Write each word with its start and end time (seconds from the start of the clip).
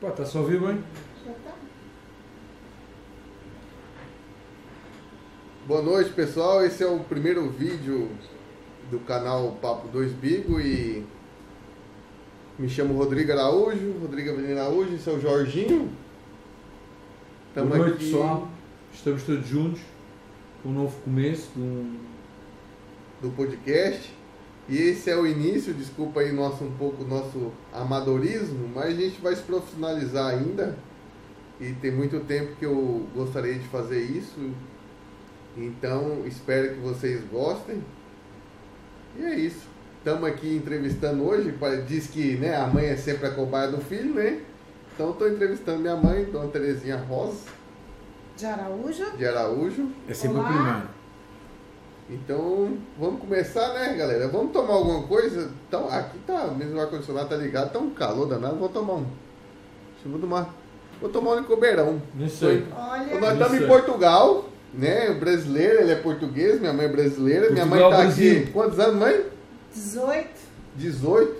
Pá, 0.00 0.08
está 0.08 0.24
só 0.24 0.38
a 0.38 0.40
ouvir 0.42 0.60
bem? 0.60 0.82
Já 1.26 1.32
tá. 1.44 1.54
Boa 5.66 5.82
noite, 5.82 6.10
pessoal. 6.10 6.64
Esse 6.64 6.82
é 6.82 6.86
o 6.86 7.00
primeiro 7.00 7.48
vídeo 7.50 8.10
do 8.90 8.98
canal 9.00 9.52
Papo 9.60 9.88
2 9.88 10.12
Bigo 10.12 10.60
e 10.60 11.04
me 12.58 12.68
chamo 12.68 12.94
Rodrigo 12.94 13.32
Araújo, 13.32 13.92
Rodrigo 14.00 14.30
Avelino 14.30 14.58
Araújo, 14.60 14.94
esse 14.94 15.08
é 15.08 15.12
o 15.12 15.20
Jorginho. 15.20 15.90
Tamo 17.54 17.68
Boa 17.68 17.78
noite, 17.78 17.94
aqui- 17.96 18.04
pessoal. 18.06 18.48
Estamos 18.92 19.22
todos 19.24 19.46
juntos 19.46 19.80
com 20.62 20.70
um 20.70 20.72
novo 20.72 21.00
começo 21.02 21.50
um. 21.56 21.98
do 23.20 23.30
podcast. 23.30 24.16
E 24.68 24.76
esse 24.76 25.08
é 25.08 25.16
o 25.16 25.26
início, 25.26 25.72
desculpa 25.72 26.20
aí 26.20 26.30
nosso 26.30 26.62
um 26.62 26.72
pouco 26.72 27.02
o 27.02 27.06
nosso 27.06 27.52
amadorismo, 27.72 28.68
mas 28.74 28.86
a 28.86 28.90
gente 28.90 29.20
vai 29.20 29.34
se 29.34 29.42
profissionalizar 29.42 30.26
ainda. 30.34 30.76
E 31.60 31.72
tem 31.72 31.90
muito 31.90 32.20
tempo 32.20 32.54
que 32.56 32.66
eu 32.66 33.06
gostaria 33.14 33.54
de 33.54 33.66
fazer 33.68 34.02
isso. 34.02 34.50
Então, 35.56 36.22
espero 36.26 36.74
que 36.74 36.80
vocês 36.80 37.22
gostem. 37.32 37.82
E 39.18 39.24
é 39.24 39.34
isso. 39.34 39.66
Estamos 39.98 40.28
aqui 40.28 40.54
entrevistando 40.54 41.24
hoje, 41.24 41.52
diz 41.86 42.06
que 42.06 42.36
né, 42.36 42.54
a 42.56 42.66
mãe 42.66 42.86
é 42.86 42.96
sempre 42.96 43.26
a 43.26 43.30
cobaia 43.30 43.70
do 43.70 43.78
filho, 43.78 44.14
né? 44.14 44.40
Então 44.94 45.10
estou 45.10 45.28
entrevistando 45.28 45.80
minha 45.80 45.96
mãe, 45.96 46.24
Dona 46.24 46.48
Terezinha 46.48 46.96
Rosa, 46.96 47.40
De 48.36 48.46
Araújo. 48.46 49.10
de 49.16 49.26
Araújo. 49.26 49.88
É 50.08 50.14
sempre 50.14 50.38
Olá. 50.38 50.48
o 50.48 50.52
primeiro. 50.52 50.88
Então, 52.10 52.78
vamos 52.98 53.20
começar, 53.20 53.74
né, 53.74 53.94
galera? 53.98 54.28
Vamos 54.28 54.52
tomar 54.52 54.72
alguma 54.74 55.02
coisa? 55.02 55.50
Então, 55.68 55.88
aqui 55.90 56.18
tá, 56.26 56.46
mesmo 56.56 56.76
o 56.76 56.80
ar-condicionado 56.80 57.28
tá 57.28 57.36
ligado, 57.36 57.70
tá 57.72 57.78
um 57.78 57.90
calor 57.90 58.26
danado, 58.26 58.56
vou 58.56 58.68
tomar 58.70 58.94
um. 58.94 59.04
Deixa 59.04 60.06
eu 60.06 60.10
vou 60.12 60.20
tomar. 60.20 60.54
Vou 61.00 61.10
tomar 61.10 61.32
um 61.32 61.38
licobeirão. 61.40 62.00
Nem 62.14 62.28
sei. 62.28 62.64
Olha, 62.74 63.20
Nós 63.20 63.32
estamos 63.34 63.52
em 63.54 63.58
Isso. 63.58 63.66
Portugal, 63.68 64.44
né? 64.72 65.12
Brasileiro, 65.12 65.80
ele 65.82 65.92
é 65.92 65.96
português, 65.96 66.58
minha 66.60 66.72
mãe 66.72 66.86
é 66.86 66.88
brasileira. 66.88 67.50
minha 67.50 67.66
mãe 67.66 67.78
Portugal, 67.78 67.90
tá 67.90 68.06
Brasil. 68.06 68.40
aqui. 68.42 68.50
Quantos 68.52 68.78
anos, 68.80 68.96
mãe? 68.96 69.24
18. 69.74 70.28
18. 70.76 71.36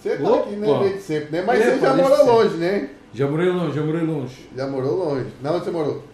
Você 0.00 0.16
tá 0.16 0.30
Opa. 0.30 0.40
aqui, 0.46 0.56
né, 0.56 0.78
desde 0.80 1.00
sempre, 1.02 1.32
né? 1.32 1.42
Mas 1.44 1.60
É, 1.60 1.70
você 1.74 1.80
já 1.80 1.94
morou 1.94 2.24
longe, 2.24 2.56
né? 2.56 2.90
Já 3.12 3.26
morei 3.26 3.48
longe, 3.48 3.74
já 3.74 3.82
morei 3.84 4.02
longe. 4.06 4.48
Já 4.56 4.66
morou 4.68 4.96
longe. 4.96 5.26
Na 5.42 5.50
onde 5.52 5.64
você 5.64 5.70
morou? 5.72 6.04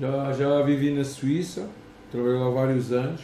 Já, 0.00 0.32
já 0.32 0.62
vivi 0.62 0.92
na 0.92 1.02
Suíça, 1.04 1.66
trabalhei 2.10 2.38
lá 2.38 2.50
vários 2.50 2.92
anos. 2.92 3.20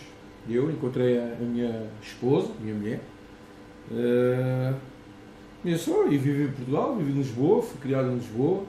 Eu 0.49 0.71
encontrei 0.71 1.19
a, 1.19 1.25
a 1.25 1.43
minha 1.45 1.87
esposa, 2.03 2.49
minha 2.61 2.75
mulher. 2.75 3.01
Eh, 3.93 4.73
e 5.65 5.77
só, 5.77 6.07
e 6.07 6.17
vivi 6.17 6.45
em 6.45 6.53
Portugal, 6.53 6.95
vivi 6.97 7.11
em 7.13 7.15
Lisboa, 7.19 7.63
fui 7.63 7.81
criado 7.81 8.09
em 8.11 8.15
Lisboa. 8.17 8.63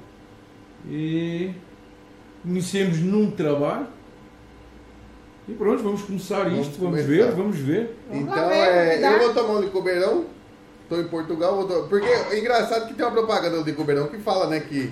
E 0.89 1.51
conhecemos 2.43 2.99
num 2.99 3.29
trabalho. 3.31 3.87
E 5.47 5.53
pronto, 5.53 5.81
vamos 5.83 6.01
começar 6.01 6.43
Vamos 6.43 6.67
isto, 6.67 6.79
vamos 6.79 7.01
começar. 7.01 7.07
ver, 7.25 7.31
vamos 7.35 7.57
ver. 7.57 7.97
Vamos 8.09 8.23
Então, 8.23 8.49
ver, 8.49 8.55
é, 8.55 8.91
cuidado. 8.93 9.13
eu 9.13 9.19
vou 9.19 9.33
tomar 9.33 9.53
um 9.59 9.61
licobeirão. 9.61 10.25
Tô 10.89 10.99
em 11.01 11.07
Portugal, 11.07 11.55
vou 11.55 11.67
to- 11.67 11.87
porque 11.89 12.05
é 12.07 12.39
engraçado 12.39 12.87
que 12.87 12.93
tem 12.93 13.05
uma 13.05 13.11
propaganda 13.11 13.57
do 13.57 13.63
licobeirão 13.63 14.07
que 14.07 14.17
fala, 14.19 14.47
né, 14.47 14.61
que 14.61 14.91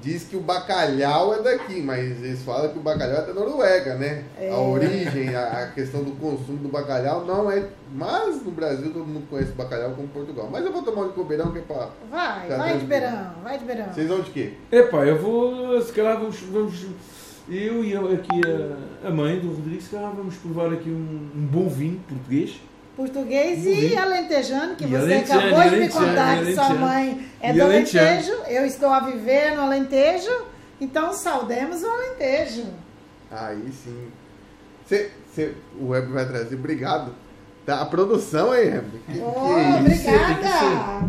diz 0.00 0.24
que 0.24 0.36
o 0.36 0.40
bacalhau 0.40 1.34
é 1.34 1.42
daqui, 1.42 1.80
mas 1.82 2.22
eles 2.22 2.42
falam 2.42 2.70
que 2.70 2.78
o 2.78 2.82
bacalhau 2.82 3.22
é 3.22 3.26
da 3.26 3.32
Noruega, 3.34 3.94
né? 3.94 4.24
É. 4.38 4.50
A 4.50 4.58
origem, 4.58 5.34
a, 5.34 5.62
a 5.62 5.66
questão 5.68 6.02
do 6.02 6.12
consumo 6.12 6.58
do 6.58 6.68
bacalhau 6.68 7.24
não 7.24 7.50
é, 7.50 7.66
mas 7.92 8.42
no 8.42 8.50
Brasil 8.50 8.92
todo 8.92 9.06
mundo 9.06 9.26
conhece 9.28 9.52
bacalhau 9.52 9.92
como 9.92 10.08
Portugal. 10.08 10.48
Mas 10.50 10.64
eu 10.64 10.72
vou 10.72 10.82
tomar 10.82 11.02
um 11.02 11.06
licobeirão 11.06 11.52
que 11.52 11.58
é 11.58 11.62
pra... 11.62 11.90
Vai, 12.10 12.48
vai 12.48 12.48
de 12.48 12.54
tranquilo. 12.56 12.86
beirão, 12.86 13.34
vai 13.42 13.58
de 13.58 13.64
beirão. 13.64 13.92
Vocês 13.92 14.08
vão 14.08 14.20
de 14.20 14.30
quê? 14.30 14.54
Epá, 14.70 15.04
eu 15.04 15.18
vou, 15.18 15.80
se 15.82 15.92
calhar 15.92 16.18
vamos, 16.18 16.40
vamos 16.40 16.86
eu 17.50 17.82
e 17.82 17.92
eu 17.92 18.12
aqui 18.12 18.40
a, 19.04 19.08
a 19.08 19.10
mãe 19.10 19.38
do 19.40 19.48
Rodrigo, 19.48 19.80
se 19.80 19.90
calhar 19.90 20.12
vamos 20.14 20.36
provar 20.36 20.72
aqui 20.72 20.90
um, 20.90 21.30
um 21.34 21.46
bom 21.46 21.68
vinho 21.68 22.00
português. 22.08 22.60
Português 22.98 23.64
e 23.64 23.96
alentejano, 23.96 24.74
que 24.74 24.82
E 24.82 24.88
você 24.88 24.96
alentejano, 24.96 25.40
acabou 25.56 25.70
de 25.70 25.76
me 25.76 25.88
contar 25.88 26.44
que 26.44 26.52
sua 26.52 26.70
mãe 26.70 27.28
é 27.40 27.50
E 27.50 27.52
do. 27.52 27.62
Alentejo. 27.62 28.32
Eu 28.48 28.66
estou 28.66 28.88
a 28.88 28.98
viver 28.98 29.54
no 29.54 29.62
Alentejo, 29.62 30.32
então 30.80 31.12
saudemos 31.12 31.80
o 31.84 31.86
Alentejo. 31.86 32.64
Aí 33.30 33.70
sim. 33.84 34.08
Cê, 34.88 35.10
cê, 35.32 35.52
o 35.80 35.90
Web 35.90 36.10
vai 36.12 36.26
trazer, 36.26 36.56
obrigado. 36.56 37.14
Tá, 37.64 37.82
a 37.82 37.86
produção 37.86 38.50
aí, 38.50 38.68
Web. 38.68 38.86
Que, 39.06 39.12
que 39.12 39.20
Oh, 39.20 39.56
é 39.56 39.92
isso? 39.94 40.08
obrigada! 40.10 41.08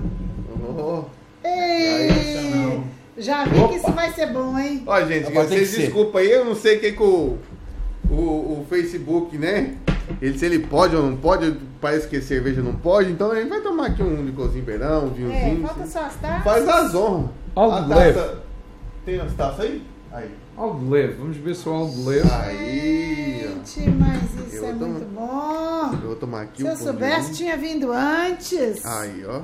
Oh. 0.77 1.03
Ei, 1.43 2.81
já 3.17 3.45
vi 3.45 3.57
Opa. 3.57 3.67
que 3.69 3.75
isso 3.77 3.91
vai 3.93 4.13
ser 4.13 4.27
bom, 4.27 4.59
hein? 4.59 4.83
Ó, 4.85 5.01
gente, 5.05 5.31
vocês 5.31 5.73
que 5.73 5.81
desculpa 5.81 6.19
aí, 6.19 6.29
eu 6.29 6.45
não 6.45 6.53
sei 6.53 6.77
o 6.77 6.79
que, 6.81 6.91
que 6.91 7.01
o, 7.01 7.37
o, 8.11 8.13
o 8.13 8.65
Facebook, 8.69 9.35
né? 9.39 9.73
Ele, 10.21 10.37
se 10.37 10.45
ele 10.45 10.59
pode 10.59 10.95
ou 10.95 11.03
não 11.03 11.15
pode, 11.17 11.55
parece 11.79 12.07
que 12.07 12.19
cerveja 12.21 12.61
não 12.61 12.73
pode, 12.75 13.11
então 13.11 13.31
gente 13.35 13.49
vai 13.49 13.61
tomar 13.61 13.87
aqui 13.87 14.01
um 14.03 14.23
licorzinho 14.25 14.63
beirão, 14.63 15.05
um 15.05 15.07
É, 15.07 15.13
vinhozinho. 15.13 15.67
falta 15.67 15.85
só 15.85 15.99
as 16.05 16.15
taças. 16.15 16.43
Faz 16.43 16.67
as 16.67 16.95
honras. 16.95 17.29
Algo 17.55 17.89
leve. 17.93 18.19
Tem 19.05 19.19
as 19.19 19.33
taças 19.33 19.59
aí? 19.61 19.83
Aí. 20.11 20.29
Algo 20.57 20.89
leve, 20.89 21.13
vamos 21.13 21.37
ver 21.37 21.55
se 21.55 21.67
é 21.67 21.71
algo 21.71 22.05
leve. 22.09 22.29
Aí. 22.31 23.49
Gente, 23.65 23.89
mas 23.91 24.47
isso 24.47 24.55
Eu 24.57 24.65
é 24.65 24.73
vou 24.73 24.87
muito 24.89 25.05
bom. 25.13 25.89
Eu 25.93 26.07
vou 26.07 26.15
tomar 26.15 26.41
aqui 26.41 26.61
Se 26.61 26.67
um 26.67 26.71
eu 26.71 26.75
soubesse, 26.77 27.33
tinha 27.33 27.55
vindo 27.55 27.91
antes. 27.91 28.85
Aí, 28.85 29.23
ó. 29.25 29.41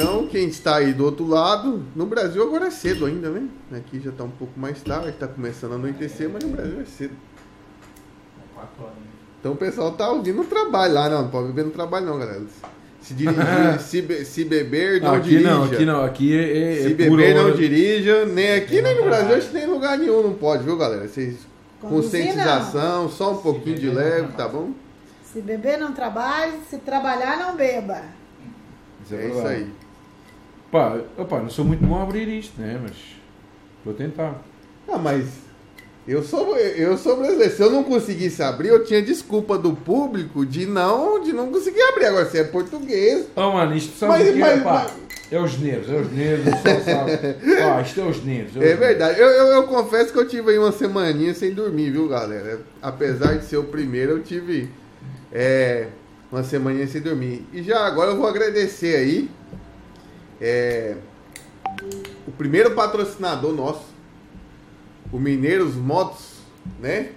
Então, 0.00 0.26
quem 0.28 0.46
está 0.48 0.76
aí 0.76 0.92
do 0.92 1.04
outro 1.04 1.26
lado, 1.26 1.82
no 1.96 2.06
Brasil 2.06 2.40
agora 2.42 2.66
é 2.66 2.70
cedo 2.70 3.04
ainda, 3.06 3.30
né? 3.30 3.48
Aqui 3.72 3.98
já 4.00 4.10
está 4.10 4.22
um 4.22 4.30
pouco 4.30 4.58
mais 4.58 4.80
tarde, 4.80 5.08
está 5.08 5.26
começando 5.26 5.72
a 5.72 5.74
anoitecer, 5.74 6.30
mas 6.32 6.44
no 6.44 6.50
Brasil 6.50 6.80
é 6.80 6.84
cedo. 6.84 7.14
Então 9.40 9.52
o 9.52 9.56
pessoal 9.56 9.92
tá 9.92 10.08
ouvindo 10.10 10.40
o 10.42 10.44
trabalho 10.44 10.94
lá, 10.94 11.08
não, 11.08 11.22
não 11.22 11.30
pode 11.30 11.48
beber 11.48 11.64
no 11.64 11.70
trabalho 11.70 12.06
não, 12.06 12.18
galera. 12.18 12.42
Se 13.00 13.14
dirigir, 13.14 13.42
se, 13.80 14.02
be- 14.02 14.24
se 14.24 14.44
beber, 14.44 15.00
não 15.00 15.14
aqui 15.14 15.28
dirija. 15.30 15.50
não, 15.50 15.64
aqui 15.64 15.84
não, 15.84 16.04
aqui 16.04 16.36
é, 16.38 16.72
é, 16.72 16.76
Se 16.82 16.86
é 16.86 16.94
beber, 16.94 17.34
não 17.34 17.44
hora- 17.46 17.56
dirija. 17.56 18.24
Nem 18.26 18.52
aqui, 18.54 18.82
nem 18.82 18.96
no 18.96 19.04
Brasil, 19.04 19.36
acho 19.36 19.48
que 19.48 19.54
nem 19.54 19.64
em 19.64 19.70
lugar 19.70 19.96
nenhum 19.98 20.22
não 20.22 20.34
pode, 20.34 20.64
viu, 20.64 20.76
galera? 20.76 21.06
Vocês, 21.08 21.36
Conduzir, 21.80 22.02
conscientização, 22.26 23.08
só 23.08 23.32
um 23.32 23.36
pouquinho 23.38 23.78
de 23.78 23.88
leve, 23.88 24.32
tá 24.36 24.48
bom? 24.48 24.72
Se 25.24 25.40
beber, 25.40 25.78
não 25.78 25.92
trabalhe. 25.92 26.54
Se 26.68 26.78
trabalhar, 26.78 27.36
não 27.38 27.56
beba. 27.56 28.02
Isso 29.04 29.14
É 29.14 29.28
isso 29.28 29.46
aí. 29.46 29.70
Pá, 30.70 30.98
opá, 31.16 31.40
não 31.40 31.48
sou 31.50 31.64
muito 31.64 31.84
bom 31.84 31.96
a 31.98 32.02
abrir 32.02 32.28
isto, 32.28 32.60
né? 32.60 32.78
Mas 32.82 32.92
vou 33.84 33.94
tentar. 33.94 34.42
Ah, 34.86 34.98
mas 34.98 35.26
eu 36.06 36.22
sou, 36.22 36.56
eu 36.56 36.96
sou 36.98 37.16
brasileiro. 37.16 37.54
Se 37.54 37.62
eu 37.62 37.70
não 37.70 37.82
conseguisse 37.84 38.42
abrir, 38.42 38.68
eu 38.68 38.84
tinha 38.84 39.00
desculpa 39.00 39.56
do 39.58 39.72
público 39.72 40.44
de 40.44 40.66
não, 40.66 41.22
de 41.22 41.32
não 41.32 41.50
conseguir 41.50 41.80
abrir. 41.82 42.06
Agora, 42.06 42.26
você 42.26 42.38
é 42.40 42.44
português. 42.44 43.26
Oh 43.34 43.52
mano, 43.52 43.74
isto 43.74 43.96
sabe 43.98 44.12
Mas- 44.12 44.28
o 44.28 44.32
que 44.32 44.38
é? 44.38 44.40
mas- 44.40 44.62
Pá, 44.62 44.72
mas- 44.90 45.08
é 45.30 45.38
os 45.38 45.58
nervos, 45.58 45.90
é 45.90 45.96
os 45.96 46.10
nervos, 46.12 46.54
pessoal 46.60 46.80
sabe. 46.84 47.34
Pá, 47.60 47.82
isto 47.82 48.00
é 48.00 48.04
os 48.04 48.24
nervos. 48.24 48.56
os 48.56 48.62
É 48.62 48.74
verdade. 48.76 49.20
Eu, 49.20 49.26
eu, 49.28 49.46
eu 49.48 49.62
confesso 49.64 50.12
que 50.12 50.18
eu 50.18 50.26
tive 50.28 50.50
aí 50.52 50.58
uma 50.58 50.72
semaninha 50.72 51.34
sem 51.34 51.52
dormir, 51.52 51.90
viu, 51.90 52.08
galera? 52.08 52.60
Apesar 52.82 53.36
de 53.38 53.44
ser 53.44 53.56
o 53.58 53.64
primeiro, 53.64 54.12
eu 54.12 54.22
tive 54.22 54.70
é, 55.32 55.88
uma 56.32 56.42
semaninha 56.42 56.86
sem 56.86 57.00
dormir. 57.02 57.46
E 57.52 57.62
já 57.62 57.86
agora 57.86 58.10
eu 58.12 58.16
vou 58.16 58.26
agradecer 58.26 58.96
aí 58.96 59.30
é, 60.40 60.96
o 62.26 62.30
primeiro 62.32 62.72
patrocinador 62.74 63.52
nosso, 63.52 63.84
o 65.12 65.18
Mineiros 65.18 65.74
Motos, 65.74 66.38
né? 66.80 67.10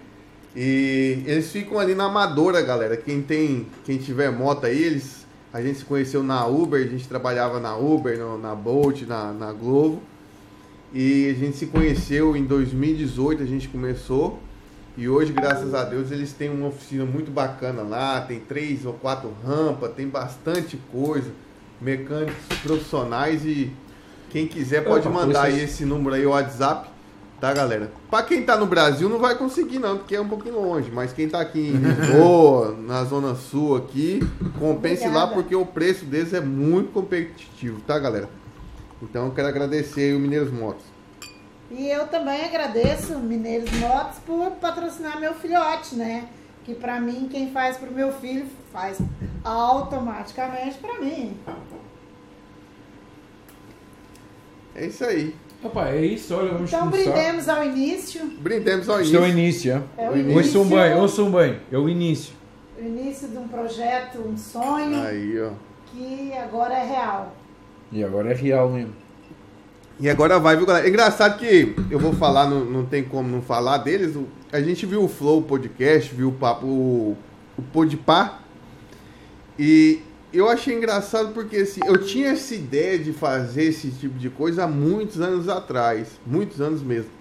E 0.55 1.23
eles 1.25 1.51
ficam 1.51 1.79
ali 1.79 1.95
na 1.95 2.05
Amadora, 2.05 2.61
galera. 2.61 2.97
Quem 2.97 3.21
tem, 3.21 3.67
quem 3.85 3.97
tiver 3.97 4.31
moto 4.31 4.65
aí, 4.65 4.81
eles 4.83 5.21
a 5.53 5.61
gente 5.61 5.79
se 5.79 5.85
conheceu 5.85 6.23
na 6.23 6.45
Uber, 6.45 6.81
a 6.85 6.87
gente 6.89 7.07
trabalhava 7.07 7.59
na 7.59 7.75
Uber, 7.75 8.17
no- 8.17 8.37
na 8.37 8.55
Bolt, 8.55 9.01
na, 9.01 9.33
na 9.33 9.51
Globo. 9.51 10.01
E 10.93 11.29
a 11.29 11.33
gente 11.33 11.57
se 11.57 11.65
conheceu 11.65 12.35
em 12.37 12.45
2018, 12.45 13.43
a 13.43 13.45
gente 13.45 13.67
começou. 13.67 14.39
E 14.97 15.07
hoje, 15.09 15.31
graças 15.33 15.73
a 15.73 15.83
Deus, 15.83 16.09
eles 16.11 16.31
têm 16.33 16.49
uma 16.49 16.67
oficina 16.67 17.05
muito 17.05 17.31
bacana 17.31 17.81
lá. 17.81 18.21
Tem 18.21 18.39
três 18.39 18.85
ou 18.85 18.93
quatro 18.93 19.33
rampas, 19.45 19.93
tem 19.93 20.07
bastante 20.07 20.77
coisa. 20.91 21.31
Mecânicos 21.81 22.35
profissionais 22.61 23.43
e 23.45 23.71
quem 24.29 24.47
quiser 24.47 24.83
pode 24.83 25.07
Opa, 25.07 25.19
mandar 25.25 25.43
aí 25.43 25.61
esse 25.63 25.83
número 25.83 26.15
aí, 26.15 26.25
o 26.25 26.29
WhatsApp, 26.29 26.89
tá, 27.39 27.51
galera? 27.53 27.91
Pra 28.09 28.23
quem 28.23 28.43
tá 28.43 28.55
no 28.55 28.65
Brasil 28.65 29.09
não 29.09 29.19
vai 29.19 29.35
conseguir 29.35 29.79
não, 29.79 29.97
porque 29.97 30.15
é 30.15 30.21
um 30.21 30.29
pouquinho 30.29 30.61
longe. 30.61 30.89
Mas 30.91 31.11
quem 31.11 31.27
tá 31.27 31.41
aqui 31.41 31.59
em 31.59 31.71
Lisboa, 31.75 32.75
na 32.79 33.03
Zona 33.03 33.35
Sul 33.35 33.75
aqui, 33.75 34.21
compense 34.59 35.03
lá 35.03 35.23
Obrigada. 35.25 35.33
porque 35.33 35.55
o 35.55 35.65
preço 35.65 36.05
deles 36.05 36.33
é 36.33 36.39
muito 36.39 36.91
competitivo, 36.93 37.81
tá, 37.81 37.97
galera? 37.99 38.29
Então 39.01 39.25
eu 39.25 39.31
quero 39.31 39.47
agradecer 39.47 40.01
aí 40.01 40.15
o 40.15 40.19
Mineiros 40.19 40.51
Motos. 40.51 40.85
E 41.71 41.87
eu 41.89 42.05
também 42.07 42.43
agradeço 42.45 43.17
Mineiros 43.17 43.71
Motos 43.79 44.19
por 44.25 44.51
patrocinar 44.51 45.19
meu 45.19 45.33
filhote, 45.33 45.95
né? 45.95 46.27
Que 46.63 46.73
pra 46.75 46.99
mim 46.99 47.27
quem 47.31 47.51
faz 47.51 47.77
pro 47.77 47.91
meu 47.91 48.11
filho 48.11 48.45
faz 48.71 48.99
automaticamente 49.43 50.77
pra 50.77 50.99
mim. 50.99 51.35
É 54.75 54.85
isso 54.85 55.03
aí. 55.03 55.35
Rapaz, 55.63 55.93
é 55.95 56.05
isso, 56.05 56.33
olha, 56.33 56.53
vamos 56.53 56.73
Então 56.73 56.89
começar. 56.89 57.11
brindemos 57.11 57.47
ao 57.49 57.63
início, 57.63 58.25
Brindemos 58.39 58.89
ao 58.89 58.99
Isto 59.01 59.15
é 59.15 59.19
o 59.19 59.27
início. 59.27 59.73
início, 59.75 59.83
é? 59.97 60.03
é 60.05 60.09
o 60.09 60.13
O 60.13 60.17
início. 60.17 60.31
início, 60.39 60.59
Ouçam 60.61 60.77
bem, 60.77 60.93
ouçam 60.95 61.31
bem, 61.31 61.59
é 61.71 61.77
o 61.77 61.87
início. 61.89 62.33
o 62.79 62.83
início 62.83 63.27
de 63.27 63.37
um 63.37 63.47
projeto, 63.47 64.19
um 64.27 64.35
sonho 64.35 65.03
Aí, 65.03 65.39
ó. 65.39 65.51
que 65.91 66.33
agora 66.33 66.73
é 66.73 66.83
real. 66.83 67.35
E 67.91 68.03
agora 68.03 68.31
é 68.31 68.33
real 68.33 68.69
mesmo. 68.69 68.93
E 69.99 70.09
agora 70.09 70.39
vai, 70.39 70.55
viu, 70.57 70.65
galera? 70.65 70.87
É 70.87 70.89
engraçado 70.89 71.37
que 71.37 71.75
eu 71.91 71.99
vou 71.99 72.13
falar, 72.13 72.49
não, 72.49 72.65
não 72.65 72.83
tem 72.85 73.03
como 73.03 73.29
não 73.29 73.41
falar 73.43 73.77
deles. 73.79 74.15
o- 74.15 74.25
A 74.51 74.59
gente 74.61 74.85
viu 74.85 75.03
o 75.03 75.07
Flow 75.07 75.41
Podcast, 75.41 76.13
viu 76.13 76.29
o 76.29 76.33
papo, 76.33 76.65
o, 76.65 77.17
o 77.57 77.61
Podpah. 77.61 78.39
E 79.57 80.01
eu 80.33 80.49
achei 80.49 80.75
engraçado 80.75 81.33
porque 81.33 81.57
assim, 81.57 81.79
eu 81.85 81.97
tinha 81.97 82.29
essa 82.29 82.53
ideia 82.55 82.99
de 82.99 83.13
fazer 83.13 83.63
esse 83.63 83.91
tipo 83.91 84.17
de 84.19 84.29
coisa 84.29 84.63
há 84.65 84.67
muitos 84.67 85.21
anos 85.21 85.47
atrás. 85.47 86.19
Muitos 86.25 86.59
anos 86.59 86.81
mesmo. 86.81 87.11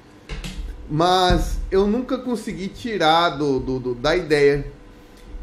Mas 0.91 1.59
eu 1.71 1.87
nunca 1.87 2.19
consegui 2.19 2.67
tirar 2.67 3.31
do, 3.31 3.61
do- 3.61 3.79
do- 3.79 3.95
da 3.95 4.17
ideia. 4.17 4.67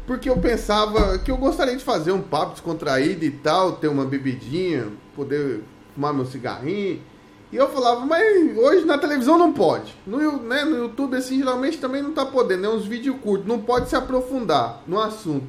Porque 0.06 0.28
eu 0.28 0.36
pensava 0.38 1.18
que 1.18 1.30
eu 1.30 1.36
gostaria 1.36 1.76
de 1.76 1.84
fazer 1.84 2.12
um 2.12 2.20
papo 2.22 2.52
descontraído 2.52 3.24
e 3.24 3.30
tal, 3.30 3.72
ter 3.72 3.88
uma 3.88 4.04
bebidinha, 4.06 4.88
poder 5.14 5.62
fumar 5.94 6.12
meu 6.14 6.24
cigarrinho. 6.26 7.00
E 7.50 7.56
eu 7.56 7.68
falava, 7.68 8.04
mas 8.04 8.56
hoje 8.58 8.84
na 8.84 8.98
televisão 8.98 9.38
não 9.38 9.52
pode. 9.52 9.94
No, 10.06 10.42
né, 10.42 10.64
no 10.64 10.76
YouTube, 10.76 11.16
assim, 11.16 11.38
geralmente 11.38 11.78
também 11.78 12.02
não 12.02 12.12
tá 12.12 12.26
podendo. 12.26 12.66
É 12.66 12.68
uns 12.68 12.84
vídeos 12.84 13.16
curtos, 13.22 13.46
não 13.46 13.60
pode 13.60 13.88
se 13.88 13.96
aprofundar 13.96 14.82
no 14.86 15.00
assunto. 15.00 15.46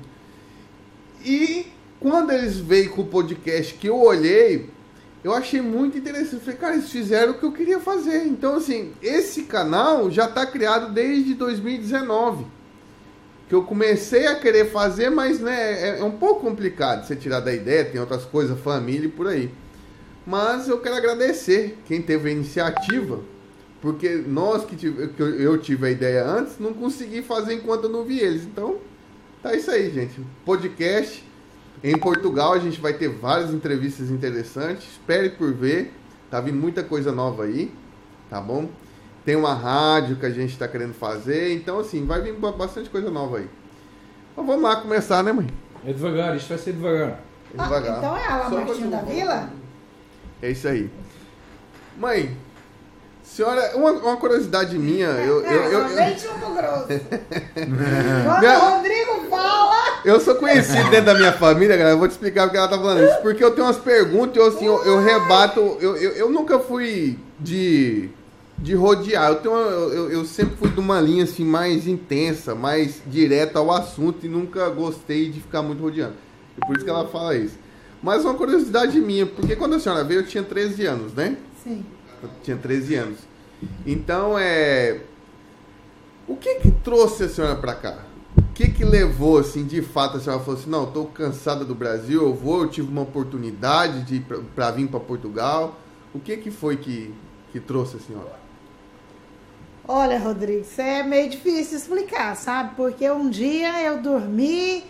E 1.26 1.68
quando 2.00 2.32
eles 2.32 2.58
veio 2.58 2.92
com 2.92 3.02
o 3.02 3.08
podcast 3.08 3.74
que 3.74 3.88
eu 3.88 4.00
olhei, 4.00 4.70
eu 5.22 5.34
achei 5.34 5.60
muito 5.60 5.98
interessante. 5.98 6.42
Falei, 6.42 6.58
cara, 6.58 6.74
eles 6.76 6.90
fizeram 6.90 7.34
o 7.34 7.38
que 7.38 7.44
eu 7.44 7.52
queria 7.52 7.80
fazer. 7.80 8.26
Então, 8.26 8.56
assim, 8.56 8.94
esse 9.02 9.44
canal 9.44 10.10
já 10.10 10.26
tá 10.28 10.46
criado 10.46 10.94
desde 10.94 11.34
2019. 11.34 12.46
Que 13.50 13.56
eu 13.56 13.64
comecei 13.64 14.28
a 14.28 14.36
querer 14.36 14.72
fazer, 14.72 15.10
mas 15.10 15.42
né, 15.42 15.90
é, 15.90 16.00
é 16.00 16.04
um 16.04 16.12
pouco 16.12 16.42
complicado 16.42 17.06
você 17.06 17.16
tirar 17.16 17.42
da 17.42 17.54
ideia, 17.54 17.84
tem 17.84 18.00
outras 18.00 18.24
coisas, 18.24 18.58
família 18.60 19.08
e 19.08 19.12
por 19.12 19.28
aí. 19.28 19.52
Mas 20.30 20.68
eu 20.70 20.80
quero 20.80 20.94
agradecer 20.96 21.76
quem 21.88 22.04
teve 22.04 22.30
a 22.30 22.32
iniciativa, 22.32 23.20
porque 23.82 24.10
nós 24.28 24.64
que, 24.64 24.76
tive, 24.76 25.08
que 25.08 25.20
eu- 25.24 25.58
tive 25.58 25.88
a 25.88 25.90
ideia 25.90 26.24
antes, 26.24 26.60
não 26.60 26.72
consegui 26.72 27.24
fazer 27.24 27.56
enquanto 27.56 27.86
eu 27.86 27.90
não 27.90 28.04
vi 28.04 28.20
eles. 28.20 28.44
Então, 28.44 28.76
tá 29.42 29.56
isso 29.56 29.72
aí, 29.72 29.90
gente. 29.90 30.22
Podcast 30.46 31.24
em 31.84 31.98
Portugal, 31.98 32.54
a 32.54 32.60
gente 32.60 32.80
vai 32.80 32.94
ter 32.94 33.08
várias 33.08 33.52
entrevistas 33.52 34.12
interessantes. 34.12 34.84
Espere 34.92 35.32
por 35.32 35.52
ver. 35.52 35.94
Tá 36.30 36.40
vindo 36.40 36.58
muita 36.58 36.84
coisa 36.84 37.12
nova 37.12 37.46
aí, 37.46 37.72
tá 38.30 38.40
bom? 38.40 38.70
Tem 39.26 39.36
uma 39.36 39.56
rádio 39.56 40.16
que 40.18 40.28
a 40.28 40.30
gente 40.30 40.56
tá 40.60 40.68
querendo 40.68 40.94
fazer. 40.94 41.56
Então, 41.56 41.80
assim, 41.80 42.06
vai 42.06 42.22
vir 42.22 42.34
ba- 42.36 42.52
bastante 42.52 42.88
coisa 42.88 43.10
nova 43.10 43.38
aí. 43.40 43.50
Então, 44.32 44.46
vamos 44.46 44.62
lá 44.62 44.76
começar, 44.76 45.24
né, 45.24 45.32
mãe? 45.32 45.48
É 45.84 45.92
devagar, 45.92 46.38
isto 46.38 46.50
vai 46.50 46.58
ser 46.60 46.74
devagar. 46.74 47.20
Ah, 47.58 47.64
Devagar. 47.64 47.98
então 47.98 48.16
é 48.16 48.26
a 48.28 48.38
Lamartine 48.48 48.90
da 48.92 49.02
Vila? 49.02 49.50
É 50.42 50.52
isso 50.52 50.68
aí. 50.68 50.90
Mãe, 51.98 52.36
senhora, 53.24 53.76
uma, 53.76 53.92
uma 53.92 54.18
curiosidade 54.18 54.78
minha, 54.78 55.08
eu, 55.08 55.42
eu, 55.44 55.46
É, 55.46 55.66
eu, 55.68 55.72
eu, 55.72 55.96
leite 55.96 56.28
grosso. 56.28 56.88
Quando 57.54 58.40
Minha- 58.40 58.58
o 58.58 58.70
Rodrigo 58.76 59.26
fala, 59.30 60.02
eu 60.06 60.20
sou 60.22 60.36
conhecido 60.36 60.90
dentro 60.90 61.08
da 61.08 61.14
minha 61.16 61.34
família, 61.34 61.76
galera. 61.76 61.96
Eu 61.96 62.00
vou 62.00 62.08
te 62.08 62.12
explicar 62.12 62.44
porque 62.44 62.58
ela 62.58 62.68
tá 62.70 62.78
falando 62.78 63.04
isso. 63.04 63.22
Porque 63.22 63.44
eu 63.44 63.52
tenho 63.52 63.68
umas 63.68 63.78
perguntas 63.78 64.36
e 64.36 64.40
eu, 64.40 64.48
assim, 64.48 64.66
eu, 64.66 64.84
eu 64.86 65.04
rebato. 65.04 65.60
Eu, 65.82 65.98
eu, 65.98 66.12
eu 66.12 66.30
nunca 66.30 66.58
fui 66.58 67.20
de, 67.38 68.10
de 68.58 68.74
rodear. 68.76 69.30
Eu, 69.32 69.36
tenho 69.38 69.54
uma- 69.54 69.70
eu, 69.72 69.94
eu- 69.94 70.12
eu 70.12 70.26
sempre 70.26 70.56
fui 70.56 70.70
de 70.70 70.80
uma 70.80 71.02
linha 71.02 71.26
assim, 71.26 71.44
mais 71.44 71.86
intensa, 71.86 72.56
mais 72.56 73.02
direta 73.06 73.60
ao 73.60 73.72
assunto 73.74 74.26
e 74.26 74.30
nunca 74.30 74.70
gostei 74.70 75.30
de 75.30 75.42
ficar 75.42 75.62
muito 75.62 75.82
rodeando. 75.84 76.14
E 76.58 76.66
por 76.66 76.76
isso 76.78 76.86
que 76.86 76.90
ela 76.92 77.06
fala 77.08 77.36
isso. 77.36 77.58
Mas 78.02 78.24
uma 78.24 78.34
curiosidade 78.34 79.00
minha, 79.00 79.26
porque 79.26 79.56
quando 79.56 79.76
a 79.76 79.80
senhora 79.80 80.04
veio 80.04 80.22
eu 80.22 80.26
tinha 80.26 80.44
13 80.44 80.86
anos, 80.86 81.14
né? 81.14 81.38
sim. 81.64 81.86
Eu 82.22 82.30
tinha 82.44 82.58
13 82.58 82.96
anos. 82.96 83.20
Então, 83.86 84.38
é. 84.38 85.02
O 86.28 86.36
que 86.36 86.56
que 86.56 86.72
trouxe 86.72 87.24
a 87.24 87.30
senhora 87.30 87.56
pra 87.56 87.74
cá? 87.74 87.98
O 88.38 88.54
que 88.54 88.70
que 88.70 88.84
levou, 88.86 89.38
assim, 89.40 89.66
de 89.66 89.82
fato, 89.82 90.18
a 90.18 90.20
senhora 90.20 90.42
falou 90.44 90.60
assim: 90.60 90.70
não, 90.70 90.82
eu 90.82 90.92
tô 90.92 91.06
cansada 91.06 91.66
do 91.66 91.74
Brasil, 91.74 92.22
eu 92.22 92.34
vou, 92.34 92.64
eu 92.64 92.70
tive 92.70 92.90
uma 92.90 93.02
oportunidade 93.02 94.04
de 94.04 94.16
ir 94.16 94.22
pra, 94.22 94.40
pra 94.56 94.72
vir 94.72 94.88
pra 94.88 95.00
Portugal. 95.00 95.78
O 96.14 96.20
que 96.20 96.36
que 96.38 96.52
foi 96.52 96.78
que, 96.78 97.14
que 97.52 97.60
trouxe 97.60 97.98
a 97.98 98.00
senhora? 98.00 98.40
Olha, 99.88 100.20
Rodrigo, 100.20 100.62
isso 100.62 100.80
é 100.80 101.02
meio 101.02 101.30
difícil 101.30 101.78
explicar, 101.78 102.36
sabe? 102.36 102.76
Porque 102.76 103.10
um 103.10 103.30
dia 103.30 103.82
eu 103.84 104.02
dormi 104.02 104.84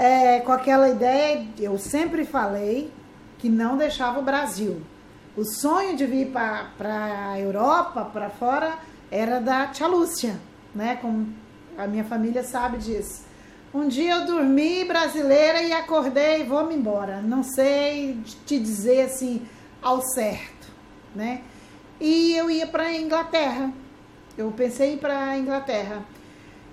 é, 0.00 0.40
com 0.40 0.50
aquela 0.50 0.88
ideia, 0.88 1.46
eu 1.58 1.76
sempre 1.76 2.24
falei 2.24 2.90
que 3.36 3.50
não 3.50 3.76
deixava 3.76 4.18
o 4.18 4.22
Brasil. 4.22 4.80
O 5.36 5.44
sonho 5.44 5.94
de 5.94 6.06
vir 6.06 6.28
para 6.28 7.32
a 7.32 7.38
Europa, 7.38 8.06
para 8.06 8.30
fora, 8.30 8.78
era 9.10 9.38
da 9.40 9.66
Tia 9.66 9.86
Lúcia, 9.86 10.40
né? 10.74 10.96
Como 11.02 11.28
a 11.76 11.86
minha 11.86 12.02
família 12.02 12.42
sabe 12.42 12.78
disso. 12.78 13.26
Um 13.74 13.88
dia 13.88 14.14
eu 14.14 14.24
dormi 14.24 14.86
brasileira 14.86 15.62
e 15.62 15.70
acordei, 15.70 16.44
vou-me 16.44 16.74
embora. 16.74 17.20
Não 17.20 17.42
sei 17.42 18.18
te 18.46 18.58
dizer 18.58 19.02
assim 19.02 19.46
ao 19.82 20.00
certo, 20.00 20.66
né? 21.14 21.42
E 22.00 22.34
eu 22.34 22.50
ia 22.50 22.66
para 22.66 22.84
a 22.84 22.96
Inglaterra. 22.96 23.70
Eu 24.38 24.50
pensei 24.50 24.92
em 24.92 24.94
ir 24.94 24.98
para 24.98 25.24
a 25.26 25.36
Inglaterra. 25.36 26.02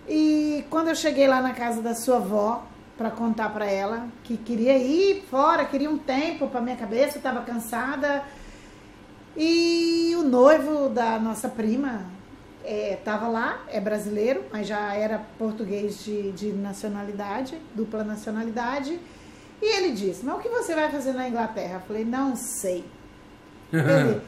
E 0.07 0.63
quando 0.69 0.87
eu 0.87 0.95
cheguei 0.95 1.27
lá 1.27 1.41
na 1.41 1.53
casa 1.53 1.81
da 1.81 1.93
sua 1.93 2.15
avó, 2.15 2.65
para 2.97 3.11
contar 3.11 3.49
para 3.49 3.65
ela 3.65 4.07
que 4.23 4.35
queria 4.35 4.77
ir 4.77 5.23
fora, 5.29 5.65
queria 5.65 5.89
um 5.89 5.97
tempo 5.97 6.47
para 6.47 6.59
minha 6.61 6.75
cabeça, 6.75 7.17
estava 7.17 7.41
cansada. 7.41 8.23
E 9.35 10.15
o 10.17 10.23
noivo 10.23 10.89
da 10.89 11.19
nossa 11.19 11.47
prima 11.47 12.05
estava 12.65 13.27
lá, 13.27 13.61
é 13.69 13.79
brasileiro, 13.79 14.43
mas 14.51 14.67
já 14.67 14.93
era 14.93 15.21
português 15.37 16.03
de, 16.03 16.31
de 16.31 16.51
nacionalidade, 16.51 17.57
dupla 17.75 18.03
nacionalidade. 18.03 18.99
E 19.61 19.77
ele 19.77 19.91
disse: 19.91 20.25
Mas 20.25 20.35
o 20.35 20.39
que 20.39 20.49
você 20.49 20.75
vai 20.75 20.91
fazer 20.91 21.13
na 21.13 21.29
Inglaterra? 21.29 21.75
Eu 21.75 21.81
falei: 21.81 22.03
Não 22.03 22.35
sei. 22.35 22.83
Ele, 23.71 24.21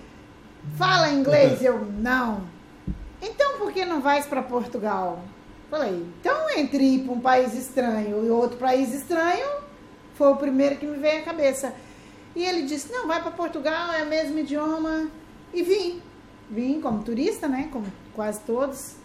fala 0.77 1.12
inglês? 1.12 1.62
Eu, 1.63 1.86
não. 1.86 2.44
Então 3.22 3.58
por 3.58 3.72
que 3.72 3.84
não 3.84 4.00
vais 4.00 4.25
para 4.25 4.41
Portugal? 4.41 5.22
Falei, 5.70 6.06
então 6.20 6.50
entre 6.58 6.84
ir 6.84 7.04
para 7.04 7.14
um 7.14 7.20
país 7.20 7.54
estranho 7.54 8.26
e 8.26 8.30
outro 8.30 8.58
país 8.58 8.94
estranho, 8.94 9.48
foi 10.16 10.28
o 10.32 10.36
primeiro 10.36 10.78
que 10.78 10.86
me 10.86 10.98
veio 10.98 11.22
à 11.22 11.24
cabeça. 11.24 11.74
E 12.36 12.44
ele 12.44 12.64
disse, 12.64 12.92
não, 12.92 13.08
vai 13.08 13.22
para 13.22 13.32
Portugal, 13.32 13.94
é 13.94 14.04
o 14.04 14.08
mesmo 14.08 14.40
idioma. 14.40 15.08
E 15.54 15.64
vim. 15.64 16.02
Vim 16.50 16.82
como 16.82 17.04
turista, 17.04 17.48
né? 17.48 17.70
Como 17.72 17.86
quase 18.14 18.40
todos. 18.42 18.96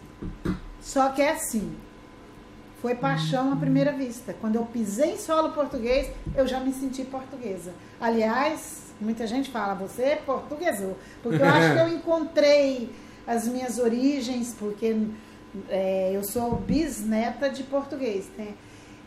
Só 0.81 1.11
que 1.11 1.21
é 1.23 1.33
assim. 1.33 1.77
Foi 2.81 2.95
paixão 2.95 3.53
à 3.53 3.57
primeira 3.57 3.93
vista. 3.93 4.35
Quando 4.41 4.57
eu 4.57 4.65
pisei 4.65 5.13
em 5.13 5.19
solo 5.19 5.53
português, 5.53 6.11
eu 6.35 6.47
já 6.47 6.61
me 6.61 6.73
senti 6.73 7.05
portuguesa. 7.05 7.73
Aliás, 8.01 8.93
muita 9.01 9.27
gente 9.27 9.51
fala, 9.51 9.75
você 9.75 10.03
é 10.03 10.17
portuguesou. 10.17 10.97
Porque 11.23 11.43
eu 11.43 11.47
acho 11.47 11.75
que 11.75 11.81
eu 11.81 11.89
encontrei 11.97 12.91
as 13.27 13.49
minhas 13.49 13.79
origens, 13.79 14.55
porque 14.59 14.97
é, 15.69 16.13
eu 16.15 16.25
sou 16.25 16.57
bisneta 16.57 17.49
de 17.49 17.63
português, 17.63 18.27
né? 18.37 18.55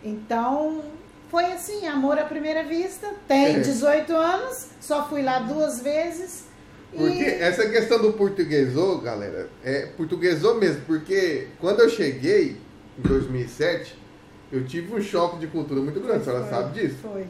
Então, 0.03 0.83
foi 1.29 1.45
assim, 1.45 1.85
amor 1.87 2.17
à 2.17 2.23
primeira 2.23 2.63
vista. 2.63 3.13
Tem 3.27 3.57
É. 3.57 3.59
18 3.59 4.15
anos, 4.15 4.67
só 4.79 5.07
fui 5.07 5.21
lá 5.21 5.39
duas 5.39 5.81
vezes. 5.81 6.45
Porque 6.91 7.21
E 7.21 7.25
essa 7.25 7.67
questão 7.69 8.01
do 8.01 8.13
portuguesou, 8.13 8.99
galera, 8.99 9.49
é 9.63 9.87
portuguesou 9.97 10.55
mesmo, 10.55 10.81
porque 10.85 11.47
quando 11.59 11.81
eu 11.81 11.89
cheguei, 11.89 12.57
em 12.97 13.01
2007, 13.01 13.97
eu 14.51 14.65
tive 14.65 14.95
um 14.95 15.01
choque 15.01 15.37
de 15.37 15.47
cultura 15.47 15.81
muito 15.81 15.99
grande, 15.99 16.21
a 16.21 16.23
senhora 16.23 16.43
Foi, 16.45 16.49
sabe 16.49 16.79
disso? 16.79 16.97
Foi. 17.01 17.27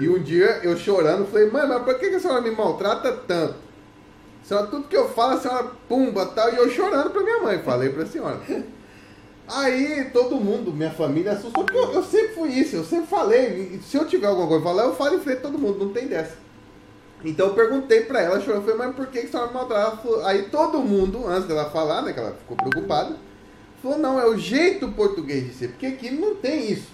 E 0.00 0.08
um 0.08 0.22
dia 0.22 0.60
eu 0.62 0.76
chorando, 0.76 1.26
falei, 1.26 1.50
mãe, 1.50 1.66
mas 1.66 1.82
por 1.82 1.98
que 1.98 2.06
a 2.06 2.20
senhora 2.20 2.40
me 2.40 2.52
maltrata 2.52 3.12
tanto? 3.12 3.56
Senhora, 4.50 4.66
tudo 4.66 4.88
que 4.88 4.96
eu 4.96 5.08
falo, 5.08 5.34
a 5.34 5.40
senhora 5.40 5.70
pumba 5.88 6.26
tal, 6.26 6.52
e 6.52 6.56
eu 6.56 6.68
chorando 6.68 7.10
pra 7.10 7.22
minha 7.22 7.40
mãe, 7.40 7.62
falei 7.62 7.88
pra 7.90 8.04
senhora. 8.04 8.40
Aí 9.46 10.10
todo 10.12 10.40
mundo, 10.40 10.72
minha 10.72 10.90
família 10.90 11.30
assustou, 11.30 11.62
porque 11.62 11.78
eu, 11.78 11.92
eu 11.92 12.02
sempre 12.02 12.34
fui 12.34 12.48
isso, 12.48 12.74
eu 12.74 12.82
sempre 12.82 13.06
falei, 13.06 13.78
se 13.80 13.96
eu 13.96 14.04
tiver 14.08 14.26
alguma 14.26 14.48
coisa 14.48 14.60
pra 14.60 14.72
falar, 14.72 14.84
eu 14.86 14.96
falo 14.96 15.14
em 15.14 15.20
frente 15.20 15.38
a 15.38 15.42
todo 15.42 15.56
mundo, 15.56 15.84
não 15.84 15.92
tem 15.92 16.08
dessa. 16.08 16.36
Então 17.24 17.46
eu 17.46 17.54
perguntei 17.54 18.00
pra 18.00 18.22
ela, 18.22 18.40
chorou, 18.40 18.60
falei, 18.62 18.76
mas 18.76 18.96
por 18.96 19.06
que 19.06 19.20
que 19.20 19.26
a 19.28 19.30
senhora 19.30 19.46
me 19.46 19.54
maltrata? 19.54 20.26
Aí 20.26 20.42
todo 20.50 20.80
mundo, 20.80 21.28
antes 21.28 21.46
dela 21.46 21.70
falar, 21.70 22.02
né, 22.02 22.12
que 22.12 22.18
ela 22.18 22.32
ficou 22.32 22.56
preocupada, 22.56 23.14
Falou, 23.80 23.98
não, 23.98 24.20
é 24.20 24.26
o 24.26 24.36
jeito 24.36 24.88
português 24.88 25.46
de 25.46 25.54
ser, 25.54 25.68
porque 25.68 25.86
aqui 25.86 26.10
não 26.10 26.34
tem 26.34 26.72
isso. 26.72 26.88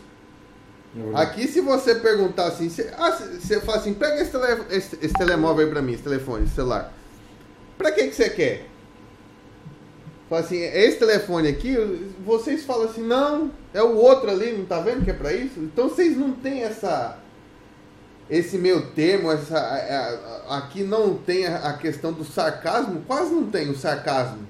Verdade. 0.94 1.22
Aqui, 1.22 1.48
se 1.48 1.62
você 1.62 1.94
perguntar 1.94 2.48
assim, 2.48 2.68
você, 2.68 2.92
ah, 2.98 3.10
você 3.10 3.60
fala 3.62 3.78
assim, 3.78 3.94
pega 3.94 4.20
esse, 4.20 4.30
tele, 4.30 4.64
esse, 4.70 4.98
esse 5.02 5.14
telemóvel 5.14 5.64
aí 5.64 5.72
pra 5.72 5.80
mim, 5.80 5.94
esse 5.94 6.02
telefone, 6.02 6.44
esse 6.44 6.54
celular. 6.54 6.92
Pra 7.76 7.92
que 7.92 8.08
que 8.08 8.14
você 8.14 8.30
quer? 8.30 8.66
Fala 10.28 10.40
assim, 10.40 10.58
esse 10.60 10.98
telefone 10.98 11.48
aqui, 11.48 11.76
vocês 12.24 12.64
falam 12.64 12.86
assim, 12.88 13.02
não, 13.02 13.50
é 13.72 13.80
o 13.82 13.94
outro 13.94 14.28
ali, 14.28 14.52
não 14.52 14.64
tá 14.64 14.80
vendo 14.80 15.04
que 15.04 15.10
é 15.10 15.14
pra 15.14 15.32
isso? 15.32 15.60
Então 15.60 15.88
vocês 15.88 16.16
não 16.16 16.32
têm 16.32 16.64
essa, 16.64 17.16
esse 18.28 18.58
meio 18.58 18.88
termo, 18.88 19.30
essa, 19.30 19.56
a- 19.56 20.54
a- 20.54 20.58
aqui 20.58 20.82
não 20.82 21.16
tem 21.16 21.46
a, 21.46 21.58
a 21.68 21.72
questão 21.74 22.12
do 22.12 22.24
sarcasmo, 22.24 23.02
quase 23.06 23.32
não 23.32 23.46
tem 23.48 23.70
o 23.70 23.76
sarcasmo. 23.76 24.46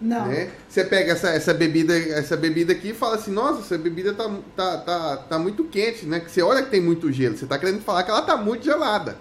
Não. 0.00 0.26
Né? 0.26 0.52
Você 0.68 0.84
pega 0.84 1.12
essa, 1.12 1.30
essa 1.30 1.54
bebida 1.54 1.96
essa 1.98 2.36
bebida 2.36 2.72
aqui 2.72 2.90
e 2.90 2.94
fala 2.94 3.16
assim, 3.16 3.32
nossa, 3.32 3.60
essa 3.62 3.78
bebida 3.78 4.12
tá, 4.14 4.30
tá, 4.54 4.76
tá, 4.78 5.16
tá 5.16 5.38
muito 5.38 5.64
quente, 5.64 6.06
né? 6.06 6.20
Que 6.20 6.30
você 6.30 6.42
olha 6.42 6.62
que 6.62 6.70
tem 6.70 6.80
muito 6.82 7.10
gelo, 7.10 7.36
você 7.36 7.46
tá 7.46 7.58
querendo 7.58 7.80
falar 7.82 8.02
que 8.04 8.10
ela 8.10 8.22
tá 8.22 8.36
muito 8.36 8.64
gelada. 8.64 9.16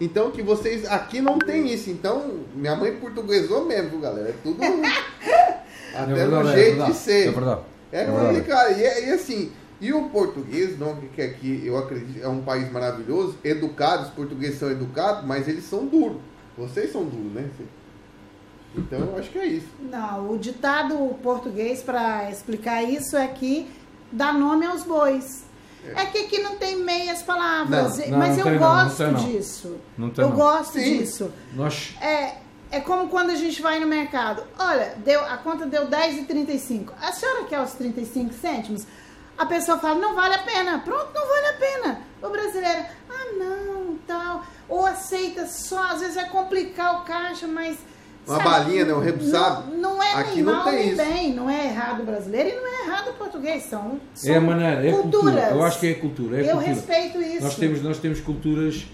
Então 0.00 0.30
que 0.30 0.42
vocês 0.42 0.84
aqui 0.86 1.20
não 1.20 1.38
tem 1.38 1.72
isso. 1.72 1.88
Então, 1.90 2.40
minha 2.54 2.74
mãe 2.74 2.96
portuguesou 2.96 3.64
mesmo, 3.64 3.90
viu, 3.90 4.00
galera? 4.00 4.28
É 4.30 4.34
tudo 4.42 4.58
até 5.94 6.20
É 6.20 6.26
no 6.26 6.50
jeito 6.50 6.84
de 6.84 6.94
ser. 6.94 7.28
É 7.28 7.30
verdade. 7.30 7.60
Verdade. 7.92 8.26
complicado. 8.26 8.78
E, 8.78 8.84
é- 8.84 9.08
e 9.08 9.10
assim, 9.12 9.52
e 9.80 9.92
o 9.92 10.08
português, 10.08 10.78
não, 10.78 10.96
que 10.96 11.22
aqui 11.22 11.62
eu 11.64 11.78
acredito, 11.78 12.22
é 12.22 12.28
um 12.28 12.40
país 12.42 12.70
maravilhoso, 12.72 13.36
educados, 13.44 14.08
os 14.08 14.12
portugueses 14.14 14.58
são 14.58 14.70
educados, 14.70 15.24
mas 15.24 15.46
eles 15.46 15.64
são 15.64 15.86
duros. 15.86 16.18
Vocês 16.58 16.90
são 16.90 17.04
duros, 17.04 17.32
né? 17.32 17.48
Então 18.76 18.98
eu 18.98 19.16
acho 19.16 19.30
que 19.30 19.38
é 19.38 19.46
isso. 19.46 19.68
Não, 19.78 20.30
o 20.32 20.38
ditado 20.38 20.96
português 21.22 21.82
para 21.82 22.28
explicar 22.30 22.82
isso 22.82 23.16
é 23.16 23.26
que 23.28 23.68
dá 24.10 24.32
nome 24.32 24.66
aos 24.66 24.82
bois. 24.82 25.44
É 25.94 26.06
que 26.06 26.18
aqui 26.18 26.38
não 26.38 26.56
tem 26.56 26.76
meias 26.76 27.22
palavras, 27.22 27.98
Não, 27.98 28.08
não, 28.08 28.18
mas 28.18 28.30
não 28.30 28.38
eu 28.38 28.44
tem 28.44 28.54
não, 28.54 28.60
não 28.60 28.84
gosto 28.84 28.96
tem 28.96 29.14
disso. 29.14 29.80
Não 29.98 30.10
tem 30.10 30.24
eu 30.24 30.30
não. 30.30 30.36
gosto 30.36 30.72
Sim. 30.72 30.98
disso. 30.98 31.32
É, 32.00 32.34
é 32.70 32.80
como 32.80 33.08
quando 33.08 33.30
a 33.30 33.34
gente 33.34 33.60
vai 33.60 33.78
no 33.78 33.86
mercado. 33.86 34.44
Olha, 34.58 34.94
deu, 35.04 35.24
a 35.24 35.36
conta 35.36 35.66
deu 35.66 35.86
10,35. 35.86 36.92
A 37.00 37.12
senhora 37.12 37.44
quer 37.44 37.60
os 37.60 37.72
35 37.72 38.32
cêntimos? 38.34 38.86
A 39.36 39.46
pessoa 39.46 39.78
fala, 39.78 39.96
não 39.96 40.14
vale 40.14 40.34
a 40.34 40.42
pena. 40.42 40.78
Pronto, 40.78 41.10
não 41.14 41.28
vale 41.28 41.46
a 41.46 41.52
pena. 41.54 42.00
O 42.22 42.28
brasileiro, 42.28 42.84
ah, 43.10 43.32
não, 43.38 43.98
tal. 44.06 44.44
Ou 44.68 44.86
aceita 44.86 45.46
só, 45.46 45.92
às 45.92 46.00
vezes 46.00 46.14
vai 46.14 46.28
complicar 46.28 47.00
o 47.00 47.04
caixa, 47.04 47.46
mas. 47.46 47.76
Uma 48.26 48.38
balinha, 48.38 48.84
né, 48.86 48.94
um 48.94 49.00
rebuçado. 49.00 49.70
Não, 49.72 49.94
não 49.96 50.02
é 50.02 50.14
Aqui 50.14 50.36
nem 50.36 50.44
não 50.44 50.52
mal 50.54 50.64
tem 50.64 50.74
nem 50.76 50.88
isso. 50.88 50.96
bem. 50.96 51.34
Não 51.34 51.50
é 51.50 51.66
errado 51.66 52.00
o 52.02 52.06
brasileiro 52.06 52.48
e 52.48 52.54
não 52.54 52.66
é 52.66 52.86
errado 52.86 53.08
o 53.10 53.12
português. 53.14 53.64
São, 53.64 54.00
são 54.14 54.32
é 54.34 54.36
a 54.36 54.40
maneira, 54.40 54.86
é 54.86 54.90
a 54.90 54.92
cultura. 54.94 55.22
culturas. 55.32 55.50
Eu 55.50 55.62
acho 55.64 55.80
que 55.80 55.86
é 55.86 55.90
a 55.90 55.98
cultura. 56.00 56.36
É 56.36 56.40
Eu 56.40 56.52
cultura. 56.52 56.66
respeito 56.74 57.20
isso. 57.20 57.42
Nós 57.42 57.56
temos, 57.56 57.82
nós 57.82 57.98
temos 57.98 58.20
culturas 58.20 58.86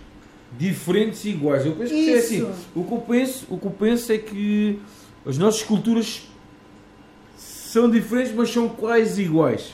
diferentes 0.59 1.25
e 1.25 1.31
iguais. 1.31 1.65
Eu 1.65 1.73
penso 1.77 1.93
que 1.93 2.15
é 2.15 2.19
assim. 2.19 2.43
O 2.75 2.85
que, 2.85 2.93
eu 2.93 2.99
penso, 2.99 3.47
o 3.51 3.59
que 3.59 3.67
eu 3.67 3.71
penso 3.71 4.13
é 4.13 4.19
que 4.19 4.81
as 5.25 5.39
nossas 5.39 5.63
culturas 5.63 6.27
são 7.37 7.89
diferentes, 7.91 8.35
mas 8.35 8.51
são 8.53 8.69
quase 8.69 9.23
iguais. 9.23 9.73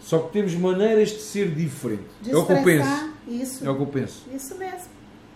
Só 0.00 0.18
que 0.18 0.32
temos 0.32 0.54
maneiras 0.54 1.10
de 1.10 1.20
ser 1.20 1.50
diferentes. 1.54 2.06
De 2.20 2.32
é 2.32 2.36
o 2.36 2.44
que 2.44 2.52
eu 2.52 2.62
penso. 2.64 3.10
Isso. 3.28 3.64
É 3.64 3.70
o 3.70 3.76
que 3.76 3.82
eu 3.82 3.86
penso. 3.86 4.24
Isso 4.34 4.56
mesmo. 4.58 4.88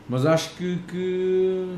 Mas 0.08 0.26
acho 0.26 0.50
que, 0.56 0.78
que- 0.88 1.76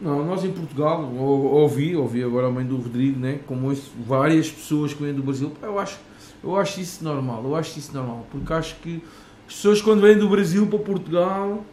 não, 0.00 0.24
nós 0.24 0.44
em 0.44 0.52
Portugal, 0.52 1.02
ou- 1.16 1.46
ouvi, 1.54 1.94
ouvi 1.96 2.22
agora 2.22 2.46
a 2.46 2.50
mãe 2.50 2.64
do 2.64 2.76
Rodrigo, 2.76 3.18
né, 3.18 3.40
como 3.46 3.72
isso, 3.72 3.90
várias 4.06 4.50
pessoas 4.50 4.92
que 4.94 5.02
vêm 5.02 5.12
do 5.14 5.22
Brasil, 5.22 5.50
pá, 5.50 5.66
eu 5.66 5.78
acho, 5.78 5.98
eu 6.42 6.56
acho 6.56 6.80
isso 6.80 7.02
normal, 7.02 7.42
eu 7.44 7.56
acho 7.56 7.78
isso 7.78 7.92
normal, 7.92 8.26
porque 8.30 8.52
acho 8.52 8.76
que 8.76 9.02
as 9.46 9.54
pessoas 9.54 9.82
quando 9.82 10.00
vêm 10.02 10.16
do 10.16 10.28
Brasil 10.28 10.66
para 10.66 10.78
Portugal, 10.78 11.64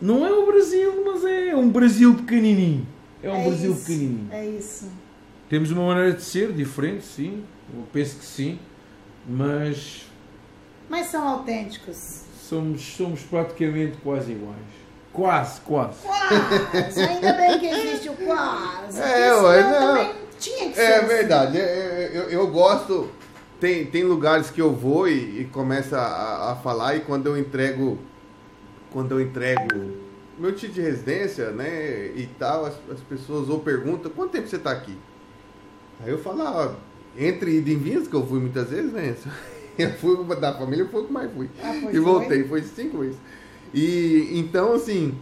não 0.00 0.26
é 0.26 0.32
o 0.32 0.46
Brasil, 0.46 1.02
mas 1.04 1.24
é 1.24 1.54
um 1.56 1.68
Brasil 1.70 2.14
pequenininho, 2.14 2.86
é 3.22 3.30
um 3.30 3.36
É 3.36 3.44
Brasil 3.44 3.72
isso. 3.72 3.80
pequenininho. 3.86 4.28
É 4.30 4.46
isso. 4.46 4.90
Temos 5.48 5.70
uma 5.70 5.86
maneira 5.86 6.12
de 6.12 6.22
ser 6.22 6.52
diferente, 6.52 7.04
sim, 7.04 7.42
eu 7.74 7.82
penso 7.92 8.18
que 8.18 8.24
sim, 8.24 8.58
mas 9.28 10.06
Mas 10.88 11.06
são 11.06 11.26
autênticos. 11.26 12.22
somos, 12.40 12.80
somos 12.82 13.20
praticamente 13.22 13.96
quase 14.02 14.32
iguais. 14.32 14.56
Quase, 15.16 15.60
quase. 15.62 15.98
Quase! 16.02 17.00
Ainda 17.00 17.32
bem 17.32 17.58
que 17.58 17.66
existe 17.66 18.10
o 18.10 18.12
quase. 18.12 19.00
É, 19.00 19.34
ué, 19.34 19.62
não. 19.62 20.14
tinha 20.38 20.68
que 20.68 20.74
ser. 20.74 20.82
É 20.82 20.96
assim. 20.98 21.06
verdade. 21.06 21.58
É, 21.58 21.62
é, 21.62 22.10
Eu, 22.14 22.22
eu 22.24 22.46
gosto. 22.48 23.10
Tem, 23.58 23.86
tem 23.86 24.04
lugares 24.04 24.50
que 24.50 24.60
eu 24.60 24.70
vou 24.74 25.08
e, 25.08 25.40
e 25.40 25.44
começa 25.46 25.98
a, 25.98 26.52
a 26.52 26.56
falar 26.56 26.96
e 26.96 27.00
quando 27.00 27.26
eu 27.26 27.38
entrego. 27.38 27.98
Quando 28.92 29.12
eu 29.12 29.20
entrego 29.20 29.96
meu 30.38 30.52
título 30.52 30.74
de 30.74 30.80
residência, 30.82 31.50
né? 31.50 32.08
E 32.14 32.28
tal, 32.38 32.66
as, 32.66 32.74
as 32.90 33.00
pessoas 33.00 33.48
ou 33.48 33.60
perguntam, 33.60 34.10
quanto 34.10 34.32
tempo 34.32 34.46
você 34.46 34.56
está 34.56 34.70
aqui? 34.70 34.96
Aí 36.04 36.10
eu 36.10 36.18
falo, 36.18 36.42
ah, 36.42 36.76
entre 37.16 37.56
ida 37.56 37.70
e 37.70 37.74
vindas, 37.74 38.06
que 38.06 38.14
eu 38.14 38.26
fui 38.26 38.38
muitas 38.38 38.68
vezes, 38.68 38.92
né? 38.92 39.16
Eu 39.78 39.90
fui 39.92 40.24
da 40.36 40.54
família, 40.54 40.88
foi 40.90 41.02
o 41.02 41.04
que 41.04 41.12
mais 41.12 41.30
fui. 41.34 41.50
Ah, 41.62 41.76
e 41.76 41.82
foi? 41.82 42.00
voltei, 42.00 42.44
foi 42.48 42.62
cinco 42.62 43.00
vezes. 43.00 43.18
E 43.76 44.30
então, 44.38 44.72
assim, 44.72 45.14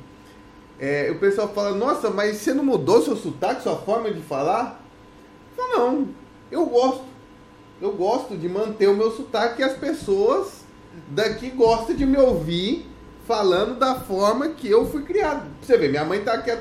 é, 0.78 1.10
o 1.10 1.18
pessoal 1.18 1.48
fala, 1.48 1.72
nossa, 1.76 2.08
mas 2.08 2.36
você 2.36 2.54
não 2.54 2.64
mudou 2.64 3.02
seu 3.02 3.16
sotaque, 3.16 3.64
sua 3.64 3.76
forma 3.76 4.12
de 4.12 4.20
falar? 4.20 4.80
Eu 5.58 5.64
falo, 5.64 5.76
não, 5.78 6.08
eu 6.52 6.64
gosto. 6.66 7.02
Eu 7.82 7.92
gosto 7.92 8.36
de 8.36 8.48
manter 8.48 8.88
o 8.88 8.94
meu 8.96 9.10
sotaque 9.10 9.60
e 9.60 9.64
as 9.64 9.76
pessoas 9.76 10.60
daqui 11.08 11.50
gostam 11.50 11.96
de 11.96 12.06
me 12.06 12.16
ouvir 12.16 12.88
falando 13.26 13.76
da 13.76 13.96
forma 13.96 14.50
que 14.50 14.70
eu 14.70 14.86
fui 14.86 15.02
criado. 15.02 15.48
Você 15.60 15.76
ver, 15.76 15.90
minha 15.90 16.04
mãe 16.04 16.22
tá 16.22 16.34
aqui 16.34 16.52
há 16.52 16.56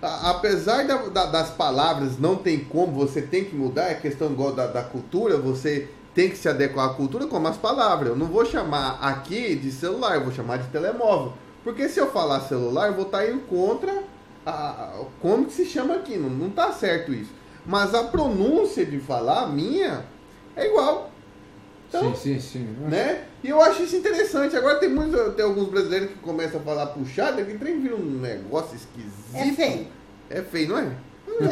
Apesar 0.00 0.86
da- 0.86 1.08
da- 1.08 1.26
das 1.26 1.50
palavras 1.50 2.16
não 2.20 2.36
tem 2.36 2.60
como, 2.60 2.92
você 2.92 3.20
tem 3.20 3.44
que 3.44 3.56
mudar, 3.56 3.90
é 3.90 3.94
questão 3.94 4.30
igual 4.30 4.52
da, 4.52 4.68
da 4.68 4.82
cultura, 4.84 5.36
você 5.36 5.88
tem 6.14 6.28
que 6.30 6.36
se 6.36 6.48
adequar 6.48 6.90
à 6.90 6.94
cultura 6.94 7.26
como 7.26 7.46
as 7.48 7.56
palavras. 7.56 8.08
Eu 8.10 8.16
não 8.16 8.26
vou 8.26 8.44
chamar 8.44 8.98
aqui 9.00 9.54
de 9.54 9.70
celular, 9.70 10.16
eu 10.16 10.24
vou 10.24 10.32
chamar 10.32 10.58
de 10.58 10.68
telemóvel. 10.68 11.32
Porque 11.62 11.88
se 11.88 12.00
eu 12.00 12.10
falar 12.10 12.40
celular, 12.40 12.88
eu 12.88 12.94
vou 12.94 13.04
estar 13.06 13.28
indo 13.28 13.40
contra 13.42 14.02
a, 14.44 14.50
a- 14.50 15.04
como 15.20 15.44
que 15.46 15.52
se 15.52 15.64
chama 15.66 15.94
aqui. 15.96 16.16
Não, 16.16 16.30
não 16.30 16.50
tá 16.50 16.72
certo 16.72 17.12
isso. 17.12 17.30
Mas 17.66 17.94
a 17.94 18.04
pronúncia 18.04 18.86
de 18.86 18.98
falar, 18.98 19.42
a 19.42 19.46
minha, 19.48 20.04
é 20.56 20.66
igual. 20.66 21.10
Então, 21.88 22.14
sim, 22.14 22.38
sim, 22.38 22.40
sim. 22.40 22.64
né? 22.88 23.24
E 23.42 23.48
eu 23.48 23.60
acho 23.62 23.82
isso 23.82 23.96
interessante. 23.96 24.56
Agora 24.56 24.78
tem 24.78 24.88
muitos, 24.88 25.34
tem 25.34 25.44
alguns 25.44 25.68
brasileiros 25.68 26.08
que 26.10 26.18
começam 26.18 26.60
a 26.60 26.62
falar 26.62 26.86
puxado, 26.88 27.44
que 27.44 27.56
trem 27.58 27.80
vira 27.80 27.94
um 27.96 28.20
negócio 28.20 28.76
esquisito. 28.76 29.34
É 29.34 29.52
feio. 29.52 29.86
É 30.30 30.42
feio, 30.42 30.68
não 30.68 30.78
é? 30.78 30.90
Eu 31.40 31.46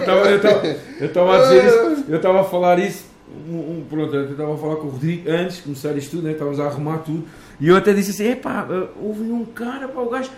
estava 0.00 0.30
eu 0.30 0.40
tava, 0.40 0.66
eu 1.00 1.12
tava 1.12 1.36
a 1.36 1.42
dizer 1.42 1.64
isso, 1.66 2.04
eu 2.08 2.16
estava 2.16 2.40
a 2.40 2.44
falar 2.44 2.78
isso, 2.78 3.04
um, 3.48 3.54
um, 3.54 3.84
pronto, 3.88 4.14
eu 4.14 4.30
estava 4.30 4.54
a 4.54 4.56
falar 4.58 4.76
com 4.76 4.86
o 4.86 4.90
Rodrigo 4.90 5.30
antes 5.30 5.56
de 5.56 5.62
começar 5.62 5.96
isto 5.96 6.10
tudo, 6.12 6.22
né? 6.24 6.32
estávamos 6.32 6.58
a 6.60 6.64
arrumar 6.66 6.98
tudo, 6.98 7.24
e 7.60 7.68
eu 7.68 7.76
até 7.76 7.92
disse 7.92 8.10
assim, 8.10 8.30
epá, 8.32 8.66
eh, 8.70 8.88
houve 9.00 9.22
um 9.22 9.44
cara, 9.44 9.86
pá, 9.88 10.00
o 10.00 10.08
gajo, 10.10 10.30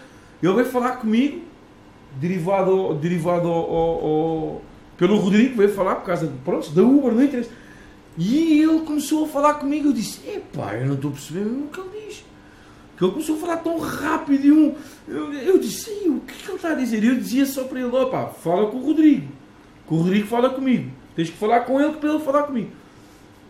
ele 0.43 0.53
veio 0.55 0.67
falar 0.67 0.97
comigo, 0.97 1.43
derivado, 2.17 2.95
derivado 2.95 3.49
ao, 3.49 3.75
ao- 3.75 4.05
ao- 4.05 4.63
pelo 4.99 5.17
Rodrigo, 5.19 5.57
veio 5.57 5.71
falar 5.73 5.97
por 5.97 6.07
causa, 6.07 6.31
pronto, 6.45 6.71
da 6.73 6.83
Uber, 6.83 7.13
não 7.13 7.23
interessa. 7.23 7.51
E 8.19 8.61
ele 8.63 8.81
começou 8.81 9.25
a 9.25 9.29
falar 9.29 9.55
comigo, 9.55 9.89
eu 9.89 9.93
disse, 9.93 10.21
epá, 10.29 10.75
eu 10.75 10.87
não 10.87 10.95
estou 10.95 11.11
a 11.11 11.15
perceber 11.15 11.41
mesmo 11.41 11.65
o 11.65 11.69
que 11.69 11.81
ele 11.81 12.07
diz. 12.07 12.25
Que 13.01 13.07
ele 13.07 13.13
começou 13.13 13.37
a 13.37 13.39
falar 13.39 13.57
tão 13.57 13.79
rápido 13.79 14.45
e 14.45 14.53
um. 14.53 14.75
Eu, 15.09 15.33
eu 15.33 15.59
disse, 15.59 15.89
"Ei, 15.89 16.11
o 16.11 16.21
que, 16.21 16.35
é 16.35 16.37
que 16.37 16.49
ele 16.49 16.57
está 16.57 16.73
a 16.73 16.75
dizer? 16.75 17.03
Eu 17.03 17.15
dizia 17.15 17.47
só 17.47 17.65
para 17.65 17.81
ele, 17.81 17.89
opá, 17.97 18.27
fala 18.27 18.71
com 18.71 18.77
o 18.77 18.85
Rodrigo. 18.85 19.27
Que 19.89 19.95
o 19.95 19.97
Rodrigo 19.97 20.27
fala 20.27 20.51
comigo. 20.51 20.91
Tens 21.17 21.31
que 21.31 21.37
falar 21.39 21.61
com 21.61 21.81
ele 21.81 21.95
para 21.95 22.11
ele 22.11 22.19
falar 22.19 22.43
comigo. 22.43 22.69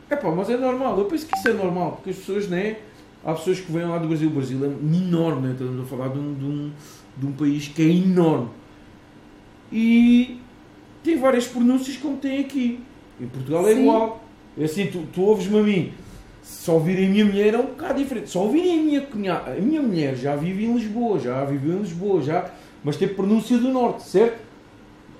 É 0.09 0.15
pá, 0.15 0.31
mas 0.31 0.49
é 0.51 0.57
normal. 0.57 0.97
Eu 0.97 1.07
penso 1.07 1.27
que 1.27 1.37
isso 1.37 1.49
é 1.49 1.53
normal, 1.53 1.97
porque 1.97 2.11
as 2.11 2.17
pessoas, 2.17 2.49
né? 2.49 2.77
Há 3.25 3.35
pessoas 3.35 3.59
que 3.59 3.73
vêm 3.73 3.87
lá 3.87 3.99
do 3.99 4.07
Brasil. 4.07 4.29
O 4.29 4.33
Brasil 4.33 4.65
é 4.65 4.69
enorme, 4.69 5.49
né? 5.49 5.53
Estamos 5.55 5.81
a 5.81 5.85
falar 5.85 6.11
de 6.11 6.19
um, 6.21 6.33
de 6.33 6.45
um, 6.45 6.73
de 7.17 7.27
um 7.27 7.33
país 7.33 7.67
que 7.67 7.83
é 7.83 7.87
enorme. 7.87 8.51
E 9.73 10.39
tem 11.03 11.19
várias 11.19 11.49
pronúncias 11.49 11.97
como 11.97 12.19
tem 12.19 12.39
aqui. 12.39 12.79
Em 13.21 13.27
Portugal 13.27 13.67
é 13.67 13.75
Sim. 13.75 13.81
igual. 13.81 14.25
É 14.57 14.65
assim, 14.65 14.87
tu, 14.87 15.09
tu 15.13 15.23
ouves-me 15.23 15.59
a 15.59 15.63
mim. 15.65 15.93
Se 16.51 16.71
ouvirem 16.71 17.07
a 17.07 17.11
minha 17.11 17.25
mulher 17.25 17.55
é 17.55 17.59
um 17.59 17.67
bocado 17.67 17.95
diferente. 17.99 18.29
Se 18.31 18.37
ouvirem 18.37 18.81
a 18.81 18.83
minha 18.83 19.01
cunhada, 19.03 19.53
a 19.53 19.55
minha 19.61 19.81
mulher 19.81 20.15
já 20.17 20.35
vive 20.37 20.65
em 20.65 20.75
Lisboa, 20.75 21.19
já 21.19 21.45
viveu 21.45 21.77
em 21.79 21.81
Lisboa, 21.83 22.21
já, 22.23 22.51
mas 22.85 22.97
tem 22.97 23.09
pronúncia 23.09 23.57
do 23.57 23.69
norte, 23.69 24.03
certo? 24.03 24.39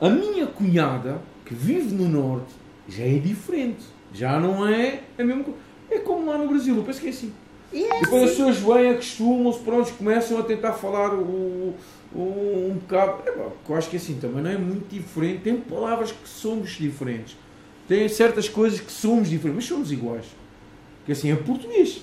A 0.01 0.09
minha 0.11 0.47
cunhada, 0.47 1.21
que 1.47 1.55
vive 1.55 1.95
no 1.95 2.09
norte, 2.09 2.53
já 2.89 3.05
é 3.05 3.15
diferente. 3.19 3.85
Já 4.13 4.39
não 4.41 4.67
é 4.67 5.01
a 5.19 5.23
mesma 5.25 5.45
coisa. 5.45 5.59
É 5.91 5.99
como 6.01 6.27
lá 6.27 6.37
no 6.37 6.49
Brasil, 6.49 6.77
eu 6.77 6.83
penso 6.83 7.01
que 7.01 7.07
é 7.07 7.11
assim. 7.11 7.33
E 7.73 7.85
é 7.85 8.01
Depois 8.01 8.25
as 8.25 8.31
assim. 8.31 8.45
pessoas 8.53 8.77
vêm, 8.77 8.91
acostumam-se, 8.91 9.59
pronto, 9.61 9.93
começam 9.95 10.39
a 10.39 10.43
tentar 10.43 10.73
falar 10.73 11.15
o, 11.15 11.75
o- 12.13 12.69
um 12.71 12.75
bocado. 12.81 13.23
É, 13.27 13.31
pá, 13.31 13.45
eu 13.69 13.77
acho 13.77 13.89
que 13.89 13.97
assim 13.97 14.15
também 14.21 14.43
não 14.43 14.51
é 14.51 14.59
muito 14.59 14.89
diferente. 14.89 15.43
Tem 15.43 15.57
palavras 15.57 16.11
que 16.11 16.29
somos 16.29 16.71
diferentes. 16.73 17.37
Tem 17.87 18.09
certas 18.09 18.49
coisas 18.49 18.81
que 18.81 18.91
somos 18.91 19.29
diferentes, 19.31 19.65
mas 19.65 19.77
somos 19.77 19.93
iguais. 19.93 20.25
Que 21.11 21.15
assim, 21.15 21.33
é 21.33 21.35
português. 21.35 22.03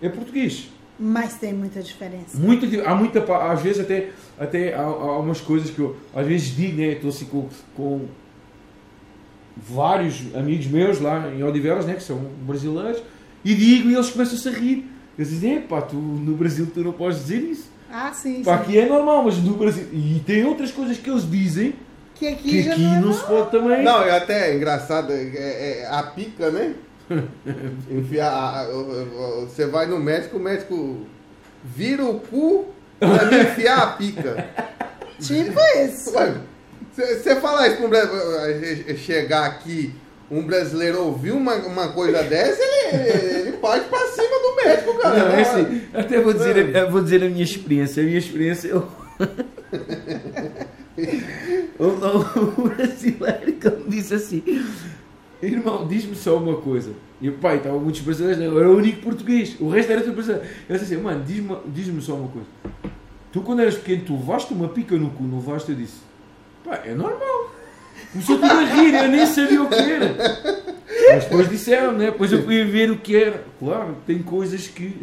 É 0.00 0.08
português. 0.08 0.68
Mas 0.96 1.34
tem 1.34 1.52
muita 1.52 1.82
diferença. 1.82 2.38
Muita, 2.38 2.88
há 2.88 2.94
muita, 2.94 3.50
às 3.50 3.60
vezes 3.60 3.80
até, 3.80 4.10
até 4.38 4.72
há, 4.72 4.80
há 4.80 5.18
umas 5.18 5.40
coisas 5.40 5.70
que 5.70 5.80
eu 5.80 5.96
às 6.14 6.24
vezes 6.24 6.54
digo, 6.54 6.80
né? 6.80 6.92
Estou 6.92 7.10
assim 7.10 7.24
com, 7.24 7.48
com 7.76 8.02
vários 9.56 10.32
amigos 10.36 10.68
meus 10.68 11.00
lá 11.00 11.32
em 11.34 11.42
Odivelas, 11.42 11.84
né? 11.84 11.94
Que 11.94 12.02
são 12.04 12.16
brasileiros, 12.46 13.02
e 13.44 13.56
digo 13.56 13.90
e 13.90 13.94
eles 13.94 14.10
começam-se 14.10 14.48
a 14.48 14.52
rir. 14.52 14.88
Eles 15.18 15.30
dizem, 15.30 15.60
pá, 15.62 15.82
tu 15.82 15.96
no 15.96 16.36
Brasil 16.36 16.68
tu 16.72 16.78
não 16.78 16.92
podes 16.92 17.22
dizer 17.22 17.42
isso. 17.42 17.68
Ah, 17.90 18.12
sim, 18.12 18.44
Pá, 18.44 18.58
sim. 18.58 18.62
aqui 18.62 18.78
é 18.78 18.86
normal, 18.86 19.24
mas 19.24 19.36
no 19.38 19.56
Brasil. 19.56 19.88
E 19.92 20.22
tem 20.24 20.44
outras 20.44 20.70
coisas 20.70 20.96
que 20.96 21.10
eles 21.10 21.28
dizem 21.28 21.74
Que 22.14 22.28
aqui 22.28 22.50
que 22.50 22.62
já 22.62 22.74
aqui 22.74 22.82
não 22.82 22.94
é 22.94 23.00
não 23.00 23.12
se 23.12 23.24
pode 23.24 23.50
também. 23.50 23.82
Não, 23.82 24.00
é 24.00 24.16
até 24.16 24.54
engraçado, 24.54 25.12
é, 25.12 25.80
é 25.80 25.88
a 25.90 26.04
pica, 26.04 26.52
né? 26.52 26.76
Enfiar, 27.90 28.66
você 29.40 29.66
vai 29.66 29.86
no 29.86 29.98
médico, 29.98 30.36
o 30.36 30.40
médico 30.40 31.06
vira 31.64 32.04
o 32.04 32.20
cu 32.20 32.66
pra 32.98 33.24
me 33.26 33.42
enfiar 33.42 33.82
a 33.82 33.86
pica. 33.88 34.48
Tipo 35.20 35.60
isso. 35.84 36.12
Você 36.96 37.36
falar 37.36 37.68
isso 37.68 37.76
pra 37.78 37.86
um 37.86 37.90
brasileiro, 37.90 38.98
chegar 38.98 39.46
aqui, 39.46 39.92
um 40.30 40.42
brasileiro 40.46 41.02
ouvir 41.04 41.32
uma, 41.32 41.54
uma 41.56 41.88
coisa 41.88 42.22
dessa, 42.22 42.62
ele, 42.62 43.48
ele 43.48 43.52
parte 43.58 43.88
pra 43.88 43.98
cima 44.08 44.28
do 44.28 44.56
médico, 44.64 44.98
cara. 45.00 45.18
Não, 45.18 45.28
é 45.34 45.42
assim, 45.42 45.82
até 45.92 46.20
vou 46.20 46.32
dizer, 46.32 46.76
a- 46.76 46.86
vou 46.86 47.02
dizer 47.02 47.22
a 47.24 47.28
minha 47.28 47.42
experiência. 47.44 48.02
A 48.02 48.06
minha 48.06 48.18
experiência, 48.18 48.68
eu. 48.68 48.88
o, 51.78 51.84
o, 51.84 52.64
o 52.64 52.68
brasileiro 52.68 53.52
que 53.54 53.70
disse 53.88 54.14
assim: 54.14 54.42
Irmão, 55.46 55.86
diz-me 55.86 56.14
só 56.14 56.36
uma 56.36 56.56
coisa. 56.56 56.92
E 57.20 57.28
o 57.28 57.34
pai, 57.34 57.58
estava 57.58 57.78
muitos 57.78 58.00
brasileiros, 58.00 58.40
né? 58.40 58.46
eu 58.46 58.58
era 58.58 58.70
o 58.70 58.76
único 58.76 59.00
português, 59.00 59.56
o 59.60 59.68
resto 59.68 59.92
era 59.92 60.00
tudo 60.00 60.14
brasileiro. 60.14 60.46
Eu 60.68 60.76
disse 60.76 60.94
assim: 60.94 61.02
Mano, 61.02 61.24
diz-me 61.24 61.56
diz 61.66 62.04
só 62.04 62.14
uma 62.14 62.28
coisa. 62.28 62.46
Tu, 63.32 63.40
quando 63.40 63.60
eras 63.60 63.76
pequeno, 63.76 64.04
tu 64.04 64.12
levaste 64.14 64.52
uma 64.52 64.68
pica 64.68 64.96
no 64.96 65.10
cu, 65.10 65.24
não 65.24 65.38
levaste? 65.38 65.70
Eu 65.70 65.76
disse: 65.76 66.00
Pá, 66.64 66.82
é 66.84 66.94
normal. 66.94 67.53
Começou 68.14 68.38
tudo 68.38 68.52
a 68.52 68.64
rir, 68.64 68.94
eu 68.94 69.08
nem 69.08 69.26
sabia 69.26 69.62
o 69.62 69.68
que 69.68 69.74
era. 69.74 70.14
Mas 71.12 71.24
depois 71.24 71.48
disseram, 71.50 71.92
né? 71.92 72.06
Depois 72.06 72.32
eu 72.32 72.42
fui 72.44 72.64
ver 72.64 72.90
o 72.90 72.96
que 72.98 73.16
era. 73.16 73.42
Claro, 73.58 73.96
tem 74.06 74.22
coisas 74.22 74.68
que. 74.68 74.96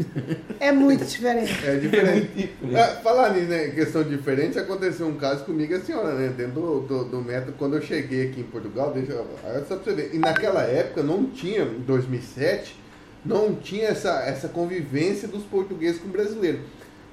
É 0.60 0.72
muito 0.72 1.04
diferente. 1.04 1.54
É 1.66 1.74
É 1.74 1.76
diferente. 1.76 2.12
muito 2.14 2.36
diferente. 2.38 2.76
É, 2.76 2.88
falar 3.04 3.34
nisso, 3.34 3.48
né, 3.48 3.68
em 3.68 3.72
questão 3.72 4.02
diferente, 4.04 4.58
aconteceu 4.58 5.06
um 5.08 5.16
caso 5.16 5.44
comigo 5.44 5.74
e 5.74 5.76
a 5.76 5.82
senhora, 5.82 6.14
né? 6.16 6.30
Dentro 6.30 6.54
do, 6.62 6.80
do, 6.82 7.04
do 7.06 7.22
método, 7.22 7.54
quando 7.58 7.76
eu 7.76 7.82
cheguei 7.82 8.28
aqui 8.30 8.40
em 8.40 8.46
Portugal, 8.46 8.92
deixa 8.94 9.12
eu. 9.12 9.28
aí 9.44 9.62
Só 9.68 9.76
pra 9.76 9.84
você 9.84 9.94
ver. 9.94 10.12
E 10.14 10.18
naquela 10.18 10.64
época 10.64 11.04
não 11.04 11.26
tinha, 11.26 11.64
em 11.64 11.82
2007, 11.82 12.76
não 13.26 13.54
tinha 13.56 13.88
essa, 13.90 14.24
essa 14.26 14.48
convivência 14.48 15.28
dos 15.28 15.44
portugueses 15.44 16.00
com 16.02 16.08
brasileiros. 16.08 16.62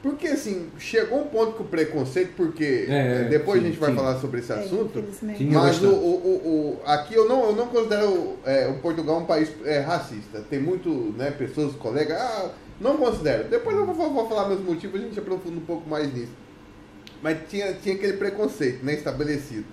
Porque 0.03 0.29
assim, 0.29 0.69
chegou 0.79 1.23
um 1.23 1.27
ponto 1.27 1.55
que 1.55 1.63
o 1.63 1.65
preconceito, 1.65 2.31
porque 2.37 2.87
É, 2.89 3.23
eh, 3.23 3.29
depois 3.29 3.61
sim, 3.61 3.67
a 3.67 3.71
gente 3.71 3.81
vai 3.81 3.91
sim. 3.91 3.97
falar 3.97 4.21
sobre 4.21 4.39
esse 4.41 4.53
É, 4.53 4.55
assunto. 4.57 5.03
Tinha 5.37 5.59
Mas 5.59 5.83
o, 5.83 5.89
o, 5.89 5.91
o, 5.91 6.49
o- 6.49 6.81
aqui 6.87 7.15
eu 7.15 7.29
não, 7.29 7.47
eu 7.47 7.57
não 7.57 7.67
considero 7.67 8.37
é, 8.45 8.69
o 8.69 8.75
Portugal 8.75 9.19
um 9.19 9.25
país 9.25 9.51
é, 9.65 9.81
racista. 9.81 10.41
Tem 10.49 10.61
muito, 10.61 10.89
né, 11.17 11.33
pessoas, 11.33 11.75
colegas, 11.75 12.17
ah, 12.17 12.51
não 12.81 12.97
considero. 12.97 13.49
Depois 13.49 13.77
eu 13.77 13.85
vou, 13.87 14.13
vou 14.13 14.29
falar 14.29 14.49
meus 14.49 14.61
motivos, 14.61 15.01
a 15.01 15.05
gente 15.05 15.19
aprofunda 15.19 15.57
um 15.57 15.65
pouco 15.65 15.89
mais 15.91 16.13
nisso. 16.15 16.33
Mas 17.21 17.37
tinha, 17.49 17.73
tinha 17.73 17.97
aquele 17.97 18.13
preconceito, 18.13 18.85
né, 18.85 18.95
estabelecido. 18.95 19.65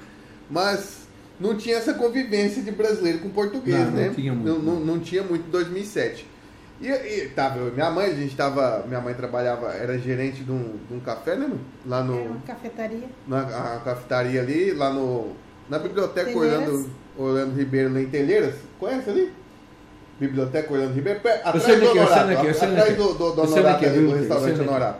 Mas 0.49 1.01
não 1.39 1.55
tinha 1.55 1.75
essa 1.77 1.93
convivência 1.93 2.63
de 2.63 2.71
brasileiro 2.71 3.19
com 3.19 3.29
português, 3.29 3.77
Não, 3.77 3.85
não 3.85 3.91
né? 3.91 4.11
tinha 4.15 4.33
muito, 4.33 4.47
Não, 4.47 4.57
não, 4.59 4.79
não. 4.79 4.85
não 4.95 4.99
tinha 4.99 5.21
muito 5.21 5.47
em 5.47 5.51
2007. 5.51 6.25
E, 6.87 7.23
e 7.23 7.29
tava, 7.29 7.59
e 7.59 7.71
minha 7.71 7.89
mãe, 7.89 8.05
a 8.11 8.13
gente 8.13 8.35
tava, 8.35 8.83
minha 8.87 9.01
mãe 9.01 9.13
trabalhava, 9.13 9.71
era 9.73 9.97
gerente 9.97 10.43
de 10.43 10.51
um, 10.51 10.77
de 10.87 10.93
um 10.93 10.99
café, 10.99 11.35
né, 11.35 11.49
lá 11.85 12.03
no 12.03 12.17
É 12.17 12.21
uma 12.21 12.39
cafetaria. 12.41 13.09
na 13.27 13.41
a 13.41 13.79
cafetaria 13.83 14.41
ali, 14.41 14.71
lá 14.73 14.91
no. 14.93 15.31
Na 15.69 15.79
biblioteca 15.79 16.29
Telheiras. 16.31 16.67
Orlando, 16.69 16.89
Orlando 17.17 17.55
Ribeiro, 17.57 17.91
lá 17.93 17.99
em 18.01 18.07
Telheiras. 18.09 18.55
Conhece 18.79 19.09
ali? 19.09 19.33
Biblioteca 20.19 20.71
Orlando 20.71 20.93
Ribeiro, 20.93 21.19
pe- 21.21 21.29
atrás 21.29 21.63
sei 21.63 21.75
do 21.79 21.85
é 21.85 21.91
que 21.91 21.97
é, 21.97 22.01
eu 22.01 22.07
sei 22.07 22.17
Honorato, 22.17 22.47
é 22.47 22.51
atrás 22.81 22.97
do, 22.97 23.13
do, 23.13 23.31
do 23.31 23.41
Honorato, 23.41 23.85
ali, 23.85 24.05
do 24.07 24.15
restaurante. 24.15 24.59
Honorato. 24.61 24.99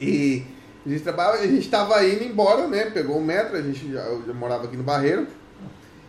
E 0.00 0.44
a 0.86 0.88
gente 0.88 1.02
trabalhava, 1.02 1.36
a 1.38 1.46
gente 1.46 1.58
estava 1.64 2.04
indo 2.04 2.24
embora, 2.24 2.66
né? 2.68 2.86
Pegou 2.90 3.18
o 3.18 3.24
metro, 3.24 3.56
a 3.56 3.62
gente 3.62 3.92
já, 3.92 4.00
eu 4.02 4.22
já 4.26 4.32
morava 4.32 4.64
aqui 4.64 4.76
no 4.76 4.82
Barreiro. 4.82 5.26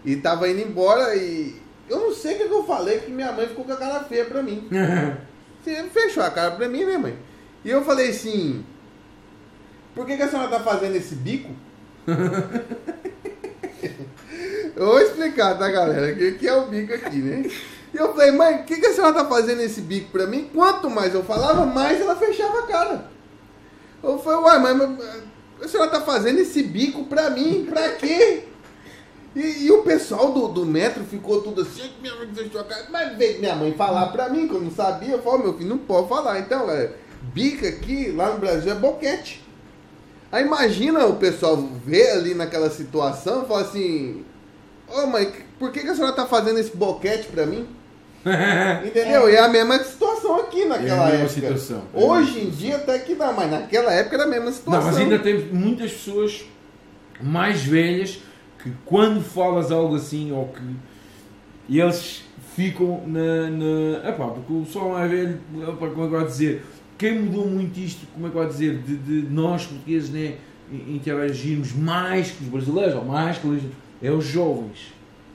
E 0.04 0.16
tava 0.18 0.48
indo 0.48 0.62
embora 0.62 1.16
e. 1.16 1.56
Eu 1.90 2.00
não 2.00 2.14
sei 2.14 2.36
o 2.36 2.38
que, 2.38 2.48
que 2.48 2.54
eu 2.54 2.64
falei, 2.64 3.00
que 3.00 3.12
minha 3.12 3.32
mãe 3.32 3.48
ficou 3.48 3.66
com 3.66 3.74
a 3.74 3.78
cara 3.78 4.04
feia 4.04 4.26
pra 4.26 4.42
mim. 4.42 4.68
Você 5.64 5.84
fechou 5.86 6.24
a 6.24 6.30
cara 6.30 6.52
pra 6.52 6.70
mim, 6.70 6.86
né, 6.86 6.98
mãe? 6.98 7.18
E 7.64 7.70
eu 7.70 7.84
falei 7.84 8.10
assim: 8.10 8.64
Por 9.94 10.06
que, 10.06 10.16
que 10.16 10.24
a 10.24 10.30
senhora 10.30 10.50
tá 10.50 10.60
fazendo 10.60 10.96
esse 10.96 11.16
bico? 11.16 11.54
eu 14.76 14.86
vou 14.86 15.00
explicar, 15.00 15.58
tá, 15.58 15.70
galera? 15.70 16.14
O 16.14 16.16
que, 16.16 16.34
que 16.34 16.48
é 16.48 16.56
o 16.56 16.68
bico 16.68 16.94
aqui, 16.94 17.18
né? 17.18 17.50
E 17.94 17.98
eu 17.98 18.14
falei, 18.14 18.32
mãe, 18.32 18.58
por 18.58 18.66
que, 18.66 18.78
que 18.78 18.88
a 18.88 18.94
senhora 18.94 19.14
tá 19.14 19.26
fazendo 19.26 19.62
esse 19.62 19.80
bico 19.80 20.12
pra 20.12 20.28
mim? 20.28 20.50
Quanto 20.54 20.90
mais 20.90 21.14
eu 21.14 21.24
falava, 21.24 21.66
mais 21.66 22.02
ela 22.02 22.16
fechava 22.16 22.60
a 22.60 22.68
cara. 22.68 23.10
Eu 24.04 24.20
falei, 24.20 24.40
uai, 24.42 24.60
mãe, 24.60 24.76
mas 24.76 25.00
a 25.64 25.68
senhora 25.68 25.90
tá 25.90 26.02
fazendo 26.02 26.40
esse 26.40 26.62
bico 26.62 27.06
pra 27.06 27.30
mim? 27.30 27.66
Pra 27.70 27.94
quê? 27.94 28.44
E, 29.36 29.66
e 29.66 29.72
o 29.72 29.84
pessoal 29.84 30.32
do, 30.32 30.48
do 30.48 30.66
metro 30.66 31.04
ficou 31.04 31.42
tudo 31.42 31.62
assim, 31.62 31.92
minha 32.02 32.16
mãe 32.16 32.28
fechou 32.34 32.62
a 32.62 32.64
cara. 32.64 32.86
Mas 32.90 33.18
veio 33.18 33.40
minha 33.40 33.56
mãe 33.56 33.74
falar 33.74 34.08
pra 34.08 34.30
mim, 34.30 34.48
que 34.48 34.54
eu 34.54 34.62
não 34.62 34.72
sabia. 34.72 35.12
Eu 35.12 35.22
falei, 35.22 35.44
meu 35.44 35.58
filho, 35.58 35.70
não 35.70 35.78
pode 35.78 36.08
falar. 36.08 36.40
Então, 36.40 36.66
galera, 36.66 36.96
bica 37.34 37.68
aqui, 37.68 38.12
lá 38.12 38.32
no 38.32 38.40
Brasil, 38.40 38.72
é 38.72 38.76
boquete. 38.76 39.44
Aí 40.32 40.44
imagina 40.46 41.06
o 41.06 41.18
pessoal 41.18 41.58
ver 41.86 42.12
ali 42.12 42.34
naquela 42.34 42.70
situação 42.70 43.44
e 43.44 43.48
falar 43.48 43.62
assim, 43.62 44.26
ô 44.88 45.06
mãe, 45.08 45.32
por 45.60 45.72
que, 45.72 45.82
que 45.82 45.90
a 45.90 45.96
senhora 45.96 46.14
tá 46.14 46.26
fazendo 46.26 46.60
esse 46.60 46.76
boquete 46.76 47.28
pra 47.28 47.46
mim? 47.46 47.68
Entendeu? 48.86 49.30
E 49.30 49.36
é 49.36 49.40
a 49.40 49.48
mesma 49.48 49.78
situação 49.84 50.40
aqui 50.40 50.66
naquela 50.66 51.08
a 51.08 51.12
mesma 51.12 51.26
época. 51.26 51.30
situação. 51.30 51.84
Hoje 51.94 52.40
em 52.40 52.50
dia 52.50 52.78
até 52.78 52.98
que 53.00 53.14
não, 53.16 53.34
mas 53.34 53.52
naquela 53.52 53.94
época 53.94 54.16
era 54.16 54.24
a 54.24 54.28
mesma 54.28 54.46
Não, 54.46 54.54
situação. 54.54 54.86
mas 54.86 54.98
ainda 54.98 55.20
tem 55.20 55.40
muitas 55.40 55.92
pessoas 55.92 56.44
mais 57.22 57.62
velhas 57.64 58.20
que 58.66 58.72
quando 58.84 59.22
falas 59.22 59.72
algo 59.72 59.96
assim 59.96 60.32
ou 60.32 60.48
que 60.48 61.78
eles 61.78 62.24
ficam 62.56 63.04
na. 63.06 63.48
na 63.52 64.10
epá, 64.10 64.28
porque 64.30 64.52
o 64.52 64.62
pessoal 64.66 64.94
mais 64.94 65.12
velho, 65.12 65.40
epá, 65.62 65.88
como 65.88 66.02
é 66.02 66.06
que 66.06 66.16
vai 66.16 66.26
dizer? 66.26 66.66
Quem 66.98 67.22
mudou 67.22 67.48
muito 67.48 67.78
isto, 67.78 68.08
como 68.12 68.26
é 68.26 68.30
que 68.32 68.36
vai 68.36 68.48
dizer? 68.48 68.80
De, 68.80 68.98
de 68.98 69.30
nós 69.30 69.68
portugueses 69.68 70.10
né, 70.10 70.38
interagirmos 70.88 71.74
mais 71.74 72.32
que 72.32 72.44
os 72.44 72.50
brasileiros, 72.50 72.96
ou 72.96 73.06
mais 73.06 73.38
que 73.38 73.46
os 73.46 73.62
é 74.02 74.10
os 74.10 74.26
jovens. 74.26 74.94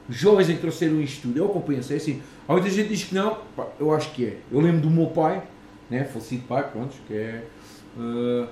Os 0.09 0.17
jovens 0.17 0.51
é 0.51 0.55
que 0.55 0.61
trouxeram 0.61 1.01
isto 1.01 1.23
tudo. 1.23 1.39
É 1.39 1.43
o 1.43 1.51
que 1.51 1.57
eu 1.57 1.63
penso. 1.63 1.93
É 1.93 1.97
assim. 1.97 2.21
Há 2.49 2.53
muita 2.53 2.69
gente 2.69 2.89
que 2.89 2.95
diz 2.95 3.05
que 3.05 3.15
não, 3.15 3.39
pá, 3.55 3.69
eu 3.79 3.95
acho 3.95 4.11
que 4.11 4.27
é. 4.27 4.39
Eu 4.51 4.61
lembro 4.61 4.81
do 4.81 4.91
meu 4.91 5.07
pai, 5.07 5.45
né, 5.89 6.03
falecido 6.03 6.43
pai, 6.49 6.69
pronto, 6.69 6.97
que 7.07 7.15
é. 7.15 7.45
ah, 7.97 8.49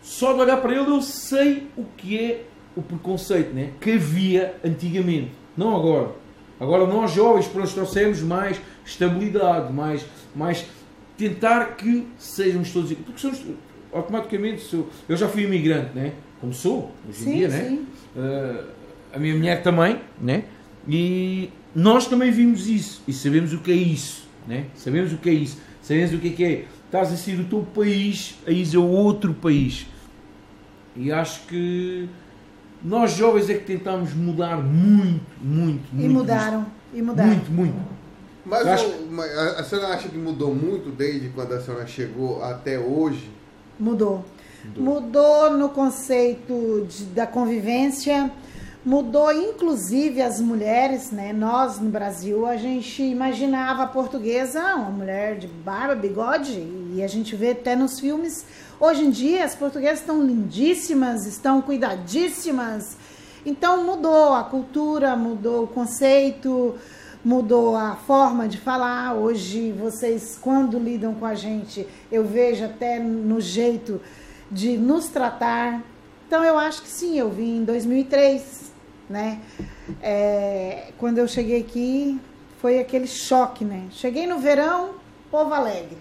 só 0.00 0.32
de 0.32 0.40
olhar 0.40 0.58
para 0.58 0.70
ele 0.70 0.88
eu 0.88 1.02
sei 1.02 1.66
o 1.76 1.84
que 1.96 2.16
é 2.16 2.44
o 2.78 2.82
preconceito 2.82 3.52
né? 3.52 3.72
que 3.80 3.92
havia 3.92 4.54
antigamente, 4.64 5.32
não 5.56 5.74
agora. 5.74 6.12
Agora 6.60 6.86
nós 6.86 7.12
jovens 7.12 7.46
para 7.46 7.60
nós 7.60 7.74
trouxemos 7.74 8.20
mais 8.22 8.60
estabilidade, 8.84 9.72
mais, 9.72 10.06
mais 10.34 10.64
tentar 11.16 11.76
que 11.76 12.06
sejamos 12.16 12.72
todos 12.72 12.90
iguais. 12.90 13.06
Porque 13.06 13.20
somos, 13.20 13.42
automaticamente 13.92 14.62
sou, 14.62 14.88
eu 15.08 15.16
já 15.16 15.28
fui 15.28 15.42
imigrante, 15.42 15.90
né? 15.94 16.12
como 16.40 16.52
sou 16.52 16.92
hoje 17.08 17.22
em 17.22 17.24
Sim, 17.24 17.36
dia, 17.36 17.48
né? 17.48 17.78
Uh, 18.16 18.64
a 19.12 19.18
minha 19.18 19.34
mulher 19.34 19.62
também, 19.62 20.00
né? 20.20 20.44
E 20.88 21.50
nós 21.74 22.06
também 22.06 22.30
vimos 22.30 22.68
isso 22.68 23.02
e 23.08 23.12
sabemos 23.12 23.52
o 23.52 23.58
que 23.58 23.72
é 23.72 23.74
isso, 23.74 24.28
né? 24.46 24.66
Sabemos 24.74 25.12
o 25.12 25.18
que 25.18 25.28
é 25.28 25.32
isso, 25.32 25.58
sabemos 25.82 26.14
o 26.14 26.18
que 26.18 26.28
é 26.28 26.30
que 26.30 26.44
é. 26.44 26.64
Estás 26.86 27.12
a 27.12 27.16
sair 27.16 27.36
do 27.36 27.44
teu 27.44 27.62
país 27.74 28.38
a 28.46 28.50
ir 28.50 28.66
a 28.74 28.80
outro 28.80 29.34
país. 29.34 29.86
E 30.96 31.12
acho 31.12 31.46
que 31.46 32.08
nós 32.82 33.12
jovens 33.12 33.48
é 33.50 33.54
que 33.54 33.64
tentamos 33.64 34.14
mudar 34.14 34.56
muito, 34.56 35.24
muito, 35.42 35.82
muito. 35.92 36.04
E 36.04 36.08
mudaram. 36.08 36.66
E 36.94 37.02
mudaram. 37.02 37.28
Muito, 37.30 37.50
muito. 37.50 37.98
Mas 38.46 38.66
Eu 38.66 38.72
acho- 38.72 38.86
o- 38.86 39.08
mas 39.10 39.36
a, 39.38 39.60
a 39.60 39.64
senhora 39.64 39.88
acha 39.88 40.08
que 40.08 40.16
mudou 40.16 40.54
muito 40.54 40.90
desde 40.90 41.28
quando 41.30 41.52
a 41.52 41.60
senhora 41.60 41.86
chegou 41.86 42.42
até 42.42 42.78
hoje? 42.78 43.30
Mudou. 43.78 44.24
Mudou. 44.64 44.82
Mudou 45.02 45.50
no 45.58 45.68
conceito 45.68 46.86
de- 46.88 47.04
da 47.06 47.26
convivência, 47.26 48.30
mudou 48.84 49.30
inclusive 49.32 50.22
as 50.22 50.40
mulheres, 50.40 51.10
né? 51.10 51.32
Nós 51.32 51.78
no 51.78 51.90
Brasil 51.90 52.46
a 52.46 52.56
gente 52.56 53.02
imaginava 53.02 53.82
a 53.82 53.86
portuguesa 53.86 54.60
uma 54.76 54.90
mulher 54.90 55.36
de 55.38 55.46
barba, 55.46 55.94
bigode 55.94 56.52
e 56.94 57.02
a 57.02 57.06
gente 57.08 57.36
vê 57.36 57.50
até 57.50 57.76
nos 57.76 58.00
filmes. 58.00 58.46
Hoje 58.80 59.04
em 59.04 59.10
dia 59.10 59.44
as 59.44 59.54
portuguesas 59.54 60.00
estão 60.00 60.22
lindíssimas, 60.22 61.26
estão 61.26 61.60
cuidadíssimas. 61.60 62.96
Então 63.44 63.84
mudou 63.84 64.32
a 64.34 64.44
cultura, 64.44 65.16
mudou 65.16 65.64
o 65.64 65.66
conceito, 65.66 66.76
mudou 67.24 67.76
a 67.76 67.96
forma 67.96 68.46
de 68.46 68.58
falar. 68.58 69.14
Hoje 69.14 69.72
vocês 69.72 70.38
quando 70.40 70.78
lidam 70.78 71.14
com 71.14 71.26
a 71.26 71.34
gente, 71.34 71.86
eu 72.10 72.24
vejo 72.24 72.64
até 72.64 72.98
no 72.98 73.40
jeito 73.40 74.00
de 74.50 74.78
nos 74.78 75.08
tratar. 75.08 75.82
Então 76.26 76.44
eu 76.44 76.58
acho 76.58 76.82
que 76.82 76.88
sim, 76.88 77.18
eu 77.18 77.30
vim 77.30 77.58
em 77.58 77.64
2003 77.64 78.68
né? 79.08 79.40
É, 80.02 80.92
quando 80.98 81.18
eu 81.18 81.26
cheguei 81.26 81.60
aqui, 81.60 82.20
foi 82.60 82.78
aquele 82.78 83.06
choque, 83.06 83.64
né? 83.64 83.86
Cheguei 83.90 84.26
no 84.26 84.38
verão, 84.38 84.94
povo 85.30 85.52
alegre, 85.54 85.96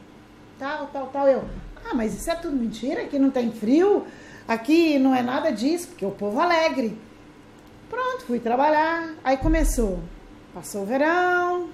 tal, 0.59 0.87
tal, 0.87 1.07
tal. 1.07 1.27
Eu, 1.27 1.45
ah, 1.89 1.93
mas 1.93 2.13
isso 2.13 2.29
é 2.29 2.35
tudo 2.35 2.55
mentira, 2.55 3.01
aqui 3.01 3.17
não 3.17 3.29
tem 3.29 3.51
frio, 3.51 4.05
aqui 4.47 4.97
não 4.99 5.15
é 5.15 5.21
nada 5.21 5.51
disso, 5.51 5.87
porque 5.87 6.05
o 6.05 6.11
povo 6.11 6.39
alegre. 6.39 6.97
Pronto, 7.89 8.25
fui 8.25 8.39
trabalhar, 8.39 9.13
aí 9.23 9.37
começou. 9.37 9.99
Passou 10.53 10.83
o 10.83 10.85
verão. 10.85 11.69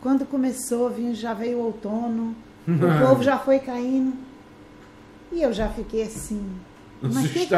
Quando 0.00 0.24
começou, 0.26 0.94
já 1.12 1.34
veio 1.34 1.58
o 1.58 1.64
outono, 1.64 2.36
o 2.68 3.06
povo 3.06 3.22
já 3.22 3.38
foi 3.38 3.58
caindo. 3.58 4.14
E 5.32 5.42
eu 5.42 5.52
já 5.52 5.68
fiquei 5.68 6.02
assim, 6.02 6.48
mas 7.00 7.30
que 7.30 7.46
que 7.46 7.54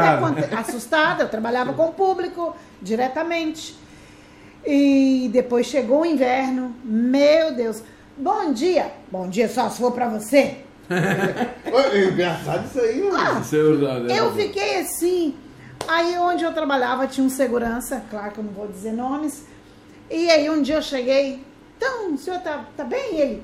Assustada, 0.57 1.22
eu 1.22 1.29
trabalhava 1.29 1.72
com 1.72 1.87
o 1.87 1.92
público 1.92 2.55
diretamente. 2.81 3.77
E 4.66 5.31
depois 5.33 5.66
chegou 5.66 6.03
o 6.03 6.07
inverno, 6.07 6.74
meu 6.85 7.55
Deus. 7.55 7.83
Bom 8.16 8.53
dia. 8.53 8.92
Bom 9.11 9.29
dia 9.29 9.48
só 9.48 9.70
se 9.70 9.79
for 9.79 9.92
pra 9.92 10.09
você. 10.09 10.59
É 10.90 12.05
engraçado 12.05 12.66
isso 12.66 12.81
aí, 12.81 13.03
mano. 13.03 13.16
Ah, 13.18 13.40
isso 13.40 13.57
é 13.57 13.62
verdade. 13.62 14.12
É 14.12 14.20
eu 14.20 14.33
verdade. 14.33 14.42
fiquei 14.42 14.81
assim. 14.81 15.37
Aí 15.87 16.18
onde 16.18 16.44
eu 16.44 16.53
trabalhava 16.53 17.07
tinha 17.07 17.27
um 17.27 17.31
segurança, 17.31 18.03
claro 18.11 18.33
que 18.33 18.38
eu 18.38 18.44
não 18.44 18.53
vou 18.53 18.68
dizer 18.68 18.92
nomes. 18.92 19.46
E 20.11 20.31
aí 20.31 20.48
um 20.51 20.62
dia 20.62 20.77
eu 20.77 20.83
cheguei, 20.83 21.44
então, 21.77 22.14
o 22.14 22.18
senhor 22.18 22.40
tá, 22.40 22.64
tá 22.77 22.85
bem? 22.85 23.16
Ele, 23.16 23.42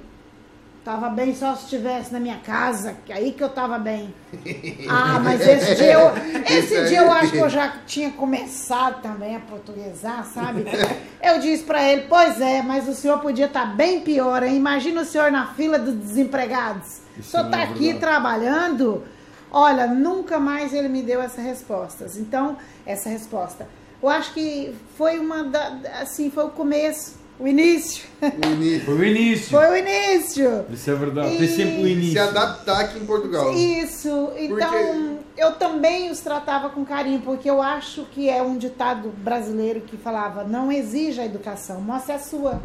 Tava 0.84 1.08
bem 1.08 1.34
só 1.34 1.54
se 1.56 1.64
estivesse 1.64 2.12
na 2.12 2.20
minha 2.20 2.36
casa, 2.36 2.94
que 3.06 3.12
aí 3.12 3.32
que 3.32 3.42
eu 3.42 3.48
tava 3.48 3.78
bem. 3.78 4.14
Ah, 4.86 5.18
mas 5.18 5.40
esse 5.40 5.76
dia 5.76 5.94
eu, 5.94 6.12
esse 6.46 6.84
dia 6.88 6.98
eu 6.98 7.10
acho 7.10 7.32
que 7.32 7.38
eu 7.38 7.48
já 7.48 7.68
tinha 7.86 8.10
começado 8.10 9.00
também 9.00 9.34
a 9.34 9.40
portuguesar, 9.40 10.24
sabe? 10.26 10.66
Eu 11.22 11.38
disse 11.40 11.64
para 11.64 11.90
ele, 11.90 12.02
pois 12.06 12.38
é, 12.38 12.60
mas 12.60 12.86
o 12.86 12.92
senhor 12.92 13.18
podia 13.20 13.46
estar 13.46 13.68
tá 13.68 13.74
bem 13.74 14.02
pior, 14.02 14.42
hein? 14.42 14.56
Imagina 14.56 15.00
o 15.00 15.04
senhor 15.06 15.32
na 15.32 15.54
fila 15.54 15.78
dos 15.78 15.94
desempregados. 15.94 17.00
O 17.18 17.22
senhor 17.22 17.50
tá 17.50 17.60
é 17.60 17.62
aqui 17.64 17.94
trabalhando. 17.94 19.02
Olha, 19.50 19.86
nunca 19.86 20.38
mais 20.38 20.72
ele 20.72 20.88
me 20.88 21.02
deu 21.02 21.20
essa 21.20 21.40
resposta. 21.40 22.06
Então, 22.16 22.56
essa 22.84 23.08
resposta. 23.08 23.68
Eu 24.02 24.08
acho 24.08 24.34
que 24.34 24.74
foi 24.96 25.18
uma 25.18 25.44
da, 25.44 25.78
assim, 26.00 26.30
foi 26.30 26.44
o 26.44 26.50
começo 26.50 27.24
o 27.38 27.48
início. 27.48 28.04
O 28.22 28.46
início. 28.46 28.84
Foi 28.84 28.94
o 28.94 29.04
início. 29.04 29.50
Foi 29.50 29.68
o 29.68 29.76
início. 29.76 30.66
Isso 30.70 30.90
é 30.90 30.94
verdade. 30.94 31.34
E... 31.34 31.38
Tem 31.38 31.48
sempre 31.48 31.82
o 31.82 31.88
início. 31.88 32.12
Se 32.12 32.18
adaptar 32.18 32.80
aqui 32.80 32.98
em 32.98 33.06
Portugal. 33.06 33.52
Isso. 33.52 34.30
Então, 34.36 34.70
porque... 34.70 35.18
eu 35.36 35.52
também 35.52 36.10
os 36.10 36.20
tratava 36.20 36.70
com 36.70 36.84
carinho, 36.84 37.20
porque 37.22 37.50
eu 37.50 37.60
acho 37.60 38.04
que 38.12 38.28
é 38.28 38.40
um 38.40 38.56
ditado 38.56 39.08
brasileiro 39.18 39.80
que 39.80 39.96
falava: 39.96 40.44
não 40.44 40.70
exija 40.70 41.22
a 41.22 41.24
educação, 41.24 41.80
mostre 41.80 42.12
a 42.12 42.18
sua. 42.20 42.62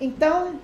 Então, 0.00 0.56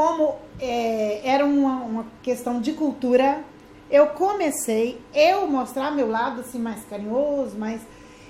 como 0.00 0.36
é, 0.58 1.20
era 1.22 1.44
uma, 1.44 1.82
uma 1.82 2.06
questão 2.22 2.58
de 2.58 2.72
cultura, 2.72 3.44
eu 3.90 4.06
comecei 4.06 4.98
eu 5.14 5.46
mostrar 5.46 5.90
meu 5.90 6.08
lado 6.08 6.40
assim 6.40 6.58
mais 6.58 6.82
carinhoso, 6.86 7.58
mais 7.58 7.82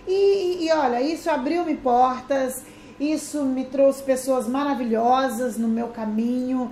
e, 0.05 0.67
e 0.67 0.73
olha, 0.73 1.01
isso 1.01 1.31
abriu-me 1.31 1.77
portas 1.77 2.65
isso 3.01 3.45
me 3.45 3.65
trouxe 3.65 4.03
pessoas 4.03 4.47
maravilhosas 4.47 5.57
no 5.57 5.69
meu 5.69 5.89
caminho. 5.89 6.71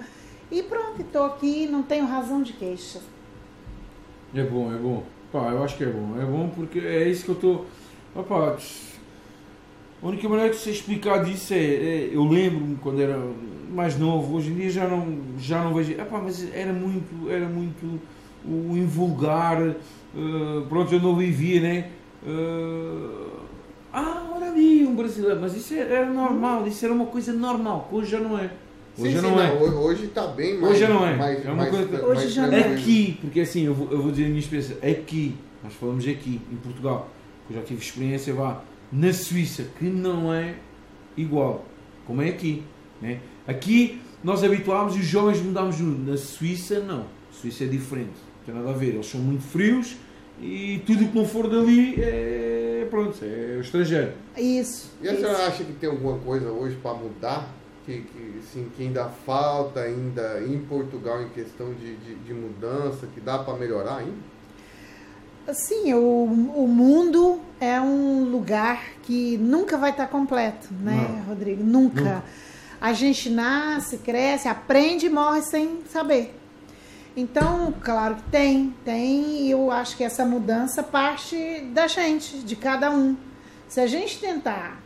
E 0.50 0.62
pronto, 0.62 1.00
estou 1.00 1.24
aqui, 1.24 1.66
não 1.66 1.82
tenho 1.82 2.04
razão 2.04 2.42
de 2.42 2.52
queixa. 2.52 3.00
É 4.34 4.42
bom, 4.42 4.70
é 4.70 4.76
bom. 4.76 5.04
Pá, 5.32 5.50
eu 5.50 5.64
acho 5.64 5.78
que 5.78 5.84
é 5.84 5.86
bom. 5.86 6.20
É 6.20 6.24
bom 6.26 6.50
porque 6.50 6.80
é 6.80 7.08
isso 7.08 7.24
que 7.24 7.30
eu 7.30 7.34
estou. 7.34 7.66
Opa, 8.14 8.58
a 10.02 10.06
única 10.06 10.28
maneira 10.28 10.50
de 10.52 10.56
você 10.56 10.70
explicar 10.70 11.24
disso 11.24 11.52
é, 11.54 11.56
é 11.56 12.10
eu 12.12 12.24
lembro-me 12.24 12.76
quando 12.76 13.00
era 13.00 13.18
mais 13.70 13.98
novo, 13.98 14.36
hoje 14.36 14.50
em 14.50 14.54
dia 14.54 14.70
já 14.70 14.88
não, 14.88 15.18
já 15.38 15.62
não 15.62 15.74
vejo. 15.74 15.92
Epá, 15.92 16.20
mas 16.22 16.46
era 16.54 16.72
muito, 16.72 17.30
era 17.30 17.46
muito 17.46 18.00
o 18.44 18.76
invulgar, 18.76 19.60
uh, 19.60 20.66
pronto, 20.68 20.92
eu 20.94 21.00
não 21.00 21.16
vivia, 21.16 21.60
né? 21.60 21.90
Uh, 22.26 23.38
ah, 23.92 24.30
olha 24.34 24.50
ali, 24.50 24.86
um 24.86 24.94
brasileiro. 24.94 25.40
Mas 25.40 25.56
isso 25.56 25.74
era 25.74 26.06
normal, 26.06 26.66
isso 26.66 26.84
era 26.84 26.94
uma 26.94 27.06
coisa 27.06 27.32
normal, 27.32 27.88
hoje 27.92 28.10
já 28.10 28.20
não 28.20 28.38
é. 28.38 28.50
Hoje 28.96 29.10
sim, 29.10 29.16
já 29.16 29.22
não 29.22 29.38
sim, 29.38 29.44
é. 29.44 29.70
Não, 29.70 29.82
hoje 29.82 30.04
está 30.06 30.26
bem 30.26 30.58
mais. 30.58 30.72
Hoje 30.72 30.80
já 30.80 30.88
não 30.88 31.06
é. 31.06 31.16
Mais, 31.16 31.44
é 31.44 31.48
uma 31.48 31.56
mais, 31.56 31.70
coisa, 31.70 32.06
hoje 32.06 32.20
mais 32.20 32.32
já 32.32 32.46
não 32.46 32.58
é. 32.58 32.74
Aqui, 32.74 33.18
porque 33.20 33.40
assim, 33.40 33.66
eu 33.66 33.74
vou, 33.74 33.90
eu 33.90 34.02
vou 34.02 34.10
dizer 34.10 34.24
a 34.24 34.28
minha 34.28 34.40
experiência, 34.40 34.76
aqui, 34.76 35.36
nós 35.62 35.72
falamos 35.74 36.06
aqui, 36.06 36.40
em 36.50 36.56
Portugal, 36.56 37.08
eu 37.48 37.56
já 37.56 37.62
tive 37.62 37.80
experiência 37.80 38.34
vá, 38.34 38.62
na 38.92 39.12
Suíça, 39.12 39.64
que 39.78 39.84
não 39.84 40.32
é 40.32 40.56
igual, 41.16 41.64
como 42.06 42.22
é 42.22 42.28
aqui. 42.28 42.62
Né? 43.00 43.20
Aqui 43.46 44.00
nós 44.22 44.42
habituámos 44.42 44.96
e 44.96 45.00
os 45.00 45.06
jovens 45.06 45.40
mudámos 45.40 45.78
Na 45.80 46.16
Suíça, 46.16 46.80
não. 46.80 47.02
A 47.02 47.32
Suíça 47.32 47.64
é 47.64 47.66
diferente, 47.66 48.18
não 48.38 48.44
tem 48.46 48.54
nada 48.54 48.70
a 48.70 48.78
ver. 48.78 48.94
Eles 48.94 49.06
são 49.06 49.20
muito 49.20 49.42
frios 49.42 49.96
e 50.40 50.82
tudo 50.86 51.08
que 51.08 51.16
não 51.16 51.26
for 51.26 51.48
dali 51.48 51.94
é 52.00 52.86
pronto, 52.90 53.16
é 53.22 53.56
o 53.56 53.60
estrangeiro. 53.60 54.12
Isso. 54.36 54.92
E 55.02 55.08
a 55.08 55.12
isso. 55.12 55.22
senhora 55.22 55.46
acha 55.46 55.64
que 55.64 55.72
tem 55.72 55.88
alguma 55.88 56.18
coisa 56.18 56.50
hoje 56.50 56.76
para 56.76 56.94
mudar? 56.94 57.54
Que, 57.84 58.02
que, 58.02 58.38
assim, 58.40 58.68
que 58.76 58.82
ainda 58.82 59.06
falta 59.06 59.80
ainda 59.80 60.42
em 60.46 60.58
Portugal 60.58 61.22
em 61.22 61.30
questão 61.30 61.72
de, 61.72 61.96
de, 61.96 62.14
de 62.16 62.34
mudança, 62.34 63.06
que 63.14 63.20
dá 63.20 63.38
para 63.38 63.56
melhorar 63.56 63.98
ainda? 63.98 65.54
Sim, 65.54 65.94
o, 65.94 66.24
o 66.24 66.68
mundo 66.68 67.40
é 67.60 67.80
um 67.80 68.24
lugar 68.24 68.82
que 69.02 69.36
nunca 69.38 69.76
vai 69.76 69.90
estar 69.90 70.06
completo, 70.06 70.68
né, 70.72 71.06
Não. 71.08 71.24
Rodrigo? 71.24 71.62
Nunca. 71.62 72.00
Nunca. 72.00 72.24
A 72.80 72.92
gente 72.92 73.28
nasce, 73.28 73.98
cresce, 73.98 74.46
aprende 74.46 75.06
e 75.06 75.10
morre 75.10 75.42
sem 75.42 75.82
saber. 75.90 76.34
Então, 77.16 77.74
claro 77.82 78.14
que 78.14 78.22
tem, 78.30 78.72
tem, 78.84 79.46
e 79.46 79.50
eu 79.50 79.72
acho 79.72 79.96
que 79.96 80.04
essa 80.04 80.24
mudança 80.24 80.84
parte 80.84 81.62
da 81.72 81.88
gente, 81.88 82.38
de 82.38 82.54
cada 82.54 82.92
um. 82.92 83.16
Se 83.66 83.80
a 83.80 83.88
gente 83.88 84.20
tentar, 84.20 84.80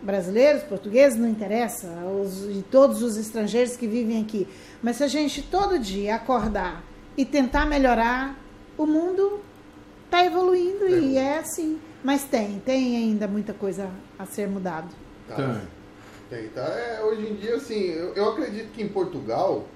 brasileiros, 0.00 0.62
portugueses, 0.62 1.18
não 1.18 1.28
interessa, 1.28 1.86
os, 2.06 2.44
e 2.56 2.64
todos 2.70 3.02
os 3.02 3.18
estrangeiros 3.18 3.76
que 3.76 3.86
vivem 3.86 4.22
aqui, 4.22 4.48
mas 4.82 4.96
se 4.96 5.04
a 5.04 5.08
gente 5.08 5.42
todo 5.42 5.78
dia 5.78 6.14
acordar 6.14 6.82
e 7.14 7.26
tentar 7.26 7.66
melhorar, 7.66 8.34
o 8.78 8.86
mundo 8.86 9.40
está 10.06 10.24
evoluindo 10.24 10.86
é. 10.86 10.90
e 10.90 11.16
é 11.18 11.38
assim. 11.40 11.78
Mas 12.02 12.24
tem, 12.24 12.60
tem 12.60 12.96
ainda 12.96 13.26
muita 13.26 13.52
coisa 13.52 13.90
a 14.18 14.24
ser 14.24 14.48
mudado. 14.48 14.88
Tá. 15.28 15.62
Tem, 16.30 16.48
tá. 16.48 16.62
É, 16.62 17.02
hoje 17.02 17.26
em 17.26 17.34
dia, 17.34 17.56
assim, 17.56 17.80
eu, 17.80 18.14
eu 18.14 18.28
acredito 18.30 18.70
que 18.72 18.82
em 18.82 18.88
Portugal 18.88 19.66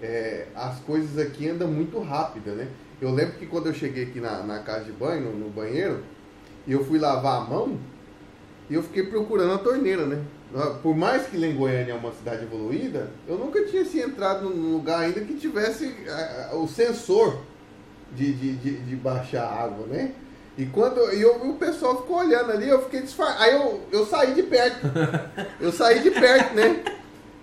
é, 0.00 0.46
as 0.54 0.78
coisas 0.80 1.18
aqui 1.18 1.48
andam 1.48 1.68
muito 1.68 1.98
rápido, 2.00 2.52
né? 2.52 2.68
Eu 3.00 3.10
lembro 3.10 3.34
que 3.34 3.46
quando 3.46 3.66
eu 3.66 3.74
cheguei 3.74 4.04
aqui 4.04 4.20
na, 4.20 4.42
na 4.42 4.60
casa 4.60 4.84
de 4.84 4.92
banho, 4.92 5.22
no, 5.22 5.38
no 5.38 5.50
banheiro, 5.50 6.02
e 6.66 6.72
eu 6.72 6.84
fui 6.84 6.98
lavar 6.98 7.42
a 7.42 7.44
mão, 7.44 7.78
e 8.70 8.74
eu 8.74 8.82
fiquei 8.82 9.04
procurando 9.04 9.54
a 9.54 9.58
torneira, 9.58 10.06
né? 10.06 10.22
Por 10.82 10.96
mais 10.96 11.26
que 11.26 11.36
Lengoiânia 11.36 11.92
é 11.92 11.94
uma 11.94 12.12
cidade 12.12 12.44
evoluída, 12.44 13.10
eu 13.26 13.36
nunca 13.36 13.64
tinha 13.64 13.82
assim, 13.82 14.00
entrado 14.00 14.48
num 14.48 14.72
lugar 14.72 15.00
ainda 15.00 15.20
que 15.20 15.34
tivesse 15.34 15.92
o 16.52 16.66
sensor 16.66 17.40
de, 18.14 18.32
de, 18.32 18.56
de, 18.56 18.78
de 18.78 18.96
baixar 18.96 19.44
a 19.44 19.64
água, 19.64 19.86
né? 19.86 20.12
E 20.58 20.64
quando 20.66 21.12
e 21.12 21.20
eu, 21.20 21.34
o 21.34 21.54
pessoal 21.54 21.98
ficou 21.98 22.18
olhando 22.18 22.50
ali, 22.50 22.68
eu 22.68 22.82
fiquei 22.82 23.02
disfarçado. 23.02 23.42
Aí 23.42 23.52
eu, 23.54 23.80
eu 23.92 24.06
saí 24.06 24.32
de 24.32 24.42
perto. 24.42 24.86
Eu 25.60 25.72
saí 25.72 26.00
de 26.00 26.10
perto, 26.10 26.54
né? 26.54 26.82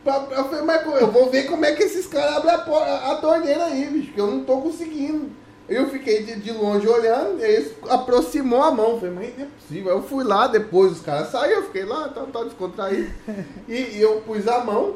Eu 0.06 0.44
falei, 0.46 0.62
mas 0.64 0.86
eu 1.00 1.08
vou 1.08 1.30
ver 1.30 1.44
como 1.44 1.64
é 1.64 1.72
que 1.72 1.84
esses 1.84 2.06
caras 2.06 2.36
abrem 2.36 2.54
a, 2.54 3.12
a, 3.12 3.16
torneira 3.16 3.66
aí, 3.66 3.86
bicho, 3.86 4.12
que 4.12 4.20
eu 4.20 4.28
não 4.28 4.44
tô 4.44 4.60
conseguindo. 4.60 5.30
Eu 5.68 5.90
fiquei 5.90 6.24
de, 6.24 6.36
de 6.36 6.52
longe 6.52 6.86
olhando, 6.86 7.40
e 7.40 7.44
eles 7.44 7.74
aproximou 7.90 8.62
a 8.62 8.72
mão. 8.72 9.00
Falei, 9.00 9.16
mas 9.16 9.38
não 9.38 9.46
é 9.46 9.48
possível. 9.48 9.92
Eu 9.92 10.04
fui 10.04 10.26
lá, 10.26 10.48
depois 10.48 10.92
os 10.92 11.00
caras 11.00 11.30
saíram, 11.30 11.62
eu 11.62 11.66
fiquei 11.68 11.86
lá, 11.86 12.10
tá, 12.10 12.26
tá 12.26 12.44
descontraído. 12.44 13.10
E, 13.68 13.74
e, 13.74 14.02
eu 14.02 14.22
pus 14.22 14.46
a 14.46 14.62
mão, 14.64 14.96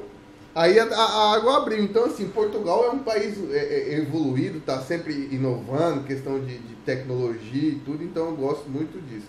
aí 0.58 0.80
a, 0.80 0.86
a, 0.86 1.36
água 1.36 1.58
abriu. 1.58 1.84
Então, 1.84 2.06
assim, 2.06 2.28
Portugal 2.30 2.86
é 2.86 2.90
um 2.90 3.00
país 3.00 3.38
é, 3.52 3.94
é, 3.94 4.00
evoluído, 4.00 4.60
tá 4.60 4.82
sempre 4.82 5.14
inovando, 5.32 6.04
questão 6.04 6.40
de, 6.40 6.58
de 6.58 6.76
tecnologia 6.86 7.70
e 7.70 7.80
tudo, 7.86 8.04
então 8.04 8.26
eu 8.26 8.36
gosto 8.36 8.68
muito 8.68 9.00
disso. 9.08 9.28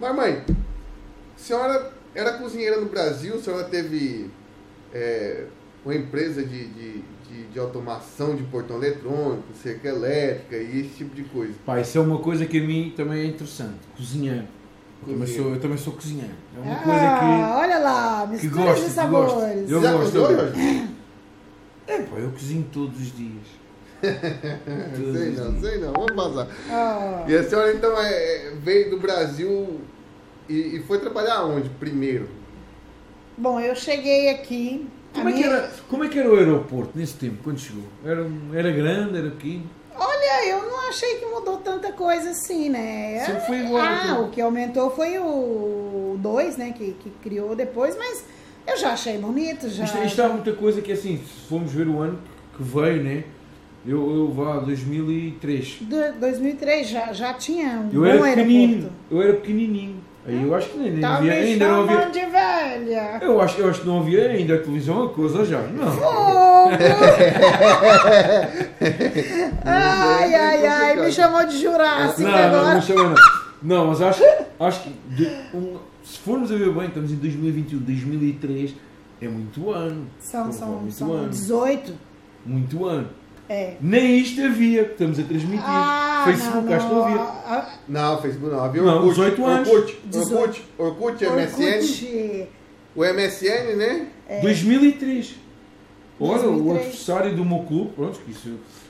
Mas, 0.00 0.14
mãe, 0.14 0.44
a 0.48 1.38
senhora 1.38 1.92
era 2.14 2.38
cozinheira 2.38 2.80
no 2.80 2.86
Brasil, 2.86 3.36
a 3.36 3.38
senhora 3.38 3.64
teve 3.64 4.28
é, 4.92 5.44
uma 5.84 5.94
empresa 5.94 6.42
de, 6.42 6.66
de, 6.66 7.04
de, 7.28 7.46
de 7.52 7.58
automação 7.58 8.34
de 8.34 8.42
portão 8.44 8.76
eletrônico, 8.76 9.44
cerca 9.62 9.88
elétrica 9.88 10.56
e 10.56 10.80
esse 10.80 10.96
tipo 10.96 11.14
de 11.14 11.22
coisa. 11.24 11.54
Pá, 11.64 11.80
isso 11.80 11.96
é 11.96 12.00
uma 12.00 12.18
coisa 12.18 12.44
que 12.44 12.58
a 12.58 12.62
mim 12.62 12.92
também 12.96 13.20
é 13.20 13.24
interessante. 13.26 13.78
Cozinhar. 13.96 14.44
Eu 15.06 15.12
também, 15.12 15.26
sou, 15.26 15.50
eu 15.54 15.60
também 15.60 15.78
sou 15.78 15.92
cozinheiro. 15.92 16.34
É 16.56 16.60
uma 16.60 16.72
Ah, 16.74 16.82
coisa 16.82 17.58
olha 17.60 17.78
lá, 17.78 18.26
que, 18.32 18.38
que 18.40 18.48
gosto, 18.48 18.80
de 18.80 18.86
que 18.86 18.90
sabores. 18.90 19.32
gosto. 19.32 19.48
Eu 19.70 19.82
Já 19.82 19.92
gosto. 19.92 20.16
eu-? 20.16 20.96
É, 21.86 22.02
pá, 22.02 22.16
eu 22.16 22.30
cozinho 22.32 22.66
todos 22.72 23.00
os 23.00 23.16
dias. 23.16 23.46
Todos 24.02 25.12
sei 25.16 25.30
os 25.30 25.38
não, 25.38 25.50
dias. 25.54 25.60
sei 25.72 25.78
não, 25.80 25.92
vamos 25.92 26.12
passar. 26.14 26.48
Ah, 26.70 27.24
E 27.28 27.34
a 27.36 27.42
senhora 27.42 27.72
então 27.72 27.94
é, 27.98 28.52
veio 28.62 28.90
do 28.90 28.98
Brasil 28.98 29.80
e, 30.48 30.76
e 30.76 30.82
foi 30.82 30.98
trabalhar 30.98 31.44
onde 31.44 31.68
primeiro? 31.70 32.28
bom, 33.38 33.60
eu 33.60 33.74
cheguei 33.76 34.30
aqui. 34.30 34.86
Como 35.14 35.28
é, 35.28 35.32
que 35.32 35.38
minha- 35.38 35.50
era, 35.56 35.70
como 35.88 36.04
é 36.04 36.08
que 36.08 36.18
era 36.18 36.30
o 36.30 36.36
aeroporto 36.36 36.92
nesse 36.98 37.14
tempo, 37.14 37.36
quando 37.42 37.58
chegou? 37.58 37.84
Era, 38.04 38.26
era 38.52 38.70
grande, 38.70 39.16
era 39.16 39.30
pequeno? 39.30 39.64
Olha, 39.98 40.48
eu 40.48 40.68
não 40.68 40.88
achei 40.88 41.16
que 41.16 41.26
mudou 41.26 41.56
tanta 41.58 41.92
coisa 41.92 42.30
assim, 42.30 42.68
né? 42.68 43.22
Sempre 43.24 43.40
foi 43.46 43.58
igual, 43.60 43.82
Ah, 43.84 44.20
o 44.20 44.30
que 44.30 44.40
aumentou 44.40 44.90
foi 44.90 45.18
o 45.18 46.16
2, 46.18 46.56
né? 46.56 46.72
Que, 46.76 46.92
que 46.92 47.10
criou 47.22 47.54
depois, 47.56 47.96
mas 47.96 48.24
eu 48.66 48.76
já 48.76 48.92
achei 48.92 49.16
bonito, 49.18 49.68
já. 49.68 49.84
Isto, 49.84 49.98
isto 50.04 50.22
há 50.22 50.28
muita 50.28 50.52
coisa 50.52 50.80
que 50.80 50.92
assim, 50.92 51.16
se 51.18 51.48
formos 51.48 51.72
ver 51.72 51.86
o 51.88 51.98
ano 52.00 52.18
que 52.56 52.62
veio, 52.62 53.02
né? 53.02 53.24
Eu, 53.86 54.14
eu 54.16 54.32
vá 54.32 54.58
2003. 54.58 55.78
Do- 55.82 56.12
2003 56.20 56.88
já, 56.88 57.12
já 57.12 57.32
tinha 57.34 57.68
um 57.78 57.90
Eu 57.92 58.04
era 58.04 58.14
aeroporto. 58.24 58.36
pequenino, 58.36 58.92
eu 59.10 59.22
era 59.22 59.32
pequenininho. 59.34 59.96
Aí 60.28 60.42
eu 60.42 60.54
acho 60.54 60.68
que 60.70 60.78
nem, 60.78 60.90
nem 60.92 61.00
Tá 61.00 61.20
me 61.20 61.30
ainda 61.30 61.68
não 61.68 61.86
chamando 61.86 62.12
de 62.12 62.26
velha. 62.26 63.18
Eu 63.22 63.40
acho, 63.40 63.60
eu 63.60 63.70
acho 63.70 63.80
que 63.82 63.86
não 63.86 64.00
havia 64.00 64.26
ainda 64.26 64.54
a 64.54 64.58
televisão 64.58 65.04
a 65.04 65.08
coisa 65.10 65.44
já. 65.44 65.60
Não. 65.62 65.92
Fogo! 65.92 66.70
ai, 69.64 70.34
ai, 70.34 70.66
ai, 70.66 70.96
me 70.96 71.12
chamou 71.12 71.44
de 71.46 71.58
Jurássica 71.60 72.28
Não, 72.28 72.38
não, 72.38 72.44
agora. 72.60 72.74
não 72.74 72.82
chama 72.82 73.04
não. 73.04 73.14
Não, 73.62 73.86
mas 73.86 74.02
acho, 74.02 74.22
acho 74.60 74.82
que 74.82 74.90
de- 75.14 75.30
um- 75.54 75.78
se 76.04 76.18
formos 76.18 76.52
a 76.52 76.56
ver 76.56 76.72
bem, 76.72 76.86
estamos 76.86 77.10
em 77.10 77.16
2021, 77.16 77.78
2003, 77.80 78.74
é 79.20 79.28
muito 79.28 79.70
ano. 79.70 80.06
São, 80.20 80.46
Pô, 80.46 80.52
são, 80.52 80.68
muito 80.72 80.94
são 80.94 81.12
ano. 81.12 81.28
18. 81.30 81.94
Muito 82.44 82.84
ano. 82.84 83.08
É. 83.48 83.74
Nem 83.80 84.18
isto 84.18 84.42
havia, 84.42 84.84
que 84.84 84.92
estamos 84.92 85.18
a 85.18 85.22
transmitir. 85.22 85.64
Ah, 85.64 86.22
Facebook, 86.26 86.66
não, 86.66 86.74
acho 86.74 86.88
que 86.88 86.94
não 86.94 87.04
havia. 87.04 87.20
Ah, 87.20 87.68
Não, 87.88 88.22
Facebook 88.22 88.52
não, 88.54 88.64
havia 88.64 88.82
Não, 88.82 88.94
Orkut, 88.96 89.10
18 89.14 89.44
anos. 89.46 89.68
Orkut, 89.68 89.98
18. 90.06 90.36
Orkut, 90.36 90.62
Orkut, 90.78 91.24
ah, 91.26 91.30
MSN, 91.30 91.74
Orkut. 91.76 92.48
o 92.96 93.04
MSN, 93.04 93.76
né? 93.76 94.06
2003. 94.42 95.34
Olha, 96.18 96.38
o 96.40 96.42
2003. 96.42 96.76
adversário 96.86 97.36
do 97.36 97.44
meu 97.44 97.58
clube, 97.60 97.90
pronto, 97.94 98.18
que 98.24 98.30
isso 98.30 98.48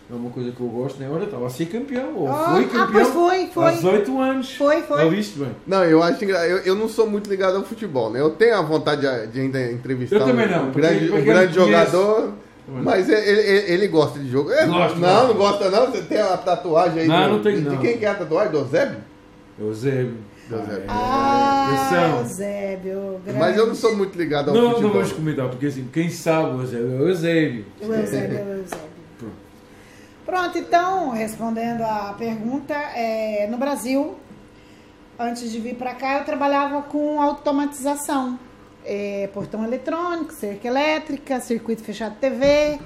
é 0.08 0.14
uma 0.14 0.30
coisa 0.30 0.52
que 0.52 0.60
eu 0.60 0.68
gosto, 0.68 0.98
né? 1.00 1.08
Olha, 1.12 1.24
estava 1.24 1.46
a 1.46 1.50
ser 1.50 1.66
campeão, 1.66 2.14
ou 2.14 2.28
Ah, 2.28 2.52
foi 2.54 2.64
ah, 2.64 2.68
campeão 2.68 3.04
foi, 3.12 3.46
foi. 3.48 3.64
há 3.64 3.70
18 3.72 4.20
anos. 4.22 4.54
Foi, 4.54 4.82
foi. 4.82 4.98
Já 4.98 5.08
viste 5.08 5.38
bem? 5.40 5.50
Não, 5.66 5.84
eu 5.84 6.00
acho 6.02 6.22
engra... 6.24 6.46
eu, 6.46 6.58
eu 6.58 6.74
não 6.76 6.88
sou 6.88 7.10
muito 7.10 7.28
ligado 7.28 7.56
ao 7.56 7.64
futebol, 7.64 8.10
né? 8.10 8.20
Eu 8.20 8.30
tenho 8.30 8.56
a 8.56 8.62
vontade 8.62 9.00
de, 9.02 9.26
de 9.32 9.40
ainda 9.40 9.72
entrevistar 9.72 10.16
Eu 10.16 10.24
também 10.26 10.46
um, 10.46 10.50
não, 10.50 10.62
um 10.68 10.70
porque- 10.70 10.80
grande, 10.80 10.98
porque 11.00 11.12
um 11.14 11.18
eu 11.18 11.24
grande 11.24 11.58
não 11.58 11.64
conheço. 11.66 11.90
jogador. 11.92 12.32
Mas 12.68 13.08
ele, 13.08 13.20
ele, 13.30 13.72
ele 13.72 13.88
gosta 13.88 14.18
de 14.18 14.28
jogo. 14.28 14.50
É, 14.52 14.66
Gosto, 14.66 14.98
não, 14.98 15.08
gosto. 15.08 15.26
não 15.28 15.34
gosta 15.34 15.70
não? 15.70 15.86
Você 15.90 16.02
tem 16.02 16.18
a 16.20 16.36
tatuagem 16.36 17.02
aí? 17.02 17.08
Não, 17.08 17.28
do- 17.28 17.32
não 17.36 17.42
tenho, 17.42 17.56
de, 17.58 17.62
não. 17.62 17.76
De 17.76 17.78
quem 17.78 17.98
que 17.98 18.04
é 18.04 18.08
a 18.08 18.14
tatuagem? 18.14 18.50
Do 18.52 18.58
Eusébio? 18.58 18.98
Eusébio. 19.58 20.16
Eusébio. 20.50 20.84
Ah, 20.88 21.88
Atenção. 21.88 22.18
Eusébio. 22.20 23.20
Grande. 23.24 23.38
Mas 23.38 23.56
eu 23.56 23.66
não 23.66 23.74
sou 23.74 23.96
muito 23.96 24.16
ligado 24.18 24.48
ao 24.50 24.54
Não, 24.54 24.62
não 24.62 24.70
futebol. 24.72 24.92
vamos 24.92 25.12
comentar, 25.12 25.48
porque 25.48 25.66
assim, 25.66 25.88
quem 25.92 26.08
sabe 26.10 26.56
o 26.56 26.60
Eusébio 26.62 26.92
é 26.96 27.00
o 27.00 27.08
Eusébio. 27.08 27.64
O 27.80 27.84
Eusébio, 27.84 28.36
o 28.44 28.50
Eusébio. 28.50 28.64
Pronto. 29.18 29.32
Pronto, 30.24 30.58
então, 30.58 31.10
respondendo 31.10 31.82
a 31.82 32.14
pergunta, 32.18 32.74
é, 32.74 33.46
no 33.50 33.56
Brasil, 33.58 34.14
antes 35.18 35.50
de 35.50 35.58
vir 35.60 35.74
para 35.76 35.94
cá, 35.94 36.18
eu 36.18 36.24
trabalhava 36.24 36.82
com 36.82 37.20
automatização. 37.22 38.38
É, 38.88 39.28
portão 39.34 39.64
eletrônico, 39.64 40.32
cerca 40.32 40.68
elétrica, 40.68 41.40
circuito 41.40 41.82
fechado 41.82 42.14
de 42.14 42.20
TV, 42.20 42.78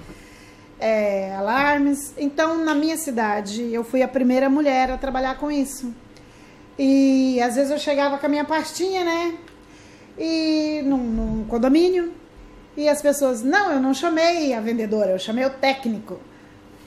é, 0.78 1.34
alarmes. 1.36 2.14
Então, 2.16 2.64
na 2.64 2.74
minha 2.74 2.96
cidade, 2.96 3.70
eu 3.70 3.84
fui 3.84 4.02
a 4.02 4.08
primeira 4.08 4.48
mulher 4.48 4.90
a 4.90 4.96
trabalhar 4.96 5.36
com 5.36 5.50
isso. 5.50 5.94
E 6.78 7.38
às 7.42 7.56
vezes 7.56 7.70
eu 7.70 7.78
chegava 7.78 8.16
com 8.16 8.24
a 8.24 8.28
minha 8.30 8.44
pastinha, 8.46 9.04
né? 9.04 9.38
E 10.18 10.80
num, 10.86 10.96
num 10.96 11.44
condomínio. 11.44 12.14
E 12.74 12.88
as 12.88 13.02
pessoas, 13.02 13.42
não, 13.42 13.72
eu 13.72 13.80
não 13.80 13.92
chamei 13.92 14.54
a 14.54 14.60
vendedora, 14.60 15.10
eu 15.10 15.18
chamei 15.18 15.44
o 15.44 15.50
técnico. 15.50 16.18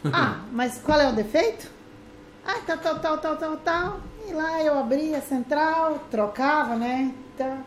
Ah, 0.11 0.41
mas 0.51 0.79
qual 0.79 0.99
é 0.99 1.07
o 1.07 1.13
defeito? 1.13 1.71
Ah, 2.45 2.59
tal, 2.67 2.77
tal, 2.77 2.99
tal, 2.99 3.17
tal, 3.19 3.37
tal, 3.37 3.57
tal. 3.57 4.01
E 4.27 4.33
lá 4.33 4.61
eu 4.61 4.77
abria 4.77 5.19
a 5.19 5.21
central, 5.21 6.03
trocava, 6.11 6.75
né? 6.75 7.13
Então, 7.33 7.63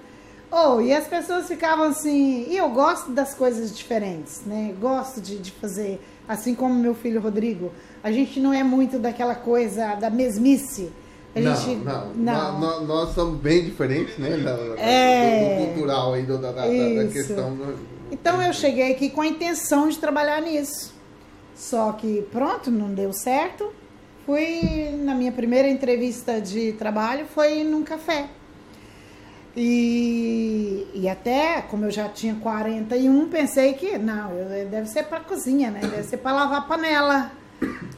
oh, 0.51 0.81
e 0.81 0.93
as 0.93 1.07
pessoas 1.07 1.47
ficavam 1.49 1.87
assim. 1.87 2.47
E 2.49 2.57
eu 2.57 2.69
gosto 2.71 3.11
das 3.13 3.35
coisas 3.35 3.77
diferentes, 3.77 4.43
né? 4.47 4.75
Gosto 4.81 5.21
de, 5.21 5.39
de 5.39 5.51
fazer, 5.53 6.01
assim 6.29 6.55
como 6.55 6.75
meu 6.75 6.95
filho 6.95 7.21
Rodrigo. 7.21 7.73
A 8.03 8.11
gente 8.13 8.39
não 8.41 8.53
é 8.53 8.63
muito 8.63 8.99
daquela 8.99 9.35
coisa 9.35 9.95
da 9.97 10.09
mesmice. 10.11 10.91
A 11.35 11.41
Não, 11.41 11.55
gente, 11.57 11.85
não, 11.85 12.15
não. 12.15 12.59
Nó- 12.61 12.79
nó- 12.79 12.81
Nós, 12.81 13.15
somos 13.15 13.39
bem 13.41 13.65
diferentes, 13.65 14.17
né? 14.17 14.39
Da, 14.39 14.53
É. 14.81 15.57
do, 15.59 15.61
do 15.67 15.73
cultural 15.75 16.15
aí, 16.15 16.23
do- 16.23 16.39
da, 16.39 16.51
da, 16.53 16.63
questão. 17.13 17.55
do- 17.55 17.79
Então 18.11 18.41
eu 18.41 18.53
cheguei 18.55 18.93
aqui 18.93 19.11
com 19.11 19.21
a 19.21 19.27
intenção 19.27 19.89
de 19.89 19.99
trabalhar 19.99 20.41
nisso. 20.41 20.95
Só 21.55 21.93
que 21.93 22.23
pronto, 22.33 22.71
não 22.71 22.89
deu 22.95 23.13
certo. 23.13 23.71
Fui 24.25 24.91
na 25.05 25.15
minha 25.15 25.31
primeira 25.31 25.69
entrevista 25.69 26.41
de 26.41 26.73
trabalho 26.73 27.27
foi 27.35 27.63
num 27.65 27.83
café. 27.83 28.29
E, 29.57 30.87
e 30.93 31.09
até, 31.09 31.63
como 31.63 31.87
eu 31.87 31.91
já 31.91 32.09
tinha 32.09 32.35
41, 32.35 33.29
pensei 33.29 33.73
que 33.73 33.97
não, 33.97 34.31
deve 34.71 34.87
ser 34.87 35.05
para 35.05 35.21
cozinha, 35.21 35.71
né? 35.71 35.81
Deve 35.81 36.03
ser 36.03 36.19
para 36.19 36.33
lavar 36.33 36.67
panela. 36.67 37.31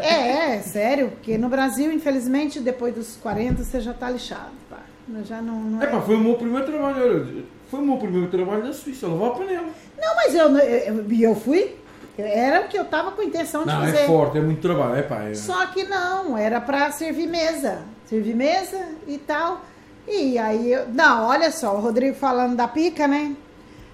É, 0.00 0.56
é, 0.56 0.60
sério, 0.60 1.10
porque 1.10 1.38
no 1.38 1.48
Brasil, 1.48 1.92
infelizmente, 1.92 2.58
depois 2.58 2.92
dos 2.92 3.16
40 3.16 3.62
você 3.62 3.80
já 3.80 3.94
tá 3.94 4.10
lixado, 4.10 4.50
pá. 4.68 4.78
Já 5.24 5.40
não, 5.40 5.60
não 5.60 5.82
É 5.82 5.86
pá, 5.86 6.00
foi 6.00 6.16
o 6.16 6.20
meu 6.20 6.34
primeiro 6.34 6.66
trabalho. 6.66 7.44
Foi 7.70 7.78
o 7.80 7.82
meu 7.82 7.98
primeiro 7.98 8.28
trabalho 8.28 8.64
na 8.64 8.72
Suíça, 8.72 9.06
lavar 9.06 9.36
panela. 9.36 9.68
Não, 9.96 10.16
mas 10.16 10.34
eu, 10.34 10.58
eu, 10.58 11.12
eu 11.12 11.34
fui. 11.36 11.76
Era 12.18 12.62
o 12.62 12.68
que 12.68 12.76
eu 12.76 12.84
tava 12.84 13.12
com 13.12 13.22
intenção 13.22 13.60
de 13.60 13.68
Não, 13.68 13.80
fazer. 13.80 13.98
é 13.98 14.06
forte, 14.06 14.38
é 14.38 14.40
muito 14.40 14.60
trabalho. 14.60 14.96
É 14.96 15.02
pá, 15.02 15.22
é... 15.22 15.34
Só 15.34 15.66
que 15.66 15.84
não, 15.84 16.36
era 16.36 16.60
pra 16.60 16.90
servir 16.90 17.28
mesa. 17.28 17.82
Servir 18.06 18.34
mesa 18.34 18.88
e 19.06 19.18
tal. 19.18 19.62
E 20.08 20.38
aí, 20.38 20.72
eu, 20.72 20.88
não, 20.88 21.26
olha 21.26 21.50
só, 21.50 21.76
o 21.76 21.80
Rodrigo 21.80 22.16
falando 22.16 22.56
da 22.56 22.66
pica, 22.66 23.06
né? 23.06 23.36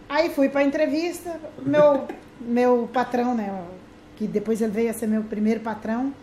Aí 0.08 0.30
fui 0.30 0.48
pra 0.48 0.62
entrevista, 0.62 1.40
meu, 1.60 2.06
meu 2.40 2.88
patrão, 2.92 3.34
né? 3.34 3.64
Que 4.16 4.26
depois 4.28 4.60
ele 4.60 4.70
veio 4.70 4.90
a 4.90 4.94
ser 4.94 5.08
meu 5.08 5.24
primeiro 5.24 5.60
patrão. 5.60 6.14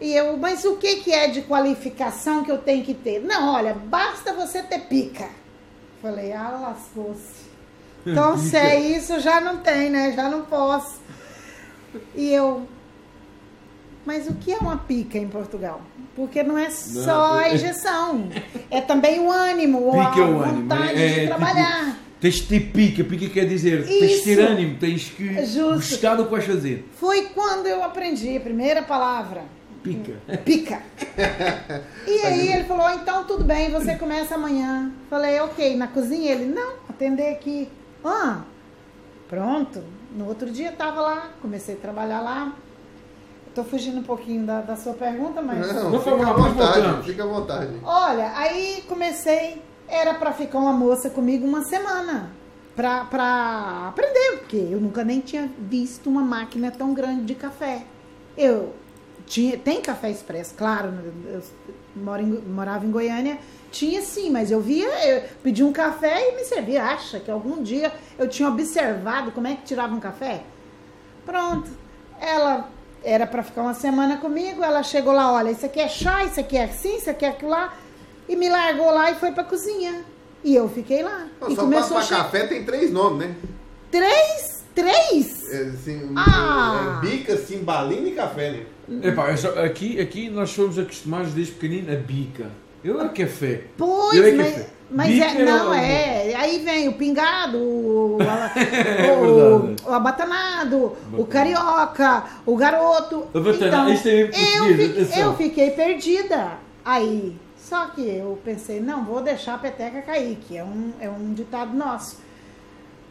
E 0.00 0.12
eu, 0.14 0.36
mas 0.36 0.64
o 0.64 0.76
que, 0.76 0.96
que 0.96 1.12
é 1.12 1.28
de 1.28 1.42
qualificação 1.42 2.44
que 2.44 2.50
eu 2.50 2.58
tenho 2.58 2.84
que 2.84 2.92
ter? 2.92 3.20
Não, 3.20 3.54
olha, 3.54 3.72
basta 3.72 4.34
você 4.34 4.62
ter 4.62 4.80
pica. 4.80 5.28
Falei, 6.02 6.32
ah, 6.32 6.58
lascou-se. 6.60 7.44
Então, 8.06 8.36
se 8.36 8.54
é 8.54 8.78
isso, 8.78 9.18
já 9.18 9.40
não 9.40 9.60
tem, 9.60 9.88
né? 9.88 10.12
Já 10.12 10.28
não 10.28 10.42
posso. 10.42 11.00
E 12.14 12.30
eu, 12.30 12.68
mas 14.04 14.28
o 14.28 14.34
que 14.34 14.52
é 14.52 14.58
uma 14.58 14.76
pica 14.76 15.16
em 15.16 15.28
Portugal? 15.28 15.80
Porque 16.14 16.42
não 16.44 16.56
é 16.56 16.70
só 16.70 17.38
a 17.38 17.52
injeção, 17.52 18.28
é 18.70 18.80
também 18.80 19.18
o 19.20 19.30
ânimo, 19.30 20.00
a 20.00 20.10
Pica 20.10 20.20
é 20.20 20.24
o 20.24 20.42
ânimo. 20.42 20.62
vontade 20.62 21.02
é, 21.02 21.08
de 21.08 21.20
é, 21.20 21.26
trabalhar. 21.26 21.84
Tipo, 21.86 21.96
tens 22.20 22.34
de 22.36 22.42
ter 22.44 22.60
pica. 22.60 23.04
Pica 23.04 23.28
quer 23.28 23.46
dizer, 23.46 23.84
tens 23.84 24.10
de 24.12 24.22
ter 24.22 24.38
Isso. 24.38 24.40
ânimo, 24.52 24.78
tens 24.78 25.08
que 25.10 25.44
Justo. 25.44 25.74
gostar 25.74 26.14
do 26.14 26.24
que 26.26 26.30
vais 26.30 26.44
fazer. 26.44 26.88
Foi 27.00 27.22
quando 27.34 27.66
eu 27.66 27.82
aprendi 27.82 28.36
a 28.36 28.40
primeira 28.40 28.82
palavra, 28.82 29.42
Pica. 29.82 30.14
pica. 30.44 30.80
E 32.06 32.20
aí 32.24 32.52
ele 32.52 32.64
falou, 32.64 32.88
então 32.90 33.24
tudo 33.24 33.42
bem, 33.44 33.70
você 33.70 33.96
começa 33.96 34.36
amanhã. 34.36 34.92
Falei, 35.10 35.40
ok, 35.40 35.76
na 35.76 35.88
cozinha? 35.88 36.30
Ele, 36.32 36.44
não, 36.46 36.74
atender 36.88 37.30
aqui. 37.32 37.68
Ah, 38.04 38.42
pronto. 39.28 39.82
No 40.14 40.26
outro 40.28 40.48
dia 40.50 40.68
estava 40.70 41.00
lá, 41.00 41.30
comecei 41.42 41.74
a 41.74 41.78
trabalhar 41.78 42.20
lá. 42.20 42.54
Estou 43.54 43.64
fugindo 43.64 44.00
um 44.00 44.02
pouquinho 44.02 44.44
da, 44.44 44.62
da 44.62 44.74
sua 44.74 44.94
pergunta, 44.94 45.40
mas... 45.40 45.72
Não, 45.72 45.90
Não 45.90 46.00
fica 46.00 46.16
à 46.28 46.32
vontade, 46.32 46.54
voltamos. 46.80 47.06
fica 47.06 47.22
à 47.22 47.26
vontade. 47.26 47.70
Olha, 47.84 48.32
aí 48.36 48.82
comecei, 48.88 49.62
era 49.86 50.12
pra 50.14 50.32
ficar 50.32 50.58
uma 50.58 50.72
moça 50.72 51.08
comigo 51.08 51.46
uma 51.46 51.62
semana. 51.62 52.32
Pra, 52.74 53.04
pra 53.04 53.86
aprender, 53.90 54.38
porque 54.40 54.56
eu 54.56 54.80
nunca 54.80 55.04
nem 55.04 55.20
tinha 55.20 55.48
visto 55.56 56.10
uma 56.10 56.22
máquina 56.22 56.72
tão 56.72 56.92
grande 56.92 57.22
de 57.26 57.36
café. 57.36 57.84
Eu 58.36 58.74
tinha, 59.24 59.56
tem 59.56 59.80
café 59.80 60.10
expresso, 60.10 60.54
claro, 60.56 60.92
eu 61.26 61.40
moro 61.94 62.20
em- 62.22 62.40
morava 62.52 62.84
em 62.84 62.90
Goiânia, 62.90 63.38
tinha 63.70 64.02
sim, 64.02 64.30
mas 64.30 64.50
eu 64.50 64.60
via, 64.60 64.88
eu 65.08 65.22
pedi 65.44 65.62
um 65.62 65.72
café 65.72 66.32
e 66.32 66.34
me 66.34 66.42
servia. 66.44 66.82
Acha 66.86 67.20
que 67.20 67.30
algum 67.30 67.62
dia 67.62 67.92
eu 68.18 68.28
tinha 68.28 68.48
observado 68.48 69.30
como 69.30 69.46
é 69.46 69.54
que 69.54 69.62
tirava 69.62 69.94
um 69.94 70.00
café? 70.00 70.42
Pronto. 71.24 71.70
Ela 72.20 72.68
era 73.04 73.26
para 73.26 73.42
ficar 73.42 73.62
uma 73.62 73.74
semana 73.74 74.16
comigo, 74.16 74.62
ela 74.62 74.82
chegou 74.82 75.12
lá, 75.12 75.32
olha, 75.32 75.50
isso 75.50 75.66
aqui 75.66 75.80
é 75.80 75.88
chá, 75.88 76.24
isso 76.24 76.40
aqui 76.40 76.56
é 76.56 76.64
assim, 76.64 76.96
isso 76.96 77.10
aqui 77.10 77.24
é 77.24 77.28
aquilo 77.28 77.50
lá, 77.50 77.74
e 78.28 78.34
me 78.36 78.48
largou 78.48 78.90
lá 78.90 79.10
e 79.10 79.14
foi 79.16 79.30
pra 79.32 79.44
cozinha. 79.44 80.02
E 80.42 80.54
eu 80.54 80.68
fiquei 80.68 81.02
lá. 81.02 81.26
Pô, 81.40 81.48
e 81.48 81.54
só 81.54 81.62
começou 81.62 81.96
pra, 81.98 82.06
pra 82.06 82.16
café 82.18 82.46
tem 82.46 82.64
três 82.64 82.90
nomes, 82.90 83.26
né? 83.28 83.34
Três? 83.90 84.64
Três? 84.74 85.50
É, 85.52 85.62
assim, 85.68 86.12
Ah! 86.16 87.00
é 87.02 87.06
bica, 87.06 87.36
cimbalina 87.36 88.08
e 88.08 88.12
café, 88.12 88.50
né? 88.50 89.08
Epá, 89.08 89.30
eu 89.30 89.36
só- 89.38 89.58
aqui, 89.64 90.00
aqui 90.00 90.28
nós 90.28 90.52
fomos 90.52 90.78
acostumados 90.78 91.32
desde 91.32 91.52
pequenino 91.52 91.92
a 91.92 91.96
bica. 91.96 92.50
Eu 92.82 93.00
é 93.00 93.08
café. 93.08 93.62
Pois, 93.78 94.18
Eu 94.18 94.26
é 94.26 94.32
mas, 94.32 94.54
fe- 94.54 94.66
mas 94.90 95.10
é, 95.18 95.40
era 95.40 95.44
não, 95.44 95.70
o- 95.70 95.74
é. 95.74 96.34
Aí 96.34 96.58
vem 96.60 96.88
o 96.88 96.92
pingado, 96.94 97.58
o, 97.58 98.18
É 98.56 99.12
o, 99.12 99.60
verdade. 99.60 99.82
o 99.86 99.92
abatanado, 99.92 100.96
o 101.12 101.24
carioca, 101.26 102.24
o 102.46 102.56
garoto. 102.56 103.26
O 103.32 103.38
Então, 103.38 103.42
é 103.42 103.44
eu, 103.44 103.50
português, 103.52 104.00
fi- 104.00 104.90
atenção. 105.02 105.18
eu 105.22 105.36
fiquei 105.36 105.70
perdida. 105.70 106.52
Aí, 106.84 107.36
só 107.56 107.86
que 107.86 108.02
eu 108.02 108.38
pensei, 108.44 108.80
não, 108.80 109.04
vou 109.04 109.22
deixar 109.22 109.54
a 109.54 109.58
peteca 109.58 110.02
cair, 110.02 110.36
que 110.46 110.56
é 110.56 110.62
um, 110.62 110.92
é 111.00 111.08
um 111.08 111.32
ditado 111.32 111.74
nosso. 111.76 112.18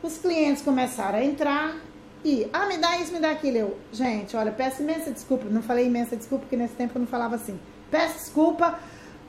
Os 0.01 0.17
clientes 0.17 0.61
começaram 0.61 1.17
a 1.17 1.23
entrar 1.23 1.75
e, 2.23 2.47
ah, 2.53 2.65
me 2.67 2.77
dá 2.77 2.97
isso, 2.97 3.11
me 3.13 3.19
dá 3.19 3.31
aquilo. 3.31 3.57
Eu, 3.57 3.77
gente, 3.91 4.35
olha, 4.37 4.51
peço 4.51 4.81
imensa 4.83 5.11
desculpa. 5.11 5.45
Não 5.49 5.61
falei 5.63 5.87
imensa 5.87 6.15
desculpa, 6.15 6.43
porque 6.43 6.55
nesse 6.57 6.73
tempo 6.75 6.93
eu 6.95 6.99
não 7.01 7.07
falava 7.07 7.35
assim. 7.35 7.57
Peço 7.89 8.15
desculpa, 8.19 8.77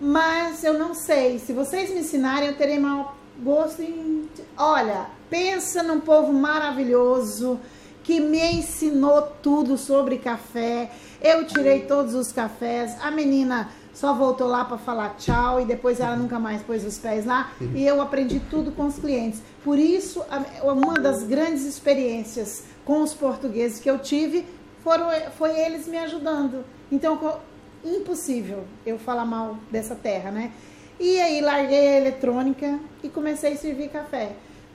mas 0.00 0.64
eu 0.64 0.74
não 0.74 0.94
sei. 0.94 1.38
Se 1.38 1.52
vocês 1.52 1.90
me 1.90 2.00
ensinarem, 2.00 2.48
eu 2.48 2.56
terei 2.56 2.78
mau 2.78 3.16
gosto 3.42 3.82
em. 3.82 4.28
Olha, 4.56 5.06
pensa 5.28 5.82
num 5.82 6.00
povo 6.00 6.32
maravilhoso 6.32 7.60
que 8.02 8.20
me 8.20 8.38
ensinou 8.52 9.22
tudo 9.42 9.78
sobre 9.78 10.18
café. 10.18 10.90
Eu 11.20 11.46
tirei 11.46 11.82
todos 11.86 12.14
os 12.14 12.30
cafés. 12.30 12.96
A 13.00 13.10
menina 13.10 13.70
só 13.94 14.12
voltou 14.12 14.48
lá 14.48 14.64
para 14.64 14.76
falar 14.76 15.16
tchau 15.16 15.60
e 15.60 15.64
depois 15.64 16.00
ela 16.00 16.16
nunca 16.16 16.38
mais 16.38 16.62
pôs 16.62 16.84
os 16.84 16.98
pés 16.98 17.24
lá. 17.24 17.52
E 17.74 17.86
eu 17.86 18.02
aprendi 18.02 18.40
tudo 18.50 18.72
com 18.72 18.86
os 18.86 18.98
clientes. 18.98 19.40
Por 19.64 19.78
isso, 19.78 20.22
uma 20.62 20.94
das 20.94 21.22
grandes 21.22 21.64
experiências 21.64 22.64
com 22.84 23.00
os 23.02 23.14
portugueses 23.14 23.80
que 23.80 23.88
eu 23.88 23.98
tive 23.98 24.44
foram, 24.82 25.08
foi 25.38 25.58
eles 25.58 25.88
me 25.88 25.96
ajudando. 25.96 26.64
Então, 26.92 27.38
impossível 27.84 28.64
eu 28.86 28.98
falar 28.98 29.24
mal 29.24 29.58
dessa 29.70 29.94
terra, 29.94 30.30
né? 30.30 30.52
E 30.98 31.20
aí 31.20 31.40
larguei 31.40 31.88
a 31.88 31.96
eletrônica 31.98 32.78
e 33.02 33.08
comecei 33.08 33.52
a 33.52 33.56
servir 33.56 33.88
café. 33.88 34.32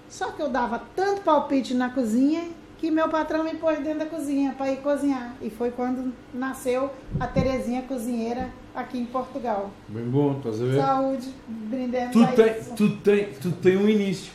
Só 0.09 0.31
que 0.31 0.41
eu 0.41 0.49
dava 0.49 0.81
tanto 0.95 1.21
palpite 1.21 1.73
na 1.73 1.89
cozinha 1.89 2.43
que 2.77 2.89
meu 2.89 3.09
patrão 3.09 3.43
me 3.43 3.55
pôs 3.55 3.77
dentro 3.79 3.99
da 3.99 4.05
cozinha 4.05 4.53
para 4.57 4.71
ir 4.71 4.77
cozinhar. 4.77 5.35
E 5.41 5.49
foi 5.49 5.69
quando 5.71 6.13
nasceu 6.33 6.89
a 7.19 7.27
Terezinha 7.27 7.81
Cozinheira 7.83 8.49
aqui 8.73 8.97
em 8.97 9.05
Portugal. 9.05 9.69
Bem 9.87 10.05
bom, 10.05 10.39
a 10.43 10.49
ver? 10.49 10.79
Saúde, 10.79 11.33
brindemos 11.47 12.15
a 12.23 12.27
tem, 12.27 12.57
isso. 12.57 12.75
tudo, 12.75 12.97
tem, 12.97 13.25
tudo 13.33 13.55
tem 13.57 13.77
um 13.77 13.87
início. 13.89 14.31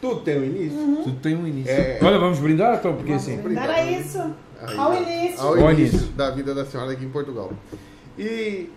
Tudo 0.00 0.20
tem 0.20 0.38
um 0.38 0.44
início. 0.44 0.78
Tudo 1.04 1.20
tem 1.20 1.36
um 1.36 1.46
início. 1.46 1.72
É. 1.72 1.98
Olha, 2.02 2.18
vamos 2.18 2.38
brindar 2.38 2.76
então, 2.78 2.94
porque 2.94 3.12
Vamos 3.12 3.26
assim. 3.26 3.36
brindar 3.38 3.70
a 3.70 3.84
isso. 3.84 4.34
Aí, 4.60 4.76
Ao 4.76 4.92
né? 4.92 5.02
início. 5.02 5.40
Ao 5.40 5.48
Ao 5.52 5.72
início 5.72 5.96
início. 5.98 6.12
da 6.14 6.30
vida 6.30 6.54
da 6.54 6.64
senhora 6.66 6.92
aqui 6.92 7.04
em 7.04 7.10
Portugal. 7.10 7.52
E, 8.18 8.68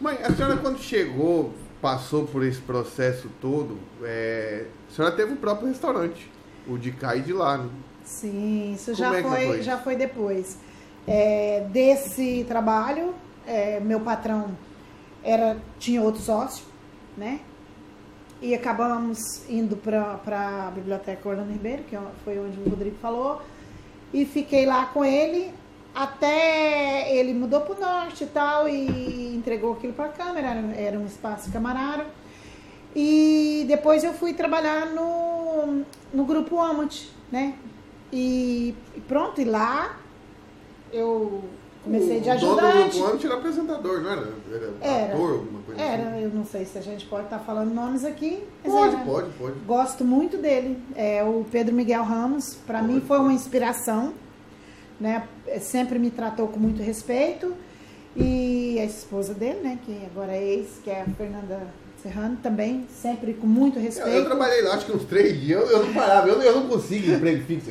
mãe, 0.00 0.18
a 0.22 0.34
senhora 0.34 0.56
quando 0.56 0.78
chegou, 0.80 1.52
passou 1.80 2.26
por 2.26 2.44
esse 2.44 2.60
processo 2.60 3.30
todo, 3.40 3.78
é, 4.02 4.66
a 4.90 4.94
senhora 4.94 5.14
teve 5.14 5.34
o 5.34 5.36
próprio 5.36 5.68
restaurante, 5.68 6.28
o 6.66 6.76
de 6.76 6.90
cá 6.90 7.14
e 7.14 7.20
de 7.20 7.32
lá, 7.32 7.58
né? 7.58 7.68
Sim, 8.04 8.72
isso 8.72 8.92
Como 8.92 8.96
já 8.96 9.16
é 9.16 9.22
foi, 9.22 9.46
foi? 9.46 9.62
já 9.62 9.78
foi 9.78 9.96
depois. 9.96 10.58
É, 11.06 11.66
desse 11.70 12.44
trabalho, 12.48 13.14
é, 13.46 13.78
meu 13.78 14.00
patrão 14.00 14.56
era 15.22 15.56
tinha 15.78 16.02
outro 16.02 16.20
sócio, 16.20 16.64
né? 17.16 17.40
E 18.42 18.54
acabamos 18.54 19.48
indo 19.48 19.76
para 19.76 20.66
a 20.66 20.70
biblioteca 20.70 21.28
Orlando 21.28 21.52
Ribeiro, 21.52 21.82
que 21.84 21.94
é 21.94 22.00
foi 22.24 22.38
onde 22.38 22.58
o 22.58 22.70
Rodrigo 22.70 22.96
falou, 23.00 23.40
e 24.12 24.24
fiquei 24.24 24.66
lá 24.66 24.86
com 24.86 25.04
ele 25.04 25.52
até 25.94 27.14
ele 27.16 27.32
mudou 27.34 27.60
para 27.62 27.76
o 27.76 27.80
norte 27.80 28.24
e 28.24 28.26
tal 28.28 28.68
e 28.68 29.34
entregou 29.34 29.72
aquilo 29.72 29.92
para 29.92 30.06
a 30.06 30.08
câmera, 30.10 30.48
era, 30.48 30.60
era 30.80 30.98
um 30.98 31.06
espaço 31.06 31.50
camarada. 31.50 32.06
E 32.94 33.64
depois 33.68 34.02
eu 34.04 34.12
fui 34.12 34.32
trabalhar 34.32 34.86
no, 34.86 35.82
no 36.12 36.24
grupo 36.24 36.58
Amut, 36.60 37.10
né? 37.30 37.54
E, 38.12 38.74
e 38.96 39.00
pronto, 39.00 39.40
e 39.40 39.44
lá 39.44 39.96
eu 40.92 41.44
comecei 41.84 42.20
de 42.20 42.30
o 42.30 42.32
do 42.32 42.36
ajudante. 42.60 42.96
grupo 42.96 43.10
Amish 43.12 43.24
era 43.26 43.34
apresentador, 43.34 44.00
não 44.00 44.10
era? 44.10 44.32
Era, 44.52 44.72
Era. 44.80 45.14
ator, 45.14 45.30
alguma 45.32 45.62
coisa 45.62 45.82
assim? 45.82 45.92
Era, 45.92 46.20
eu 46.20 46.30
não 46.30 46.44
sei 46.44 46.64
se 46.64 46.78
a 46.78 46.80
gente 46.80 47.04
pode 47.06 47.24
estar 47.24 47.38
falando 47.40 47.72
nomes 47.74 48.04
aqui. 48.04 48.42
Pode, 48.64 48.94
era- 48.96 49.04
pode, 49.04 49.30
pode. 49.38 49.58
Gosto 49.66 50.04
muito 50.04 50.38
dele. 50.38 50.82
É 50.96 51.22
o 51.22 51.44
Pedro 51.50 51.74
Miguel 51.74 52.02
Ramos. 52.04 52.54
Para 52.66 52.82
mim 52.82 53.00
foi 53.00 53.18
uma 53.18 53.32
inspiração, 53.32 54.14
né? 55.00 55.26
Sempre 55.60 55.98
me 55.98 56.10
tratou 56.10 56.48
com 56.48 56.58
muito 56.58 56.82
respeito. 56.82 57.52
E 58.16 58.78
a 58.80 58.84
esposa 58.84 59.32
dele, 59.34 59.60
né? 59.62 59.78
Que 59.84 60.00
agora 60.06 60.32
é 60.32 60.42
ex, 60.42 60.80
que 60.82 60.90
é 60.90 61.02
a 61.02 61.04
Fernanda 61.04 61.60
Serrano, 62.02 62.36
também 62.42 62.86
sempre 62.90 63.34
com 63.34 63.46
muito 63.46 63.78
Eu, 63.78 63.82
respeito. 63.82 64.10
eu 64.16 64.24
trabalhei 64.24 64.62
lá 64.62 64.74
acho 64.74 64.86
que 64.86 64.92
uns 64.92 65.04
três 65.04 65.40
dias, 65.40 65.60
eu, 65.60 65.66
eu 65.68 65.86
não 65.86 65.94
parava, 65.94 66.28
eu, 66.28 66.40
eu 66.42 66.54
não 66.54 66.68
consigo 66.68 67.12
emprego 67.12 67.44
fixo. 67.44 67.70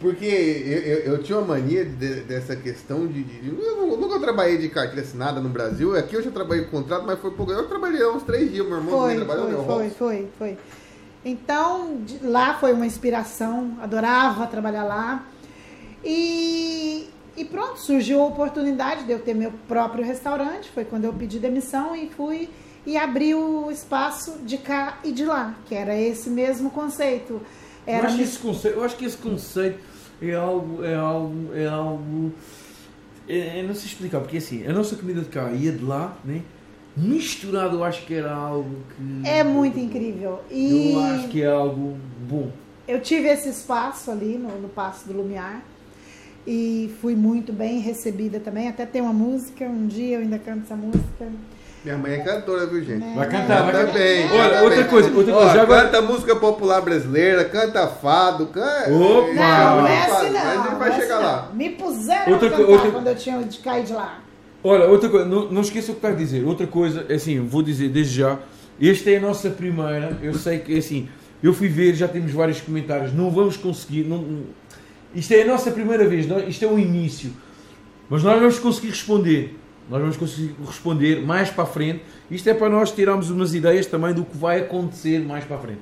Porque 0.00 0.24
eu, 0.26 0.78
eu, 0.80 0.98
eu 1.14 1.22
tinha 1.22 1.36
uma 1.38 1.48
mania 1.48 1.84
de- 1.84 2.20
dessa 2.22 2.56
questão 2.56 3.06
de. 3.06 3.22
de- 3.22 3.48
eu, 3.48 3.76
nu- 3.86 3.96
nunca 3.98 4.18
trabalhei 4.18 4.56
de 4.58 4.68
carteira 4.70 5.02
assinada 5.02 5.40
no 5.40 5.48
Brasil. 5.50 5.94
Aqui 5.96 6.14
eu 6.14 6.22
já 6.22 6.30
trabalhei 6.30 6.64
com 6.64 6.70
contrato, 6.78 7.04
mas 7.06 7.18
foi 7.18 7.30
pouco. 7.32 7.52
Eu 7.52 7.68
trabalhei 7.68 8.02
lá 8.02 8.12
uns 8.14 8.22
três 8.22 8.50
dias, 8.50 8.66
meu 8.66 8.78
irmão 8.78 8.98
também 8.98 9.16
Foi, 9.16 9.26
trabalhou, 9.26 9.46
foi, 9.46 9.52
meu 9.56 9.64
foi, 9.64 9.90
foi, 9.90 10.28
foi. 10.38 10.58
Então, 11.24 11.98
de- 12.04 12.24
lá 12.26 12.54
foi 12.58 12.72
uma 12.72 12.86
inspiração, 12.86 13.76
adorava 13.82 14.46
trabalhar 14.46 14.84
lá. 14.84 15.24
E, 16.04 17.08
e 17.36 17.44
pronto, 17.44 17.78
surgiu 17.78 18.22
a 18.22 18.26
oportunidade 18.26 19.04
de 19.04 19.12
eu 19.12 19.18
ter 19.18 19.34
meu 19.34 19.52
próprio 19.68 20.04
restaurante. 20.04 20.70
Foi 20.70 20.84
quando 20.84 21.04
eu 21.04 21.12
pedi 21.12 21.38
demissão 21.38 21.94
e 21.94 22.08
fui 22.08 22.48
e 22.86 22.96
abri 22.96 23.34
o 23.34 23.70
espaço 23.70 24.38
de 24.44 24.56
cá 24.58 24.98
e 25.04 25.12
de 25.12 25.24
lá, 25.24 25.54
que 25.66 25.74
era 25.74 25.96
esse 25.96 26.30
mesmo 26.30 26.70
conceito. 26.70 27.40
Eu 27.86 27.94
Era 27.94 28.06
acho, 28.06 28.16
que 28.16 28.22
esse 28.22 28.38
conceito, 28.38 28.76
eu 28.76 28.84
acho 28.84 28.96
que 28.96 29.04
esse 29.04 29.16
conceito 29.16 29.78
é 30.22 30.34
algo. 30.34 30.84
É 30.84 30.94
algo. 30.94 31.54
É 31.54 31.66
algo. 31.66 32.32
É, 33.28 33.60
eu 33.60 33.68
não 33.68 33.74
sei 33.74 33.86
explicar, 33.86 34.20
porque 34.20 34.38
assim, 34.38 34.66
a 34.66 34.72
nossa 34.72 34.96
comida 34.96 35.20
de 35.20 35.28
cá 35.28 35.50
ia 35.52 35.72
de 35.72 35.84
lá, 35.84 36.16
né? 36.24 36.42
Misturado, 36.96 37.76
eu 37.76 37.84
acho 37.84 38.04
que 38.04 38.14
era 38.14 38.32
algo 38.32 38.76
que. 38.96 39.28
é 39.28 39.44
muito 39.44 39.78
incrível. 39.78 40.40
E 40.50 40.92
Eu 40.92 41.00
acho 41.00 41.28
que 41.28 41.42
é 41.42 41.46
algo 41.46 41.96
bom. 42.28 42.50
Eu 42.88 43.00
tive 43.00 43.28
esse 43.28 43.48
espaço 43.48 44.10
ali 44.10 44.36
no, 44.36 44.60
no 44.60 44.68
Passo 44.68 45.06
do 45.06 45.14
Lumiar 45.14 45.62
e 46.46 46.90
fui 47.00 47.14
muito 47.14 47.52
bem 47.52 47.78
recebida 47.80 48.40
também. 48.40 48.68
Até 48.68 48.86
tem 48.86 49.02
uma 49.02 49.12
música, 49.12 49.64
um 49.64 49.86
dia 49.86 50.16
eu 50.16 50.20
ainda 50.22 50.38
canto 50.38 50.62
essa 50.64 50.76
música. 50.76 51.26
Minha 51.82 51.96
mãe 51.96 52.12
é 52.12 52.18
cantora, 52.18 52.66
viu, 52.66 52.80
gente? 52.84 52.98
Né? 53.00 53.14
Vai 53.16 53.26
cantar, 53.28 53.62
vai 53.62 53.72
Canta 53.72 53.86
cantar. 53.86 53.98
bem. 53.98 54.30
Olha, 54.30 54.50
canta 54.50 54.62
outra 54.64 54.80
bem. 54.82 54.88
coisa, 54.90 55.10
outra 55.16 55.32
Ó, 55.34 55.38
coisa. 55.38 55.54
Já 55.54 55.62
agora, 55.62 55.82
Canta 55.88 56.02
música 56.02 56.36
popular 56.36 56.80
brasileira, 56.82 57.44
canta 57.46 57.88
fado, 57.88 58.46
canta. 58.48 58.90
Opa! 58.92 59.32
Não, 59.32 59.76
não 59.80 59.86
é 59.86 59.98
assim 60.02 60.10
Mas 60.10 60.36
a 60.36 60.44
não. 60.54 60.62
gente 60.62 60.70
não 60.72 60.78
vai 60.78 60.90
é 60.90 61.00
chegar 61.00 61.14
assim 61.16 61.24
lá. 61.24 61.46
não. 61.48 61.56
Me 61.56 61.70
puseram 61.70 62.32
Outra 62.32 62.48
a 62.48 62.50
cantar 62.50 62.68
outra- 62.70 62.90
quando 62.90 63.06
eu 63.06 63.16
tinha 63.16 63.38
de 63.44 63.58
cair 63.60 63.84
de 63.84 63.92
lá. 63.94 64.18
olha, 64.62 64.84
outra 64.86 65.08
coisa, 65.08 65.24
não, 65.24 65.50
não 65.50 65.60
esqueça 65.62 65.90
o 65.92 65.94
que 65.94 65.98
está 65.98 66.08
a 66.08 66.12
dizer. 66.12 66.44
Outra 66.44 66.66
coisa, 66.66 67.06
é 67.08 67.14
assim, 67.14 67.40
vou 67.40 67.62
dizer 67.62 67.88
desde 67.88 68.14
já. 68.18 68.38
Esta 68.78 69.10
é 69.10 69.16
a 69.16 69.20
nossa 69.20 69.48
primeira. 69.48 70.18
Eu 70.22 70.34
sei 70.34 70.58
que, 70.58 70.76
assim, 70.78 71.08
eu 71.42 71.54
fui 71.54 71.68
ver, 71.68 71.94
já 71.94 72.06
temos 72.08 72.30
vários 72.32 72.60
comentários. 72.60 73.14
Não 73.14 73.30
vamos 73.30 73.56
conseguir. 73.56 74.04
Não, 74.04 74.18
não- 74.18 74.59
isto 75.14 75.32
é 75.32 75.42
a 75.42 75.46
nossa 75.46 75.70
primeira 75.70 76.06
vez, 76.08 76.26
isto 76.48 76.64
é 76.64 76.68
o 76.68 76.78
início. 76.78 77.30
Mas 78.08 78.22
nós 78.22 78.38
vamos 78.38 78.58
conseguir 78.58 78.88
responder. 78.88 79.56
Nós 79.88 80.00
vamos 80.00 80.16
conseguir 80.16 80.54
responder 80.66 81.24
mais 81.24 81.50
para 81.50 81.64
a 81.64 81.66
frente. 81.66 82.02
Isto 82.30 82.48
é 82.48 82.54
para 82.54 82.68
nós 82.68 82.92
tirarmos 82.92 83.30
umas 83.30 83.54
ideias 83.54 83.86
também 83.86 84.14
do 84.14 84.24
que 84.24 84.36
vai 84.36 84.60
acontecer 84.60 85.20
mais 85.20 85.44
para 85.44 85.56
a 85.56 85.58
frente. 85.60 85.80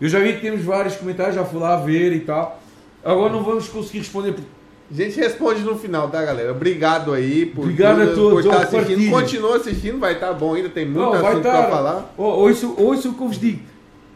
Eu 0.00 0.08
já 0.08 0.18
vi 0.20 0.34
que 0.34 0.40
temos 0.40 0.62
vários 0.62 0.96
comentários, 0.96 1.34
já 1.34 1.44
fui 1.44 1.58
lá 1.60 1.76
ver 1.76 2.12
e 2.12 2.20
tal. 2.20 2.62
Agora 3.04 3.32
não 3.32 3.42
vamos 3.42 3.68
conseguir 3.68 3.98
responder 3.98 4.32
porque 4.32 4.48
A 4.90 4.94
gente 4.94 5.18
responde 5.20 5.60
no 5.62 5.76
final, 5.76 6.08
tá, 6.08 6.24
galera? 6.24 6.50
Obrigado 6.52 7.12
aí 7.12 7.44
por, 7.46 7.62
Obrigado 7.62 8.00
a 8.02 8.06
tudo, 8.06 8.14
todos. 8.14 8.46
por 8.46 8.54
estar 8.54 8.76
Ó, 8.76 8.80
assistindo. 8.80 9.10
Continua 9.10 9.56
assistindo, 9.56 9.98
vai 9.98 10.14
estar 10.14 10.32
bom 10.32 10.54
ainda, 10.54 10.68
tem 10.70 10.84
muito 10.86 10.98
Não, 11.00 11.12
assunto 11.12 11.36
estar. 11.38 11.62
pra 11.62 11.70
falar. 11.70 12.14
Oh, 12.16 12.22
ouça, 12.22 12.66
ouça 12.66 13.08
o 13.08 13.14
que 13.14 13.20
eu 13.22 13.28
vos 13.28 13.38
digo. 13.38 13.60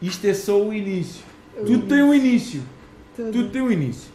Isto 0.00 0.26
é 0.26 0.34
só 0.34 0.60
o 0.60 0.72
início. 0.72 1.22
O 1.60 1.64
Tudo 1.64 1.86
tem 1.86 2.02
um 2.02 2.14
início. 2.14 2.62
Tudo. 3.14 3.30
Tudo 3.32 3.50
tem 3.50 3.60
um 3.62 3.70
início. 3.70 4.10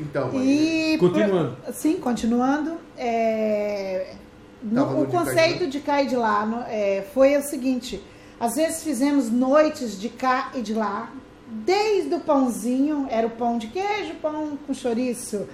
Então, 0.00 0.30
E 0.42 0.96
Continuando. 0.98 1.56
Sim, 1.72 1.96
continuando. 1.98 2.72
é, 2.96 4.14
no- 4.62 5.02
o 5.02 5.06
de 5.06 5.12
cá 5.12 5.18
e 5.20 5.24
de 5.24 5.30
conceito 5.30 5.66
de 5.66 5.80
cá 5.80 6.02
e 6.02 6.06
de 6.06 6.16
lá 6.16 6.46
no- 6.46 6.62
é, 6.68 7.04
foi 7.14 7.36
o 7.36 7.42
seguinte: 7.42 8.02
às 8.38 8.54
vezes 8.56 8.82
fizemos 8.82 9.30
noites 9.30 9.98
de 10.00 10.08
cá 10.08 10.50
e 10.54 10.60
de 10.62 10.74
lá, 10.74 11.10
desde 11.46 12.14
o 12.14 12.20
pãozinho, 12.20 13.06
era 13.10 13.26
o 13.26 13.30
pão 13.30 13.58
de 13.58 13.66
queijo, 13.68 14.14
pão 14.22 14.58
com 14.66 14.72
chouriço. 14.74 15.46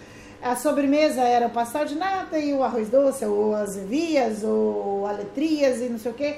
A 0.43 0.55
sobremesa 0.55 1.23
era 1.23 1.47
o 1.47 1.51
pastel 1.51 1.87
de 1.87 1.95
nata 1.97 2.39
e 2.39 2.53
o 2.53 2.63
arroz 2.63 2.89
doce, 2.89 3.25
ou 3.25 3.55
as 3.55 3.77
vias, 3.77 4.45
ou 4.45 5.07
aletrias 5.07 5.81
e 5.81 5.89
não 5.89 5.99
sei 5.99 6.13
o 6.13 6.15
quê. 6.15 6.37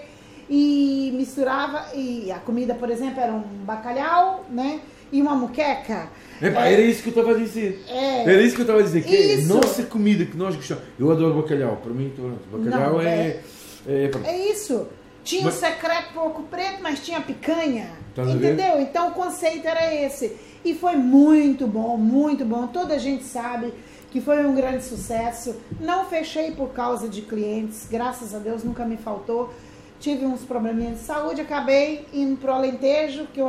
E 0.48 1.12
misturava, 1.14 1.94
e 1.94 2.32
a 2.32 2.38
comida, 2.38 2.74
por 2.74 2.88
exemplo, 2.88 3.20
era 3.20 3.32
um 3.32 3.40
bacalhau, 3.66 4.46
né? 4.48 4.80
E 5.10 5.20
uma 5.22 5.34
muqueca. 5.34 6.08
Epá, 6.40 6.66
É, 6.66 6.72
era 6.74 6.82
isso 6.82 7.02
que 7.02 7.08
eu 7.08 7.12
estava 7.22 7.32
a 7.32 7.38
dizer. 7.38 7.84
É. 7.88 8.22
Era 8.22 8.42
isso 8.42 8.54
que 8.54 8.60
eu 8.60 8.64
estava 8.64 8.80
a 8.80 8.82
dizer. 8.82 9.02
Que 9.02 9.16
é 9.16 9.34
a 9.36 9.40
nossa 9.46 9.82
comida 9.84 10.24
que 10.24 10.36
nós 10.36 10.54
gostamos. 10.54 10.84
Eu 10.98 11.10
adoro 11.10 11.40
bacalhau. 11.42 11.76
Para 11.82 11.92
mim, 11.92 12.12
pronto, 12.14 12.40
bacalhau 12.52 12.92
Não, 12.94 13.00
é. 13.00 13.40
é, 13.86 14.08
pronto. 14.08 14.26
É 14.26 14.36
isso. 14.50 14.86
Tinha 15.24 15.44
Mas- 15.44 15.56
o 15.56 15.60
secreto 15.60 16.12
pouco 16.14 16.42
preto, 16.44 16.78
mas 16.82 17.00
tinha 17.00 17.20
picanha. 17.20 17.90
Tá 18.14 18.22
entendeu? 18.24 18.80
Então 18.80 19.08
o 19.08 19.12
conceito 19.12 19.66
era 19.66 19.94
esse. 19.94 20.36
E 20.64 20.74
foi 20.74 20.96
muito 20.96 21.66
bom, 21.66 21.96
muito 21.96 22.44
bom. 22.44 22.66
Toda 22.68 22.94
a 22.94 22.98
gente 22.98 23.24
sabe 23.24 23.72
que 24.10 24.20
foi 24.20 24.44
um 24.46 24.54
grande 24.54 24.84
sucesso. 24.84 25.56
Não 25.80 26.04
fechei 26.06 26.52
por 26.52 26.70
causa 26.70 27.08
de 27.08 27.22
clientes, 27.22 27.86
graças 27.90 28.34
a 28.34 28.38
Deus 28.38 28.64
nunca 28.64 28.84
me 28.84 28.96
faltou. 28.96 29.52
Tive 30.00 30.24
uns 30.24 30.42
probleminhas 30.42 31.00
de 31.00 31.04
saúde, 31.04 31.40
acabei 31.40 32.06
indo 32.12 32.36
pro 32.38 32.52
Alentejo 32.52 33.26
que 33.34 33.40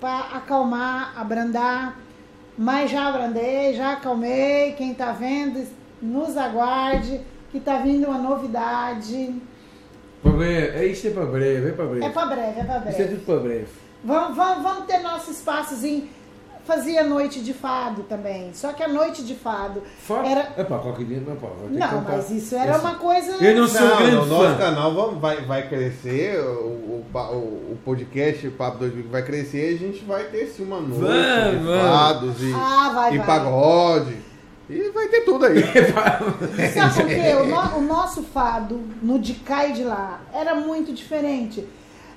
para 0.00 0.36
acalmar, 0.36 1.14
abrandar. 1.18 1.98
Mas 2.56 2.90
já 2.90 3.08
abrandei, 3.08 3.74
já 3.74 3.92
acalmei. 3.92 4.72
Quem 4.72 4.92
tá 4.94 5.12
vendo, 5.12 5.64
nos 6.02 6.36
aguarde, 6.36 7.20
que 7.50 7.60
tá 7.60 7.78
vindo 7.78 8.08
uma 8.08 8.18
novidade. 8.18 9.34
Para 10.22 10.32
breve. 10.32 10.78
É, 10.78 10.86
isto 10.86 11.06
é 11.06 11.10
para 11.10 11.26
breve. 11.26 11.68
É 11.68 11.72
para 11.72 11.86
breve. 11.86 12.04
É 12.04 12.10
para 12.10 12.26
breve, 12.26 12.60
é 12.60 12.64
para 12.64 12.78
Isto 12.78 12.88
é 12.88 12.92
breve. 12.92 13.08
tudo 13.14 13.24
para 13.26 13.40
breve. 13.40 13.66
Vamos, 14.04 14.36
vamos, 14.36 14.62
vamos 14.62 14.86
ter 14.86 14.98
nosso 14.98 15.30
espaçozinho. 15.30 16.08
Fazia 16.68 17.02
noite 17.02 17.40
de 17.40 17.54
fado 17.54 18.02
também. 18.02 18.50
Só 18.52 18.74
que 18.74 18.82
a 18.82 18.88
noite 18.88 19.24
de 19.24 19.34
fado 19.34 19.82
Fado? 20.06 20.28
era. 20.28 20.52
Epá, 20.58 20.78
qualquer 20.78 21.06
dia 21.06 21.22
não 21.26 21.34
pá, 21.36 21.46
vai 21.48 21.68
ter 21.68 21.72
que 21.72 21.78
Não, 21.94 22.00
mas 22.02 22.30
isso 22.30 22.54
era 22.54 22.72
Essa- 22.72 22.80
uma 22.80 22.94
coisa. 22.96 23.32
Eu 23.42 23.56
não 23.56 23.66
sou 23.66 23.80
Não, 23.80 23.96
grande 23.96 24.16
no 24.16 24.26
nosso 24.26 24.50
fã. 24.50 24.56
canal 24.58 25.14
vai, 25.18 25.40
vai 25.46 25.66
crescer, 25.66 26.38
o, 26.38 26.66
o, 26.66 27.04
o- 27.14 27.72
o 27.72 27.78
podcast, 27.86 28.46
o 28.46 28.52
Papo 28.52 28.78
2000 28.80 29.08
vai 29.10 29.22
crescer 29.24 29.72
e 29.72 29.74
a 29.76 29.78
gente 29.78 30.04
vai 30.04 30.24
ter 30.24 30.44
sim 30.46 30.64
uma 30.64 30.78
noite 30.78 31.00
Vamos, 31.00 31.58
de 31.60 31.64
vamos. 31.66 31.82
fados 31.82 32.42
e, 32.42 32.52
Ah, 32.54 32.90
vai, 32.94 33.14
e 33.14 33.16
vai. 33.18 33.26
pagode. 33.26 34.16
E 34.68 34.90
vai 34.92 35.08
ter 35.08 35.22
tudo 35.22 35.46
aí. 35.46 35.62
Sabe 36.74 36.94
por 36.94 37.06
quê? 37.06 37.34
O, 37.40 37.46
no- 37.46 37.78
o 37.78 37.80
nosso 37.80 38.22
fado, 38.24 38.78
no 39.02 39.18
de 39.18 39.32
cá 39.34 39.66
e 39.66 39.72
de 39.72 39.84
lá, 39.84 40.20
era 40.34 40.54
muito 40.54 40.92
diferente. 40.92 41.66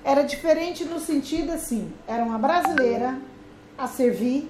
Era 0.04 0.24
diferente 0.24 0.84
no 0.84 1.00
sentido 1.00 1.52
assim: 1.54 1.94
era 2.06 2.22
uma 2.24 2.38
brasileira 2.38 3.16
a 3.84 3.88
servir 3.88 4.50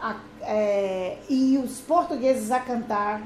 a- 0.00 0.16
é, 0.42 1.16
e 1.28 1.58
os 1.62 1.78
portugueses 1.80 2.50
a 2.50 2.60
cantar. 2.60 3.22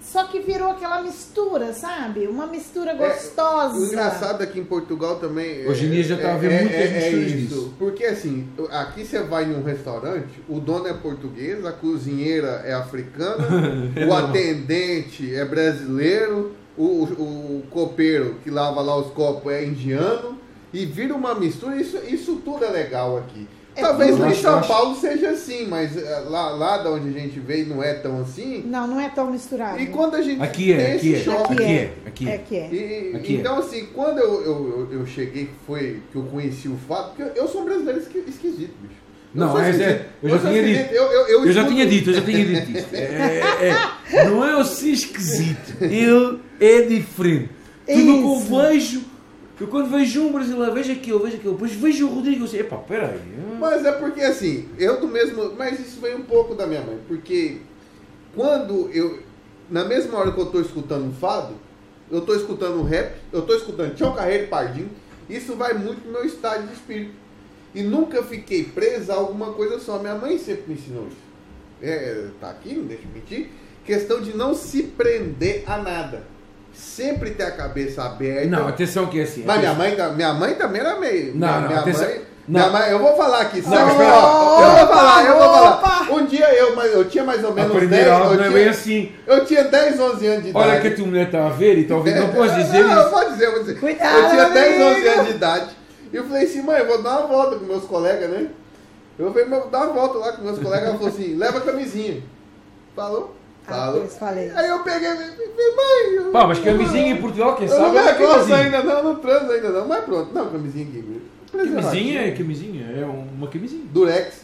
Só 0.00 0.24
que 0.24 0.38
virou 0.40 0.70
aquela 0.70 1.02
mistura, 1.02 1.74
sabe? 1.74 2.26
Uma 2.28 2.46
mistura 2.46 2.94
gostosa. 2.94 3.74
O 3.78 3.84
engraçado 3.84 4.40
aqui 4.42 4.58
em 4.60 4.64
Portugal 4.64 5.16
também. 5.16 5.66
Hoje 5.66 5.86
em 5.86 5.90
dia 5.90 6.02
já 6.04 6.16
tá 6.16 6.32
havendo 6.34 6.62
muitas 6.62 6.90
misturas 6.92 7.26
isso. 7.26 7.36
disso. 7.36 7.74
Porque 7.78 8.04
assim, 8.04 8.48
aqui 8.70 9.04
você 9.04 9.20
vai 9.24 9.44
num 9.44 9.62
restaurante, 9.62 10.40
o 10.48 10.60
dono 10.60 10.86
é 10.86 10.94
português, 10.94 11.66
a 11.66 11.72
cozinheira 11.72 12.62
é 12.64 12.72
africana, 12.72 13.44
o 14.08 14.14
atendente 14.14 15.34
é 15.34 15.44
brasileiro, 15.44 16.52
o, 16.76 16.84
o, 16.84 17.58
o 17.58 17.62
copeiro 17.70 18.36
que 18.42 18.50
lava 18.50 18.80
lá 18.80 18.96
os 18.96 19.12
copos 19.12 19.52
é 19.52 19.64
indiano, 19.64 20.38
e 20.72 20.86
vira 20.86 21.14
uma 21.14 21.34
mistura, 21.34 21.76
isso, 21.76 21.98
isso 22.08 22.36
tudo 22.44 22.64
é 22.64 22.70
legal 22.70 23.18
aqui. 23.18 23.46
É 23.78 23.80
Talvez 23.80 24.10
tudo. 24.16 24.26
em 24.28 24.34
São 24.34 24.60
Paulo 24.62 24.96
seja 24.96 25.30
assim, 25.30 25.66
mas 25.68 25.96
eh, 25.96 26.22
lá, 26.28 26.50
lá 26.50 26.78
da 26.78 26.90
onde 26.90 27.08
a 27.08 27.12
gente 27.12 27.38
veio 27.38 27.66
não 27.68 27.80
é 27.82 27.94
tão 27.94 28.20
assim. 28.20 28.64
Não, 28.66 28.88
não 28.88 29.00
é 29.00 29.08
tão 29.08 29.30
misturado. 29.30 29.80
E 29.80 29.86
quando 29.86 30.16
a 30.16 30.22
gente 30.22 30.42
Aqui 30.42 30.66
tem 30.66 30.74
é, 30.74 30.94
aqui 30.96 31.12
esse 31.12 31.14
é. 31.14 31.32
choque, 31.32 31.52
Aqui 31.52 31.62
é. 31.62 31.92
Aqui 32.06 32.28
É 32.28 32.34
é. 32.34 32.38
que 32.38 32.56
é. 32.56 32.68
e- 32.72 33.16
Aqui 33.16 33.36
é. 33.36 33.38
então, 33.38 33.58
assim, 33.58 33.86
quando 33.94 34.18
eu, 34.18 34.42
eu, 34.44 34.88
eu, 34.90 35.06
cheguei, 35.06 35.44
que 35.46 35.54
foi 35.66 36.02
que 36.10 36.16
eu 36.16 36.22
conheci 36.24 36.68
o 36.68 36.76
fato, 36.88 37.10
porque 37.14 37.22
eu, 37.22 37.44
eu 37.44 37.48
sou 37.48 37.62
um 37.62 37.64
brasileiro 37.66 38.00
esqui- 38.00 38.24
esquisito, 38.26 38.74
bicho. 38.82 38.98
Eu 39.34 39.40
Não, 39.40 39.50
sou 39.52 39.60
é- 39.60 39.70
é- 39.70 40.06
eu 40.22 40.30
já 40.30 40.38
tinha 40.38 40.62
dito. 40.64 40.94
Eu, 40.94 41.02
eu, 41.04 41.28
eu 41.28 41.44
Eu 41.46 41.52
já 41.52 41.66
tinha 41.68 41.86
dito, 41.86 42.10
eu 42.10 42.14
já 42.14 42.22
tinha 42.22 42.44
dito 42.44 42.78
isto. 42.78 42.94
É, 42.94 42.98
é- 42.98 43.68
é- 44.12 44.24
não 44.28 44.44
é 44.44 44.56
o 44.56 44.64
ser 44.64 44.90
esquisito. 44.90 45.84
Eu 45.84 46.40
é 46.58 46.80
diferente. 46.82 47.50
Tudo 47.86 48.02
que 48.02 48.08
eu 48.08 48.34
Isso. 48.34 48.56
vejo. 48.56 49.02
Eu 49.60 49.66
quando 49.66 49.90
vejo 49.90 50.22
um 50.22 50.32
brasileiro, 50.32 50.72
vejo 50.72 50.92
aquilo, 50.92 51.18
vejo 51.18 51.36
aquilo, 51.36 51.52
depois 51.54 51.72
vejo 51.72 52.06
o 52.06 52.14
Rodrigo 52.14 52.46
sei, 52.46 52.60
epá, 52.60 52.76
peraí. 52.76 53.20
Mas 53.58 53.84
é 53.84 53.92
porque, 53.92 54.20
assim, 54.20 54.68
eu 54.78 55.00
do 55.00 55.08
mesmo. 55.08 55.52
Mas 55.56 55.80
isso 55.80 56.00
vem 56.00 56.14
um 56.14 56.22
pouco 56.22 56.54
da 56.54 56.66
minha 56.66 56.80
mãe, 56.80 56.98
porque 57.08 57.58
quando 58.34 58.88
eu. 58.92 59.20
Na 59.68 59.84
mesma 59.84 60.18
hora 60.18 60.32
que 60.32 60.40
eu 60.40 60.46
tô 60.46 60.60
escutando 60.60 61.04
um 61.04 61.12
fado, 61.12 61.54
eu 62.10 62.22
tô 62.22 62.34
escutando 62.34 62.78
um 62.78 62.84
rap, 62.84 63.16
eu 63.32 63.42
tô 63.42 63.54
escutando 63.54 63.94
Tchau 63.94 64.14
Carreiro 64.14 64.46
Pardinho, 64.48 64.88
isso 65.28 65.54
vai 65.56 65.74
muito 65.74 66.06
no 66.06 66.12
meu 66.12 66.24
estado 66.24 66.66
de 66.66 66.72
espírito. 66.72 67.12
E 67.74 67.82
nunca 67.82 68.22
fiquei 68.22 68.64
presa 68.64 69.12
a 69.12 69.16
alguma 69.16 69.52
coisa 69.52 69.78
só. 69.78 69.98
Minha 69.98 70.14
mãe 70.14 70.38
sempre 70.38 70.64
me 70.68 70.74
ensinou 70.74 71.06
isso. 71.08 71.16
É, 71.82 72.28
tá 72.40 72.50
aqui, 72.50 72.74
não 72.74 72.86
deixa 72.86 73.02
eu 73.02 73.10
mentir. 73.12 73.50
Questão 73.84 74.20
de 74.20 74.36
não 74.36 74.54
se 74.54 74.84
prender 74.84 75.64
a 75.66 75.76
nada. 75.78 76.22
Sempre 76.78 77.32
ter 77.32 77.42
a 77.42 77.50
cabeça 77.50 78.04
aberta. 78.04 78.46
Não, 78.46 78.68
atenção 78.68 79.06
que 79.06 79.18
é 79.18 79.24
assim. 79.24 79.42
Mas 79.44 79.58
minha 79.58 79.74
mãe, 79.74 79.96
minha 80.14 80.32
mãe 80.32 80.54
também 80.54 80.80
era 80.80 80.96
meio. 80.98 81.34
Não, 81.34 81.48
minha, 81.48 81.60
não, 81.60 81.68
minha 81.68 81.80
atenção. 81.80 82.06
mãe. 82.08 82.20
Não. 82.46 82.60
Minha 82.60 82.70
mãe, 82.70 82.90
eu 82.92 82.98
vou 83.00 83.16
falar 83.16 83.40
aqui. 83.42 83.60
Não, 83.62 83.68
sabe? 83.70 83.90
Ó, 84.00 84.62
eu 84.62 84.76
vou 84.76 84.86
falar, 84.86 85.24
eu 85.26 85.36
vou 85.36 85.44
falar. 85.54 85.70
Opa! 85.72 86.12
Um 86.14 86.24
dia 86.26 86.54
eu, 86.54 86.76
mas 86.76 86.92
eu 86.92 87.04
tinha 87.08 87.24
mais 87.24 87.42
ou 87.44 87.52
menos 87.52 87.72
Aprender 87.72 87.96
10, 87.96 88.08
algo 88.08 88.24
eu 88.32 88.36
não 88.38 88.44
é 88.44 88.48
tinha, 88.48 88.58
bem 88.58 88.68
assim. 88.68 89.12
eu 89.26 89.44
tinha 89.44 89.64
10, 89.64 90.00
11 90.00 90.26
anos 90.26 90.42
de 90.44 90.50
idade. 90.50 90.68
Olha 90.68 90.80
que 90.80 90.86
a 90.88 90.96
tua 90.96 91.06
mulher 91.06 91.26
está 91.26 91.46
a 91.46 91.50
ver 91.50 91.78
e 91.78 91.92
a 91.92 91.96
ouvir, 91.96 92.14
não 92.14 92.28
podes 92.32 92.54
dizer 92.56 92.84
Não, 92.84 92.92
eu 92.92 93.00
isso. 93.02 93.10
vou 93.10 93.30
dizer, 93.30 93.44
eu 93.44 93.50
vou 93.50 93.60
dizer. 93.60 93.80
Cuidado, 93.80 94.16
eu 94.18 94.30
tinha 94.30 94.48
10, 94.50 94.80
11 94.80 94.84
amigo. 94.94 95.08
anos 95.10 95.26
de 95.26 95.32
idade. 95.32 95.70
E 96.12 96.16
eu 96.16 96.24
falei 96.24 96.44
assim, 96.44 96.62
mãe, 96.62 96.78
eu 96.78 96.86
vou 96.86 97.02
dar 97.02 97.18
uma 97.18 97.26
volta 97.26 97.56
com 97.56 97.64
meus 97.66 97.84
colegas, 97.84 98.30
né? 98.30 98.46
Eu 99.18 99.32
falei, 99.32 99.48
vou 99.48 99.68
dar 99.68 99.84
uma 99.84 99.92
volta 99.92 100.18
lá 100.18 100.32
com 100.32 100.42
meus 100.42 100.58
colegas. 100.58 100.88
Ela 100.88 100.94
falou 100.96 101.08
assim, 101.12 101.34
leva 101.34 101.58
a 101.58 101.60
camisinha. 101.60 102.22
Falou? 102.96 103.34
Ah, 103.70 104.06
falei. 104.18 104.50
Aí 104.54 104.68
eu 104.68 104.82
peguei 104.82 105.08
e 105.08 105.16
falei, 105.16 105.76
mãe. 105.76 106.24
eu- 106.26 106.32
Pá, 106.32 106.46
mas 106.46 106.58
camisinha 106.58 107.12
em 107.12 107.16
Portugal, 107.20 107.56
quem 107.56 107.66
Eu 107.66 107.72
não 107.72 107.80
sabe? 107.80 107.92
me 107.92 107.98
é 107.98 108.10
agosto 108.10 108.32
camisinha. 108.32 108.56
ainda 108.58 108.82
não, 108.82 109.02
não 109.04 109.14
transo 109.16 109.50
ainda 109.52 109.68
não. 109.70 109.88
Mas 109.88 110.04
pronto, 110.04 110.34
não, 110.34 110.50
camisinha 110.50 110.86
aqui. 110.86 111.22
Camisinha 111.52 112.28
é 112.28 112.30
camisinha, 112.32 112.86
é 113.00 113.04
uma 113.04 113.48
camisinha. 113.48 113.82
Durex. 113.92 114.42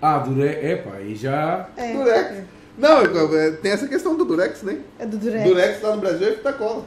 Ah, 0.00 0.18
dure... 0.18 0.46
é 0.46 0.76
pá, 0.76 1.00
e 1.00 1.14
já. 1.14 1.68
É, 1.76 1.92
Durex. 1.92 2.34
Não, 2.78 3.00
é, 3.00 3.50
tem 3.52 3.72
essa 3.72 3.88
questão 3.88 4.16
do 4.16 4.24
Durex, 4.24 4.62
né? 4.62 4.78
é 4.98 5.06
do 5.06 5.16
Durex. 5.16 5.44
Durex 5.44 5.82
lá 5.82 5.94
no 5.94 6.00
Brasil 6.00 6.28
é 6.28 6.32
fita 6.32 6.52
cola. 6.52 6.84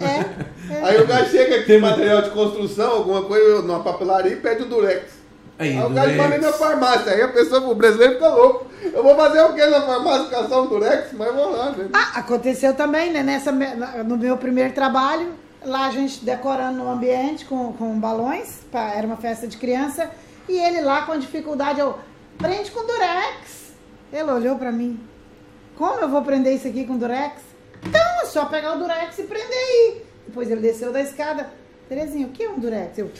É, 0.00 0.04
é. 0.72 0.82
Aí 0.82 1.02
o 1.02 1.06
cara 1.06 1.26
chega 1.26 1.56
aqui, 1.56 1.76
material 1.76 2.22
de 2.22 2.30
construção, 2.30 2.92
alguma 2.92 3.22
coisa, 3.22 3.60
numa 3.62 3.82
papelaria 3.82 4.32
e 4.32 4.36
pede 4.36 4.62
o 4.62 4.66
Durex. 4.66 5.19
Aí, 5.60 5.76
Aí 5.76 5.84
o 5.84 5.94
cara 5.94 6.08
Durex. 6.10 6.42
na 6.42 6.52
farmácia. 6.52 7.12
Aí 7.12 7.20
a 7.22 7.28
pessoa, 7.28 7.60
o 7.68 7.74
brasileiro 7.74 8.14
fica 8.14 8.28
louco. 8.28 8.66
Eu 8.82 9.02
vou 9.02 9.14
fazer 9.14 9.42
o 9.42 9.52
que 9.52 9.66
na 9.66 9.82
farmácia? 9.82 10.28
Caçar 10.30 10.60
um 10.62 10.66
Durex? 10.66 11.12
Mas 11.12 11.34
vou 11.34 11.50
lá, 11.54 11.70
né? 11.72 11.88
Ah, 11.92 12.18
aconteceu 12.20 12.74
também, 12.74 13.12
né? 13.12 13.22
Nessa, 13.22 13.52
no 13.52 14.16
meu 14.16 14.36
primeiro 14.38 14.72
trabalho, 14.72 15.34
lá 15.64 15.86
a 15.86 15.90
gente 15.90 16.24
decorando 16.24 16.82
o 16.82 16.88
ambiente 16.88 17.44
com, 17.44 17.72
com 17.74 18.00
balões, 18.00 18.60
pra- 18.72 18.94
era 18.94 19.06
uma 19.06 19.18
festa 19.18 19.46
de 19.46 19.58
criança, 19.58 20.10
e 20.48 20.58
ele 20.58 20.80
lá 20.80 21.02
com 21.02 21.16
dificuldade, 21.18 21.78
eu, 21.78 21.96
prende 22.38 22.70
com 22.70 22.80
durex. 22.86 23.70
Ele 24.12 24.30
olhou 24.32 24.56
pra 24.56 24.72
mim, 24.72 24.98
como 25.76 26.00
eu 26.00 26.08
vou 26.08 26.22
prender 26.22 26.54
isso 26.54 26.66
aqui 26.66 26.86
com 26.86 26.96
durex? 26.96 27.34
Então, 27.86 28.00
é 28.22 28.24
só 28.26 28.46
pegar 28.46 28.74
o 28.76 28.78
durex 28.78 29.18
e 29.18 29.22
prender 29.24 29.56
aí. 29.56 30.02
Depois 30.26 30.50
ele 30.50 30.60
desceu 30.62 30.90
da 30.92 31.00
escada, 31.02 31.48
Terezinha, 31.88 32.26
o 32.26 32.30
que 32.30 32.42
é 32.44 32.48
um 32.48 32.58
durex? 32.58 32.96
Eu, 32.98 33.10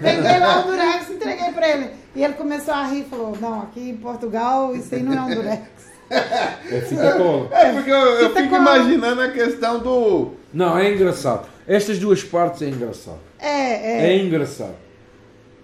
Peguei 0.00 0.38
lá 0.38 0.60
o 0.60 0.70
durex, 0.70 1.10
entreguei 1.10 1.52
pra 1.52 1.68
ele. 1.68 1.90
E 2.14 2.24
ele 2.24 2.34
começou 2.34 2.74
a 2.74 2.84
rir 2.86 3.00
e 3.00 3.04
falou, 3.04 3.36
não, 3.40 3.62
aqui 3.62 3.90
em 3.90 3.96
Portugal 3.96 4.74
isso 4.74 4.94
aí 4.94 5.02
não 5.02 5.12
é 5.14 5.20
um 5.22 5.34
durex. 5.34 5.62
É 6.10 6.80
fita 6.82 7.12
cola. 7.14 7.48
É 7.52 7.72
porque 7.72 7.90
eu, 7.90 7.96
eu 7.96 8.34
fico 8.34 8.48
cola. 8.48 8.62
imaginando 8.78 9.20
a 9.22 9.28
questão 9.30 9.80
do. 9.80 10.32
Não, 10.54 10.78
é 10.78 10.92
engraçado. 10.92 11.48
Estas 11.66 11.98
duas 11.98 12.22
partes 12.22 12.62
é 12.62 12.68
engraçado. 12.68 13.18
É, 13.38 13.48
É, 13.48 14.06
é. 14.06 14.18
engraçado. 14.18 14.74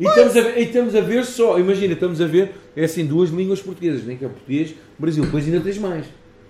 E 0.00 0.04
estamos, 0.04 0.36
a 0.36 0.40
ver, 0.40 0.58
e 0.58 0.62
estamos 0.64 0.96
a 0.96 1.00
ver 1.00 1.24
só, 1.24 1.58
imagina, 1.60 1.94
estamos 1.94 2.20
a 2.20 2.26
ver, 2.26 2.54
é 2.74 2.84
assim, 2.84 3.06
duas 3.06 3.30
línguas 3.30 3.62
portuguesas, 3.62 4.04
nem 4.04 4.16
que 4.16 4.24
é 4.24 4.28
português, 4.28 4.74
Brasil, 4.98 5.22
depois 5.24 5.44
ainda 5.44 5.60
tens 5.60 5.78
mais. 5.78 6.06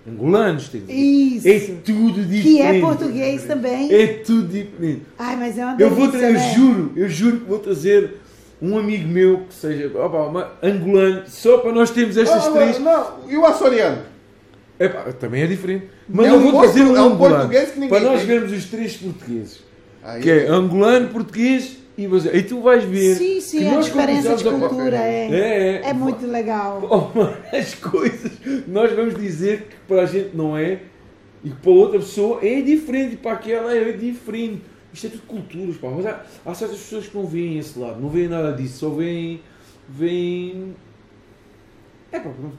Angolanos, 0.07 0.67
tens. 0.69 0.83
Isso. 0.89 1.47
É 1.47 1.59
tudo 1.83 2.21
diferente. 2.25 2.43
Que 2.43 2.61
é 2.61 2.79
português 2.81 3.43
também. 3.43 3.93
É 3.93 4.07
tudo 4.07 4.47
diferente. 4.49 5.03
Ai, 5.17 5.35
mas 5.37 5.57
é 5.57 5.63
uma 5.63 5.71
Eu 5.73 5.77
delícia, 5.77 5.95
vou 5.95 6.07
trazer, 6.09 6.27
eu 6.27 6.33
né? 6.33 6.53
juro, 6.53 6.91
eu 6.95 7.09
juro 7.09 7.37
que 7.39 7.45
vou 7.45 7.59
trazer 7.59 8.15
um 8.61 8.77
amigo 8.77 9.07
meu 9.07 9.39
que 9.47 9.53
seja 9.53 9.87
opa, 9.97 10.17
uma 10.23 10.51
angolano, 10.61 11.23
só 11.27 11.57
para 11.59 11.71
nós 11.71 11.89
termos 11.91 12.17
estas 12.17 12.47
Ah, 12.47 12.51
três. 12.51 12.79
não, 12.79 13.29
e 13.29 13.37
o 13.37 13.45
açoriano? 13.45 14.01
Epá, 14.79 15.03
também 15.13 15.43
é 15.43 15.47
diferente. 15.47 15.87
Mas 16.09 16.25
É 16.25 16.29
eu 16.31 16.35
um 16.35 16.51
vou 16.51 16.61
trazer 16.61 16.81
um 16.81 16.97
é 16.97 17.01
um 17.01 17.05
angolano. 17.13 17.35
português 17.35 17.69
que 17.71 17.79
ninguém 17.79 17.89
Para 17.89 18.09
nós 18.11 18.21
vermos 18.23 18.51
os 18.51 18.65
três 18.65 18.97
portugueses. 18.97 19.59
Aí, 20.03 20.21
Que 20.21 20.29
é 20.31 20.47
angolano, 20.49 21.07
português 21.09 21.77
e 21.97 22.07
brasileiro. 22.07 22.39
E 22.45 22.49
tu 22.49 22.61
vais 22.61 22.83
ver. 22.83 23.15
Sim, 23.15 23.35
que 23.35 23.41
sim, 23.41 23.67
a 23.67 23.71
nós 23.75 23.85
diferença 23.85 24.35
de 24.35 24.47
a- 24.47 24.51
cultura 24.51 24.97
é, 24.97 25.29
É, 25.31 25.81
é. 25.85 25.89
é 25.89 25.93
muito 25.93 26.25
legal. 26.25 26.81
Oh, 27.15 27.55
as 27.55 27.75
coisas, 27.75 28.31
nós 28.67 28.91
vamos 28.93 29.15
dizer 29.15 29.67
que 29.69 29.75
para 29.87 30.01
a 30.01 30.05
gente 30.05 30.35
não 30.35 30.57
é 30.57 30.79
e 31.43 31.49
que 31.49 31.55
para 31.57 31.71
outra 31.71 31.99
pessoa 31.99 32.39
é 32.41 32.61
diferente, 32.61 33.17
para 33.17 33.33
aquela 33.33 33.75
é 33.75 33.91
diferente. 33.91 34.61
Isto 34.93 35.07
é 35.07 35.09
tudo 35.09 35.23
culturas, 35.23 35.75
pá. 35.77 35.89
Mas 35.89 36.05
há, 36.05 36.23
há 36.45 36.53
certas 36.53 36.77
pessoas 36.79 37.07
que 37.07 37.17
não 37.17 37.25
veem 37.25 37.57
esse 37.57 37.77
lado, 37.79 37.99
não 37.99 38.09
veem 38.09 38.27
nada 38.27 38.51
disso, 38.53 38.77
só 38.79 38.89
veem. 38.89 39.41
veem. 39.89 40.75
É 42.11 42.19
pá, 42.19 42.29
pronto. 42.29 42.57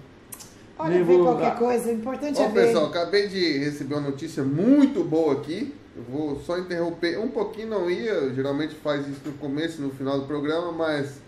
Olha, 0.77 1.05
vou- 1.05 1.23
qualquer 1.23 1.55
coisa, 1.57 1.89
o 1.89 1.93
importante 1.95 2.39
Ó, 2.41 2.45
é 2.45 2.49
ver. 2.49 2.67
pessoal, 2.67 2.87
acabei 2.87 3.29
de 3.29 3.59
receber 3.59 3.95
uma 3.95 4.11
notícia 4.11 4.43
muito 4.43 5.05
boa 5.05 5.35
aqui. 5.35 5.73
Eu 5.97 6.03
vou 6.11 6.41
só 6.41 6.59
interromper 6.59 7.19
um 7.19 7.29
pouquinho, 7.29 7.69
não 7.69 7.91
ia. 7.91 8.33
Geralmente 8.35 8.75
faz 8.77 9.07
isso 9.07 9.21
no 9.25 9.33
começo, 9.35 9.81
no 9.81 9.91
final 9.91 10.19
do 10.21 10.27
programa, 10.27 10.73
mas 10.73 11.21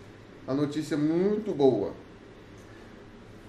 a 0.47 0.53
notícia 0.53 0.95
é 0.95 0.97
muito 0.97 1.53
boa. 1.53 1.91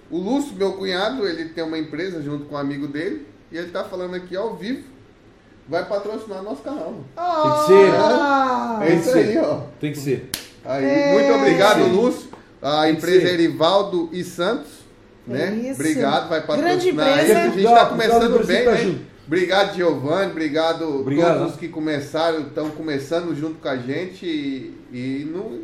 O 0.09 0.17
Lúcio, 0.17 0.55
meu 0.55 0.73
cunhado, 0.73 1.27
ele 1.27 1.49
tem 1.49 1.63
uma 1.63 1.77
empresa 1.77 2.21
junto 2.21 2.45
com 2.45 2.55
um 2.55 2.57
amigo 2.57 2.87
dele 2.87 3.27
e 3.51 3.57
ele 3.57 3.69
tá 3.69 3.83
falando 3.83 4.15
aqui 4.15 4.35
ao 4.35 4.55
vivo. 4.55 4.83
Vai 5.67 5.85
patrocinar 5.87 6.41
nosso 6.41 6.63
canal. 6.63 6.95
Oh, 7.15 7.61
que 7.61 7.67
ser, 7.67 7.91
Ah! 7.93 8.79
É 8.81 8.95
isso 8.95 9.15
aí, 9.15 9.37
ó. 9.37 9.61
Tem 9.79 9.91
que 9.91 9.99
ser. 9.99 10.29
Aí, 10.65 10.83
É. 10.83 11.13
muito 11.13 11.31
obrigado. 11.33 11.83
Lúcio. 11.89 12.27
A 12.61 12.83
Tem 12.83 12.93
empresa 12.93 13.21
ser. 13.27 13.33
Erivaldo 13.35 14.09
e 14.11 14.23
Santos, 14.23 14.71
né? 15.27 15.53
Isso. 15.63 15.73
Obrigado, 15.79 16.27
vai 16.27 16.41
Grande 16.41 16.91
patrocinar 16.91 17.07
aí. 17.07 17.13
empresa. 17.23 17.39
A 17.39 17.43
gente 17.49 17.59
está 17.59 17.85
começando 17.85 18.39
do 18.39 18.47
bem, 18.47 18.65
tá 18.65 18.71
né? 18.71 18.99
Obrigado, 19.29 19.75
Giovanni. 19.75 20.31
Obrigado, 20.31 21.01
Obrigado. 21.01 21.37
todos 21.37 21.55
que 21.55 21.67
começaram, 21.67 22.39
estão 22.47 22.71
começando 22.71 23.35
junto 23.35 23.59
com 23.61 23.67
a 23.69 23.77
gente. 23.77 24.25
E, 24.25 24.73
e 24.91 25.31
não 25.31 25.59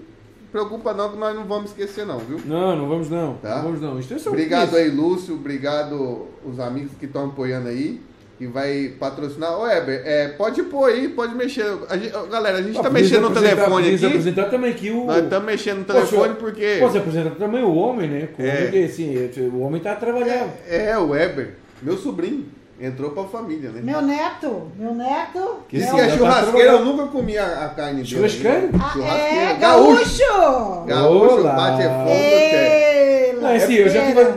preocupa 0.51 0.93
não 0.93 1.09
que 1.09 1.17
nós 1.17 1.35
não 1.35 1.45
vamos 1.45 1.71
esquecer 1.71 2.05
não, 2.05 2.19
viu? 2.19 2.39
Não, 2.45 2.75
não 2.75 2.87
vamos 2.87 3.09
não. 3.09 3.33
Tá. 3.37 3.55
Não 3.55 3.63
vamos 3.73 3.81
não. 3.81 3.97
É 3.97 4.29
Obrigado 4.29 4.75
aí, 4.75 4.91
Lúcio. 4.91 5.33
Obrigado 5.33 6.27
os 6.45 6.59
amigos 6.59 6.91
que 6.99 7.05
estão 7.07 7.25
apoiando 7.25 7.67
aí. 7.69 7.99
E 8.39 8.45
vai 8.45 8.93
patrocinar. 8.99 9.57
Ô, 9.57 9.67
Heber, 9.67 10.01
é, 10.05 10.27
pode 10.27 10.61
pôr 10.63 10.91
aí, 10.91 11.07
pode 11.07 11.33
mexer. 11.33 11.65
A 11.89 11.97
gente- 11.97 12.11
galera, 12.29 12.57
a 12.59 12.61
gente 12.61 12.77
Ah, 12.77 12.83
tá 12.83 12.89
mexendo 12.91 13.29
no 13.29 13.33
telefone 13.33 13.95
aqui. 13.95 14.05
apresentar 14.05 14.45
também 14.49 14.71
aqui 14.71 14.91
o. 14.91 15.05
Nós 15.05 15.23
estamos 15.23 15.45
mexendo 15.45 15.77
no 15.79 15.85
telefone 15.85 16.35
porque. 16.35 16.77
Podes 16.81 16.97
apresentar 16.97 17.31
também 17.35 17.63
o 17.63 17.73
homem, 17.73 18.07
né? 18.09 18.29
O 18.37 18.41
É. 18.43 18.83
assim, 18.83 19.15
é, 19.17 19.31
o 19.41 19.61
homem 19.61 19.77
está 19.77 19.93
a 19.93 19.95
trabalhar. 19.95 20.49
É, 20.69 20.95
o 20.97 21.09
Weber, 21.11 21.55
meu 21.81 21.97
sobrinho, 21.97 22.45
entrou 22.79 23.11
pra 23.11 23.23
família, 23.25 23.69
né? 23.71 23.81
Meu 23.83 24.01
neto, 24.01 24.71
meu 24.77 24.93
neto. 24.93 25.59
Que 25.69 25.77
Disse 25.77 25.87
meu- 25.93 25.95
que 25.95 26.01
a 26.01 26.07
Já 26.09 26.11
tá 26.11 26.17
churrasqueira, 26.17 26.71
eu 26.73 26.85
nunca 26.85 27.07
comi 27.07 27.37
a, 27.37 27.65
a 27.65 27.69
carne 27.69 27.95
dele. 28.03 28.07
Churrasqueiro? 28.07 28.69
Ah, 28.73 28.89
Churrasqueiro. 28.93 29.35
é, 29.45 29.53
Gaúcho. 29.55 30.17
gaúcho! 30.27 30.85
Gaúcho, 30.85 31.35
Olá. 31.41 31.53
bate 31.55 31.81
é 31.83 31.89
fogo, 31.89 33.45
é 33.47 33.55
assim, 33.57 33.73
eu 33.75 33.89
já 33.89 34.05
tive. 34.07 34.33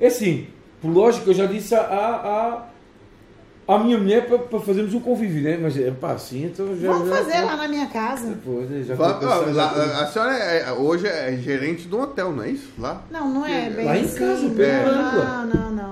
É 0.00 0.06
assim, 0.06 0.46
por 0.80 0.88
lógico, 0.90 1.30
eu 1.30 1.34
já 1.34 1.46
disse 1.46 1.74
a, 1.74 1.80
a, 1.80 3.74
a, 3.74 3.78
minha 3.78 3.98
mulher 3.98 4.26
para, 4.26 4.60
fazermos 4.60 4.94
um 4.94 5.00
convívio, 5.00 5.42
né? 5.42 5.58
Mas 5.60 5.76
é 5.78 5.90
pá, 5.90 6.12
assim, 6.12 6.44
então 6.46 6.74
já. 6.76 6.90
Vamos 6.90 7.08
já- 7.08 7.16
fazer 7.16 7.40
lá 7.44 7.56
na 7.56 7.68
minha 7.68 7.86
casa. 7.88 8.28
Depois, 8.28 8.70
né, 8.70 8.82
já 8.82 8.96
Fala- 8.96 9.14
pensando- 9.14 9.54
lá, 9.54 9.70
a 10.02 10.06
senhora 10.06 10.32
é- 10.36 10.72
hoje 10.72 11.06
é 11.06 11.36
gerente 11.36 11.86
de 11.88 11.94
um 11.94 12.00
hotel, 12.00 12.32
não 12.32 12.42
é 12.44 12.50
isso? 12.50 12.70
Lá? 12.78 13.02
Não, 13.10 13.28
não 13.28 13.46
é 13.46 13.68
bem 13.70 13.84
Lá 13.84 13.96
em 13.98 14.04
assim. 14.04 14.18
casa, 14.18 14.46
Ângela. 14.46 15.46
não, 15.46 15.46
não, 15.46 15.70
não, 15.70 15.89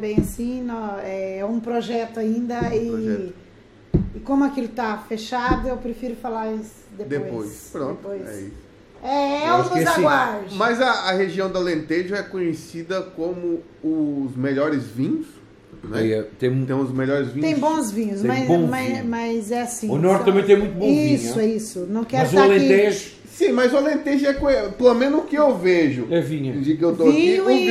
bem 0.00 0.16
assim. 0.18 0.62
não, 0.62 0.98
é 1.00 1.44
um 1.48 1.60
projeto 1.60 2.18
ainda 2.18 2.58
e, 2.74 2.88
projeto. 2.90 3.34
e 4.16 4.20
como 4.20 4.44
aquilo 4.44 4.68
tá 4.68 4.96
fechado, 5.08 5.68
eu 5.68 5.76
prefiro 5.76 6.16
falar 6.16 6.52
isso 6.52 6.80
depois. 6.96 7.08
Depois. 7.22 7.68
Pronto. 7.72 7.96
Depois. 8.08 8.26
É 8.28 8.40
isso. 8.40 8.70
É, 9.02 9.48
nos 9.56 9.72
assim, 9.72 9.84
aguarde. 10.04 10.54
Mas 10.56 10.80
a, 10.80 10.90
a 10.90 11.12
região 11.12 11.50
do 11.50 11.56
Alentejo 11.56 12.14
é 12.14 12.22
conhecida 12.22 13.00
como 13.00 13.60
os 13.82 14.36
melhores 14.36 14.84
vinhos. 14.88 15.26
Né? 15.82 16.10
É, 16.10 16.22
tem 16.38 16.50
um- 16.50 16.66
Tem 16.66 16.76
os 16.76 16.92
melhores 16.92 17.28
vinhos. 17.28 17.48
Tem 17.48 17.58
bons 17.58 17.90
vinhos, 17.90 18.20
Tem 18.20 18.28
mas, 18.28 18.46
bom 18.46 18.66
mas, 18.66 18.86
vinho. 18.92 19.04
mas 19.06 19.50
é 19.50 19.62
assim. 19.62 19.88
O 19.88 19.96
norte 19.96 20.18
só- 20.18 20.24
também 20.26 20.44
tem 20.44 20.58
muito 20.58 20.74
bom 20.74 20.84
vinho, 20.86 21.14
Isso, 21.14 21.38
né? 21.38 21.46
isso. 21.46 21.86
Não 21.88 22.04
quero 22.04 22.24
Mas 22.24 22.32
o 22.34 22.36
estar 22.36 22.54
aqui. 22.54 22.68
Sim, 23.40 23.52
mas 23.52 23.72
o 23.72 23.78
Alentejo 23.78 24.26
é, 24.26 24.68
pelo 24.68 24.94
menos 24.94 25.20
o 25.20 25.22
que 25.22 25.34
eu 25.36 25.56
vejo. 25.56 26.06
é 26.10 26.20
vinho. 26.20 26.60
De 26.60 26.76
que 26.76 26.84
eu 26.84 26.94
tô 26.94 27.04
aqui, 27.08 27.12
Vinho 27.30 27.44
o 27.44 27.46
vinho. 27.48 27.62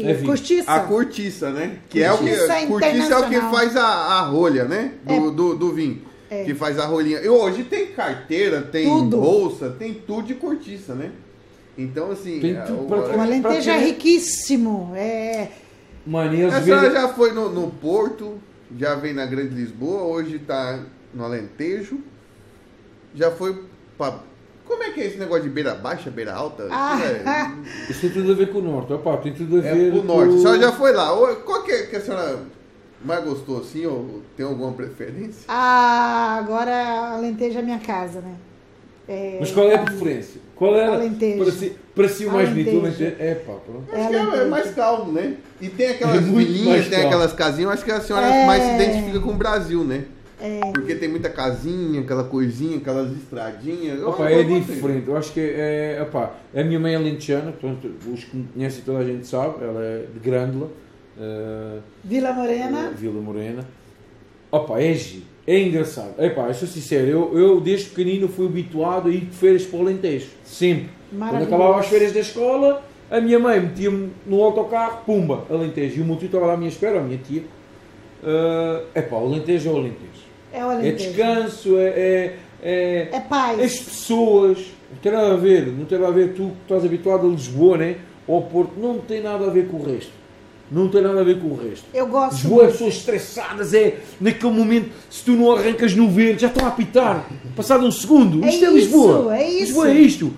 e 0.00 0.02
É 0.04 0.14
vinho. 0.14 0.26
cortiça. 0.26 0.72
A 0.72 0.80
cortiça, 0.80 1.50
né? 1.50 1.76
Que 1.90 2.02
é 2.02 2.10
o 2.10 2.16
que. 2.16 2.24
Cortiça 2.24 2.66
Cortiça 2.66 3.14
é 3.14 3.18
o 3.18 3.28
que 3.28 3.40
faz 3.54 3.76
a, 3.76 3.84
a 3.86 4.20
rolha, 4.22 4.64
né? 4.64 4.92
Do, 5.04 5.12
É. 5.12 5.30
do, 5.30 5.54
do 5.56 5.72
vinho. 5.74 6.00
É. 6.30 6.44
Que 6.44 6.54
faz 6.54 6.78
a 6.78 6.86
rolinha. 6.86 7.18
E 7.20 7.28
hoje 7.28 7.64
tem 7.64 7.88
carteira, 7.88 8.62
tem 8.62 8.88
Tudo. 8.88 9.18
bolsa, 9.18 9.68
tem 9.78 9.92
tudo 9.92 10.22
de 10.28 10.34
cortiça, 10.36 10.94
né? 10.94 11.10
Então, 11.76 12.10
assim. 12.12 12.40
Tem 12.40 12.56
é, 12.56 12.60
tudo 12.62 12.84
o- 12.84 12.86
pra- 12.86 13.16
O 13.16 13.20
Alentejo 13.20 13.68
é 13.68 13.78
riquíssimo. 13.78 14.92
É, 14.96 15.48
Mania, 16.06 16.48
A 16.48 16.62
senhora 16.62 16.90
já 16.90 17.08
foi 17.08 17.32
no, 17.32 17.50
no 17.50 17.68
Porto, 17.70 18.38
já 18.78 18.94
veio 18.94 19.14
na 19.14 19.26
Grande 19.26 19.54
Lisboa, 19.54 20.02
hoje 20.04 20.38
tá 20.38 20.80
no 21.12 21.24
Alentejo. 21.24 21.98
Já 23.14 23.30
foi 23.30 23.64
pra. 23.98 24.29
Como 24.70 24.84
é 24.84 24.90
que 24.90 25.00
é 25.00 25.06
esse 25.06 25.18
negócio 25.18 25.42
de 25.42 25.48
beira 25.48 25.74
baixa, 25.74 26.10
beira 26.12 26.32
alta? 26.32 26.62
Isso 26.62 26.72
Ah, 26.72 27.54
Isso 27.90 28.00
tem 28.02 28.10
tudo 28.10 28.30
a 28.30 28.34
ver 28.36 28.52
com 28.52 28.58
o 28.58 28.62
norte. 28.62 28.92
Opa, 28.92 29.16
tem 29.16 29.32
tudo 29.34 29.56
a 29.56 29.58
é, 29.58 29.74
ver 29.74 29.88
é 29.88 29.90
pro 29.90 30.00
com... 30.02 30.06
norte. 30.06 30.34
A 30.36 30.38
senhora 30.38 30.60
já 30.60 30.72
foi 30.72 30.92
lá. 30.92 31.08
Qual 31.44 31.64
que, 31.64 31.72
é 31.72 31.82
que 31.86 31.96
a 31.96 32.00
senhora 32.00 32.38
mais 33.04 33.24
gostou 33.24 33.58
assim? 33.58 33.84
Ou 33.84 34.22
tem 34.36 34.46
alguma 34.46 34.70
preferência? 34.72 35.42
ah, 35.48 36.36
agora 36.38 37.14
Alentejo 37.14 37.58
é 37.58 37.62
minha 37.62 37.80
casa, 37.80 38.20
né? 38.20 38.34
É, 39.08 39.38
Mas 39.40 39.50
qual 39.50 39.68
é 39.68 39.74
a 39.74 39.78
preferência? 39.82 40.40
Qual 40.54 40.76
é 40.76 40.86
Alentejo. 40.86 41.42
para 41.42 41.52
si, 41.52 41.76
para 41.96 42.08
si 42.08 42.26
o 42.26 42.32
mais 42.32 42.48
bonito? 42.48 42.76
O 42.76 42.78
Alentejo. 42.80 43.16
É 43.18 43.34
pá, 43.34 43.54
pronto. 43.66 43.84
Acho 43.92 44.08
que 44.08 44.14
é, 44.14 44.18
Alentejo. 44.20 44.50
mais 44.50 44.70
calmo, 44.74 45.12
né? 45.12 45.34
E 45.60 45.68
tem 45.68 45.88
aquelas 45.88 46.16
É 46.16 46.20
muito 46.20 46.46
vilinhas, 46.46 46.68
mais 46.68 46.82
tem 46.88 46.90
calmo. 46.92 47.06
aquelas 47.08 47.32
casinhas. 47.32 47.64
Eu 47.64 47.70
acho 47.72 47.84
que 47.84 47.90
a 47.90 48.00
senhora 48.00 48.26
É. 48.26 48.46
mais 48.46 48.62
se 48.62 48.70
identifica 48.76 49.18
com 49.18 49.30
o 49.30 49.34
Brasil, 49.34 49.82
né? 49.82 50.04
É. 50.40 50.72
Porque 50.72 50.94
tem 50.94 51.08
muita 51.08 51.28
casinha, 51.28 52.00
aquela 52.00 52.24
coisinha, 52.24 52.78
aquelas 52.78 53.12
estradinhas. 53.12 54.02
Opa, 54.02 54.30
é 54.30 54.42
diferente. 54.42 55.08
Eu 55.08 55.16
acho 55.16 55.32
que 55.32 55.40
é. 55.40 55.96
é 55.98 56.02
opa, 56.02 56.34
a 56.54 56.64
minha 56.64 56.80
mãe 56.80 56.94
é 56.94 56.98
lentejana, 56.98 57.52
portanto, 57.52 57.90
os 58.12 58.24
que 58.24 58.36
me 58.36 58.44
conhecem 58.54 58.82
toda 58.84 58.98
a 58.98 59.04
gente 59.04 59.26
sabe, 59.26 59.62
ela 59.62 59.82
é 59.82 60.06
de 60.12 60.18
Grândola, 60.18 60.70
eh, 61.18 61.78
Vila 62.02 62.32
Morena. 62.32 62.90
Vila 62.96 63.20
Morena. 63.20 63.66
Opa, 64.50 64.80
é 64.80 64.94
giro, 64.94 65.26
é 65.46 65.60
engraçado. 65.60 66.14
Epá, 66.18 66.48
eu 66.48 66.54
sou 66.54 66.66
sincero, 66.66 67.06
eu, 67.06 67.38
eu 67.38 67.60
desde 67.60 67.90
pequenino 67.90 68.26
fui 68.26 68.46
habituado 68.46 69.08
a 69.08 69.12
ir 69.12 69.20
de 69.20 69.36
férias 69.36 69.64
para 69.64 69.78
o 69.78 69.82
Alentejo, 69.82 70.28
sempre. 70.42 70.88
Quando 71.16 71.42
acabava 71.42 71.78
as 71.78 71.86
férias 71.86 72.12
da 72.12 72.20
escola, 72.20 72.82
a 73.10 73.20
minha 73.20 73.38
mãe 73.38 73.60
metia-me 73.60 74.10
no 74.26 74.42
autocarro, 74.42 75.04
pumba, 75.04 75.44
Alentejo. 75.50 75.98
E 75.98 76.02
o 76.02 76.04
meu 76.04 76.16
tio 76.16 76.26
estava 76.26 76.46
lá 76.46 76.54
à 76.54 76.56
minha 76.56 76.70
espera, 76.70 77.00
a 77.00 77.02
minha 77.02 77.18
tia. 77.18 77.42
É 78.94 79.00
epá, 79.00 79.16
o 79.16 79.26
Alentejo 79.26 79.68
é 79.68 79.72
o 79.72 79.76
Alentejo. 79.76 80.29
É 80.52 80.64
o 80.64 80.72
É 80.72 80.92
descanso, 80.92 81.76
é, 81.78 81.88
é, 81.88 82.36
é, 82.62 83.08
É 83.12 83.20
paz. 83.20 83.60
as 83.60 83.78
pessoas, 83.78 84.58
não 84.90 84.98
tem 85.02 85.12
nada 85.12 85.32
a 85.32 85.36
ver, 85.36 85.66
não 85.68 85.84
tem 85.84 85.98
nada 85.98 86.10
a 86.10 86.14
ver, 86.14 86.34
tu 86.34 86.48
que 86.48 86.62
estás 86.62 86.84
habituado 86.84 87.26
a 87.26 87.30
Lisboa, 87.30 87.78
né? 87.78 87.96
Ou 88.26 88.36
ao 88.36 88.42
Porto, 88.42 88.72
não 88.78 88.98
tem 88.98 89.20
nada 89.22 89.46
a 89.46 89.50
ver 89.50 89.68
com 89.68 89.76
o 89.78 89.84
resto. 89.84 90.12
Não 90.70 90.88
tem 90.88 91.02
nada 91.02 91.20
a 91.20 91.24
ver 91.24 91.40
com 91.40 91.48
o 91.48 91.56
resto. 91.56 91.84
Eu 91.92 92.06
gosto. 92.06 92.34
Lisboa 92.34 92.64
é 92.64 92.66
pessoas 92.68 92.94
estressadas, 92.94 93.74
é 93.74 93.98
naquele 94.20 94.52
momento, 94.52 94.90
se 95.10 95.24
tu 95.24 95.32
não 95.32 95.52
arrancas 95.52 95.94
no 95.96 96.08
verde, 96.08 96.42
já 96.42 96.48
estão 96.48 96.64
a 96.64 96.68
apitar. 96.68 97.28
Passado 97.56 97.84
um 97.84 97.90
segundo, 97.90 98.44
É 98.44 98.48
isto 98.50 98.64
é 98.64 98.68
isso, 98.68 98.76
Lisboa. 98.76 99.36
é 99.36 99.48
isso. 99.48 99.58
Lisboa 99.64 99.90
é 99.90 99.94
isto. 99.94 100.32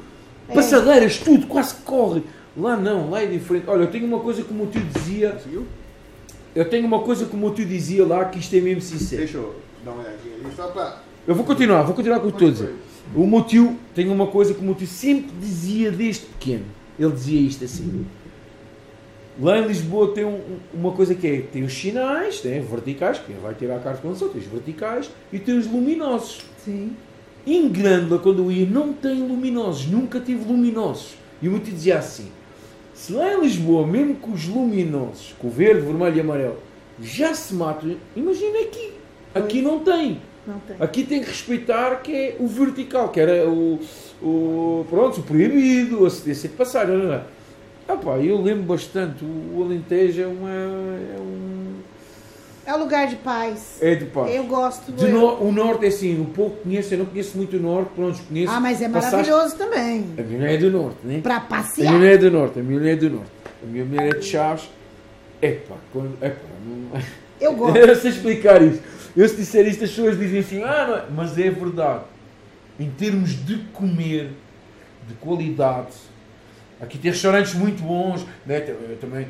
É. 0.48 0.54
Passadeiras, 0.54 1.18
tudo, 1.18 1.46
quase 1.46 1.74
que 1.74 1.82
corre. 1.82 2.22
Lá 2.56 2.76
não, 2.76 3.10
lá 3.10 3.22
é 3.22 3.26
diferente. 3.26 3.64
Olha, 3.68 3.82
eu 3.82 3.90
tenho 3.90 4.06
uma 4.06 4.20
coisa 4.20 4.42
como 4.42 4.64
o 4.64 4.66
tio 4.66 4.82
dizia, 4.94 5.30
Conseguiu? 5.32 5.66
eu 6.54 6.64
tenho 6.68 6.86
uma 6.86 7.00
coisa 7.00 7.24
como 7.26 7.46
o 7.46 7.50
tio 7.54 7.64
dizia 7.66 8.06
lá, 8.06 8.24
que 8.26 8.38
isto 8.38 8.54
é 8.56 8.60
mesmo 8.60 8.80
sincero. 8.82 9.22
Deixa 9.22 9.36
eu 9.38 9.54
dar 9.84 9.92
uma 9.92 10.02
olhadinha 10.02 10.34
ali, 10.36 10.54
só 10.54 10.68
pra... 10.68 11.02
Eu 11.26 11.34
vou 11.34 11.44
continuar, 11.44 11.82
vou 11.82 11.94
continuar 11.94 12.20
com 12.20 12.28
o 12.28 12.32
que 12.32 12.36
estou 12.44 12.48
a 12.48 12.50
dizer. 12.50 12.74
O 13.14 13.26
meu 13.26 13.42
tio 13.44 13.76
tem 13.94 14.08
uma 14.08 14.26
coisa 14.26 14.54
que 14.54 14.60
o 14.60 14.64
meu 14.64 14.74
tio 14.74 14.86
sempre 14.86 15.30
dizia 15.40 15.90
desde 15.90 16.26
pequeno. 16.26 16.64
Ele 16.98 17.12
dizia 17.12 17.40
isto 17.40 17.64
assim. 17.64 18.06
Lá 19.40 19.58
em 19.58 19.66
Lisboa 19.66 20.12
tem 20.12 20.24
um- 20.24 20.40
uma 20.74 20.92
coisa 20.92 21.14
que 21.14 21.26
é, 21.26 21.40
tem 21.40 21.62
os 21.64 21.72
sinais, 21.72 22.40
tem 22.40 22.60
verticais, 22.60 23.18
quem 23.18 23.36
vai 23.36 23.54
tirar 23.54 23.80
carro 23.80 23.98
com 24.02 24.12
tem 24.12 24.40
os 24.40 24.46
verticais 24.46 25.10
e 25.32 25.38
tem 25.38 25.56
os 25.56 25.66
luminosos. 25.66 26.42
Sim. 26.64 26.94
Em 27.46 27.68
Grândola, 27.68 28.20
quando 28.20 28.42
eu 28.42 28.52
ia, 28.52 28.66
não 28.66 28.92
tem 28.92 29.26
luminosos, 29.26 29.86
nunca 29.86 30.20
tive 30.20 30.44
luminosos. 30.44 31.14
E 31.40 31.48
o 31.48 31.50
meu 31.50 31.60
tio 31.60 31.72
dizia 31.72 31.98
assim, 31.98 32.30
se 32.94 33.12
lá 33.12 33.34
em 33.34 33.40
Lisboa, 33.40 33.86
mesmo 33.86 34.14
com 34.16 34.32
os 34.32 34.46
luminosos, 34.46 35.34
com 35.38 35.48
o 35.48 35.50
verde, 35.50 35.80
vermelho 35.80 36.16
e 36.16 36.20
amarelo, 36.20 36.58
já 37.00 37.34
se 37.34 37.54
matam, 37.54 37.96
imagina 38.14 38.60
aqui. 38.60 38.91
Aqui 39.34 39.62
não 39.62 39.78
tem. 39.80 40.20
Não 40.46 40.58
tem. 40.60 40.76
Aqui 40.80 41.04
tem 41.04 41.20
que 41.20 41.28
respeitar 41.28 41.96
que 42.02 42.12
é 42.14 42.36
o 42.38 42.46
vertical, 42.46 43.08
que 43.10 43.20
era 43.20 43.48
o, 43.48 43.78
o 44.22 44.84
pronto, 44.90 45.20
o 45.20 45.22
proibido, 45.22 46.04
a 46.04 46.10
cedência 46.10 46.48
de 46.48 46.56
passagem. 46.56 46.96
Não 46.96 47.12
é? 47.12 47.22
Ah 47.88 47.96
pá, 47.96 48.16
eu 48.18 48.40
lembro 48.40 48.62
bastante, 48.64 49.24
o 49.24 49.62
Alentejo 49.62 50.22
é, 50.22 50.26
uma, 50.26 50.50
é 50.50 51.16
um 51.20 51.74
É 52.66 52.74
o 52.74 52.78
lugar 52.78 53.06
de 53.08 53.16
paz. 53.16 53.78
É 53.80 53.94
de 53.94 54.04
paz. 54.06 54.34
Eu 54.34 54.44
gosto. 54.44 54.90
De 54.92 55.08
no- 55.08 55.40
o 55.42 55.52
norte 55.52 55.84
é 55.84 55.88
assim, 55.88 56.20
um 56.20 56.24
pouco 56.26 56.56
conheço, 56.62 56.94
eu 56.94 56.98
não 56.98 57.06
conheço 57.06 57.36
muito 57.36 57.56
o 57.56 57.60
norte, 57.60 57.90
pronto, 57.94 58.20
conheço. 58.28 58.52
Ah, 58.52 58.60
mas 58.60 58.80
é 58.82 58.88
passaste- 58.88 59.16
maravilhoso 59.30 59.56
também. 59.56 60.06
A 60.18 60.22
minha 60.22 60.38
mulher 60.38 60.54
é 60.54 60.56
do 60.58 60.70
norte, 60.70 60.96
né? 61.04 61.20
Pra 61.22 61.36
A 61.36 61.38
minha 61.38 61.48
passear. 61.48 61.92
mulher 61.92 62.14
é 62.14 62.18
do 62.18 62.30
norte, 62.30 62.58
a 62.60 62.62
minha 62.62 62.78
mulher 62.80 62.92
é 62.92 62.96
do 62.96 63.10
norte. 63.10 63.30
A 63.62 63.66
minha 63.66 63.84
mulher 63.84 64.06
é 64.08 64.18
de 64.18 64.24
Chaves. 64.26 64.68
Epá, 65.40 65.74
quando. 65.92 66.16
Epá, 66.22 66.40
não... 66.66 67.00
Eu 67.40 67.52
gosto. 67.56 67.76
Eu 67.78 67.96
sei 67.96 68.10
explicar 68.10 68.62
isso. 68.62 68.80
Eu 69.16 69.28
se 69.28 69.36
disser 69.36 69.66
isto, 69.66 69.84
as 69.84 69.90
pessoas 69.90 70.18
dizem 70.18 70.40
assim, 70.40 70.62
ah, 70.62 70.86
não 70.86 70.96
é. 70.96 71.04
Mas 71.14 71.38
é 71.38 71.50
verdade. 71.50 72.04
Em 72.80 72.88
termos 72.90 73.30
de 73.44 73.58
comer, 73.72 74.30
de 75.06 75.14
qualidade, 75.14 75.92
aqui 76.80 76.96
tem 76.98 77.10
restaurantes 77.10 77.54
muito 77.54 77.82
bons, 77.82 78.24
né? 78.46 78.64
Eu 78.68 78.96
também. 79.00 79.26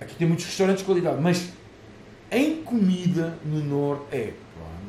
Aqui 0.00 0.14
tem 0.14 0.26
muitos 0.26 0.46
restaurantes 0.46 0.80
de 0.80 0.86
qualidade, 0.86 1.20
mas 1.20 1.50
em 2.30 2.62
comida 2.62 3.34
no 3.44 3.60
norte 3.62 4.04
é. 4.12 4.32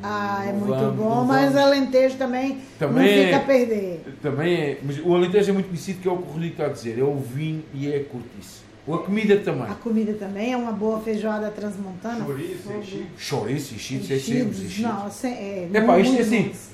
Ah, 0.02 0.44
é 0.48 0.52
muito 0.52 0.66
vamos- 0.74 0.96
bom, 0.96 1.24
mas. 1.24 1.54
Alentejo 1.54 2.16
também, 2.16 2.60
Também 2.78 3.04
não 3.16 3.24
fica 3.24 3.30
é. 3.30 3.34
a 3.34 3.40
perder. 3.40 4.04
Também 4.22 4.54
é. 4.54 4.78
Mas 4.82 4.98
o 4.98 5.14
Alentejo 5.14 5.50
é 5.50 5.52
muito 5.52 5.66
conhecido, 5.66 6.00
que 6.00 6.08
é 6.08 6.10
o 6.10 6.16
que 6.16 6.22
o 6.28 6.32
Rodrigo 6.32 6.52
está 6.54 6.66
a 6.66 6.68
dizer. 6.70 6.98
É 6.98 7.04
o 7.04 7.14
vinho 7.16 7.62
e 7.74 7.92
é 7.92 7.98
a 7.98 8.04
cortiça. 8.04 8.61
Ou 8.86 8.96
a 8.96 9.02
comida 9.04 9.36
também. 9.38 9.62
A 9.70 9.74
comida 9.74 10.12
também 10.14 10.52
é 10.52 10.56
uma 10.56 10.72
boa 10.72 11.00
feijoada 11.00 11.50
transmontana. 11.50 12.24
Chouriço, 12.24 12.72
enchido. 12.72 13.06
Chouriço, 13.16 13.74
enchidos, 13.74 14.10
é 14.10 14.18
sempre 14.18 14.32
Enchidos, 14.40 14.60
enchidos. 14.62 14.78
Não, 14.92 15.10
sem- 15.10 15.32
é, 15.34 15.68
É 15.72 15.80
pá, 15.82 15.98
isto 16.00 16.16
é 16.16 16.20
assim. 16.20 16.42
bons. 16.48 16.68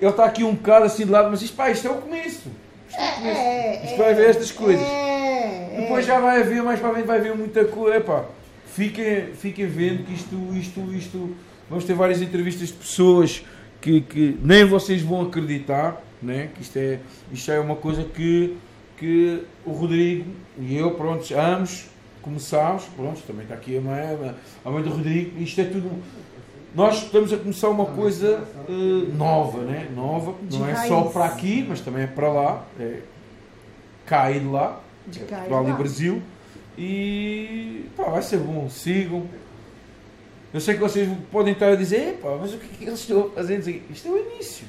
Ele 0.00 0.10
está 0.10 0.24
aqui 0.24 0.42
um 0.42 0.54
bocado 0.54 0.84
assim 0.86 1.04
de 1.06 1.12
lado, 1.12 1.30
mas 1.30 1.40
isto, 1.42 1.56
pá, 1.56 1.70
isto 1.70 1.86
é 1.86 1.90
o 1.90 1.94
começo. 1.94 2.48
Isto 2.88 3.00
é 3.00 3.08
o 3.10 3.14
começo. 3.14 3.38
É, 3.40 3.84
Isto 3.84 3.94
é, 3.94 3.96
vai 3.98 4.10
haver 4.12 4.30
estas 4.30 4.50
coisas. 4.50 4.84
É, 4.84 5.76
Depois 5.82 6.04
é. 6.04 6.08
já 6.08 6.18
vai 6.18 6.40
haver, 6.40 6.62
mais 6.64 6.80
para 6.80 6.88
a 6.90 6.92
frente 6.94 7.06
vai 7.06 7.18
haver 7.18 7.36
muita 7.36 7.64
coisa. 7.64 7.96
Epá, 7.98 8.24
fiquem, 8.66 9.26
fiquem 9.34 9.66
vendo 9.66 10.04
que 10.04 10.12
isto, 10.14 10.34
isto, 10.54 10.80
isto. 10.94 11.36
Vamos 11.70 11.84
ter 11.84 11.94
várias 11.94 12.20
entrevistas 12.20 12.68
de 12.68 12.74
pessoas 12.74 13.44
que, 13.80 14.00
que 14.00 14.36
nem 14.42 14.64
vocês 14.64 15.00
vão 15.00 15.22
acreditar, 15.22 16.02
né? 16.20 16.48
que 16.54 16.62
isto 16.62 16.76
é, 16.76 16.98
isto 17.32 17.50
é 17.52 17.60
uma 17.60 17.76
coisa 17.76 18.02
que, 18.04 18.56
que 19.02 19.42
o 19.66 19.72
Rodrigo 19.72 20.30
e 20.56 20.76
eu, 20.76 20.92
pronto, 20.92 21.26
ambos 21.36 21.86
começámos, 22.22 22.84
pronto, 22.94 23.20
também 23.26 23.42
está 23.42 23.56
aqui 23.56 23.76
a 23.76 23.80
mãe, 23.80 24.00
a 24.64 24.70
mãe 24.70 24.80
do 24.80 24.90
Rodrigo, 24.90 25.42
isto 25.42 25.60
é 25.60 25.64
tudo. 25.64 25.90
Nós 26.72 27.02
estamos 27.02 27.32
a 27.32 27.36
começar 27.36 27.68
uma 27.68 27.84
coisa 27.84 28.46
eh, 28.68 29.12
nova, 29.12 29.62
né? 29.62 29.88
Nova, 29.94 30.34
não 30.50 30.68
é 30.68 30.86
só 30.86 31.02
para 31.02 31.24
aqui, 31.24 31.66
mas 31.68 31.80
também 31.80 32.04
é 32.04 32.06
para 32.06 32.28
lá, 32.28 32.64
é 32.78 33.00
e 34.30 34.38
de 34.38 34.46
lá. 34.46 34.80
De 35.06 35.20
É 35.20 35.24
Portugal 35.24 35.68
e. 35.68 35.72
Brasil. 35.72 36.22
E 36.78 37.86
pá, 37.96 38.04
vai 38.04 38.22
ser 38.22 38.38
bom, 38.38 38.70
sigam. 38.70 39.26
Eu 40.54 40.60
sei 40.60 40.74
que 40.74 40.80
vocês 40.80 41.08
podem 41.30 41.54
estar 41.54 41.72
a 41.72 41.76
dizer, 41.76 42.10
"Epá, 42.10 42.36
mas 42.40 42.54
o 42.54 42.58
que 42.58 42.66
é 42.66 42.76
que 42.78 42.84
eles 42.84 43.00
estão 43.00 43.26
a 43.26 43.30
fazer? 43.30 43.56
Não 43.56 43.64
sei 43.64 43.76
o 43.78 43.80
quê." 43.80 43.92
Isto 43.92 44.08
é 44.08 44.10
o 44.12 44.18
início. 44.18 44.66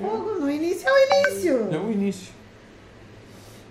Fogo, 0.00 0.40
no 0.40 0.50
início 0.50 0.88
é 0.88 0.92
o 0.92 1.28
início. 1.28 1.68
É 1.72 1.78
o 1.78 1.92
início. 1.92 2.39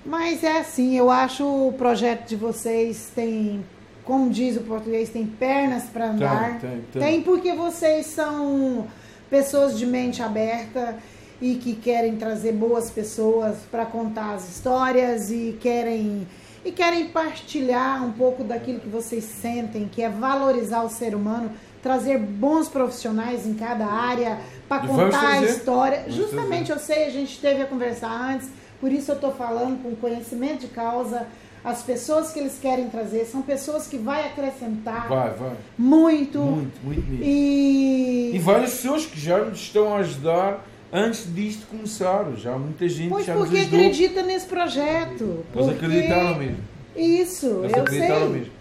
Mas 0.06 0.44
é 0.44 0.60
assim, 0.60 0.98
eu 0.98 1.10
acho 1.10 1.46
o 1.46 1.74
projeto 1.74 2.28
de 2.28 2.36
vocês 2.36 3.12
tem, 3.14 3.64
como 4.04 4.30
diz 4.30 4.58
o 4.58 4.62
português, 4.62 5.10
tem 5.10 5.26
pernas 5.26 5.84
para 5.84 6.12
andar. 6.12 6.60
Tem, 6.60 6.70
tem, 6.70 6.82
tem. 6.92 7.02
Tem 7.02 7.22
porque 7.22 7.54
vocês 7.54 8.08
são 8.08 8.88
pessoas 9.30 9.78
de 9.78 9.86
mente 9.86 10.22
aberta 10.22 10.98
e 11.42 11.56
que 11.56 11.74
querem 11.76 12.16
trazer 12.16 12.54
boas 12.54 12.90
pessoas 12.90 13.58
para 13.72 13.86
contar 13.86 14.34
as 14.34 14.50
histórias 14.50 15.32
e 15.32 15.58
querem 15.60 16.28
e 16.64 16.72
querem 16.74 17.08
partilhar 17.08 18.06
um 18.06 18.12
pouco 18.12 18.44
daquilo 18.44 18.82
que 18.82 18.90
vocês 18.90 19.24
sentem, 19.24 19.90
que 19.90 20.02
é 20.02 20.10
valorizar 20.10 20.84
o 20.84 20.90
ser 20.90 21.16
humano, 21.16 21.52
trazer 21.82 22.18
bons 22.18 22.68
profissionais 22.68 23.48
em 23.48 23.54
cada 23.54 23.86
área 23.86 24.40
para 24.68 24.86
contar 24.86 25.26
a 25.26 25.42
história. 25.42 26.02
Vamos 26.02 26.16
Justamente 26.16 26.70
eu 26.70 26.78
sei, 26.78 27.06
a 27.06 27.10
gente 27.10 27.40
teve 27.40 27.62
a 27.62 27.66
conversar 27.66 28.12
antes, 28.12 28.50
por 28.80 28.92
isso 28.92 29.12
eu 29.12 29.16
estou 29.16 29.32
falando 29.34 29.82
com 29.84 29.96
conhecimento 29.96 30.62
de 30.62 30.68
causa. 30.68 31.28
As 31.64 31.82
pessoas 31.84 32.32
que 32.32 32.40
eles 32.40 32.58
querem 32.62 32.90
trazer 32.90 33.26
são 33.26 33.42
pessoas 33.42 33.86
que 33.86 33.98
vai 33.98 34.26
acrescentar 34.28 35.10
Vai, 35.10 35.32
vai. 35.32 35.52
muito, 35.78 36.40
Muito, 36.40 36.80
muito 36.86 37.02
mesmo. 37.10 37.24
e, 37.26 38.32
E 38.34 38.40
várias 38.40 38.72
pessoas 38.76 39.06
que 39.06 39.20
já 39.20 39.40
nos 39.44 39.60
estão 39.60 39.94
a 39.94 39.98
ajudar 39.98 40.66
antes 40.92 41.28
disto 41.36 41.68
começar. 41.68 42.26
Já 42.38 42.58
muita 42.58 42.88
gente 42.88 43.10
pois 43.10 43.26
já 43.26 43.34
nos 43.36 43.44
porque 43.44 43.60
ajudou. 43.60 43.80
acredita 43.80 44.22
nesse 44.24 44.46
projeto. 44.46 45.24
Eles 45.24 45.46
porque- 45.52 45.86
acreditaram 45.86 46.36
mesmo. 46.36 46.58
Isso, 46.96 47.46
Eles 47.64 47.74
eu 47.76 47.82
acreditaram 47.84 48.32
sei. 48.32 48.40
mesmo. 48.40 48.54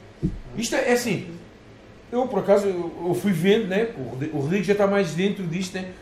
Isto 0.56 0.74
é, 0.74 0.88
é 0.90 0.92
assim, 0.94 1.26
eu 2.10 2.26
por 2.26 2.40
acaso 2.40 2.66
eu, 2.66 2.92
eu 3.06 3.14
fui 3.14 3.30
vendo, 3.30 3.68
né? 3.68 3.90
O 3.96 4.02
Rodrigo, 4.10 4.36
o 4.36 4.40
Rodrigo 4.40 4.64
já 4.64 4.72
está 4.72 4.88
mais 4.88 5.14
dentro 5.14 5.46
disto, 5.46 5.74
né? 5.74 5.92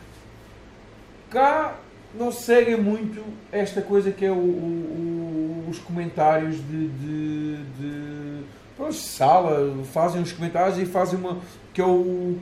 Cá 1.29 1.75
não 2.17 2.31
seguem 2.31 2.77
muito 2.77 3.23
esta 3.51 3.81
coisa 3.81 4.11
que 4.11 4.25
é 4.25 4.31
o- 4.31 4.35
o- 4.35 5.65
os 5.69 5.79
comentários 5.79 6.55
de, 6.57 6.87
de, 6.87 7.57
de 7.79 8.43
pronto, 8.75 8.93
sala, 8.93 9.83
fazem 9.91 10.21
os 10.21 10.31
comentários 10.31 10.77
e 10.79 10.85
fazem 10.85 11.19
uma. 11.19 11.39
que 11.73 11.81
é 11.81 11.85
o. 11.85 12.37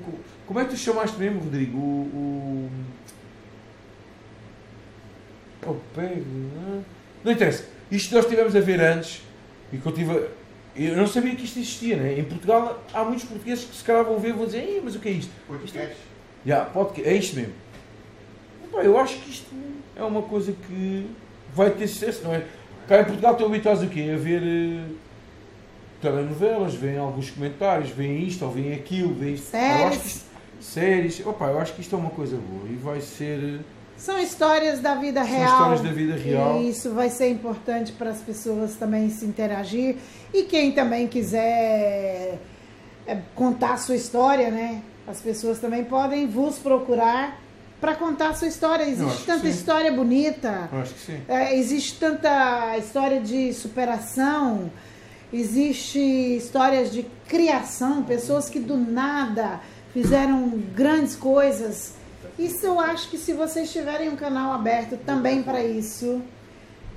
Como 0.48 0.60
é 0.60 0.64
que 0.66 0.72
tu 0.72 0.78
chamaste 0.78 1.18
mesmo, 1.18 1.40
Rodrigo? 1.40 1.78
O. 1.78 2.70
o 5.66 5.70
o 5.72 5.74
pego, 5.96 6.24
não 6.56 6.78
é? 6.78 6.82
Não 7.24 7.32
interessa. 7.32 7.66
Isto 7.90 8.14
nós 8.14 8.26
estivemos 8.26 8.56
a 8.56 8.60
ver 8.60 8.80
antes 8.82 9.22
e 9.74 9.78
que 9.78 9.86
eu 9.86 9.92
tive. 9.92 10.12
a- 10.12 10.28
Eu 10.78 10.98
não 10.98 11.08
sabia 11.08 11.34
que 11.36 11.46
isto 11.46 11.58
existia, 11.58 11.96
né? 11.96 12.20
Em 12.20 12.24
Portugal 12.26 12.84
há 12.94 13.04
muitos 13.04 13.24
portugueses 13.26 13.64
que 13.64 13.76
se 13.78 13.84
calhar 13.84 14.04
vão 14.04 14.20
ver 14.20 14.30
e 14.30 14.34
vão 14.34 14.46
dizer, 14.46 14.60
"Ih, 14.64 14.82
mas 14.84 14.94
o 14.96 15.00
que 15.00 15.08
é 15.08 15.12
isto? 15.14 15.32
Podcast. 15.48 15.96
Já, 16.46 16.66
pode, 16.66 17.02
é 17.02 17.14
isto 17.16 17.36
mesmo. 17.38 17.54
Eu 18.74 18.98
acho 19.00 19.18
que 19.20 19.30
isto 19.30 19.48
é 19.96 20.04
uma 20.04 20.22
coisa 20.22 20.52
que 20.68 21.10
vai 21.54 21.70
ter 21.72 21.88
sucesso, 21.88 22.22
não 22.24 22.34
é? 22.34 22.44
Cá 22.88 23.02
em 23.02 23.06
Portugal 23.06 23.32
estão 23.34 23.48
habituados 23.48 23.82
a 23.84 23.88
quê? 23.88 24.12
A 24.14 24.18
ver 24.18 24.42
eh, 24.44 24.84
telenovelas, 26.02 26.74
veem 26.76 26.98
alguns 26.98 27.32
comentários, 27.32 27.90
veem 27.90 28.24
isto 28.28 28.46
ou 28.46 28.52
veem 28.52 28.74
aquilo, 28.74 29.14
veem 29.14 29.36
isto. 29.36 29.54
Eu 29.56 29.60
acho 29.60 29.78
Séries. 29.80 30.02
que 30.02 30.08
isto- 30.08 30.26
séries. 30.62 31.26
Opa, 31.26 31.46
eu 31.48 31.60
acho 31.60 31.74
que 31.74 31.82
isto 31.82 31.96
é 31.96 32.00
uma 32.00 32.10
coisa 32.10 32.38
boa 32.38 32.68
e 32.70 32.76
vai 32.76 33.02
ser. 33.02 33.40
eh, 33.40 33.60
São 33.98 34.20
histórias 34.20 34.80
da 34.82 34.96
vida 34.96 35.24
São 35.24 35.34
real. 35.34 35.52
histórias 35.52 35.82
da 35.82 35.92
vida 35.92 36.16
real. 36.16 36.62
E 36.62 36.70
isso 36.70 36.94
vai 36.94 37.10
ser 37.10 37.30
importante 37.30 37.92
para 37.94 38.10
as 38.10 38.20
pessoas 38.20 38.76
também 38.76 39.10
se 39.10 39.26
interagir. 39.26 39.96
E 40.34 40.44
quem 40.44 40.74
também 40.74 41.08
quiser 41.08 42.38
é, 43.08 43.18
contar 43.34 43.74
a 43.74 43.78
sua 43.78 43.96
história, 43.96 44.50
né? 44.52 44.82
As 45.08 45.22
pessoas 45.22 45.60
também 45.60 45.84
podem 45.86 46.28
vos 46.28 46.58
procurar 46.60 47.40
para 47.86 47.94
contar 47.94 48.30
a 48.30 48.34
sua 48.34 48.48
história. 48.48 48.84
Existe 48.84 49.26
tanta 49.26 49.48
história 49.48 49.92
bonita. 49.92 50.68
Eu 50.74 50.80
acho 50.80 50.94
que 50.96 51.00
sim. 51.02 51.22
É, 51.28 51.56
existe 51.56 52.00
tanta 52.00 52.76
história 52.80 53.22
de 53.22 53.54
superação, 53.54 54.72
existe 55.32 56.00
histórias 56.00 56.92
de 56.92 57.06
criação, 57.28 58.02
pessoas 58.02 58.50
que 58.50 58.60
do 58.60 58.76
nada 58.76 59.60
fizeram 59.94 60.50
grandes 60.76 61.16
coisas. 61.16 61.94
Isso 62.40 62.66
eu 62.66 62.80
acho 62.80 63.08
que 63.08 63.20
se 63.20 63.34
vocês 63.34 63.72
tiverem 63.72 64.10
um 64.10 64.16
canal 64.16 64.52
aberto 64.52 64.98
também 64.98 65.44
para 65.44 65.64
isso, 65.64 66.24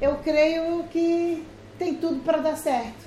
eu 0.01 0.17
creio 0.25 0.85
que 0.85 1.45
tem 1.79 1.97
tudo 1.97 2.21
para 2.21 2.39
dar 2.39 2.57
certo. 2.57 3.07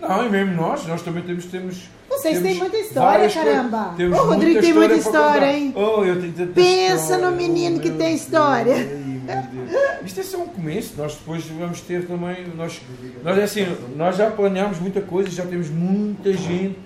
Não, 0.00 0.24
e 0.24 0.30
mesmo 0.30 0.54
nós, 0.54 0.86
nós 0.86 1.02
também 1.02 1.22
temos. 1.22 1.44
temos 1.44 1.90
Vocês 2.18 2.34
temos 2.38 2.42
têm 2.42 2.58
muita 2.58 2.76
história, 2.78 3.28
caramba. 3.30 3.94
Ô, 3.98 4.24
Rodrigo 4.24 4.44
muita 4.44 4.60
tem 4.60 4.72
muita 4.74 4.94
história, 4.94 5.52
hein? 5.56 5.72
Oh, 5.74 6.04
eu 6.04 6.20
tenho 6.20 6.32
tanta 6.32 6.52
Pensa 6.52 6.94
história. 7.02 7.30
no 7.30 7.36
menino 7.36 7.76
Oh, 7.76 7.80
que 7.80 7.88
meu 7.88 7.98
tem 7.98 8.14
história. 8.14 8.74
Deus. 8.74 9.70
Isto 10.04 10.20
é 10.20 10.22
só 10.22 10.38
um 10.38 10.46
começo, 10.46 10.94
nós 10.98 11.14
depois 11.14 11.44
vamos 11.46 11.80
ter 11.80 12.06
também. 12.06 12.46
Nós, 12.56 12.80
nós, 13.22 13.38
é 13.38 13.42
assim, 13.44 13.66
nós 13.96 14.16
já 14.16 14.30
planeámos 14.30 14.78
muita 14.78 15.00
coisa, 15.00 15.30
já 15.30 15.46
temos 15.46 15.68
muita 15.70 16.32
gente, 16.32 16.78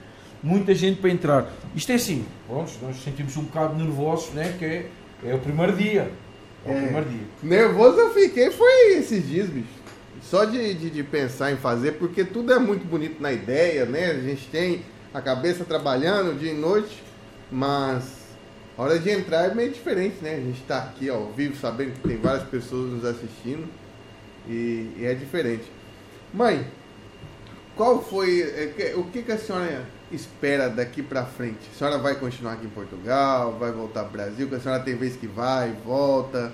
muita 0.42 0.74
gente 0.74 1.00
para 1.00 1.10
entrar. 1.10 1.50
Isto 1.74 1.92
é 1.92 1.94
assim, 1.96 2.24
pronto, 2.46 2.70
nós 2.82 3.02
sentimos 3.02 3.36
um 3.36 3.42
bocado 3.44 3.74
nervosos, 3.82 4.32
né? 4.34 4.54
Que 4.58 4.64
é, 4.64 4.86
é 5.24 5.34
o 5.34 5.38
primeiro 5.38 5.72
dia. 5.72 6.10
É 6.64 6.70
o 6.70 6.72
É. 6.76 6.80
primeiro 6.82 7.08
dia. 7.08 7.26
Nervoso 7.42 7.98
eu 7.98 8.10
fiquei, 8.14 8.50
foi 8.50 8.92
esses 8.96 9.26
dias, 9.26 9.48
bicho. 9.48 9.66
Só 10.22 10.44
de, 10.44 10.74
de, 10.74 10.90
de 10.90 11.02
pensar 11.02 11.52
em 11.52 11.56
fazer, 11.56 11.92
porque 11.92 12.24
tudo 12.24 12.52
é 12.52 12.58
muito 12.58 12.84
bonito 12.86 13.20
na 13.22 13.32
ideia, 13.32 13.84
né? 13.86 14.10
A 14.10 14.20
gente 14.20 14.46
tem 14.48 14.82
a 15.16 15.22
cabeça 15.22 15.64
trabalhando 15.64 16.38
dia 16.38 16.52
e 16.52 16.54
noite, 16.54 17.02
mas 17.50 18.04
a 18.76 18.82
hora 18.82 18.98
de 18.98 19.08
entrar 19.08 19.50
é 19.50 19.54
meio 19.54 19.72
diferente, 19.72 20.16
né? 20.20 20.34
A 20.34 20.40
gente 20.40 20.60
tá 20.64 20.76
aqui 20.76 21.08
ao 21.08 21.32
vivo, 21.32 21.56
sabendo 21.56 21.94
que 21.94 22.06
tem 22.06 22.18
várias 22.18 22.46
pessoas 22.46 22.92
nos 22.92 23.02
assistindo 23.02 23.66
e, 24.46 24.92
e 24.98 25.06
é 25.06 25.14
diferente. 25.14 25.64
Mãe, 26.34 26.66
qual 27.74 28.02
foi, 28.02 28.42
é, 28.42 28.92
o 28.94 29.04
que, 29.04 29.22
que 29.22 29.32
a 29.32 29.38
senhora 29.38 29.86
espera 30.12 30.68
daqui 30.68 31.02
pra 31.02 31.24
frente? 31.24 31.60
A 31.74 31.78
senhora 31.78 31.96
vai 31.96 32.16
continuar 32.16 32.52
aqui 32.52 32.66
em 32.66 32.70
Portugal, 32.70 33.56
vai 33.58 33.72
voltar 33.72 34.02
pro 34.02 34.12
Brasil, 34.12 34.46
que 34.46 34.56
a 34.56 34.60
senhora 34.60 34.82
tem 34.82 34.96
vez 34.96 35.16
que 35.16 35.26
vai, 35.26 35.72
volta, 35.82 36.52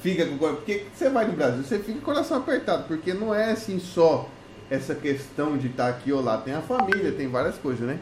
fica 0.00 0.24
com 0.24 0.36
o. 0.36 0.38
Porque 0.38 0.86
você 0.94 1.10
vai 1.10 1.26
no 1.26 1.32
Brasil, 1.32 1.64
você 1.64 1.80
fica 1.80 1.94
com 1.94 1.98
o 1.98 2.02
coração 2.02 2.36
apertado, 2.36 2.84
porque 2.86 3.12
não 3.12 3.34
é 3.34 3.50
assim 3.50 3.80
só 3.80 4.30
essa 4.70 4.94
questão 4.94 5.56
de 5.56 5.66
estar 5.68 5.88
aqui 5.88 6.12
ou 6.12 6.22
lá. 6.22 6.38
Tem 6.38 6.54
a 6.54 6.60
família, 6.62 7.12
tem 7.12 7.28
várias 7.28 7.56
coisas, 7.56 7.86
né? 7.86 7.98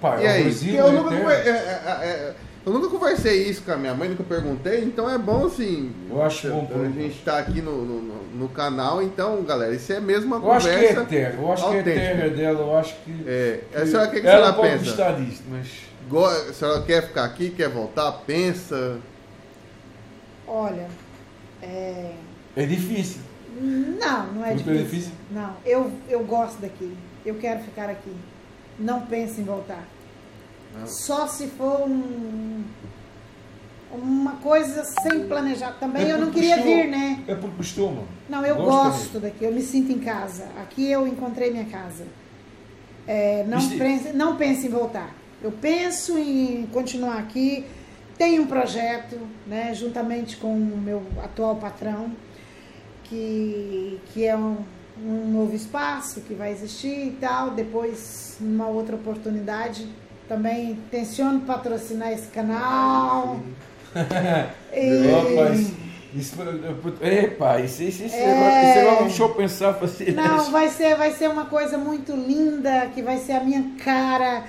Pá, 0.00 0.20
E 0.20 0.24
é 0.26 0.30
aí? 0.32 0.76
Eu, 0.76 0.88
é 0.88 0.92
nunca 0.92 1.08
eterno. 1.14 1.20
conver- 1.24 1.46
é, 1.46 1.50
é, 1.50 2.06
é, 2.06 2.34
eu 2.64 2.72
nunca 2.72 2.88
conversei 2.88 3.48
isso 3.48 3.62
com 3.62 3.72
a 3.72 3.76
minha 3.76 3.94
mãe, 3.94 4.08
nunca 4.08 4.22
perguntei, 4.22 4.82
então 4.84 5.08
é 5.10 5.18
bom 5.18 5.46
assim. 5.46 5.92
Eu 6.10 6.22
acho 6.22 6.48
bom 6.48 6.68
A 6.84 6.88
gente 6.88 7.18
tá 7.24 7.38
aqui 7.38 7.60
no, 7.60 7.84
no, 7.84 8.02
no- 8.02 8.48
canal, 8.48 9.02
então, 9.02 9.42
galera, 9.42 9.74
isso 9.74 9.92
é 9.92 10.00
mesmo 10.00 10.34
uma 10.34 10.46
Eu 10.46 10.52
acho 10.52 10.66
que 10.68 10.72
é 10.74 10.78
conversa. 10.78 11.04
terra, 11.04 11.34
eu 11.38 11.52
acho 11.52 11.62
que 11.68 11.74
é 11.74 11.78
autêntica. 11.78 12.00
terra 12.06 12.28
dela, 12.30 12.60
eu 12.60 12.76
acho 12.78 12.94
que. 13.04 13.24
É, 13.26 13.60
que 13.70 13.76
a 13.76 13.86
senhora, 13.86 14.08
o 14.08 14.10
que, 14.10 14.20
que 14.20 14.26
a 14.26 14.30
ela 14.30 14.40
senhora 14.46 14.56
pode 14.56 14.70
pensa? 14.78 14.84
gostar 14.84 15.12
disto, 15.12 15.44
mas. 15.50 15.68
Go- 16.08 16.24
A 16.26 16.52
senhora 16.52 16.82
quer 16.82 17.02
ficar 17.06 17.24
aqui, 17.24 17.50
quer 17.50 17.68
voltar, 17.68 18.10
pensa. 18.26 18.98
Olha, 20.46 20.88
é, 21.62 22.12
É 22.56 22.66
difícil. 22.66 23.20
Não, 23.60 24.32
não 24.32 24.44
é 24.44 24.54
Muito 24.54 24.64
difícil. 24.64 24.84
difícil? 24.84 25.12
Não, 25.30 25.54
eu, 25.64 25.90
eu 26.08 26.24
gosto 26.24 26.60
daqui. 26.60 26.96
Eu 27.24 27.34
quero 27.36 27.60
ficar 27.60 27.90
aqui. 27.90 28.12
Não 28.78 29.02
penso 29.02 29.40
em 29.40 29.44
voltar. 29.44 29.84
Não. 30.74 30.86
Só 30.86 31.26
se 31.26 31.48
for 31.48 31.82
um, 31.86 32.62
uma 33.92 34.32
coisa 34.36 34.84
sem 35.02 35.26
planejar. 35.26 35.72
Também 35.78 36.04
É 36.08 36.12
eu 36.12 36.18
não 36.18 36.30
queria 36.30 36.56
vir, 36.62 36.88
né? 36.88 37.22
É 37.26 37.34
porque 37.34 37.56
gostou, 37.56 37.90
mano. 37.90 38.08
Não, 38.28 38.44
eu 38.44 38.56
Gosta 38.56 38.88
gosto 38.90 39.20
daqui, 39.20 39.44
eu 39.44 39.52
me 39.52 39.62
sinto 39.62 39.92
em 39.92 39.98
casa. 39.98 40.46
Aqui 40.62 40.90
eu 40.90 41.06
encontrei 41.06 41.50
minha 41.50 41.66
casa. 41.66 42.04
É, 43.06 43.44
não, 43.48 43.68
pense, 43.70 44.12
não 44.12 44.36
pense 44.36 44.66
em 44.66 44.70
voltar. 44.70 45.12
Eu 45.42 45.50
penso 45.52 46.16
em 46.18 46.66
continuar 46.72 47.18
aqui. 47.18 47.64
Tenho 48.16 48.42
um 48.42 48.46
projeto, 48.46 49.16
né, 49.46 49.72
juntamente 49.74 50.36
com 50.36 50.52
o 50.54 50.76
meu 50.78 51.02
atual 51.24 51.56
patrão, 51.56 52.12
que, 53.10 53.98
que 54.14 54.24
é 54.24 54.34
um, 54.36 54.58
um 55.04 55.32
novo 55.32 55.54
espaço 55.54 56.20
que 56.22 56.32
vai 56.32 56.52
existir 56.52 57.08
e 57.08 57.16
tal. 57.20 57.50
Depois, 57.50 58.36
numa 58.40 58.68
outra 58.68 58.94
oportunidade, 58.96 59.86
também 60.28 60.70
intenciono 60.70 61.40
patrocinar 61.40 62.10
esse 62.12 62.28
canal. 62.28 63.38
E- 64.72 65.74
isso, 66.14 66.36
epa, 67.00 67.60
isso, 67.60 67.82
isso, 67.82 68.04
isso, 68.04 68.14
É. 68.16 68.32
agora, 68.32 68.62
isso 68.64 68.78
agora 68.78 68.96
me 69.02 69.08
deixou 69.08 69.28
pensar 69.30 69.74
fazer 69.74 70.12
Não, 70.12 70.50
vai 70.50 70.68
ser, 70.68 70.96
vai 70.96 71.12
ser 71.12 71.28
uma 71.28 71.46
coisa 71.46 71.76
muito 71.76 72.12
linda, 72.12 72.86
que 72.94 73.02
vai 73.02 73.18
ser 73.18 73.32
a 73.32 73.40
minha 73.44 73.64
cara, 73.82 74.44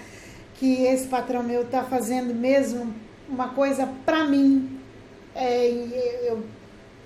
que 0.55 0.84
esse 0.86 1.07
patrão 1.07 1.41
meu 1.43 1.66
tá 1.66 1.84
fazendo 1.84 2.34
mesmo 2.36 2.93
uma 3.28 3.49
coisa 3.49 3.88
pra 4.05 4.26
mim. 4.26 4.80
É, 5.36 5.68
eu 6.30 6.43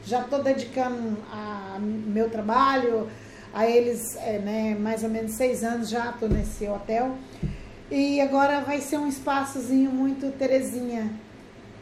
já 0.06 0.22
tô 0.24 0.38
dedicando 0.40 1.18
a 1.32 1.78
meu 1.80 2.30
trabalho, 2.30 3.10
a 3.54 3.68
eles, 3.68 4.16
é, 4.18 4.38
né, 4.40 4.78
mais 4.80 5.04
ou 5.04 5.10
menos 5.10 5.32
seis 5.32 5.64
anos 5.64 5.90
já 5.90 6.12
tô 6.12 6.28
nesse 6.28 6.68
hotel. 6.68 7.16
E 7.90 8.20
agora 8.22 8.62
vai 8.62 8.82
ser 8.82 8.98
um 8.98 9.08
espaçozinho 9.08 9.92
muito 9.92 10.32
Terezinha. 10.38 11.12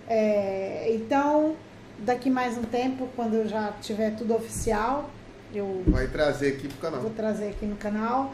É, 0.08 0.92
então, 0.96 1.56
daqui 2.00 2.30
mais 2.30 2.58
um 2.58 2.64
tempo, 2.64 3.08
quando 3.16 3.36
eu 3.36 3.48
já 3.48 3.72
tiver 3.82 4.16
tudo 4.16 4.36
oficial, 4.36 5.10
eu 5.54 5.84
Vai 5.88 6.08
trazer 6.08 6.50
aqui 6.50 6.68
pro 6.68 6.78
canal. 6.78 7.02
Vou 7.02 7.12
trazer 7.12 7.50
aqui 7.50 7.66
no 7.66 7.76
canal. 7.76 8.34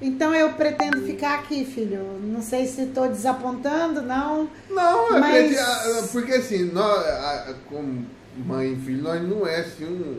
Então 0.00 0.34
eu 0.34 0.52
pretendo 0.52 1.02
ficar 1.06 1.36
aqui, 1.36 1.64
filho. 1.64 2.20
Não 2.22 2.42
sei 2.42 2.66
se 2.66 2.82
estou 2.82 3.08
desapontando, 3.08 4.02
não. 4.02 4.48
Não, 4.68 5.18
Mas- 5.18 5.46
porque, 5.46 5.58
ah, 5.58 6.08
porque 6.12 6.32
assim, 6.32 6.64
nós, 6.64 7.06
ah, 7.06 7.54
como 7.68 8.04
mãe 8.44 8.72
e 8.72 8.76
filho, 8.76 9.02
nós 9.02 9.22
não 9.22 9.46
é 9.46 9.60
assim 9.60 9.84
um. 9.84 10.18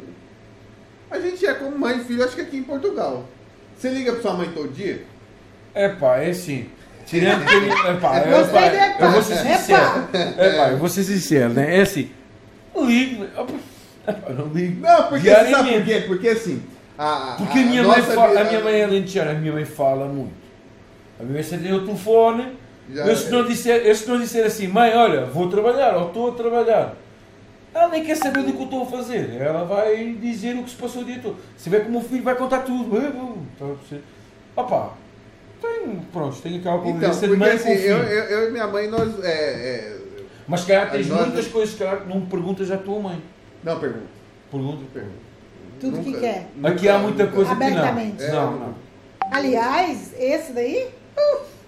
A 1.09 1.19
gente 1.19 1.45
é 1.45 1.53
como 1.53 1.77
mãe 1.77 1.97
e 1.97 2.03
filho, 2.03 2.23
acho 2.23 2.35
que 2.35 2.41
aqui 2.41 2.57
em 2.57 2.63
Portugal. 2.63 3.25
Você 3.77 3.89
liga 3.89 4.13
pra 4.13 4.21
sua 4.21 4.33
mãe 4.33 4.49
todo 4.53 4.73
dia? 4.73 5.03
Epá, 5.75 6.17
é 6.17 6.31
assim. 6.31 6.69
Tirando 7.05 7.45
que 7.45 7.53
ele. 7.53 7.71
Epá, 7.97 8.19
eu, 8.19 8.39
Gostei 8.39 8.63
epá, 8.63 8.69
do 8.69 8.75
epá. 8.75 9.05
eu 9.05 9.11
vou 9.11 9.21
ser 9.21 9.35
sincero. 9.37 10.07
Epá. 10.13 10.45
Epá, 10.45 10.69
eu 10.69 10.77
vou 10.77 10.89
ser 10.89 11.03
sincero, 11.03 11.53
né? 11.53 11.77
É 11.77 11.81
assim. 11.81 12.11
Não 12.75 12.85
ligo, 12.85 13.25
não 14.37 14.53
ligo. 14.53 14.81
Não, 14.81 15.03
porque 15.07 15.29
sabe 15.29 15.73
por 15.73 15.83
quê? 15.85 16.03
Porque 16.07 16.27
assim. 16.29 16.63
A, 16.97 17.35
Porque 17.37 17.59
a 17.59 17.63
minha, 17.63 17.83
mãe 17.83 18.01
fala, 18.01 18.41
a 18.41 18.43
minha 18.43 18.59
mãe 18.59 18.81
é 18.81 18.87
lentejana, 18.87 19.31
a 19.31 19.33
minha 19.35 19.53
mãe 19.53 19.65
fala 19.65 20.07
muito. 20.07 20.33
A 21.19 21.23
minha 21.23 21.35
mãe 21.35 21.43
se 21.43 21.55
o 21.55 21.85
telefone, 21.85 22.57
Já 22.91 23.05
eu 23.05 23.15
se, 23.15 23.27
é. 23.27 23.29
não 23.29 23.45
disser, 23.45 23.81
eu 23.85 23.95
se 23.95 24.09
não 24.09 24.19
disser 24.19 24.45
assim, 24.45 24.67
mãe, 24.67 24.95
olha, 24.95 25.25
vou 25.25 25.47
trabalhar, 25.47 25.95
ou 25.95 26.07
estou 26.07 26.31
a 26.31 26.33
trabalhar, 26.33 26.95
ela 27.77 27.87
nem 27.89 28.03
quer 28.03 28.15
saber 28.15 28.43
do 28.43 28.51
que 28.53 28.59
eu 28.59 28.65
estou 28.65 28.83
a 28.83 28.85
fazer. 28.85 29.39
Ela 29.39 29.63
vai 29.65 30.13
dizer 30.19 30.55
o 30.55 30.63
que 30.63 30.69
se 30.69 30.75
passou 30.75 31.01
o 31.01 31.05
dia 31.05 31.19
todo. 31.19 31.37
Se 31.55 31.69
vê 31.69 31.79
que 31.81 31.87
o 31.87 31.91
meu 31.91 32.01
filho 32.01 32.23
vai 32.23 32.35
contar 32.35 32.59
tudo. 32.59 32.97
"Ah, 32.97 33.09
bom", 33.11 33.37
tá 33.57 33.65
a 33.65 33.69
perceber? 33.75 34.03
Opa, 34.55 34.93
tem, 35.61 35.99
pronto, 36.11 36.41
tem 36.41 36.57
aquela 36.57 36.75
Então, 36.77 36.91
convivência 36.93 37.27
de 37.27 37.35
mãe 37.37 37.51
assim, 37.51 37.69
com 37.69 37.75
filho. 37.75 37.87
eu, 37.89 37.97
eu, 38.03 38.23
eu 38.41 38.47
e 38.49 38.51
minha 38.51 38.67
mãe, 38.67 38.87
nós. 38.87 39.23
É, 39.23 39.29
é... 39.31 39.97
Mas 40.47 40.61
se 40.61 40.67
calhar 40.67 40.89
tens 40.91 41.07
Nós- 41.07 41.21
muitas 41.27 41.47
coisas 41.47 41.73
que 41.75 41.83
calhar, 41.83 42.01
que 42.01 42.09
não 42.09 42.21
perguntas 42.21 42.71
à 42.71 42.77
tua 42.77 42.99
mãe. 42.99 43.21
Não, 43.63 43.79
pergunta. 43.79 44.05
Pergunta. 44.49 44.83
pergunta. 44.93 45.15
Tudo 45.79 45.99
que 45.99 46.09
Nunca- 46.09 46.19
quer. 46.21 46.47
nunca- 46.55 46.69
Aqui 46.69 46.89
há 46.89 46.97
muita 46.97 47.23
nunca- 47.25 47.35
coisa 47.35 47.53
que 47.55 47.59
não. 47.59 47.67
Abertamente. 47.67 48.23
É, 48.23 48.31
Não, 48.31 48.51
não. 48.59 48.75
Aliás, 49.31 50.13
esse 50.17 50.53
daí, 50.53 50.87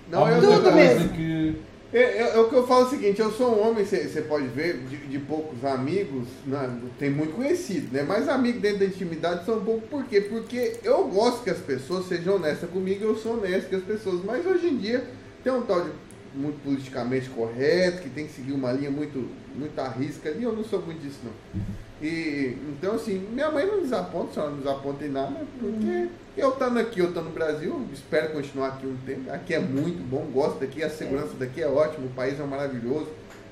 Não, 0.09 0.25
há 0.25 0.29
eu 0.31 0.37
muita 0.37 0.53
Tudo 0.55 0.63
não. 0.65 0.71
coisa 0.73 0.95
mesmo. 0.95 1.09
que. 1.09 1.61
É, 1.91 1.97
é, 1.99 2.35
é 2.35 2.39
o 2.39 2.47
que 2.47 2.55
eu 2.55 2.67
falo 2.67 2.83
é 2.83 2.85
o 2.85 2.89
seguinte, 2.89 3.19
eu 3.19 3.31
sou 3.31 3.55
um 3.55 3.67
homem, 3.67 3.83
você 3.83 4.23
pode 4.27 4.47
ver, 4.47 4.77
de, 4.85 4.97
de 4.97 5.19
poucos 5.19 5.65
amigos, 5.65 6.27
né, 6.45 6.79
tem 6.99 7.09
muito 7.09 7.33
conhecido, 7.33 7.91
né? 7.91 8.03
Mas 8.03 8.29
amigos 8.29 8.61
dentro 8.61 8.79
da 8.79 8.85
intimidade 8.85 9.43
são 9.43 9.59
pouco, 9.63 9.87
por 9.87 10.05
quê? 10.05 10.21
Porque 10.21 10.77
eu 10.83 11.07
gosto 11.07 11.43
que 11.43 11.49
as 11.49 11.57
pessoas 11.57 12.05
sejam 12.07 12.35
honestas 12.35 12.69
comigo, 12.69 13.03
eu 13.03 13.15
sou 13.15 13.33
honesto 13.33 13.69
com 13.69 13.75
as 13.75 13.83
pessoas, 13.83 14.23
mas 14.23 14.45
hoje 14.45 14.67
em 14.67 14.77
dia 14.77 15.03
tem 15.43 15.51
um 15.51 15.63
tal 15.63 15.81
de 15.81 15.91
muito 16.35 16.63
politicamente 16.63 17.27
correto, 17.29 18.03
que 18.03 18.09
tem 18.09 18.27
que 18.27 18.33
seguir 18.33 18.51
uma 18.51 18.71
linha 18.71 18.91
muito, 18.91 19.27
muito 19.55 19.81
risca 19.97 20.29
ali, 20.29 20.43
eu 20.43 20.53
não 20.53 20.63
sou 20.63 20.79
muito 20.81 21.01
disso 21.01 21.19
não. 21.23 21.61
E, 22.01 22.55
então 22.69 22.93
assim, 22.93 23.27
minha 23.31 23.49
mãe 23.49 23.65
não 23.65 23.81
desaponta, 23.81 24.33
só 24.33 24.49
não 24.49 24.57
desaponta 24.57 25.05
em 25.05 25.09
nada, 25.09 25.41
porque 25.59 26.07
eu 26.39 26.49
estando 26.49 26.79
aqui, 26.79 26.99
eu 26.99 27.09
estando 27.09 27.25
no 27.25 27.31
Brasil, 27.31 27.85
espero 27.93 28.33
continuar 28.33 28.69
aqui 28.69 28.87
um 28.87 28.97
tempo. 29.05 29.31
Aqui 29.31 29.53
é 29.53 29.59
muito 29.59 30.01
bom, 30.01 30.25
gosto 30.31 30.59
daqui, 30.59 30.83
a 30.83 30.89
segurança 30.89 31.33
daqui 31.37 31.61
é 31.61 31.67
ótima, 31.67 32.05
o 32.05 32.09
país 32.09 32.39
é 32.39 32.43
maravilhoso, 32.43 33.07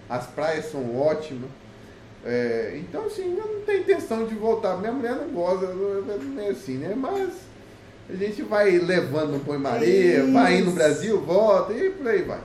as 0.10 0.26
praias 0.28 0.66
são 0.66 0.98
ótimas. 1.00 1.50
É, 2.26 2.74
então 2.76 3.06
assim, 3.06 3.38
eu 3.38 3.46
não 3.46 3.62
tenho 3.62 3.82
intenção 3.82 4.26
de 4.26 4.36
voltar. 4.36 4.78
Minha 4.78 4.92
mulher 4.92 5.16
não 5.16 5.30
gosta, 5.30 5.68
não 5.68 6.42
é 6.42 6.50
assim, 6.50 6.78
né? 6.78 6.94
Mas 6.96 7.34
a 8.10 8.16
gente 8.16 8.42
vai 8.42 8.72
levando 8.72 9.34
no 9.34 9.40
Põe 9.40 9.58
Maria, 9.58 10.26
vai 10.32 10.58
indo 10.58 10.68
no. 10.68 10.72
Brasil, 10.72 11.22
volta 11.22 11.74
e 11.74 11.90
por 11.92 12.08
aí 12.08 12.24
vai. 12.24 12.40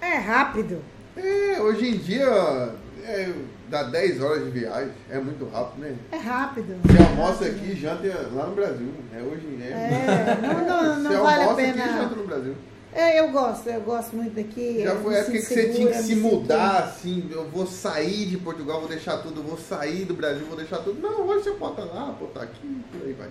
é 0.00 0.16
rápido. 0.16 0.80
É, 1.16 1.60
hoje 1.60 1.88
em 1.88 1.96
dia 1.96 2.72
é, 3.04 3.32
dá 3.70 3.84
10 3.84 4.20
horas 4.20 4.44
de 4.44 4.50
viagem, 4.50 4.92
é 5.08 5.18
muito 5.18 5.48
rápido, 5.48 5.80
né? 5.80 5.96
É 6.10 6.16
rápido. 6.16 6.76
Você 6.82 7.02
almoça 7.02 7.44
aqui 7.44 7.70
e 7.70 7.76
janta 7.76 8.28
lá 8.32 8.46
no 8.46 8.54
Brasil. 8.54 8.92
É 9.16 9.22
hoje 9.22 9.46
é. 9.62 9.70
É, 9.70 10.38
não, 10.42 10.64
não, 10.66 11.02
Você 11.02 11.14
não 11.14 11.22
vale 11.22 11.42
a 11.42 11.44
almoça 11.46 11.60
aqui 11.62 11.70
e 11.70 11.82
pena. 11.82 12.02
janta 12.02 12.16
no 12.16 12.26
Brasil. 12.26 12.54
É, 12.92 13.20
eu 13.20 13.30
gosto, 13.30 13.68
eu 13.68 13.80
gosto 13.82 14.16
muito 14.16 14.34
daqui. 14.34 14.82
Já 14.82 14.96
foi 14.96 15.12
me 15.12 15.20
época 15.20 15.32
que 15.32 15.42
você 15.42 15.68
tinha 15.68 15.92
que 15.92 16.02
se 16.02 16.16
mudar, 16.16 16.78
assim, 16.78 17.30
eu 17.30 17.48
vou 17.48 17.64
sair 17.64 18.26
de 18.26 18.36
Portugal, 18.36 18.80
vou 18.80 18.88
deixar 18.88 19.18
tudo, 19.18 19.40
eu 19.40 19.44
vou 19.44 19.56
sair 19.56 20.04
do 20.04 20.14
Brasil, 20.14 20.44
vou 20.46 20.56
deixar 20.56 20.78
tudo. 20.78 21.00
Não, 21.00 21.20
hoje 21.28 21.44
você 21.44 21.52
bota 21.52 21.84
lá, 21.84 22.06
bota 22.18 22.42
aqui, 22.42 22.82
por 22.90 23.06
aí 23.06 23.12
vai. 23.12 23.28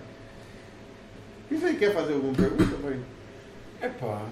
E 1.50 1.56
você 1.56 1.74
quer 1.74 1.92
fazer 1.92 2.14
alguma 2.14 2.32
pergunta, 2.32 2.74
vai? 2.82 2.98
Epá, 3.82 4.22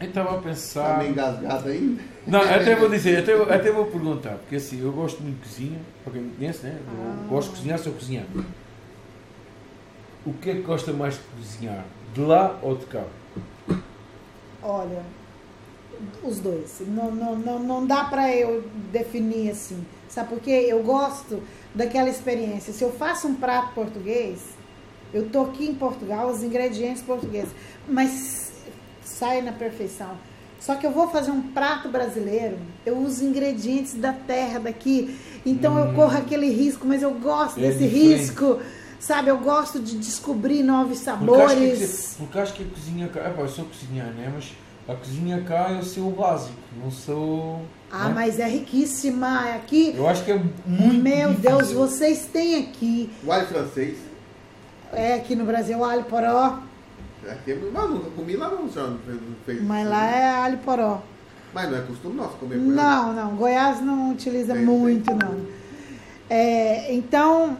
eu 0.00 0.08
estava 0.08 0.36
a 0.38 0.42
pensar. 0.42 0.98
meio 0.98 1.10
engasgado 1.10 1.68
ainda? 1.68 2.02
Não, 2.26 2.40
até 2.40 2.74
vou 2.76 2.88
dizer, 2.88 3.18
até, 3.18 3.34
vou- 3.36 3.50
até 3.52 3.70
vou 3.72 3.86
perguntar, 3.90 4.36
porque 4.36 4.56
assim, 4.56 4.80
eu 4.80 4.92
gosto 4.92 5.22
muito 5.22 5.36
de 5.42 5.48
cozinha, 5.48 5.80
para 6.04 6.12
quem 6.12 6.22
me 6.22 6.30
conhece, 6.36 6.64
né? 6.66 6.78
Eu 6.86 7.02
Ah. 7.02 7.26
gosto 7.28 7.50
de 7.50 7.56
cozinhar, 7.56 7.78
sou 7.78 7.92
cozinhar. 7.92 8.24
O 10.26 10.32
que 10.34 10.50
é 10.50 10.54
que 10.54 10.62
gosta 10.62 10.92
mais 10.92 11.14
de 11.14 11.20
cozinhar? 11.36 11.84
De 12.14 12.20
lá 12.20 12.58
ou 12.62 12.76
de 12.76 12.86
cá? 12.86 13.04
Olha, 14.62 15.02
os 16.22 16.38
dois. 16.38 16.82
Não, 16.86 17.10
não, 17.10 17.36
não, 17.36 17.58
não 17.60 17.86
dá 17.86 18.04
pra 18.04 18.34
eu 18.34 18.64
definir 18.92 19.50
assim. 19.50 19.84
Sabe 20.08 20.28
por 20.30 20.40
quê? 20.40 20.66
Eu 20.68 20.82
gosto 20.82 21.42
daquela 21.74 22.08
experiência. 22.08 22.72
Se 22.72 22.82
eu 22.82 22.90
faço 22.92 23.28
um 23.28 23.34
prato 23.34 23.74
português, 23.74 24.40
eu 25.12 25.28
tô 25.28 25.42
aqui 25.42 25.66
em 25.66 25.74
Portugal, 25.74 26.28
os 26.28 26.42
ingredientes 26.42 27.02
portugueses, 27.02 27.50
mas 27.88 28.47
sai 29.08 29.42
na 29.42 29.52
perfeição. 29.52 30.10
Só 30.60 30.74
que 30.74 30.84
eu 30.86 30.90
vou 30.90 31.08
fazer 31.08 31.30
um 31.30 31.40
prato 31.40 31.88
brasileiro, 31.88 32.58
eu 32.84 32.98
uso 32.98 33.24
ingredientes 33.24 33.94
da 33.94 34.12
terra 34.12 34.58
daqui. 34.58 35.16
Então 35.46 35.78
eu 35.78 35.94
corro 35.94 36.16
aquele 36.18 36.50
risco, 36.50 36.84
mas 36.86 37.00
eu 37.02 37.12
gosto 37.14 37.58
Hum. 37.60 37.64
É 37.64 37.68
desse 37.68 37.84
diferente. 37.88 38.20
risco. 38.20 38.58
Sabe, 39.00 39.30
eu 39.30 39.38
gosto 39.38 39.78
de 39.78 39.96
descobrir 39.96 40.64
novos 40.64 40.98
Porque 40.98 41.10
acho 41.10 41.20
sabores. 41.20 42.08
que, 42.18 42.22
porque 42.24 42.38
acho 42.40 42.52
que 42.54 42.62
a 42.64 42.66
cozinha 42.66 43.08
cá. 43.08 43.20
Epá, 43.30 43.42
eu 43.42 43.48
sou 43.48 43.64
cozinhar, 43.66 44.08
né? 44.08 44.32
Mas 44.34 44.46
a 44.88 44.98
cozinha 44.98 45.40
cá 45.46 45.70
eu 45.70 45.82
sou 45.84 46.08
o 46.08 46.10
básico, 46.10 46.56
não 46.82 46.90
sou. 46.90 47.62
Ah, 47.92 48.08
né? 48.08 48.14
mas 48.16 48.40
é 48.40 48.48
riquíssima. 48.48 49.54
Aqui, 49.54 49.94
Eu 49.96 50.08
acho 50.08 50.24
que 50.24 50.32
é 50.32 50.42
muito. 50.66 51.00
meu 51.00 51.30
difícil. 51.30 51.50
Deus, 51.56 51.70
vocês 51.72 52.26
têm 52.32 52.56
aqui, 52.64 53.08
O 53.24 53.30
alho 53.30 53.46
francês. 53.46 53.96
é 54.92 55.14
aqui 55.14 55.36
no 55.36 55.44
Brasil, 55.44 55.84
alho 55.84 56.02
poró. 56.04 56.58
Aqui, 57.26 57.52
é- 57.52 57.58
mas 57.72 57.90
nunca 57.90 58.10
comi 58.10 58.36
lá 58.36 58.48
não, 58.48 58.70
senhora. 58.70 58.90
Não 58.92 58.98
fez, 58.98 59.16
não 59.20 59.36
fez 59.44 59.62
Mas 59.62 59.88
lá 59.88 60.00
né? 60.02 60.18
é 60.20 60.30
alho 60.30 60.58
poró. 60.58 61.02
Mas 61.54 61.70
não 61.70 61.78
é 61.78 61.80
costume 61.82 62.14
nosso 62.16 62.36
comer 62.36 62.56
com 62.58 62.72
ela. 62.72 62.72
Não, 62.72 63.12
não. 63.12 63.36
Goiás 63.36 63.80
não 63.80 64.12
utiliza 64.12 64.52
Tem, 64.54 64.64
muito, 64.64 65.12
não. 65.14 65.40
É, 66.30 66.92
então, 66.94 67.56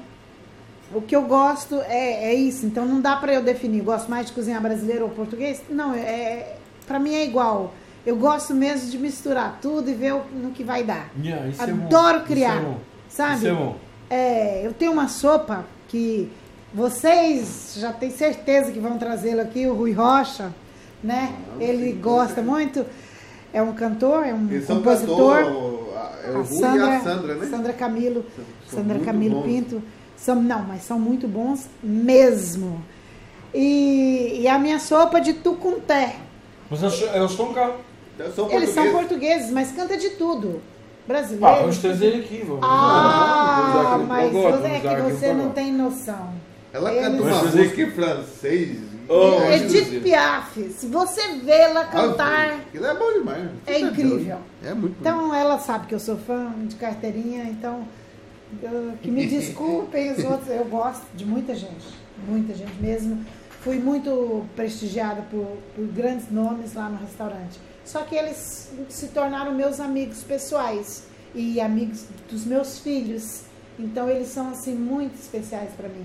o 0.95 1.01
que 1.01 1.17
eu 1.17 1.23
gosto 1.23 1.77
é, 1.83 2.27
é 2.27 2.35
isso. 2.35 2.67
Então, 2.67 2.85
não 2.87 3.01
dá 3.01 3.17
pra 3.17 3.33
eu 3.33 3.43
definir. 3.43 3.83
Gosto 3.83 4.11
mais 4.11 4.27
de 4.27 4.33
cozinhar 4.33 4.61
brasileiro 4.61 5.05
ou 5.05 5.11
português? 5.11 5.63
Não, 5.71 5.95
é, 5.95 6.57
para 6.87 6.99
mim 6.99 7.15
é 7.15 7.25
igual. 7.25 7.73
Eu 8.07 8.17
gosto 8.17 8.55
mesmo 8.55 8.91
de 8.91 8.99
misturar 8.99 9.59
tudo 9.61 9.91
e 9.91 9.95
ver 9.95 10.15
o- 10.15 10.23
no 10.33 10.51
que 10.53 10.63
vai 10.65 10.83
dar. 10.85 11.11
Yeah, 11.23 11.47
isso 11.49 11.63
é 11.63 11.67
bom. 11.67 11.87
Adoro 11.87 12.19
Isso 12.19 12.27
criar, 12.27 12.57
é 12.57 12.61
bom. 12.61 12.79
sabe? 13.09 13.35
Isso 13.37 13.47
é 13.49 13.53
bom. 13.55 13.77
É, 14.11 14.67
eu 14.67 14.73
tenho 14.73 14.93
uma 14.93 15.09
sopa 15.09 15.65
que 15.89 16.31
vocês 16.73 17.75
já 17.79 17.93
têm 17.93 18.11
certeza 18.11 18.71
que 18.71 18.79
vão 18.81 18.99
trazê-lo 18.99 19.41
aqui, 19.41 19.66
o 19.66 19.75
Rui 19.75 19.93
Rocha, 19.93 20.53
né? 21.03 21.33
Ah, 21.53 21.62
Ele 21.62 21.93
sim, 21.93 22.01
gosta 22.01 22.43
com 22.43 22.51
muito, 22.51 22.85
é 23.53 23.62
um 23.62 23.73
cantor, 23.73 24.27
é 24.27 24.35
um 24.35 24.47
compositor. 24.66 25.37
cantor, 25.37 25.89
é 26.25 26.31
o 26.31 26.39
a 26.39 26.43
Rui 26.43 26.59
e 26.61 26.64
a 26.97 27.01
Sandra, 27.01 27.35
né? 27.35 27.47
Sandra 27.47 27.73
Camilo, 27.73 28.25
São 28.69 28.81
Sandra 28.81 28.99
Camilo 29.01 29.37
bons. 29.37 29.47
Pinto. 29.47 29.83
São, 30.16 30.43
não, 30.43 30.62
mas 30.64 30.83
são 30.83 30.99
muito 30.99 31.29
bons 31.29 31.69
mesmo. 31.83 32.83
E, 33.55 34.41
e 34.41 34.49
a 34.49 34.59
minha 34.59 34.79
sopa 34.79 35.21
de 35.21 35.33
tucunté. 35.33 36.16
Mas 36.69 36.81
cá. 37.55 37.77
Eu 38.19 38.33
sou 38.33 38.51
Eles 38.51 38.71
são 38.71 38.91
portugueses, 38.91 39.51
mas 39.51 39.73
canta 39.73 39.97
de 39.97 40.11
tudo. 40.11 40.61
Brasileiro. 41.07 41.41
Pá, 41.47 41.61
vamos 41.61 41.79
trazer 41.79 42.16
aqui. 42.16 42.45
Vamos, 42.47 42.61
Ah, 42.62 43.71
vamos 43.73 43.87
aqui 43.87 44.03
um 44.03 44.07
mas 44.07 44.64
é 44.64 44.81
que 44.81 44.89
um 44.89 45.09
você 45.09 45.33
não 45.33 45.51
tem 45.51 45.73
noção. 45.73 46.33
Ela 46.73 46.93
Eles- 46.93 47.05
canta 47.09 47.23
uma 47.23 47.43
música 47.45 47.83
em 47.83 47.91
francês. 47.91 48.79
Oh, 49.09 49.41
É 49.41 49.57
Edith. 49.57 50.01
Piaf, 50.03 50.61
se 50.71 50.87
você 50.87 51.29
vê-la 51.43 51.85
cantar, 51.87 52.53
Aquilo 52.59 52.85
é 52.87 52.95
bom 52.95 53.12
demais. 53.14 53.45
né? 53.45 53.53
é 53.66 53.81
incrível. 53.81 54.39
É 54.62 54.75
muito 54.75 54.93
bom. 54.95 55.01
Então 55.01 55.35
ela 55.35 55.59
sabe 55.59 55.87
que 55.87 55.95
eu 55.95 55.99
sou 56.01 56.19
fã 56.19 56.53
de 56.66 56.77
carteirinha, 56.77 57.45
então 57.45 57.89
eu- 58.62 58.93
que 59.03 59.11
me 59.11 59.25
desculpem 59.27 60.12
os 60.12 60.23
outros, 60.25 60.49
eu 60.51 60.64
gosto 60.66 61.07
de 61.14 61.25
muita 61.25 61.55
gente, 61.55 61.87
muita 62.27 62.53
gente 62.55 62.75
mesmo. 62.83 63.25
Fui 63.62 63.79
muito 63.79 64.45
prestigiada 64.55 65.23
por, 65.31 65.47
por 65.75 65.87
grandes 65.87 66.31
nomes 66.31 66.75
lá 66.75 66.89
no 66.91 66.99
restaurante. 66.99 67.59
Só 67.87 68.03
que 68.03 68.14
eles 68.14 68.71
se 68.91 69.09
tornaram 69.09 69.53
meus 69.55 69.81
amigos 69.81 70.23
pessoais 70.23 71.05
e 71.35 71.59
amigos 71.61 72.05
dos 72.31 72.45
meus 72.45 72.79
filhos. 72.79 73.43
Então 73.79 74.09
eles 74.11 74.29
são 74.29 74.51
assim 74.51 74.75
muito 74.75 75.14
especiais 75.14 75.71
para 75.77 75.89
mim. 75.89 76.05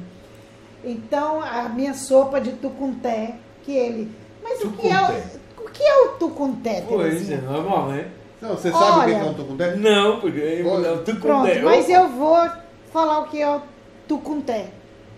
Então 0.83 1.41
a 1.41 1.69
minha 1.69 1.93
sopa 1.93 2.41
de 2.41 2.51
tucunté, 2.53 3.35
que 3.63 3.71
ele. 3.71 4.11
Mas 4.43 4.61
o 4.61 4.71
que 4.71 4.87
é 4.87 5.01
o, 5.01 5.63
o 5.63 5.69
que 5.69 5.83
é 5.83 6.01
o 6.01 6.09
tucunté? 6.19 6.83
Pois, 6.87 7.29
é 7.31 7.37
normal, 7.37 7.87
né? 7.87 8.11
Não, 8.41 8.49
você 8.49 8.69
sabe 8.71 8.85
o 8.85 8.93
que 8.93 8.99
Olha. 8.99 9.13
é 9.13 9.23
um 9.23 9.33
tucunté? 9.33 9.75
Não, 9.77 10.19
porque 10.19 10.41
é 10.41 10.63
Olha, 10.65 10.87
é 10.87 10.91
o 10.91 10.97
tucunté. 10.97 11.19
Pronto, 11.19 11.63
mas 11.63 11.89
eu 11.89 12.09
vou 12.09 12.49
falar 12.91 13.19
o 13.19 13.27
que 13.27 13.41
é 13.41 13.49
o 13.49 13.61
tucunté. 14.05 14.67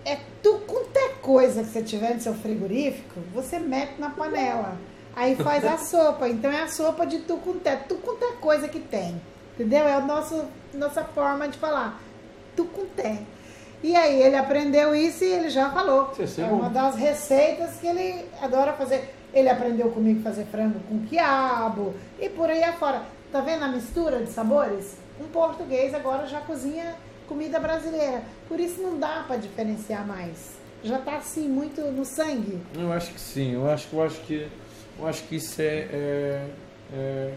É 0.04 0.18
tucunté 0.40 1.08
coisa 1.20 1.64
que 1.64 1.70
você 1.70 1.82
tiver 1.82 2.14
no 2.14 2.20
seu 2.20 2.34
frigorífico, 2.34 3.18
você 3.34 3.58
mete 3.58 3.98
na 3.98 4.10
panela. 4.10 4.76
Aí 5.16 5.34
faz 5.34 5.64
a 5.64 5.76
sopa. 5.84 6.28
Então 6.28 6.52
é 6.52 6.62
a 6.62 6.68
sopa 6.68 7.04
de 7.04 7.18
tucunté. 7.18 7.74
Tucunté 7.74 8.26
coisa 8.40 8.68
que 8.68 8.78
tem. 8.78 9.20
Entendeu? 9.54 9.80
É 9.80 9.94
a 9.94 10.00
nosso, 10.00 10.44
nossa 10.72 11.02
forma 11.02 11.48
de 11.48 11.58
falar. 11.58 12.00
Tucunté. 12.54 13.22
E 13.82 13.94
aí 13.94 14.22
ele 14.22 14.36
aprendeu 14.36 14.94
isso 14.94 15.24
e 15.24 15.32
ele 15.32 15.50
já 15.50 15.70
falou. 15.70 16.12
É 16.38 16.44
uma 16.44 16.68
das 16.68 16.96
receitas 16.96 17.76
que 17.80 17.86
ele 17.86 18.24
adora 18.40 18.72
fazer. 18.72 19.14
Ele 19.32 19.48
aprendeu 19.48 19.90
comigo 19.90 20.22
fazer 20.22 20.44
frango 20.46 20.80
com 20.88 21.00
quiabo 21.06 21.94
e 22.18 22.28
por 22.28 22.48
aí 22.48 22.64
afora. 22.64 23.02
Tá 23.30 23.40
vendo 23.40 23.64
a 23.64 23.68
mistura 23.68 24.20
de 24.20 24.30
sabores? 24.30 24.96
Um 25.20 25.26
português 25.28 25.94
agora 25.94 26.26
já 26.26 26.40
cozinha 26.40 26.94
comida 27.28 27.58
brasileira. 27.58 28.22
Por 28.48 28.58
isso 28.58 28.80
não 28.80 28.98
dá 28.98 29.24
para 29.26 29.36
diferenciar 29.36 30.06
mais. 30.06 30.56
Já 30.82 30.98
tá 30.98 31.16
assim 31.16 31.48
muito 31.48 31.80
no 31.80 32.04
sangue. 32.04 32.60
Eu 32.74 32.92
acho 32.92 33.12
que 33.12 33.20
sim, 33.20 33.54
eu 33.54 33.68
acho, 33.68 33.88
eu 33.92 34.02
acho 34.02 34.20
que 34.20 34.48
eu 34.98 35.06
acho 35.06 35.24
que 35.24 35.36
isso 35.36 35.60
é, 35.60 35.64
é, 35.92 36.46
é, 36.92 37.32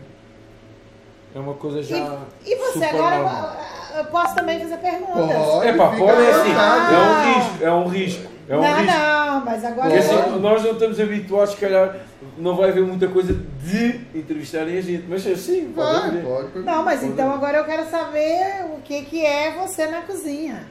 é 1.35 1.39
uma 1.39 1.53
coisa 1.53 1.81
já. 1.83 2.19
E 2.45 2.55
você 2.55 2.73
super 2.73 2.89
agora 2.95 3.15
normal. 3.17 3.57
eu- 3.97 4.05
posso 4.05 4.35
também 4.35 4.59
fazer 4.59 4.77
perguntas. 4.77 5.37
Pode. 5.37 5.67
É 5.67 5.73
pá, 5.73 5.91
fica 5.91 6.03
pode 6.05 6.21
é 6.21 6.31
assim, 6.31 6.49
vontade. 6.49 6.93
é 6.93 6.99
um 6.99 7.33
risco, 7.33 7.63
é 7.63 7.71
um 7.73 7.87
risco. 7.87 8.29
É 8.49 8.57
um 8.57 8.61
não, 8.61 8.75
risco. 8.81 8.97
não, 8.97 9.45
mas 9.45 9.63
agora 9.65 9.89
Porque 9.91 9.95
eu 10.13 10.19
assim, 10.21 10.39
nós 10.39 10.63
não 10.63 10.71
estamos 10.71 10.99
habituados, 10.99 11.51
se 11.53 11.57
calhar, 11.57 11.97
não 12.37 12.55
vai 12.55 12.69
haver 12.69 12.83
muita 12.83 13.07
coisa 13.07 13.31
de 13.63 14.01
entrevistarem 14.15 14.75
a 14.77 14.81
gente, 14.81 15.05
mas 15.07 15.27
assim, 15.27 15.71
pode 15.71 15.99
Vai, 15.99 16.09
haver. 16.09 16.23
pode. 16.23 16.47
perguntar. 16.47 16.75
Não, 16.75 16.83
mas 16.83 16.99
Pode 17.01 17.11
então 17.11 17.31
agora 17.31 17.57
eu 17.59 17.65
quero 17.65 17.87
saber 17.89 18.65
o 18.75 18.81
que, 18.81 19.03
que 19.03 19.23
é 19.23 19.51
você 19.51 19.85
na 19.85 20.01
cozinha. 20.01 20.63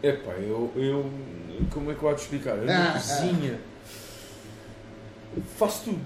Epá, 0.00 0.32
eu, 0.38 0.70
eu. 0.76 1.10
Como 1.72 1.90
é 1.90 1.94
que 1.94 1.98
eu 2.02 2.08
vou 2.08 2.14
te 2.14 2.20
explicar? 2.22 2.50
Eu 2.56 2.62
Ah, 2.70 2.78
na 2.78 2.92
cozinha. 2.92 3.58
Faço 5.58 5.84
tudo. 5.86 6.00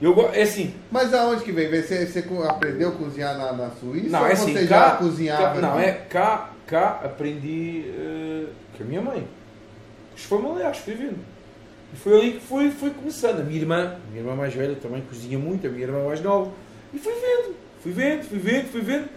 Eu, 0.00 0.30
é 0.32 0.42
assim, 0.42 0.74
Mas 0.90 1.12
aonde 1.12 1.42
que 1.42 1.50
vem? 1.50 1.68
Você, 1.68 2.06
você 2.06 2.24
aprendeu 2.48 2.90
a 2.90 2.92
cozinhar 2.92 3.36
na, 3.36 3.52
na 3.52 3.70
Suíça? 3.70 4.10
Não, 4.10 4.20
ou 4.20 4.26
é 4.26 4.32
assim, 4.32 4.52
você 4.52 4.66
cá, 4.66 4.90
já 4.90 4.96
cozinhava? 4.96 5.54
cá- 5.54 5.60
não, 5.60 5.76
aqui? 5.76 5.84
é 5.84 5.92
cá, 5.92 6.50
cá 6.66 7.00
aprendi 7.04 7.84
eh, 7.88 8.46
com 8.76 8.84
a 8.84 8.86
minha 8.86 9.02
mãe. 9.02 9.26
Os 10.16 10.22
familiares, 10.24 10.78
fui 10.78 10.94
vendo. 10.94 11.18
E 11.92 11.96
foi 11.96 12.16
ali 12.18 12.32
que 12.34 12.40
fui, 12.40 12.70
fui 12.70 12.90
começando. 12.90 13.40
A 13.40 13.42
minha 13.44 13.58
irmã, 13.60 13.96
a 13.96 14.10
minha 14.10 14.22
irmã 14.22 14.36
mais 14.36 14.54
velha 14.54 14.76
também 14.76 15.02
cozinha 15.02 15.38
muito, 15.38 15.66
a 15.66 15.70
minha 15.70 15.84
irmã 15.84 16.04
mais 16.04 16.20
nova. 16.20 16.50
E 16.94 16.98
fui 16.98 17.14
vendo, 17.14 17.56
fui 17.82 17.92
vendo, 17.92 18.22
fui 18.24 18.38
vendo, 18.38 18.70
fui 18.70 18.80
vendo. 18.80 19.08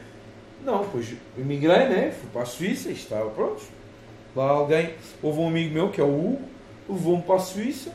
Não, 0.66 0.86
pois 0.92 1.14
emigrei, 1.38 1.88
né? 1.90 2.12
Fui 2.12 2.30
para 2.34 2.42
a 2.44 2.46
Suíça 2.46 2.90
e 2.90 2.94
estava 2.94 3.30
pronto. 3.30 3.62
Lá 4.36 4.50
alguém, 4.50 4.94
houve 5.22 5.40
um 5.40 5.48
amigo 5.48 5.74
meu 5.74 5.90
que 5.90 6.00
é 6.00 6.04
o 6.04 6.08
Hugo, 6.08 6.42
levou-me 6.88 7.22
para 7.24 7.36
a 7.36 7.40
Suíça 7.40 7.92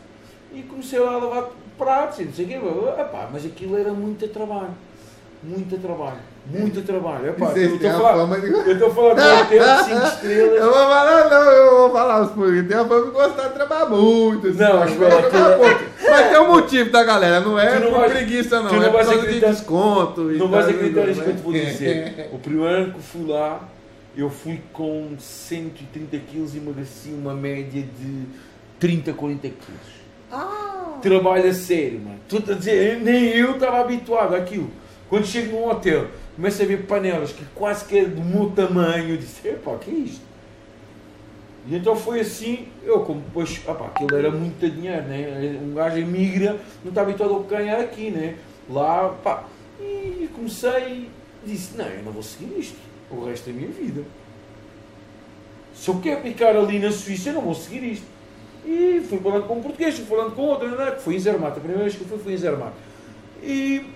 e 0.52 0.62
comecei 0.62 0.98
lá 0.98 1.14
a 1.14 1.18
lavar 1.18 1.50
pratos 1.78 2.18
e 2.20 2.24
não 2.24 2.32
sei 2.32 2.44
o 2.44 2.48
quê. 2.48 2.54
Epá, 3.00 3.28
mas 3.32 3.44
aquilo 3.44 3.76
era 3.78 3.92
muito 3.92 4.26
trabalho. 4.28 4.74
Muito 5.42 5.76
trabalho. 5.78 6.18
Muito 6.50 6.80
trabalho. 6.82 7.28
Epá, 7.28 7.46
Vocês 7.46 7.68
eu 7.70 7.76
estou 7.76 7.90
a 7.90 7.94
falar, 7.94 8.40
de- 8.40 8.46
eu 8.52 8.72
estou 8.72 8.88
a 8.88 8.94
falar 8.94 9.14
de 9.14 9.20
um 9.20 9.40
hotel 9.42 9.76
de 9.76 9.84
5 9.84 10.06
estrelas. 10.06 10.56
Eu 10.56 10.64
vou 10.64 10.72
falar, 10.74 11.30
não, 11.30 11.42
eu 11.52 11.78
vou 11.78 11.90
falar 11.90 12.22
os 12.22 12.30
porquês. 12.32 12.68
Tem 12.68 12.76
a 12.76 12.84
fama 12.84 13.04
de 13.06 13.10
gostar 13.10 13.48
de 13.48 13.54
trabalhar 13.54 13.86
muito. 13.90 14.46
assim, 14.48 14.58
Não, 14.58 14.78
mas 14.80 14.96
mas 14.96 14.98
pela- 14.98 15.22
pela- 15.30 15.80
Mas 16.10 16.30
tem 16.30 16.40
um 16.40 16.48
motivo, 16.48 16.90
tá, 16.90 17.04
galera? 17.04 17.40
Não 17.40 17.58
é 17.58 17.78
não 17.78 17.90
por 17.90 17.98
vais- 18.00 18.12
preguiça, 18.12 18.62
não. 18.62 18.72
não 18.72 18.82
é 18.82 18.86
por 18.88 18.96
causa 18.96 19.10
de 19.12 19.18
acreditar- 19.18 19.50
desconto. 19.50 20.32
e 20.32 20.38
Não 20.38 20.48
vais 20.48 20.68
acreditar 20.68 21.06
nisso 21.06 21.22
que 21.22 21.28
eu 21.30 21.34
te 21.36 21.42
vou 21.42 21.52
dizer. 21.52 22.30
O 22.32 22.38
primeiro 22.38 22.68
ano 22.74 22.92
que 22.92 22.98
eu 22.98 23.02
fui 23.02 23.26
lá, 23.26 23.60
eu 24.16 24.30
fui 24.30 24.60
com 24.72 25.14
130 25.18 26.16
quilos 26.18 26.54
e 26.54 26.58
emagreci 26.58 27.10
uma 27.10 27.34
média 27.34 27.82
de 27.82 28.24
30, 28.80 29.12
40 29.12 29.42
quilos. 29.48 29.96
Ah, 30.32 30.65
Trabalho 31.00 31.48
a 31.48 31.54
sério, 31.54 32.00
mano. 32.00 32.18
Estou 32.28 32.54
a 32.54 32.58
dizer, 32.58 33.00
nem 33.00 33.24
eu 33.26 33.52
estava 33.52 33.80
habituado 33.80 34.34
àquilo. 34.34 34.70
Quando 35.08 35.26
chego 35.26 35.56
num 35.56 35.68
hotel, 35.68 36.08
começo 36.34 36.62
a 36.62 36.66
ver 36.66 36.86
panelas 36.86 37.32
que 37.32 37.44
quase 37.54 37.84
que 37.84 37.98
é 37.98 38.04
do 38.04 38.22
meu 38.22 38.50
tamanho, 38.50 39.10
eu 39.10 39.16
disse, 39.16 39.46
epá, 39.46 39.76
que 39.76 39.90
é 39.90 39.94
isto? 39.94 40.26
E 41.68 41.74
então 41.76 41.96
foi 41.96 42.20
assim, 42.20 42.68
eu 42.84 43.00
como 43.00 43.20
depois, 43.20 43.60
opá, 43.66 43.86
aquilo 43.86 44.16
era 44.16 44.30
muito 44.30 44.68
dinheiro, 44.68 45.02
né? 45.02 45.58
Um 45.62 45.74
gajo 45.74 45.98
emigra, 45.98 46.60
não 46.84 46.90
está 46.90 47.02
habituado 47.02 47.36
a 47.36 47.56
ganhar 47.56 47.80
aqui, 47.80 48.10
né? 48.10 48.36
Lá, 48.68 49.08
pá, 49.22 49.44
e 49.80 50.28
comecei 50.34 51.08
disse, 51.44 51.76
não, 51.76 51.86
eu 51.86 52.02
não 52.02 52.12
vou 52.12 52.22
seguir 52.22 52.58
isto, 52.58 52.76
o 53.10 53.24
resto 53.24 53.50
da 53.50 53.56
minha 53.56 53.68
vida. 53.68 54.02
Se 55.74 55.88
eu 55.88 56.00
quero 56.00 56.22
ficar 56.22 56.56
ali 56.56 56.78
na 56.78 56.90
Suíça, 56.90 57.30
eu 57.30 57.34
não 57.34 57.42
vou 57.42 57.54
seguir 57.54 57.84
isto. 57.84 58.06
E 58.66 59.00
fui 59.08 59.20
falando 59.20 59.46
com 59.46 59.58
um 59.58 59.62
português, 59.62 59.94
fui 59.94 60.04
falando 60.06 60.34
com 60.34 60.42
outro, 60.42 60.68
né? 60.68 60.90
que 60.90 61.02
foi 61.02 61.14
em 61.14 61.20
Zermatt, 61.20 61.56
a 61.56 61.60
primeira 61.60 61.84
vez 61.84 61.94
que 61.94 62.04
fui 62.04 62.18
foi 62.18 62.32
em 62.32 62.36
Zermatt. 62.36 62.72
E, 63.40 63.86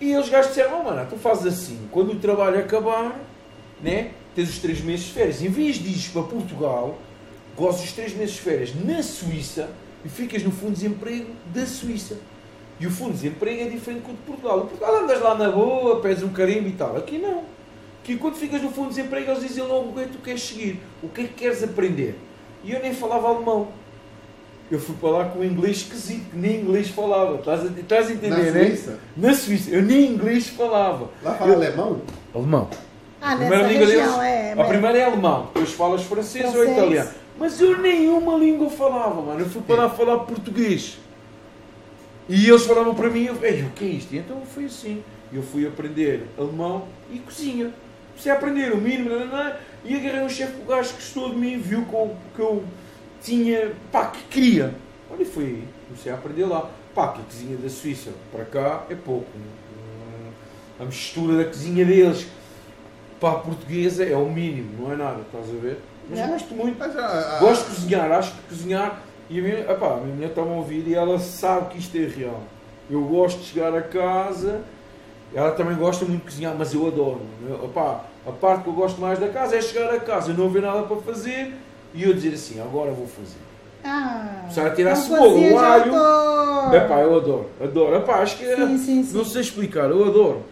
e 0.00 0.16
os 0.16 0.28
gajos 0.28 0.50
disseram, 0.50 0.80
oh, 0.80 0.84
mano, 0.84 1.04
tu 1.10 1.16
fazes 1.16 1.46
assim, 1.46 1.88
quando 1.90 2.12
o 2.12 2.16
trabalho 2.20 2.60
acabar, 2.60 3.18
né, 3.82 4.12
tens 4.34 4.48
os 4.48 4.58
três 4.60 4.80
meses 4.80 5.06
de 5.06 5.12
férias, 5.12 5.42
em 5.42 5.48
vez 5.48 5.76
de 5.76 5.88
ires 5.88 6.06
para 6.06 6.22
Portugal, 6.22 6.98
gozes 7.56 7.86
os 7.86 7.92
três 7.92 8.14
meses 8.14 8.36
de 8.36 8.42
férias 8.42 8.72
na 8.76 9.02
Suíça 9.02 9.68
e 10.04 10.08
ficas 10.08 10.44
no 10.44 10.52
fundo 10.52 10.74
de 10.74 10.82
desemprego 10.82 11.32
da 11.52 11.66
Suíça. 11.66 12.16
E 12.78 12.86
o 12.86 12.90
fundo 12.90 13.12
de 13.12 13.22
desemprego 13.22 13.60
é 13.60 13.68
diferente 13.68 14.04
do 14.04 14.12
de 14.12 14.22
Portugal. 14.22 14.58
O 14.58 14.66
Portugal 14.66 15.02
andas 15.02 15.20
lá 15.20 15.34
na 15.34 15.50
boa, 15.50 16.00
pedes 16.00 16.22
um 16.22 16.30
carimbo 16.30 16.68
e 16.68 16.72
tal. 16.72 16.96
Aqui 16.96 17.18
não. 17.18 17.42
Aqui 18.02 18.16
quando 18.16 18.36
ficas 18.36 18.62
no 18.62 18.70
fundo 18.70 18.88
de 18.88 18.94
desemprego 18.94 19.32
eles 19.32 19.42
dizem 19.42 19.64
logo 19.64 19.90
o 19.90 19.92
que 19.92 20.00
é 20.00 20.04
que 20.04 20.12
tu 20.12 20.18
queres 20.18 20.42
seguir, 20.42 20.80
o 21.02 21.08
que 21.08 21.20
é 21.20 21.24
que 21.24 21.34
queres 21.34 21.62
aprender. 21.62 22.14
E 22.64 22.72
eu 22.72 22.80
nem 22.80 22.94
falava 22.94 23.28
alemão. 23.28 23.68
Eu 24.70 24.78
fui 24.78 24.94
para 25.00 25.10
lá 25.10 25.24
com 25.24 25.40
um 25.40 25.44
inglês 25.44 25.78
esquisito, 25.78 26.30
que 26.30 26.36
nem 26.36 26.60
inglês 26.60 26.88
falava. 26.88 27.36
Estás 27.36 27.62
a, 27.62 27.66
estás 27.80 28.08
a 28.08 28.12
entender, 28.12 28.30
Na 28.30 28.52
né? 28.52 28.66
Suíça? 28.66 28.98
Na 29.16 29.34
Suíça. 29.34 29.70
Eu 29.70 29.82
nem 29.82 30.06
inglês 30.12 30.48
falava. 30.48 31.08
Lá 31.22 31.34
fala 31.34 31.50
Eu- 31.50 31.56
alemão? 31.56 32.00
Alemão. 32.34 32.68
ah 33.20 33.32
A 33.32 33.36
primeira 33.36 33.62
nessa 33.66 33.72
língua 33.72 33.86
deles, 33.86 34.18
é. 34.18 34.52
a 34.52 34.64
primeira 34.64 34.98
é 34.98 35.04
alemão, 35.04 35.46
depois 35.46 35.72
falas 35.72 36.02
francês, 36.04 36.44
ou 36.46 36.52
Francês. 36.52 36.76
italiano. 36.76 37.10
Mas 37.38 37.60
eu 37.60 37.78
nenhuma 37.78 38.36
língua 38.36 38.70
falava, 38.70 39.20
mano. 39.20 39.40
Eu 39.40 39.46
fui 39.48 39.62
para 39.62 39.76
lá 39.84 39.90
falar 39.90 40.18
português. 40.20 40.98
E 42.28 42.48
eles 42.48 42.64
falavam 42.64 42.94
para 42.94 43.10
mim, 43.10 43.24
eu, 43.24 43.36
Ei, 43.42 43.62
o 43.62 43.70
que 43.70 43.84
é 43.84 43.88
isto? 43.88 44.14
E 44.14 44.18
então 44.18 44.40
foi 44.54 44.66
assim. 44.66 45.02
Eu 45.32 45.42
fui 45.42 45.66
aprender 45.66 46.26
alemão 46.38 46.84
e 47.12 47.18
cozinha. 47.18 47.72
Comecei 48.10 48.30
a 48.30 48.34
aprender 48.36 48.72
o 48.72 48.76
mínimo, 48.76 49.10
nananã, 49.10 49.54
e 49.84 49.94
agarrei 49.96 50.20
um 50.22 50.28
chefe, 50.28 50.60
o 50.62 50.64
gajo 50.66 50.88
que 50.90 50.94
gostou 50.96 51.30
de 51.30 51.36
mim, 51.36 51.58
viu 51.58 51.84
que 51.84 51.92
eu, 51.94 52.16
que 52.36 52.40
eu 52.42 52.64
tinha, 53.22 53.72
pá, 53.90 54.06
que 54.06 54.22
queria. 54.24 54.74
Olha, 55.10 55.24
foi 55.26 55.44
aí. 55.44 55.68
Comecei 55.88 56.12
a 56.12 56.14
aprender 56.14 56.44
lá. 56.46 56.70
Pá, 56.94 57.08
que 57.12 57.20
a 57.20 57.24
cozinha 57.24 57.56
da 57.56 57.68
Suíça 57.68 58.10
para 58.32 58.44
cá 58.44 58.84
é 58.90 58.94
pouco. 58.94 59.26
A 60.78 60.84
mistura 60.84 61.36
da 61.36 61.44
cozinha 61.44 61.84
deles 61.84 62.26
para 63.20 63.30
a 63.36 63.40
portuguesa 63.40 64.04
é 64.04 64.16
o 64.16 64.30
mínimo, 64.30 64.82
não 64.82 64.92
é 64.92 64.96
nada, 64.96 65.20
estás 65.20 65.48
a 65.50 65.60
ver? 65.60 65.78
Mas 66.08 66.18
É. 66.18 66.26
gosto 66.26 66.54
muito. 66.54 66.78
Mas, 66.78 66.96
ah, 66.96 67.36
ah, 67.36 67.38
Gosto 67.38 67.68
de 67.68 67.74
cozinhar, 67.76 68.10
acho 68.12 68.32
que 68.32 68.42
cozinhar. 68.48 69.02
E 69.28 69.38
a 69.38 69.42
minha, 69.42 69.58
epá, 69.60 69.92
a 69.94 69.96
minha 69.98 70.14
mulher 70.14 70.30
está 70.30 70.40
a 70.40 70.44
ouvir 70.44 70.88
e 70.88 70.94
ela 70.94 71.18
sabe 71.18 71.68
que 71.72 71.78
isto 71.78 71.96
é 71.96 72.06
real. 72.06 72.42
Eu 72.90 73.02
gosto 73.02 73.38
de 73.40 73.44
chegar 73.46 73.72
a 73.76 73.82
casa, 73.82 74.62
ela 75.34 75.52
também 75.52 75.76
gosta 75.76 76.04
muito 76.04 76.22
de 76.22 76.26
cozinhar, 76.30 76.54
mas 76.58 76.74
eu 76.74 76.86
adoro. 76.86 77.20
Eu, 77.48 77.66
epá, 77.66 78.04
a 78.26 78.32
parte 78.32 78.64
que 78.64 78.68
eu 78.68 78.74
gosto 78.74 79.00
mais 79.00 79.18
da 79.18 79.28
casa 79.28 79.56
é 79.56 79.60
chegar 79.62 79.92
a 79.94 80.00
casa, 80.00 80.32
não 80.32 80.46
haver 80.46 80.62
nada 80.62 80.82
para 80.82 80.96
fazer 80.98 81.54
e 81.94 82.02
eu 82.04 82.12
dizer 82.14 82.34
assim: 82.34 82.60
agora 82.60 82.90
vou 82.92 83.06
fazer. 83.06 83.38
Ah, 83.82 84.40
Começar 84.42 84.66
a 84.66 84.70
tirar 84.70 84.90
uma 84.94 84.96
cebola, 84.96 85.38
o 85.38 85.58
alho. 85.58 85.96
autor. 85.96 86.74
Epá, 86.74 87.00
eu 87.00 87.16
adoro, 87.16 87.46
adoro. 87.62 87.96
Epá, 87.96 88.16
acho 88.16 88.36
que 88.36 88.44
é- 88.44 88.56
Sim, 88.56 88.76
sim, 88.78 89.02
sim. 89.02 89.16
não 89.16 89.24
sei 89.24 89.40
explicar, 89.40 89.88
eu 89.90 90.04
adoro. 90.04 90.42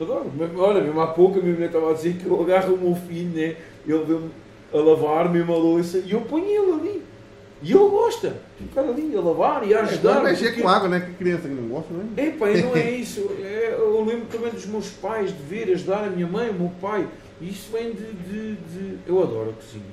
Adoro. 0.00 0.30
Olha, 0.58 0.80
mesmo 0.80 1.00
há 1.00 1.06
pouco 1.06 1.38
a 1.38 1.42
minha 1.42 1.54
mulher 1.54 1.66
estava 1.68 1.90
a 1.90 1.94
dizer 1.94 2.14
que 2.16 2.26
eu 2.26 2.40
agarro 2.42 2.74
o 2.74 2.78
meu 2.78 2.94
filho, 2.96 3.30
né? 3.34 3.56
Ele 3.86 4.04
vê-me 4.04 4.30
a 4.74 4.76
lavar 4.78 5.30
mesmo 5.30 5.54
a 5.54 5.56
louça 5.56 5.98
e 6.04 6.10
eu 6.12 6.20
ponho 6.22 6.44
ele 6.44 6.72
ali. 6.72 7.02
E 7.62 7.70
ele 7.72 7.88
gosta. 7.88 8.36
Ficar 8.58 8.82
ali 8.82 9.16
a 9.16 9.20
lavar 9.20 9.66
e 9.66 9.74
a 9.74 9.78
é, 9.78 9.80
ajudar. 9.82 10.20
vai 10.20 10.32
mexer 10.32 10.46
porque- 10.48 10.62
com 10.62 10.68
água, 10.68 10.88
né? 10.88 11.00
Que 11.00 11.12
criança 11.14 11.48
que 11.48 11.54
não 11.54 11.68
gosta, 11.68 11.92
né? 11.94 12.04
Epá, 12.28 12.50
e 12.50 12.62
não 12.62 12.76
é 12.76 12.90
isso. 12.96 13.30
É, 13.42 13.74
eu 13.78 14.04
lembro 14.04 14.26
também 14.26 14.50
dos 14.50 14.66
meus 14.66 14.88
pais 14.90 15.30
de 15.36 15.42
ver, 15.42 15.72
ajudar 15.72 16.04
a 16.04 16.10
minha 16.10 16.26
mãe, 16.26 16.50
o 16.50 16.54
meu 16.54 16.70
pai. 16.80 17.06
E 17.40 17.48
isso 17.48 17.70
vem 17.72 17.92
de. 17.92 18.12
de- 18.12 18.54
de- 18.56 18.98
Eu 19.06 19.22
adoro 19.22 19.50
a 19.50 19.52
cozinha. 19.54 19.84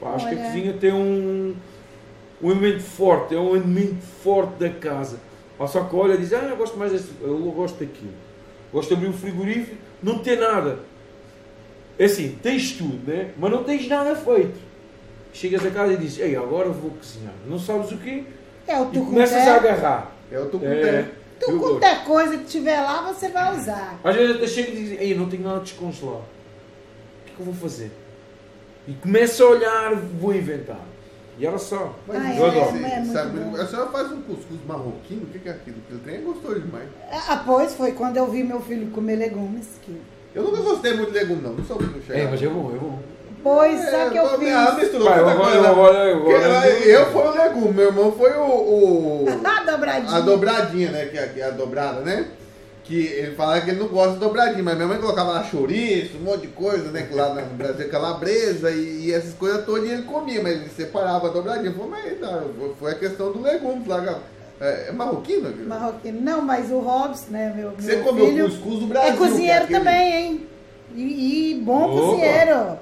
Pá, 0.00 0.14
acho 0.14 0.28
que 0.28 0.34
a 0.34 0.38
Olha. 0.38 0.46
cozinha 0.46 0.72
tem 0.74 0.92
um, 0.92 1.54
um 2.42 2.50
elemento 2.50 2.82
forte, 2.82 3.34
é 3.34 3.38
um 3.38 3.54
elemento 3.54 4.02
forte 4.22 4.54
da 4.58 4.68
casa. 4.70 5.18
Pá, 5.58 5.66
só 5.66 5.84
que 5.84 5.94
olha 5.94 6.14
e 6.14 6.18
diz, 6.18 6.32
ah, 6.32 6.38
eu 6.50 6.56
gosto 6.56 6.76
mais 6.78 6.92
desse, 6.92 7.10
eu 7.20 7.36
gosto 7.52 7.78
daquilo. 7.78 8.10
Gosto 8.72 8.88
de 8.88 8.94
abrir 8.94 9.08
um 9.08 9.12
frigorífico, 9.12 9.76
não 10.02 10.18
ter 10.20 10.38
nada. 10.40 10.80
É 11.98 12.06
assim, 12.06 12.36
tens 12.42 12.72
tudo, 12.72 12.98
né? 13.06 13.32
Mas 13.38 13.50
não 13.50 13.62
tens 13.62 13.86
nada 13.86 14.16
feito. 14.16 14.58
Chegas 15.32 15.64
a 15.64 15.70
casa 15.70 15.92
e 15.94 15.96
dizes, 15.96 16.18
ei, 16.20 16.36
agora 16.36 16.68
vou 16.68 16.90
cozinhar. 16.90 17.32
Não 17.46 17.58
sabes 17.58 17.90
o 17.92 17.96
quê? 17.96 18.24
É 18.66 18.78
o 18.78 18.90
E 18.92 18.98
começas 18.98 19.48
a 19.48 19.56
agarrar. 19.56 20.12
É 20.30 20.38
o 20.38 20.46
tucuté. 20.46 20.68
É, 20.70 21.10
eu 21.40 21.58
gosto. 21.58 21.68
Tucuté 21.74 21.94
coisa 22.04 22.38
que 22.38 22.44
tiver 22.44 22.80
lá, 22.80 23.02
você 23.12 23.28
vai 23.28 23.56
usar. 23.58 23.98
Às 24.04 24.14
vezes 24.14 24.36
até 24.36 24.46
chego 24.46 24.70
e 24.72 24.74
digo, 24.84 25.02
ei, 25.02 25.12
eu 25.12 25.18
não 25.18 25.28
tenho 25.28 25.42
nada 25.42 25.58
de 25.60 25.64
descongelar. 25.64 26.16
O 26.20 27.24
que 27.24 27.32
é 27.32 27.34
que 27.34 27.40
eu 27.40 27.46
vou 27.46 27.54
fazer? 27.54 27.90
E 28.86 28.92
começo 28.94 29.42
a 29.42 29.48
olhar, 29.48 29.94
vou 29.94 30.34
inventar. 30.34 30.80
E 31.38 31.46
ela 31.46 31.58
sabe. 31.58 31.90
Mas 32.06 32.18
Ah, 32.18 32.34
eu 32.36 32.46
é, 32.46 32.50
adoro. 32.50 32.76
é 32.76 32.98
muito 33.00 33.12
sabe, 33.12 33.40
bom. 33.40 33.56
a 33.56 33.66
senhora 33.66 33.90
faz 33.90 34.12
um 34.12 34.22
cuscuz 34.22 34.60
marroquino? 34.66 35.22
O 35.22 35.26
que 35.26 35.48
é 35.48 35.52
aquilo? 35.52 35.76
Aquele 35.86 36.00
trem 36.00 36.16
é 36.16 36.20
gostoso 36.20 36.60
demais. 36.60 36.88
Ah, 37.10 37.42
pois 37.44 37.74
foi 37.74 37.92
quando 37.92 38.16
eu 38.18 38.26
vi 38.30 38.42
meu 38.44 38.60
filho 38.60 38.90
comer 38.90 39.16
legumes. 39.16 39.66
Que... 39.82 39.98
Eu 40.34 40.42
nunca 40.42 40.60
gostei 40.60 40.94
muito 40.94 41.10
de 41.10 41.18
legume, 41.18 41.40
não. 41.42 41.54
Não 41.54 41.64
sou 41.64 41.80
muito 41.80 42.04
chegado. 42.06 42.34
é 42.34 42.48
bom, 42.48 42.72
é 42.74 42.78
bom. 42.78 42.98
Pois, 43.42 43.90
só 43.90 44.08
que 44.10 44.16
eu 44.18 44.22
pô, 44.28 44.38
fiz. 44.38 44.52
Ah, 44.54 44.76
misturou 44.78 45.08
tanta 45.08 45.20
agora- 45.20 45.36
coisa. 45.50 45.68
agora- 45.68 46.14
agora- 46.14 46.60
Porque 46.62 46.88
eu 46.88 47.06
fui 47.06 47.22
o 47.22 47.30
legume, 47.30 47.72
meu 47.74 47.86
irmão 47.86 48.12
foi 48.12 48.32
o... 48.32 48.42
o- 48.44 49.26
A 49.44 49.64
dobradinha. 49.64 50.16
a 50.16 50.20
dobradinha, 50.20 50.90
né? 50.90 51.06
Que 51.06 51.18
é, 51.18 51.26
que 51.26 51.40
é 51.40 51.44
a 51.46 51.50
dobrada, 51.50 52.00
né? 52.02 52.26
Que 52.84 53.06
ele 53.06 53.34
falava 53.34 53.60
que 53.60 53.70
ele 53.70 53.78
não 53.80 53.88
gosta 53.88 54.12
de 54.14 54.18
dobradinha, 54.18 54.62
mas 54.62 54.74
minha 54.76 54.86
mãe 54.88 54.98
colocava 54.98 55.32
lá 55.32 55.44
chouriço, 55.44 56.16
um 56.18 56.24
monte 56.24 56.42
de 56.42 56.48
coisa, 56.48 56.90
né? 56.90 57.02
Que 57.02 57.14
lá 57.14 57.32
no 57.34 57.40
Brasil 57.56 57.86
é 57.86 57.88
calabresa 57.88 58.70
e, 58.70 59.06
e 59.06 59.12
essas 59.12 59.34
coisas 59.34 59.64
todas 59.64 59.88
ele 59.90 60.02
comia, 60.02 60.42
mas 60.42 60.52
ele 60.52 60.68
separava 60.68 61.28
a 61.28 61.30
dobradinha. 61.30 61.72
Falei, 61.72 61.90
mas 61.90 62.20
não, 62.20 62.40
foi- 62.58 62.74
foi 62.78 62.90
a 62.92 62.94
questão 62.96 63.32
do 63.32 63.40
legume 63.40 63.82
lá. 63.88 64.18
É, 64.60 64.88
é 64.88 64.92
marroquino? 64.92 65.48
aquilo? 65.48 65.68
Marroquino. 65.68 66.20
Não, 66.20 66.42
mas 66.42 66.70
o 66.70 66.78
Robson, 66.78 67.26
né, 67.30 67.52
meu, 67.56 67.72
Você 67.78 67.96
meu 67.96 68.04
comeu 68.04 68.26
filho, 68.26 68.44
cuscuz 68.50 68.78
do 68.80 68.86
Brasil. 68.86 69.12
é 69.12 69.16
cozinheiro 69.16 69.64
é 69.64 69.66
também, 69.66 70.14
hein? 70.14 70.46
E, 70.94 71.50
e 71.52 71.54
bom 71.60 71.84
Opa. 71.84 72.00
cozinheiro. 72.00 72.78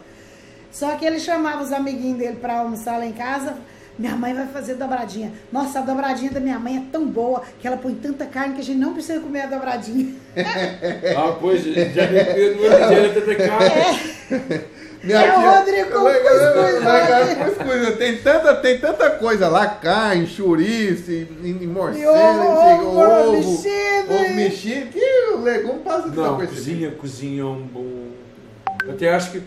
Só 0.71 0.95
que 0.97 1.05
ele 1.05 1.19
chamava 1.19 1.63
os 1.63 1.73
amiguinhos 1.73 2.19
dele 2.19 2.37
pra 2.41 2.59
almoçar 2.61 2.97
lá 2.99 3.07
em 3.07 3.13
casa. 3.13 3.55
Minha 3.99 4.17
mãe 4.17 4.33
vai 4.33 4.47
fazer 4.47 4.77
dobradinha. 4.77 5.31
Nossa, 5.53 5.81
a 5.81 5.83
dobradinha 5.83 6.31
da 6.31 6.41
minha 6.41 6.59
mãe 6.59 6.77
é 6.79 6.83
tão 6.91 7.07
boa 7.07 7.43
que 7.59 7.67
ela 7.67 7.77
põe 7.77 7.95
tanta 7.95 8.25
carne 8.25 8.55
que 8.55 8.61
a 8.61 8.65
gente 8.65 8.79
não 8.79 8.95
precisa 8.95 9.21
comer 9.21 9.43
a 9.43 9.47
dobradinha. 9.47 10.15
Ah, 11.17 11.37
pois, 11.41 11.65
já 11.65 11.83
já 11.93 12.03
é 12.05 13.09
tanta 13.13 13.35
carne. 13.35 14.61
Minha 15.03 15.17
É 15.19 15.37
o 15.37 15.41
tia- 15.41 15.51
Rodrigo 15.59 15.91
com 15.91 16.03
Vai, 16.05 16.21
vai, 16.83 17.35
cuscuz, 17.37 17.57
cuscuz. 17.57 17.97
Tem 17.99 18.17
tanta, 18.19 18.55
tem 18.57 18.79
tanta 18.79 19.11
coisa 19.11 19.49
lá, 19.49 19.67
carne, 19.67 20.27
chouriço, 20.27 21.11
morcego, 21.67 22.09
ovo, 22.11 23.01
ovo, 23.01 23.33
mexido. 23.33 24.15
ovo 24.15 24.35
mexido, 24.35 24.87
que 24.93 25.33
o 25.35 25.41
legume 25.43 25.81
passa 25.81 26.07
Não, 26.09 26.11
desapercebido. 26.11 26.47
cozinha, 26.55 26.91
cozinha 26.93 27.43
é 27.43 27.45
um 27.47 27.63
bom. 27.63 28.09
Até 28.89 29.13
acho 29.15 29.33
que. 29.33 29.43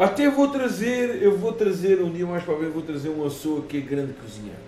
Até 0.00 0.28
vou 0.30 0.48
trazer, 0.48 1.22
eu 1.22 1.36
vou 1.36 1.52
trazer 1.52 2.00
um 2.02 2.10
dia 2.10 2.26
mais 2.26 2.42
para 2.42 2.54
ver, 2.54 2.70
vou 2.70 2.82
trazer 2.82 3.08
uma 3.10 3.24
pessoa 3.24 3.62
que 3.62 3.76
é 3.76 3.80
grande 3.80 4.12
cozinheiro. 4.14 4.58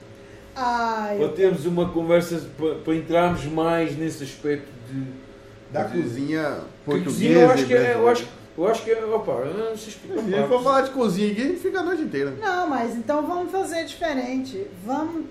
Ai, 0.54 1.16
Para 1.18 1.28
termos 1.30 1.64
uma 1.64 1.88
conversa, 1.88 2.42
para, 2.58 2.74
para 2.76 2.94
entrarmos 2.94 3.44
mais 3.46 3.96
nesse 3.96 4.22
aspecto 4.24 4.68
de. 4.90 5.02
Da 5.72 5.84
de- 5.84 6.02
cozinha 6.02 6.58
Porque 6.84 7.04
portuguesa. 7.04 7.04
cozinha, 7.04 7.38
eu 7.38 7.50
acho 7.50 7.66
que 7.66 7.74
é, 7.74 7.94
eu 7.94 8.08
acho, 8.08 8.28
eu 8.58 8.66
acho 8.68 8.82
que 8.84 8.90
é, 8.90 9.02
opa, 9.06 9.32
eu 9.32 9.54
não 9.54 9.76
sei 9.78 9.88
explicar. 9.88 10.22
Se 10.22 10.34
a 10.34 10.38
gente 10.38 10.48
for 10.48 10.62
falar 10.62 10.80
de 10.82 10.90
cozinha 10.90 11.32
aqui, 11.32 11.40
a 11.40 11.44
gente 11.46 11.60
fica 11.60 11.80
a 11.80 11.82
noite 11.82 12.02
inteira. 12.02 12.30
Não, 12.38 12.68
mas 12.68 12.94
então 12.94 13.26
vamos 13.26 13.50
fazer 13.50 13.84
diferente. 13.86 14.66
Vamos 14.84 15.24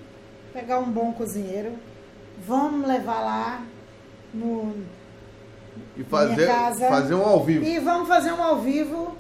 pegar 0.52 0.80
um 0.80 0.90
bom 0.90 1.12
cozinheiro, 1.14 1.74
vamos 2.48 2.88
levar 2.88 3.20
lá 3.22 3.62
no, 4.34 4.74
E 5.96 6.04
fazer, 6.04 6.36
Minha 6.36 6.48
casa. 6.48 6.88
fazer 6.88 7.14
um 7.14 7.24
ao 7.24 7.44
vivo. 7.44 7.64
e 7.64 7.78
vamos 7.80 8.08
fazer 8.08 8.32
um 8.32 8.42
ao 8.42 8.60
vivo. 8.60 9.16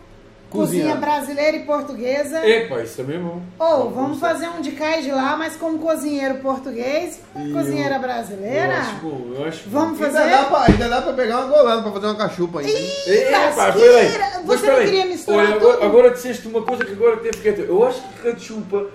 Cozinha 0.51 0.83
Cozinhar. 0.83 0.99
brasileira 0.99 1.57
e 1.57 1.63
portuguesa. 1.63 2.45
Epa, 2.45 2.81
isso 2.81 2.97
também 2.97 3.15
é 3.15 3.19
bom. 3.19 3.41
Ou 3.57 3.89
vamos 3.89 4.19
fazer 4.19 4.49
um 4.49 4.59
de 4.59 4.71
cá 4.73 4.97
e 4.99 5.03
de 5.03 5.11
lá, 5.11 5.37
mas 5.37 5.55
como 5.55 5.79
cozinheiro 5.79 6.35
português 6.39 7.21
e 7.35 7.51
cozinheira 7.53 7.95
eu- 7.95 8.01
brasileira. 8.01 8.73
Eu 8.73 8.79
acho 8.81 9.35
eu 9.39 9.45
acho 9.47 9.69
bom. 9.69 9.79
Vamos 9.79 10.01
Ainda 10.01 10.19
fazer? 10.19 10.29
dá, 10.29 10.43
pra, 10.43 10.63
ainda 10.63 10.89
dá 10.89 11.01
pra 11.01 11.13
pegar 11.13 11.37
uma 11.39 11.47
golana 11.47 11.81
pra 11.81 11.91
fazer 11.93 12.05
uma 12.07 12.15
cachupa 12.15 12.59
ainda. 12.59 12.71
Epa, 13.07 13.71
peraí. 13.71 14.07
Você 14.45 14.67
Mas 14.67 14.77
não 14.77 14.85
queria 14.85 15.05
misturar 15.05 15.39
Olha, 15.45 15.59
tudo? 15.59 15.83
agora, 15.83 16.09
disseste 16.11 16.47
uma 16.47 16.61
coisa 16.63 16.83
que 16.83 16.91
agora 16.91 17.15
até 17.15 17.31
fiquei. 17.31 17.65
Eu 17.67 17.87
acho 17.87 18.01
que 18.01 18.31
cachupa, 18.31 18.87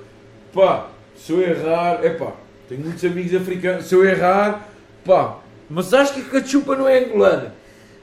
pá, 0.53 0.87
se 1.17 1.33
eu 1.33 1.41
errar, 1.41 2.05
é 2.05 2.11
pá, 2.11 2.33
tenho 2.69 2.83
muitos 2.83 3.03
amigos 3.05 3.35
africanos, 3.35 3.87
se 3.87 3.95
eu 3.95 4.05
errar, 4.05 4.69
pá, 5.07 5.37
mas 5.71 5.95
acho 5.95 6.13
que 6.13 6.23
cachupa 6.25 6.77
não 6.77 6.87
é 6.87 6.99
angolana. 6.99 7.55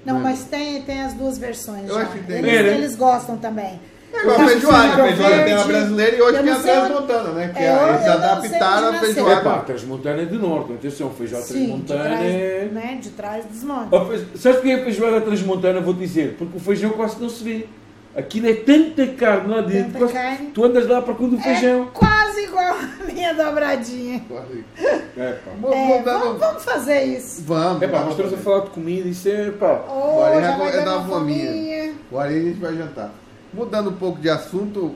Não, 0.06 0.20
mas 0.20 0.44
tem, 0.46 0.82
tem 0.82 1.02
as 1.02 1.14
duas 1.14 1.38
versões. 1.38 1.88
Eu 1.90 1.96
já. 1.96 2.02
acho 2.02 2.12
que 2.12 2.20
tem. 2.24 2.38
Eles, 2.40 2.54
É, 2.54 2.64
né? 2.64 2.74
eles 2.78 2.96
gostam 2.96 3.38
também. 3.38 3.80
É 4.16 4.20
igual 4.22 4.42
a 4.42 4.48
feijoada. 4.48 4.78
acho 4.78 5.02
A 5.02 5.06
feijoada 5.08 5.44
tem 5.44 5.54
a 5.54 5.64
brasileira 5.64 6.16
e 6.18 6.22
hoje 6.22 6.44
tem 6.44 6.52
a 6.52 6.56
transmontana, 6.56 7.30
né? 7.30 7.52
Que 7.56 7.64
É, 7.64 7.66
é, 7.66 7.90
eles 7.90 8.08
adaptaram 8.08 8.88
a 8.90 8.94
feijoada. 9.00 9.32
É 9.32 9.44
pá, 9.44 9.58
Transmontana 9.62 10.22
é 10.22 10.26
do 10.26 10.40
norte, 10.40 10.74
atenção, 10.74 11.10
feijoada 11.10 11.44
Sim, 11.46 11.54
de 11.54 11.66
Transmontana 11.66 12.04
trás, 12.04 12.22
é. 12.26 12.70
né, 12.72 12.98
de 13.02 13.10
trás 13.10 13.46
dos 13.46 13.64
montes. 13.64 13.88
Ah, 13.92 14.06
feijo- 14.06 14.28
Sabes 14.36 14.60
porquê 14.60 14.72
a 14.74 14.84
feijoada 14.84 15.22
Transmontana? 15.22 15.80
Vou 15.82 15.94
dizer, 15.96 16.36
porque 16.38 16.58
o 16.58 16.60
feijão 16.60 16.92
quase 16.92 17.20
não 17.20 17.30
se 17.30 17.44
vê. 17.44 17.66
Aquilo 18.16 18.48
é 18.48 18.54
tanta 18.54 19.08
carne 19.08 19.48
lá 19.50 19.62
dentro, 19.62 19.86
Tanta 19.94 19.98
quase- 20.00 20.14
carne. 20.14 20.48
tu 20.54 20.64
andas 20.64 20.88
lá 20.88 21.02
para 21.02 21.14
do 21.16 21.38
feijão. 21.40 21.84
É 21.84 21.88
quase 21.98 22.44
igual 22.44 22.76
a 22.76 23.04
minha 23.12 23.34
dobradinha. 23.34 24.24
É, 25.18 25.32
pá. 25.34 25.52
Vamos, 25.60 25.76
É, 25.78 26.02
vamos, 26.04 26.40
vamos, 26.40 26.64
fazer 26.64 27.04
isso. 27.06 27.42
vamos. 27.44 27.82
É 27.82 27.88
pá, 27.88 28.02
nós 28.02 28.16
vamos 28.16 28.20
estamos 28.26 28.34
a 28.34 28.44
falar 28.44 28.60
de 28.66 28.70
comida, 28.70 29.08
isso 29.10 29.28
é 29.28 29.50
pá. 29.52 29.84
Oh, 29.90 30.40
já 30.40 30.58
vai 30.58 30.68
é 30.70 30.72
dar 30.78 30.86
da 30.86 30.98
uma 30.98 31.08
fominha. 31.20 31.94
Agora 32.12 32.30
aí 32.30 32.40
a 32.40 32.44
gente 32.44 32.60
vai 32.60 32.76
jantar. 32.76 33.12
Mudando 33.52 33.90
um 33.90 33.96
pouco 33.96 34.20
de 34.20 34.30
assunto, 34.30 34.94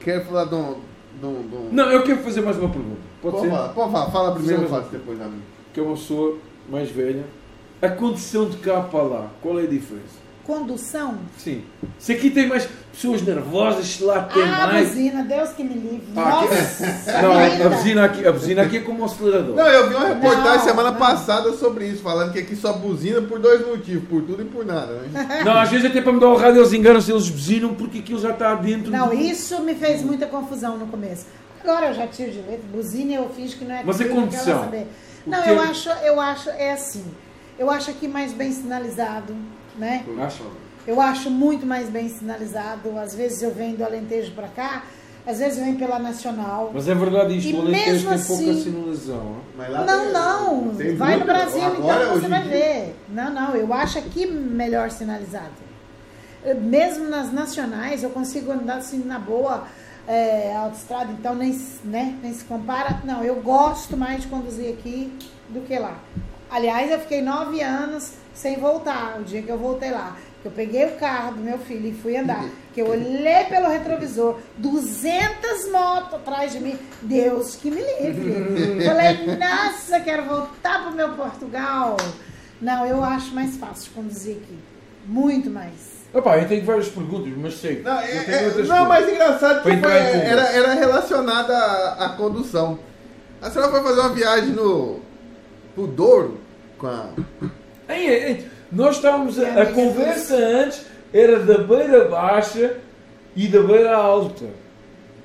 quero 0.00 0.24
falar 0.26 0.44
de 0.44 0.54
um. 0.54 0.74
De 1.18 1.26
um, 1.26 1.42
de 1.48 1.54
um... 1.56 1.68
Não, 1.72 1.90
eu 1.90 2.02
quero 2.02 2.18
fazer 2.22 2.40
mais 2.42 2.58
uma 2.58 2.68
pergunta. 2.68 3.00
Pode 3.22 3.36
Pode 3.36 3.46
ser? 3.48 3.50
falar, 3.50 3.68
pode 3.70 3.92
falar. 3.92 4.10
Fala 4.10 4.32
primeiro, 4.34 4.62
eu 4.62 4.68
faço 4.68 4.88
depois 4.90 5.20
a 5.20 5.24
mim. 5.24 5.40
Que 5.72 5.80
é 5.80 5.82
uma 5.82 5.94
pessoa 5.94 6.36
mais 6.68 6.90
velha. 6.90 7.24
A 7.80 7.88
condição 7.88 8.48
de 8.48 8.58
cá 8.58 8.80
para 8.80 9.02
lá, 9.02 9.26
qual 9.40 9.58
é 9.58 9.62
a 9.64 9.66
diferença? 9.66 10.20
Condução. 10.44 11.18
Sim. 11.38 11.62
Se 11.98 12.12
aqui 12.12 12.30
tem 12.30 12.48
mais 12.48 12.68
pessoas 12.92 13.22
nervosas, 13.22 13.86
se 13.86 14.02
lá 14.02 14.22
tem 14.22 14.42
ah, 14.42 14.66
mais. 14.66 14.88
buzina, 14.88 15.22
Deus 15.22 15.50
que 15.50 15.62
me 15.62 15.74
livre. 15.74 16.06
Ah, 16.16 16.42
Nossa, 16.42 17.22
Não, 17.22 17.66
a 17.66 17.68
buzina 17.68 18.04
aqui, 18.04 18.26
a 18.26 18.32
buzina 18.32 18.62
aqui 18.62 18.76
é 18.78 18.80
como 18.80 19.02
um 19.02 19.04
acelerador. 19.04 19.54
Não, 19.54 19.66
eu 19.66 19.88
vi 19.88 19.94
uma 19.94 20.08
reportagem 20.08 20.58
Não, 20.58 20.64
semana 20.64 20.90
não. 20.90 20.98
passada 20.98 21.52
sobre 21.54 21.86
isso, 21.86 22.02
falando 22.02 22.32
que 22.32 22.38
aqui 22.38 22.56
só 22.56 22.72
buzina 22.72 23.22
por 23.22 23.38
dois 23.38 23.66
motivos, 23.66 24.08
por 24.08 24.22
tudo 24.22 24.42
e 24.42 24.44
por 24.44 24.64
nada, 24.64 24.92
né? 24.92 25.42
Não, 25.44 25.58
às 25.58 25.70
vezes 25.70 25.86
até 25.86 26.00
para 26.00 26.12
mudar 26.12 26.28
o 26.28 26.36
rádio 26.36 26.60
eles 26.60 26.72
enganam-se, 26.72 27.10
eles 27.10 27.28
buzinam 27.28 27.74
porque 27.74 27.98
aquilo 27.98 28.20
já 28.20 28.30
está 28.30 28.54
dentro 28.54 28.90
Não, 28.90 29.08
do... 29.08 29.14
isso 29.14 29.60
me 29.62 29.74
fez 29.74 30.02
muita 30.02 30.26
confusão 30.26 30.76
no 30.76 30.86
começo. 30.86 31.26
Agora 31.62 31.86
eu 31.86 31.94
já 31.94 32.06
tiro 32.06 32.32
de 32.32 32.38
letra, 32.38 32.64
buzina 32.72 33.14
eu 33.14 33.28
finge 33.30 33.56
que 33.56 33.64
não 33.64 33.74
é 33.74 33.82
Mas 33.84 34.00
é 34.00 34.04
condição. 34.04 34.70
Não, 35.24 35.44
eu 35.44 35.60
acho, 35.60 35.88
eu 35.88 36.20
acho, 36.20 36.50
é 36.50 36.72
assim. 36.72 37.04
Eu 37.58 37.70
acho 37.70 37.90
aqui 37.90 38.08
mais 38.08 38.32
bem 38.32 38.50
sinalizado, 38.50 39.34
né? 39.76 40.04
Eu 40.86 41.00
acho 41.00 41.30
muito 41.30 41.64
mais 41.66 41.88
bem 41.88 42.08
sinalizado. 42.08 42.98
Às 42.98 43.14
vezes 43.14 43.42
eu 43.42 43.52
venho 43.54 43.76
do 43.76 43.84
Alentejo 43.84 44.32
para 44.32 44.48
cá, 44.48 44.82
às 45.26 45.38
vezes 45.38 45.58
eu 45.58 45.64
venho 45.64 45.78
pela 45.78 45.98
Nacional. 45.98 46.70
Mas 46.74 46.88
é 46.88 46.94
verdade 46.94 47.36
isto, 47.38 47.50
E 47.50 47.54
o 47.54 47.60
Alentejo 47.60 47.90
mesmo 47.90 48.08
tem 48.10 48.18
pouca 48.26 48.50
assim- 48.50 48.62
sinalização. 48.62 49.36
Mas 49.56 49.70
lá 49.70 49.84
Não, 49.84 50.02
tem- 50.04 50.12
não. 50.12 50.74
tem 50.76 50.96
Vai 50.96 51.10
no 51.12 51.16
muito. 51.18 51.32
Brasil, 51.32 51.62
Agora, 51.64 52.02
então 52.04 52.14
você 52.20 52.28
vai 52.28 52.42
dia- 52.42 52.50
ver. 52.50 52.96
Não, 53.08 53.30
não. 53.32 53.54
Eu 53.54 53.72
acho 53.72 53.98
aqui 53.98 54.26
melhor 54.26 54.90
sinalizado. 54.90 55.50
Eu- 56.44 56.60
Mesmo 56.60 57.08
nas 57.08 57.32
nacionais, 57.32 58.02
eu 58.02 58.10
consigo 58.10 58.50
andar 58.50 58.78
assim 58.78 58.98
na 59.04 59.18
boa 59.18 59.64
é, 60.08 60.56
autoestrada, 60.56 61.12
então 61.12 61.32
nem, 61.32 61.56
né, 61.84 62.18
nem 62.20 62.34
se 62.34 62.42
compara. 62.42 63.00
Não, 63.04 63.22
eu 63.22 63.36
gosto 63.36 63.96
mais 63.96 64.22
de 64.22 64.26
conduzir 64.26 64.68
aqui 64.72 65.16
do 65.48 65.60
que 65.60 65.78
lá. 65.78 65.96
Aliás, 66.52 66.90
eu 66.90 66.98
fiquei 67.00 67.22
nove 67.22 67.62
anos 67.62 68.12
sem 68.34 68.58
voltar, 68.58 69.18
o 69.18 69.24
dia 69.24 69.40
que 69.42 69.48
eu 69.50 69.56
voltei 69.56 69.90
lá. 69.90 70.16
Que 70.42 70.48
eu 70.48 70.52
peguei 70.52 70.84
o 70.86 70.96
carro 70.96 71.34
do 71.34 71.40
meu 71.40 71.56
filho 71.58 71.86
e 71.88 71.94
fui 71.94 72.14
andar. 72.16 72.44
Que 72.74 72.82
eu 72.82 72.88
olhei 72.90 73.44
pelo 73.44 73.68
retrovisor, 73.68 74.36
200 74.58 75.70
motos 75.72 76.14
atrás 76.14 76.52
de 76.52 76.60
mim. 76.60 76.78
Deus 77.00 77.56
que 77.56 77.70
me 77.70 77.80
livre. 77.80 78.84
Falei, 78.84 79.36
nossa, 79.38 80.00
quero 80.00 80.24
voltar 80.24 80.82
pro 80.82 80.92
meu 80.92 81.10
Portugal. 81.14 81.96
Não, 82.60 82.84
eu 82.84 83.02
acho 83.02 83.34
mais 83.34 83.56
fácil 83.56 83.84
de 83.84 83.90
conduzir 83.90 84.36
aqui. 84.36 84.58
Muito 85.06 85.48
mais. 85.48 85.92
Opa, 86.12 86.36
eu 86.36 86.46
tenho 86.46 86.64
várias 86.66 86.88
perguntas, 86.88 87.32
mas 87.36 87.54
sei. 87.54 87.80
Não, 87.82 87.98
é, 87.98 88.10
é- 88.10 88.62
não 88.66 88.86
mas 88.86 89.08
engraçado 89.08 89.62
que 89.62 89.76
foi- 89.76 89.90
era, 89.90 90.42
era 90.50 90.74
relacionada 90.74 91.56
à, 91.56 92.06
à 92.06 92.08
condução. 92.10 92.78
A 93.40 93.50
senhora 93.50 93.70
foi 93.70 93.82
fazer 93.82 94.00
uma 94.00 94.10
viagem 94.10 94.50
no 94.50 95.00
pro 95.74 95.86
Douro 95.86 96.41
com 96.82 96.88
a. 96.88 97.08
Ei, 97.88 98.08
ei, 98.08 98.46
nós 98.72 98.96
estávamos 98.96 99.38
a, 99.38 99.46
É, 99.46 99.62
a 99.62 99.66
conversa 99.66 100.34
antes 100.34 100.84
era 101.12 101.38
da 101.38 101.58
beira 101.58 102.08
baixa 102.08 102.76
e 103.36 103.46
da 103.46 103.62
beira 103.62 103.94
alta. 103.96 104.46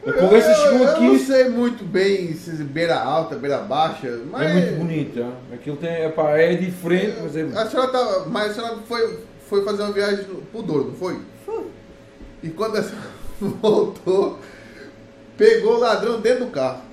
A 0.05 0.13
conversa 0.13 0.51
eu, 0.51 0.55
chegou 0.55 0.87
eu 0.87 1.01
não 1.01 1.13
aqui. 1.15 1.19
sei 1.19 1.49
muito 1.49 1.83
bem 1.83 2.33
se 2.33 2.51
beira 2.63 2.97
alta, 2.97 3.35
beira 3.35 3.57
baixa, 3.57 4.19
mas. 4.31 4.43
É 4.43 4.53
muito 4.53 4.77
bonita. 4.77 5.27
Aquilo 5.51 5.77
tem, 5.77 6.03
epá, 6.05 6.37
é 6.37 6.53
diferente, 6.53 7.17
mas 7.23 7.35
é 7.35 7.41
bonito. 7.43 7.57
A 7.57 7.65
senhora 7.65 7.91
tava. 7.91 8.25
Mas 8.29 8.51
a 8.51 8.53
senhora 8.53 8.77
foi, 8.87 9.19
foi 9.49 9.65
fazer 9.65 9.81
uma 9.81 9.91
viagem 9.91 10.25
pro 10.51 10.61
Douro, 10.61 10.85
não 10.89 10.93
foi? 10.93 11.19
Fui. 11.45 11.65
E 12.43 12.49
quando 12.49 12.77
a 12.77 12.83
senhora 12.83 13.07
voltou, 13.41 14.39
pegou 15.35 15.75
o 15.75 15.79
ladrão 15.79 16.21
dentro 16.21 16.45
do 16.45 16.51
carro. 16.51 16.86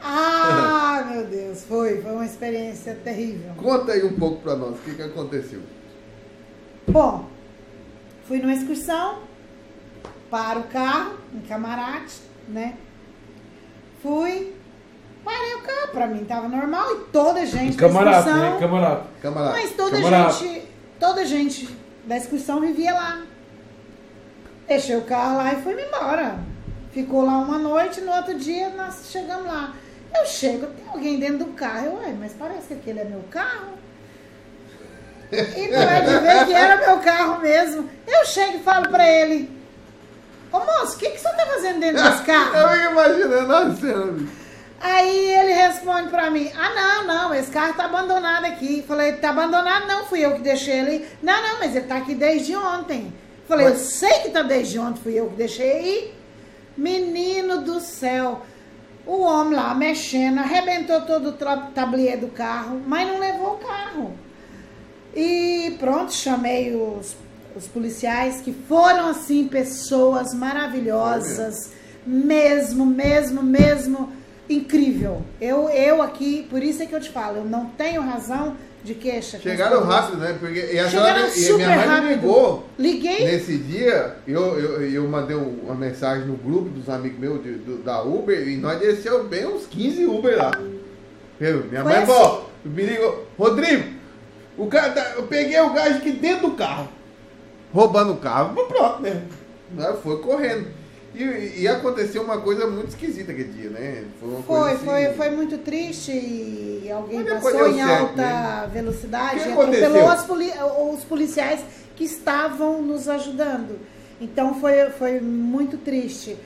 Ah, 0.00 1.04
meu 1.10 1.24
Deus, 1.26 1.64
foi. 1.64 2.00
Foi 2.00 2.12
uma 2.12 2.24
experiência 2.24 2.94
terrível. 3.02 3.52
Conta 3.56 3.92
aí 3.92 4.04
um 4.04 4.14
pouco 4.14 4.40
pra 4.42 4.56
nós 4.56 4.76
o 4.76 4.82
que, 4.82 4.94
que 4.94 5.02
aconteceu. 5.02 5.60
Bom, 6.86 7.26
fui 8.26 8.38
numa 8.38 8.54
excursão, 8.54 9.18
para 10.30 10.58
o 10.58 10.64
carro, 10.64 11.14
em 11.34 11.40
Camarate, 11.40 12.20
né? 12.48 12.74
Fui, 14.02 14.54
parei 15.24 15.54
o 15.54 15.62
carro, 15.62 15.88
pra 15.92 16.06
mim 16.06 16.24
tava 16.24 16.48
normal 16.48 16.86
e 16.94 16.98
toda 17.12 17.40
a 17.40 17.44
gente 17.44 17.76
da 17.76 17.86
excursão, 17.86 18.36
né? 18.36 18.56
Camarada. 18.60 19.04
Camarada. 19.20 19.52
mas 19.52 19.72
toda 19.74 19.96
Camarada. 19.96 20.32
gente, 20.32 20.68
toda 21.00 21.26
gente 21.26 21.76
da 22.04 22.16
excursão 22.16 22.60
vivia 22.60 22.92
lá. 22.92 23.22
Deixei 24.66 24.96
o 24.96 25.02
carro 25.02 25.38
lá 25.38 25.54
e 25.54 25.62
fui 25.62 25.74
embora. 25.74 26.38
Ficou 26.92 27.24
lá 27.24 27.38
uma 27.38 27.58
noite, 27.58 28.00
no 28.00 28.12
outro 28.12 28.38
dia 28.38 28.70
nós 28.70 29.08
chegamos 29.10 29.46
lá. 29.46 29.74
Eu 30.14 30.26
chego, 30.26 30.66
tem 30.66 30.88
alguém 30.88 31.18
dentro 31.18 31.38
do 31.38 31.52
carro. 31.52 31.86
Eu, 31.86 31.94
ué, 31.96 32.14
mas 32.18 32.32
parece 32.32 32.68
que 32.68 32.74
aquele 32.74 33.00
é 33.00 33.04
meu 33.04 33.24
carro. 33.30 33.78
E 35.30 35.68
não 35.68 35.78
é 35.78 36.00
de 36.00 36.18
ver 36.20 36.46
que 36.46 36.52
era 36.54 36.76
meu 36.76 36.98
carro 37.00 37.40
mesmo. 37.40 37.88
Eu 38.06 38.24
chego 38.24 38.56
e 38.56 38.62
falo 38.62 38.88
pra 38.88 39.06
ele: 39.06 39.50
Ô 40.50 40.58
moço, 40.58 40.96
o 40.96 40.98
que, 40.98 41.10
que 41.10 41.20
você 41.20 41.28
tá 41.28 41.46
fazendo 41.46 41.80
dentro 41.80 42.02
desse 42.02 42.22
carro? 42.24 42.56
Eu 42.56 42.90
imaginando 42.90 43.54
a 43.54 43.74
cena. 43.74 44.28
Aí 44.80 45.30
ele 45.34 45.52
responde 45.52 46.08
pra 46.08 46.30
mim: 46.30 46.50
Ah, 46.56 46.70
não, 46.74 47.06
não, 47.06 47.34
esse 47.34 47.50
carro 47.50 47.74
tá 47.74 47.84
abandonado 47.84 48.46
aqui. 48.46 48.82
Falei: 48.86 49.12
Tá 49.12 49.30
abandonado? 49.30 49.86
Não, 49.86 50.06
fui 50.06 50.24
eu 50.24 50.34
que 50.34 50.40
deixei 50.40 50.78
ele. 50.78 51.06
Não, 51.22 51.42
não, 51.42 51.58
mas 51.58 51.76
ele 51.76 51.86
tá 51.86 51.96
aqui 51.96 52.14
desde 52.14 52.56
ontem. 52.56 53.12
Falei: 53.46 53.66
Eu 53.66 53.76
sei 53.76 54.20
que 54.20 54.30
tá 54.30 54.42
desde 54.42 54.78
ontem, 54.78 55.02
fui 55.02 55.14
eu 55.14 55.28
que 55.28 55.36
deixei. 55.36 56.14
Menino 56.76 57.60
do 57.62 57.80
céu. 57.80 58.42
O 59.08 59.22
homem 59.22 59.54
lá 59.54 59.74
mexendo, 59.74 60.36
arrebentou 60.36 61.00
todo 61.00 61.30
o 61.30 61.32
tablier 61.72 62.20
do 62.20 62.28
carro, 62.28 62.82
mas 62.86 63.08
não 63.08 63.18
levou 63.18 63.54
o 63.54 63.56
carro. 63.56 64.12
E 65.16 65.74
pronto, 65.78 66.12
chamei 66.12 66.76
os, 66.76 67.16
os 67.56 67.66
policiais, 67.66 68.42
que 68.42 68.52
foram, 68.52 69.08
assim, 69.08 69.48
pessoas 69.48 70.34
maravilhosas. 70.34 71.72
Mesmo, 72.06 72.84
mesmo, 72.84 73.42
mesmo 73.42 74.12
incrível. 74.46 75.22
Eu, 75.40 75.70
eu 75.70 76.02
aqui, 76.02 76.46
por 76.50 76.62
isso 76.62 76.82
é 76.82 76.86
que 76.86 76.94
eu 76.94 77.00
te 77.00 77.08
falo, 77.08 77.38
eu 77.38 77.44
não 77.46 77.64
tenho 77.64 78.02
razão 78.02 78.58
de 78.88 78.94
queixa. 78.94 79.38
Chegaram 79.38 79.82
rápido, 79.84 80.18
né? 80.18 80.36
Porque 80.38 80.58
e 80.72 80.78
a 80.78 80.88
senhora, 80.90 81.28
e 81.28 81.52
minha 81.54 81.68
mãe 81.68 81.78
me 81.78 81.84
rápido. 81.86 82.08
ligou 82.08 82.66
Liguei, 82.78 83.24
nesse 83.24 83.56
dia. 83.58 84.16
Eu, 84.26 84.58
eu, 84.58 84.90
eu 84.90 85.08
mandei 85.08 85.36
um- 85.36 85.60
uma 85.64 85.74
mensagem 85.74 86.26
no 86.26 86.36
grupo 86.36 86.68
dos 86.70 86.88
amigos 86.88 87.18
meus 87.18 87.42
de- 87.42 87.54
do- 87.54 87.78
da 87.78 88.02
Uber 88.02 88.48
e 88.48 88.56
nós 88.56 88.78
desceu 88.80 89.24
bem 89.24 89.46
uns 89.46 89.66
15 89.66 90.04
Uber 90.06 90.36
lá. 90.36 90.50
Viu? 91.38 91.64
Minha 91.66 91.82
Foi 91.82 91.92
mãe 91.92 92.02
assim. 92.02 92.06
falou, 92.12 92.50
me 92.64 92.82
ligou, 92.82 93.26
Rodrigo, 93.38 93.84
o 94.56 94.66
cara 94.66 94.90
tá- 94.92 95.12
eu 95.16 95.22
peguei 95.24 95.60
o 95.60 95.72
gás 95.72 95.96
aqui 95.96 96.10
dentro 96.12 96.50
do 96.50 96.56
carro, 96.56 96.88
roubando 97.72 98.12
o 98.12 98.16
carro, 98.16 98.54
pronto, 98.66 99.02
né? 99.02 99.22
Foi 100.02 100.18
correndo. 100.20 100.66
E, 101.18 101.62
e 101.62 101.68
aconteceu 101.68 102.22
uma 102.22 102.40
coisa 102.40 102.66
muito 102.66 102.88
esquisita 102.90 103.32
aquele 103.32 103.48
dia, 103.52 103.70
né? 103.70 104.04
Foi 104.20 104.42
Foi, 104.46 104.72
assim- 104.72 104.84
foi, 104.84 105.04
foi 105.14 105.30
muito 105.30 105.58
triste 105.58 106.12
e 106.12 106.88
alguém 106.90 107.24
passou 107.24 107.68
em 107.68 107.74
certo, 107.74 108.00
alta 108.02 108.22
né? 108.22 108.70
velocidade 108.72 109.40
e 109.40 109.52
atropelou 109.52 110.08
as 110.08 110.24
poli- 110.24 110.52
os 110.94 111.04
policiais 111.04 111.60
que 111.96 112.04
estavam 112.04 112.80
nos 112.82 113.08
ajudando. 113.08 113.80
Então 114.20 114.54
foi, 114.60 114.90
foi 114.90 115.20
muito 115.20 115.76
triste. 115.78 116.36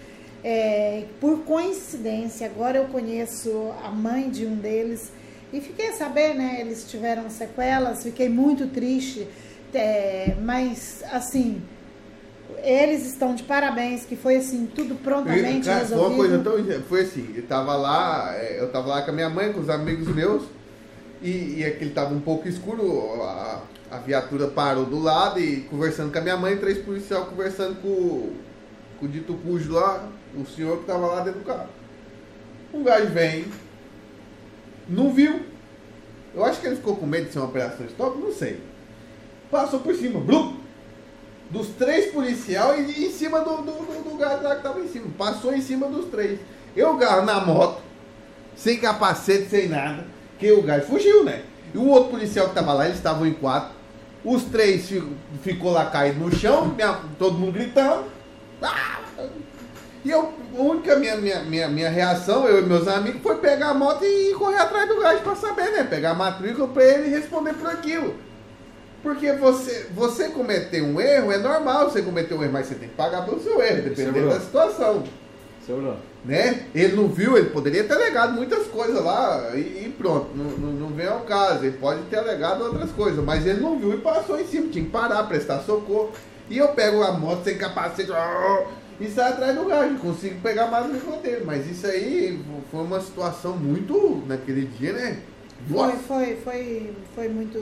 É, 0.45 1.05
por 1.21 1.41
coincidência, 1.45 2.47
agora 2.47 2.79
eu 2.79 2.87
conheço 2.87 3.73
a 3.85 3.91
mãe 3.91 4.29
de 4.31 4.45
um 4.47 4.57
deles 4.57 5.13
e 5.53 5.61
fiquei 5.61 5.89
a 5.89 5.93
saber, 5.93 6.35
né? 6.35 6.57
Eles 6.61 6.85
tiveram 6.91 7.29
sequelas, 7.31 8.03
fiquei 8.03 8.29
muito 8.29 8.67
triste. 8.69 9.29
É, 9.75 10.35
mas 10.43 11.03
assim, 11.13 11.63
eles 12.63 13.07
estão 13.07 13.35
de 13.35 13.43
parabéns, 13.43 14.05
que 14.05 14.15
foi 14.17 14.37
assim, 14.37 14.67
tudo 14.67 14.95
prontamente 14.95 15.67
Cara, 15.67 15.85
foi 15.85 15.97
uma 15.99 16.09
resolvido. 16.09 16.45
coisa 16.45 16.73
tão. 16.75 16.83
Foi 16.83 17.01
assim, 17.03 17.33
eu 17.35 17.43
tava 17.47 17.77
lá, 17.77 18.35
é, 18.37 18.61
eu 18.61 18.71
tava 18.71 18.89
lá 18.89 19.03
com 19.03 19.11
a 19.11 19.15
minha 19.15 19.29
mãe, 19.29 19.53
com 19.53 19.61
os 19.61 19.69
amigos 19.69 20.09
meus, 20.09 20.45
e, 21.21 21.59
e 21.59 21.65
aquele 21.65 21.91
tava 21.91 22.15
um 22.15 22.21
pouco 22.21 22.49
escuro, 22.49 23.23
a, 23.23 23.63
a 23.91 23.99
viatura 23.99 24.49
parou 24.49 24.85
do 24.87 24.99
lado 24.99 25.41
e 25.41 25.63
conversando 25.63 26.13
com 26.13 26.19
a 26.19 26.23
minha 26.23 26.37
mãe, 26.37 26.57
três 26.57 26.79
policiais 26.79 27.25
conversando 27.27 27.81
com, 27.83 28.31
com 28.99 29.07
o 29.07 29.09
dito 29.09 29.35
cujo 29.35 29.73
lá, 29.73 30.09
o 30.37 30.47
senhor 30.47 30.79
que 30.79 30.85
tava 30.87 31.07
lá 31.07 31.21
dentro 31.21 31.41
do 31.41 31.47
carro. 31.47 31.69
Um 32.73 32.83
gajo 32.83 33.09
vem, 33.09 33.45
não 34.89 35.13
viu. 35.13 35.41
Eu 36.35 36.45
acho 36.45 36.61
que 36.61 36.67
ele 36.67 36.77
ficou 36.77 36.97
com 36.97 37.07
medo 37.07 37.27
de 37.27 37.33
ser 37.33 37.39
uma 37.41 37.49
operação 37.49 37.85
de 37.85 37.93
stop, 37.93 38.19
não 38.19 38.33
sei. 38.33 38.59
Passou 39.51 39.81
por 39.81 39.95
cima, 39.95 40.19
blum, 40.19 40.57
dos 41.53 41.69
três 41.69 42.11
policiais 42.13 42.97
e 42.97 43.05
em 43.07 43.11
cima 43.13 43.41
do, 43.41 43.59
do, 43.59 43.73
do, 43.73 44.11
do 44.11 44.17
gajo 44.17 44.43
lá 44.43 44.57
que 44.57 44.63
tava 44.63 44.81
em 44.81 44.89
cima. 44.89 45.07
Passou 45.19 45.55
em 45.55 45.61
cima 45.61 45.87
dos 45.87 46.07
três. 46.07 46.41
Eu, 46.75 46.97
gajo, 46.97 47.27
na 47.27 47.41
moto, 47.41 47.81
sem 48.57 48.79
capacete, 48.79 49.49
sem 49.51 49.69
nada, 49.69 50.05
que 50.39 50.51
o 50.51 50.63
gajo 50.63 50.87
fugiu, 50.87 51.23
né? 51.25 51.43
E 51.75 51.79
o 51.79 51.87
outro 51.89 52.11
policial 52.11 52.49
que 52.49 52.55
tava 52.55 52.73
lá, 52.73 52.85
eles 52.87 52.97
estavam 52.97 53.27
em 53.27 53.35
quatro. 53.35 53.71
Os 54.25 54.45
três 54.45 54.89
fi- 54.89 55.03
ficou 55.43 55.73
lá 55.73 55.87
caído 55.87 56.21
no 56.21 56.35
chão, 56.35 56.67
minha- 56.67 56.99
todo 57.19 57.39
mundo 57.39 57.53
gritando. 57.53 58.05
Ah! 58.63 58.99
E 60.05 60.11
eu, 60.11 60.33
a 60.57 60.61
única 60.61 60.97
minha, 60.97 61.17
minha, 61.17 61.41
minha, 61.45 61.69
minha 61.69 61.91
reação, 61.91 62.47
eu 62.47 62.59
e 62.61 62.67
meus 62.67 62.89
amigos, 62.89 63.23
foi 63.23 63.37
pegar 63.37 63.69
a 63.71 63.75
moto 63.75 64.05
e 64.05 64.35
correr 64.35 64.57
atrás 64.59 64.89
do 64.89 65.01
gajo 65.01 65.21
pra 65.23 65.37
saber, 65.37 65.71
né? 65.71 65.85
Pegar 65.85 66.11
a 66.11 66.15
matrícula 66.15 66.67
pra 66.69 66.83
ele 66.85 67.09
responder 67.09 67.53
por 67.55 67.69
aquilo. 67.71 68.15
Porque 69.03 69.33
você, 69.33 69.89
você 69.95 70.29
cometer 70.29 70.83
um 70.83 71.01
erro, 71.01 71.33
é 71.33 71.39
normal 71.39 71.91
você 71.91 72.03
cometer 72.03 72.35
um 72.35 72.43
erro, 72.43 72.53
mas 72.53 72.67
você 72.67 72.77
tem 72.77 72.89
que 72.89 72.95
pagar 72.95 73.25
pelo 73.25 73.41
seu 73.41 73.61
erro, 73.61 73.79
é 73.79 73.81
dependendo 73.81 74.29
da 74.29 74.41
situação. 74.41 75.03
Isso 75.61 75.73
é. 75.73 76.13
Né? 76.25 76.67
Ele 76.73 76.95
não 76.95 77.09
viu, 77.09 77.37
ele 77.37 77.51
poderia 77.51 77.83
ter 77.83 77.95
alegado 77.95 78.33
muitas 78.35 78.67
coisas 78.69 79.03
lá 79.03 79.51
e, 79.55 79.87
e 79.87 79.95
pronto, 79.99 80.29
não, 80.37 80.45
não, 80.45 80.73
não 80.73 80.89
vem 80.89 81.07
ao 81.07 81.21
caso. 81.21 81.65
Ele 81.65 81.77
pode 81.79 82.03
ter 82.03 82.19
alegado 82.19 82.63
outras 82.63 82.93
coisas, 82.93 83.25
mas 83.25 83.45
ele 83.45 83.61
não 83.61 83.79
viu 83.79 83.95
e 83.95 83.99
passou 83.99 84.41
em 84.41 84.47
cima, 84.47 84.69
tinha 84.69 84.85
que 84.85 84.91
parar, 84.91 85.25
prestar 85.25 85.61
socorro. 85.61 86.13
E 86.49 86.59
eu 86.59 86.69
pego 86.69 87.03
a 87.03 87.13
moto 87.13 87.45
sem 87.45 87.59
capacete 87.59 88.11
ó, 88.13 88.67
e 89.01 89.09
saio 89.09 89.33
atrás 89.33 89.57
do 89.57 89.65
gajo, 89.65 89.97
consigo 89.97 90.41
pegar 90.41 90.69
mais 90.69 90.87
no 90.87 90.99
roteiro. 90.99 91.45
Mas 91.45 91.69
isso 91.69 91.87
aí 91.87 92.41
foi 92.71 92.83
uma 92.83 93.01
situação 93.01 93.57
muito, 93.57 94.23
naquele 94.27 94.67
dia, 94.67 94.93
né? 94.93 95.19
Foi, 95.69 95.77
Nossa, 95.77 95.97
foi, 95.99 96.37
foi, 96.37 96.93
foi 97.15 97.29
muito, 97.29 97.59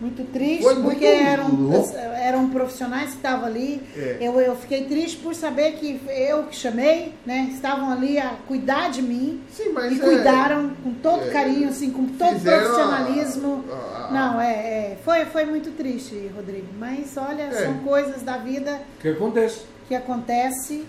muito 0.00 0.24
triste, 0.32 0.62
Foi 0.64 0.74
muito 0.74 0.90
porque 0.90 1.06
eram, 1.06 1.48
louco. 1.54 1.96
eram 1.96 2.50
profissionais 2.50 3.10
que 3.10 3.16
estavam 3.16 3.46
ali. 3.46 3.80
É. 3.96 4.18
Eu, 4.20 4.38
eu 4.40 4.56
fiquei 4.56 4.84
triste 4.84 5.18
por 5.18 5.34
saber 5.34 5.72
que 5.72 6.00
eu 6.08 6.42
que 6.44 6.56
chamei, 6.56 7.14
né? 7.24 7.48
Estavam 7.52 7.90
ali 7.92 8.18
a 8.18 8.34
cuidar 8.46 8.90
de 8.90 9.00
mim 9.00 9.40
Sim, 9.50 9.70
mas 9.72 9.92
e 9.92 10.00
é- 10.00 10.04
cuidaram 10.04 10.70
com 10.82 10.92
todo 10.94 11.24
é, 11.24 11.30
carinho, 11.30 11.68
assim, 11.68 11.90
com 11.90 12.06
todo 12.06 12.40
profissionalismo. 12.40 13.64
a- 13.70 14.06
a- 14.08 14.10
Não, 14.12 14.40
é, 14.40 14.52
é, 14.52 14.98
foi, 15.04 15.24
foi 15.26 15.44
muito 15.44 15.70
triste, 15.76 16.30
Rodrigo. 16.34 16.66
Mas 16.78 17.16
olha, 17.16 17.42
É. 17.44 17.52
são 17.64 17.74
coisas 17.78 18.22
da 18.22 18.36
vida 18.36 18.80
que 19.00 19.08
acontece? 19.08 19.60
que 19.88 19.94
acontece, 19.94 20.84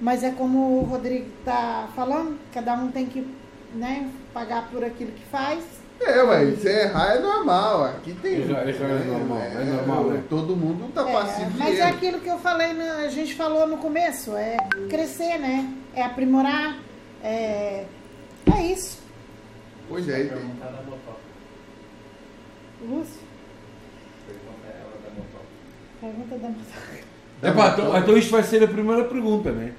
mas 0.00 0.22
é 0.22 0.30
como 0.30 0.78
o 0.80 0.82
Rodrigo 0.84 1.26
está 1.40 1.88
falando, 1.94 2.36
cada 2.52 2.74
um 2.74 2.88
tem 2.90 3.06
que 3.06 3.26
né, 3.74 4.08
pagar 4.34 4.68
por 4.70 4.84
aquilo 4.84 5.12
que 5.12 5.24
faz. 5.30 5.62
É, 6.04 6.22
mas 6.24 6.58
se 6.60 6.68
errar 6.68 7.14
é 7.16 7.18
normal. 7.20 7.84
Aqui 7.84 8.12
tem. 8.14 8.46
Já- 8.46 8.64
já 8.70 8.86
é 8.86 9.04
normal, 9.04 9.38
é 9.42 9.64
normal, 9.64 10.04
né? 10.10 10.22
Todo 10.28 10.56
mundo 10.56 10.92
tá 10.92 11.08
É, 11.08 11.12
passivo 11.12 11.50
mas 11.58 11.78
é 11.78 11.82
aquilo 11.82 12.20
que 12.20 12.28
eu 12.28 12.38
falei, 12.38 12.70
a 12.80 13.08
gente 13.08 13.34
falou 13.34 13.66
no 13.66 13.78
começo, 13.78 14.36
é 14.36 14.56
crescer, 14.88 15.38
né? 15.38 15.72
É 15.94 16.02
aprimorar, 16.02 16.76
é, 17.22 17.84
é 18.56 18.62
isso. 18.62 19.00
Pois 19.88 20.08
é, 20.08 20.24
Perguntar 20.24 20.66
da 20.66 20.82
motoca. 20.82 21.20
Lúcio, 22.82 23.20
Pergunta 24.26 24.66
ela 24.66 24.98
da 25.04 25.10
motoca. 25.10 25.44
pergunta 26.00 26.36
da 26.36 26.48
motoca. 26.48 27.12
Epá, 27.42 27.68
então, 27.72 27.98
então 27.98 28.16
isto 28.18 28.30
vai 28.30 28.42
ser 28.42 28.62
a 28.64 28.68
primeira 28.68 29.04
pergunta, 29.04 29.52
né? 29.52 29.72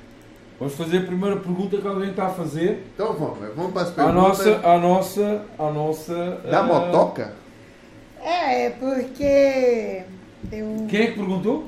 Vamos 0.64 0.78
fazer 0.78 1.00
a 1.00 1.02
primeira 1.02 1.36
pergunta 1.36 1.76
que 1.76 1.86
alguém 1.86 2.12
está 2.12 2.28
a 2.28 2.30
fazer. 2.30 2.86
Então 2.96 3.12
vamos, 3.12 3.38
vamos 3.54 3.74
para 3.74 3.82
as 3.82 3.90
A 3.90 3.92
perguntas. 3.92 4.16
nossa, 4.16 4.62
a 4.64 4.78
nossa, 4.80 5.46
a 5.60 5.72
nossa. 5.72 6.32
Da 6.50 6.60
ah, 6.60 6.64
motoca? 6.64 7.34
É, 8.24 8.70
porque 8.70 10.04
eu, 10.50 10.88
Quem 10.88 11.02
é 11.02 11.08
que 11.08 11.16
perguntou? 11.18 11.66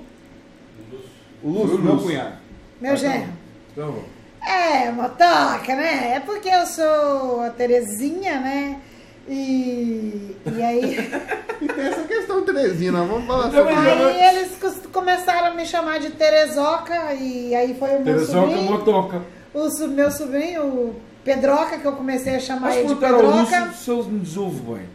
O 1.43 1.49
Lúcio, 1.49 1.75
o 1.75 1.81
meu 1.81 1.93
Lúcio. 1.95 2.07
cunhado. 2.07 2.35
meu 2.79 2.93
Ah, 2.93 2.95
genro. 2.95 3.27
Então, 3.73 3.91
vamos. 3.91 4.05
É, 4.47 4.89
motoca, 4.91 5.75
né? 5.75 6.13
É 6.15 6.19
porque 6.21 6.47
eu 6.47 6.65
sou 6.65 7.41
a 7.41 7.49
Terezinha, 7.49 8.39
né? 8.39 8.79
E, 9.27 10.35
e 10.45 10.61
aí, 10.61 10.97
E 11.61 11.67
tem 11.67 11.85
essa 11.85 12.03
questão, 12.03 12.43
Teresina, 12.43 13.03
vamos 13.05 13.25
falar 13.25 13.51
sobre 13.51 13.73
ela. 13.73 14.09
aí 14.09 14.35
eles 14.35 14.57
começaram 14.91 15.47
a 15.47 15.53
me 15.53 15.65
chamar 15.65 15.99
de 15.99 16.11
Terezoca 16.11 17.13
e 17.13 17.55
aí 17.55 17.73
foi 17.77 17.89
o 17.89 18.01
meu 18.01 18.03
Terezoca 18.03 18.47
sobrinho, 18.47 18.71
Motoca. 18.71 19.21
o 19.53 19.87
meu 19.87 20.11
sobrinho, 20.11 20.63
o 20.63 20.95
Pedroca, 21.23 21.77
que 21.77 21.85
eu 21.85 21.93
comecei 21.93 22.35
a 22.35 22.39
chamar 22.39 22.67
Mas 22.67 22.77
ele 22.77 22.87
de 22.89 22.95
Pedroca. 22.95 23.25
Lúcio 23.25 23.73
se 23.73 23.91
ele 23.91 24.17
nos 24.19 24.37
ouve 24.37 24.59
bem. 24.61 24.89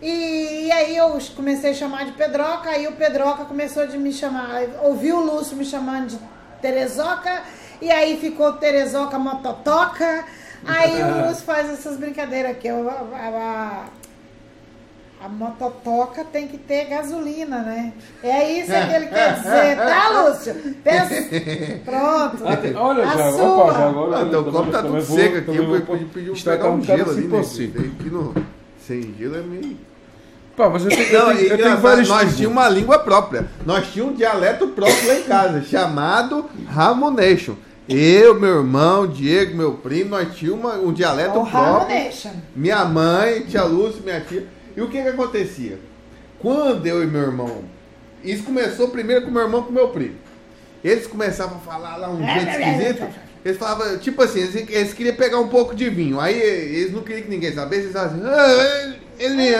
E, 0.00 0.66
e 0.66 0.72
aí 0.72 0.96
eu 0.96 1.18
comecei 1.36 1.70
a 1.70 1.74
chamar 1.74 2.04
de 2.06 2.12
Pedroca, 2.12 2.70
aí 2.70 2.86
o 2.88 2.92
Pedroca 2.92 3.44
começou 3.44 3.86
de 3.86 3.98
me 3.98 4.12
chamar, 4.12 4.62
ouviu 4.82 5.18
o 5.18 5.24
Lúcio 5.24 5.56
me 5.56 5.64
chamando 5.64 6.08
de 6.08 6.18
Terezoca, 6.60 7.42
e 7.80 7.90
aí 7.90 8.16
ficou 8.16 8.52
Terezoca 8.54 9.18
Mototoca, 9.18 10.24
aí 10.66 11.02
o 11.02 11.26
Lúcio 11.28 11.44
faz 11.44 11.70
essas 11.70 11.96
brincadeiras 11.96 12.50
aqui, 12.52 12.68
a, 12.68 12.74
a, 12.74 13.84
a 15.24 15.28
mototoca 15.28 16.24
tem 16.24 16.48
que 16.48 16.58
ter 16.58 16.86
gasolina, 16.86 17.58
né? 17.62 17.92
É 18.22 18.50
isso 18.58 18.70
que 18.72 18.94
ele 18.94 19.06
quer 19.06 19.34
dizer, 19.36 19.76
tá, 19.76 20.08
Lúcio? 20.28 20.54
Pensa, 20.82 21.14
pronto. 21.84 22.44
Olha, 22.76 23.08
A 23.08 23.16
já, 23.16 23.28
opa, 23.30 23.72
já 23.74 23.88
agora. 23.88 24.16
Ah, 24.16 24.24
teu 24.26 24.42
também- 24.44 24.52
copo 24.52 24.70
tá 24.72 24.82
tudo 24.82 25.00
vou- 25.00 25.16
seco 25.16 25.36
aqui. 25.38 25.56
Eu 25.56 25.64
vou 25.66 25.74
pedi, 25.74 25.86
pôr- 25.86 25.98
pedi 26.12 26.32
Isto 26.32 26.44
vai 26.46 26.56
pegar 26.56 26.70
um 26.70 26.74
um 26.74 26.82
gelo 26.82 27.10
assim 27.38 27.64
ali, 27.64 27.68
né? 27.78 27.92
Aqui 28.00 28.10
no... 28.10 28.34
Sem 28.86 29.14
gelo 29.18 29.36
é 29.36 29.42
meio... 29.42 29.76
Pá, 30.56 30.68
mas 30.68 30.82
eu 30.84 30.90
tenho, 30.90 31.02
eu 31.02 31.36
tenho, 31.36 31.48
eu 31.48 31.56
tenho 31.56 31.76
vários 31.78 32.08
nós 32.08 32.20
tipos. 32.22 32.36
tínhamos 32.36 32.58
uma 32.58 32.68
língua 32.68 32.98
própria. 32.98 33.46
Nós 33.64 33.86
tínhamos 33.90 34.14
um 34.14 34.16
dialeto 34.18 34.68
próprio 34.68 35.08
lá 35.08 35.14
em 35.14 35.22
casa, 35.22 35.62
chamado 35.64 36.44
Ramonation. 36.68 37.54
Eu, 37.88 38.38
meu 38.38 38.58
irmão, 38.58 39.06
Diego, 39.06 39.56
meu 39.56 39.72
primo, 39.74 40.10
nós 40.10 40.34
tínhamos 40.36 40.60
uma- 40.64 40.74
um 40.76 40.92
dialeto 40.92 41.38
O 41.40 41.46
próprio. 41.46 41.88
Ramonation. 41.88 42.30
Minha 42.54 42.84
mãe, 42.84 43.42
tia 43.42 43.64
Lúcia, 43.64 44.00
minha 44.04 44.20
tia. 44.20 44.46
E 44.76 44.80
o 44.80 44.88
que 44.88 45.02
que 45.02 45.08
acontecia? 45.08 45.78
Quando 46.38 46.86
eu 46.86 47.02
e 47.02 47.06
meu 47.06 47.22
irmão... 47.22 47.64
Isso 48.24 48.44
começou 48.44 48.88
primeiro 48.88 49.22
com 49.24 49.32
meu 49.32 49.42
irmão 49.42 49.62
e 49.62 49.64
com 49.64 49.72
meu 49.72 49.88
primo. 49.88 50.14
Eles 50.84 51.08
começavam 51.08 51.56
a 51.56 51.60
falar 51.60 51.96
lá 51.96 52.08
um 52.08 52.24
jeito 52.24 52.50
esquisito. 52.54 53.04
Eles 53.44 53.58
falavam, 53.58 53.98
tipo 53.98 54.22
assim, 54.22 54.40
eles, 54.42 54.54
eles 54.54 54.94
queriam 54.94 55.16
pegar 55.16 55.40
um 55.40 55.48
pouco 55.48 55.74
de 55.74 55.90
vinho. 55.90 56.20
Aí 56.20 56.40
eles 56.40 56.92
não 56.92 57.02
queriam 57.02 57.24
que 57.24 57.30
ninguém 57.30 57.52
soubesse. 57.52 57.82
Eles 57.82 57.92
falavam 57.92 58.18
assim, 58.20 58.28
ah, 58.28 58.94
ele, 59.18 59.54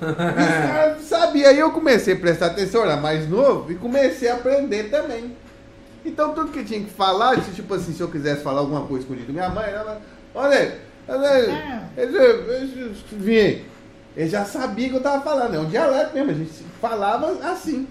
os 0.00 0.16
caras 0.16 1.02
sabiam. 1.04 1.50
Aí 1.50 1.58
eu 1.58 1.70
comecei 1.72 2.14
a 2.14 2.16
prestar 2.16 2.46
atenção, 2.46 2.82
era 2.84 2.96
mais 2.96 3.28
novo, 3.28 3.70
e 3.70 3.74
comecei 3.74 4.30
a 4.30 4.34
aprender 4.36 4.84
também. 4.84 5.36
Então 6.04 6.32
tudo 6.34 6.52
que 6.52 6.64
tinha 6.64 6.80
que 6.80 6.90
falar, 6.90 7.40
se, 7.42 7.52
tipo 7.52 7.74
assim, 7.74 7.92
se 7.92 8.00
eu 8.00 8.10
quisesse 8.10 8.42
falar 8.42 8.60
alguma 8.60 8.86
coisa 8.86 9.04
escondida, 9.04 9.32
minha 9.32 9.48
mãe, 9.48 9.70
ela, 9.70 10.00
olha, 10.34 10.78
olha, 11.08 11.80
ele, 11.96 12.16
ele, 12.16 12.96
vinha. 13.12 13.62
Ele 14.16 14.28
já 14.28 14.44
sabia 14.44 14.88
que 14.88 14.96
eu 14.96 15.02
tava 15.02 15.22
falando, 15.22 15.54
é 15.54 15.58
um 15.58 15.68
dialeto 15.68 16.14
mesmo, 16.14 16.30
a 16.30 16.34
gente 16.34 16.64
falava 16.80 17.32
assim. 17.50 17.86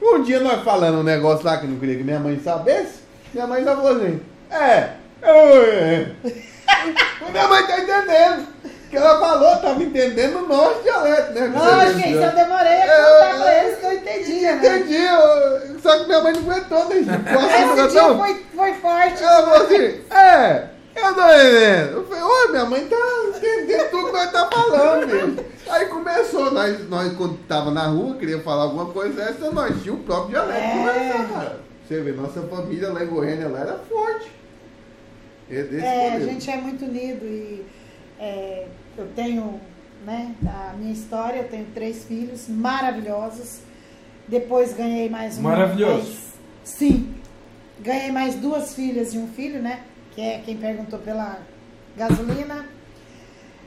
Um 0.00 0.22
dia 0.22 0.40
nós 0.40 0.62
falando 0.64 0.98
um 0.98 1.04
negócio 1.04 1.44
lá 1.44 1.58
que 1.58 1.64
eu 1.64 1.70
não 1.70 1.78
queria 1.78 1.96
que 1.96 2.02
minha 2.02 2.18
mãe 2.18 2.38
soubesse, 2.42 3.00
minha 3.32 3.46
mãe 3.46 3.62
já 3.62 3.76
falou 3.76 3.96
assim, 3.96 4.20
é, 4.50 4.94
eu, 5.22 5.62
é. 5.72 6.12
minha 7.30 7.48
mãe 7.48 7.66
tá 7.66 7.78
entendendo. 7.78 8.46
Que 8.92 8.96
ela 8.98 9.18
falou, 9.18 9.56
tava 9.56 9.82
entendendo 9.82 10.36
o 10.44 10.46
nosso 10.46 10.82
dialeto, 10.82 11.32
né? 11.32 11.50
Lógico, 11.54 12.08
eu 12.10 12.34
demorei 12.34 12.82
a 12.82 12.86
contar 12.86 13.38
pra 13.42 13.64
eles 13.64 13.78
que 13.78 13.86
eu 13.86 13.92
entendia, 13.94 14.56
né? 14.56 14.58
Entendi, 14.78 14.96
eu- 15.02 15.80
só 15.80 15.98
que 15.98 16.06
minha 16.06 16.20
mãe 16.20 16.32
não 16.34 16.40
aguentou, 16.52 16.88
né, 16.90 16.96
gente? 16.96 17.80
Esse 17.80 17.88
dia 17.90 18.02
não. 18.02 18.18
foi, 18.18 18.46
foi 18.54 18.74
forte. 18.74 19.22
Ela 19.24 19.42
falou 19.44 19.62
assim, 19.66 20.00
é, 20.10 20.66
eu 20.94 21.14
tô 21.14 21.20
entendendo. 21.22 21.92
Eu 21.96 22.06
falei, 22.06 22.22
ô, 22.22 22.48
minha 22.50 22.64
mãe 22.66 22.86
tá 22.86 22.96
entendendo 23.34 23.90
tudo 23.90 24.06
que 24.08 24.12
nós 24.12 24.30
tá 24.30 24.50
falando. 24.52 25.44
Aí 25.70 25.86
começou, 25.86 26.50
nós, 26.50 26.88
nós 26.90 27.16
quando 27.16 27.38
tava 27.48 27.70
na 27.70 27.86
rua, 27.86 28.16
queria 28.16 28.40
falar 28.42 28.64
alguma 28.64 28.86
coisa 28.92 29.22
essa, 29.22 29.50
nós 29.50 29.74
tínhamos 29.82 30.02
o 30.02 30.04
próprio 30.04 30.28
dialeto 30.32 30.60
É. 30.60 30.70
conversar, 30.76 31.28
cara. 31.32 31.60
Você 31.88 32.00
vê, 32.02 32.12
nossa 32.12 32.42
família 32.42 32.92
lá 32.92 33.02
em 33.02 33.06
Goiânia 33.06 33.48
lá 33.48 33.60
era 33.60 33.78
forte. 33.88 34.30
É, 35.50 35.66
É, 35.82 36.12
a 36.16 36.20
gente 36.20 36.50
é 36.50 36.56
muito 36.58 36.84
unido 36.84 37.24
e 37.24 37.64
é, 38.20 38.66
eu 38.96 39.08
tenho, 39.14 39.60
né, 40.04 40.34
a 40.46 40.74
minha 40.76 40.92
história, 40.92 41.38
eu 41.38 41.48
tenho 41.48 41.66
três 41.74 42.04
filhos 42.04 42.48
maravilhosos. 42.48 43.60
Depois 44.28 44.72
ganhei 44.72 45.08
mais 45.08 45.38
uma. 45.38 45.50
Maravilhoso. 45.50 46.16
sim. 46.64 47.14
Ganhei 47.80 48.12
mais 48.12 48.36
duas 48.36 48.74
filhas 48.74 49.12
e 49.12 49.18
um 49.18 49.26
filho, 49.26 49.60
né? 49.60 49.82
Que 50.12 50.20
é 50.20 50.38
quem 50.44 50.56
perguntou 50.56 50.98
pela 51.00 51.40
gasolina. 51.96 52.64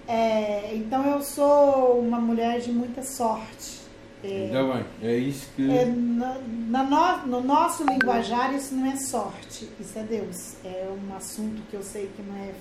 É, 0.08 0.72
então 0.74 1.06
eu 1.06 1.22
sou 1.22 2.00
uma 2.00 2.20
mulher 2.20 2.60
de 2.60 2.72
muita 2.72 3.02
sorte. 3.02 3.82
É, 4.24 4.46
Ainda 4.46 4.64
bem, 4.74 4.86
é 5.04 5.18
isso 5.18 5.50
que. 5.56 5.70
é, 5.70 5.86
na, 5.86 6.38
na 6.84 7.18
no, 7.26 7.28
no 7.28 7.42
nosso 7.42 7.84
linguajar, 7.84 8.54
isso 8.54 8.74
não 8.74 8.92
é 8.92 8.96
sorte, 8.96 9.70
isso 9.80 10.00
é 10.00 10.04
Deus. 10.04 10.56
É 10.64 10.88
um 10.90 11.16
assunto 11.16 11.62
que 11.70 11.76
eu 11.76 11.84
sei 11.84 12.10
que 12.16 12.22
não 12.24 12.36
é, 12.36 12.52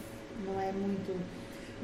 não 0.44 0.60
é 0.60 0.72
muito. 0.72 1.16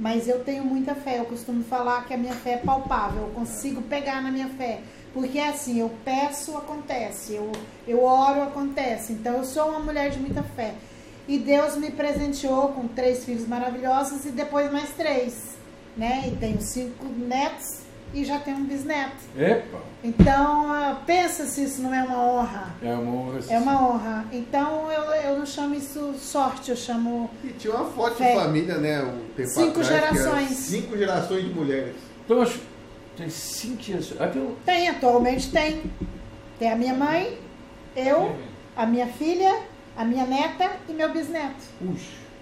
Mas 0.00 0.26
eu 0.26 0.42
tenho 0.42 0.64
muita 0.64 0.94
fé. 0.94 1.18
Eu 1.18 1.26
costumo 1.26 1.62
falar 1.62 2.06
que 2.06 2.14
a 2.14 2.16
minha 2.16 2.32
fé 2.32 2.52
é 2.52 2.56
palpável. 2.56 3.24
Eu 3.24 3.34
consigo 3.34 3.82
pegar 3.82 4.22
na 4.22 4.30
minha 4.30 4.48
fé. 4.48 4.80
Porque 5.12 5.38
é 5.38 5.50
assim, 5.50 5.78
eu 5.78 5.90
peço, 6.02 6.56
acontece. 6.56 7.34
Eu, 7.34 7.52
eu 7.86 8.02
oro, 8.02 8.42
acontece. 8.42 9.12
Então 9.12 9.34
eu 9.36 9.44
sou 9.44 9.68
uma 9.68 9.80
mulher 9.80 10.10
de 10.10 10.18
muita 10.18 10.42
fé. 10.42 10.74
E 11.28 11.38
Deus 11.38 11.76
me 11.76 11.90
presenteou 11.90 12.68
com 12.68 12.88
três 12.88 13.26
filhos 13.26 13.46
maravilhosos 13.46 14.24
e 14.24 14.30
depois 14.30 14.72
mais 14.72 14.88
três. 14.94 15.50
Né? 15.94 16.24
E 16.28 16.36
tenho 16.36 16.62
cinco 16.62 17.04
netos 17.04 17.79
e 18.12 18.24
já 18.24 18.38
tenho 18.38 18.58
um 18.58 18.64
bisneto. 18.64 19.16
Epa! 19.36 19.78
Então, 20.02 20.72
ah, 20.72 21.00
pensa 21.06 21.44
se 21.46 21.64
isso 21.64 21.82
não 21.82 21.94
é 21.94 22.02
uma 22.02 22.18
honra. 22.18 22.74
É 22.82 22.92
uma 22.92 23.12
honra. 23.12 23.40
É 23.48 23.58
uma 23.58 23.88
honra. 23.88 24.24
Então, 24.32 24.90
eu, 24.90 25.02
eu 25.12 25.38
não 25.38 25.46
chamo 25.46 25.74
isso 25.74 26.14
sorte, 26.18 26.70
eu 26.70 26.76
chamo. 26.76 27.30
E 27.44 27.48
tinha 27.48 27.74
uma 27.74 27.84
foto 27.90 28.16
Fé. 28.16 28.32
de 28.32 28.38
família, 28.40 28.78
né? 28.78 29.02
Um 29.02 29.26
tempo 29.36 29.48
Cinco 29.50 29.80
atrás, 29.80 29.88
gerações. 29.88 30.48
Cinco 30.50 30.96
gerações 30.96 31.44
de 31.44 31.50
mulheres. 31.54 31.94
Então, 32.24 32.38
mas 32.38 32.58
Tem 33.16 33.28
cinco 33.28 33.82
gerações. 33.82 34.18
O- 34.36 34.56
Tem, 34.64 34.88
atualmente 34.88 35.50
tem. 35.50 35.82
Tem 36.58 36.70
a 36.72 36.76
minha 36.76 36.94
mãe, 36.94 37.38
eu, 37.96 38.36
a 38.76 38.86
minha 38.86 39.06
filha, 39.06 39.60
a 39.96 40.04
minha 40.04 40.24
neta 40.26 40.70
e 40.88 40.92
meu 40.92 41.12
bisneto. 41.12 41.62
Ux. 41.82 42.00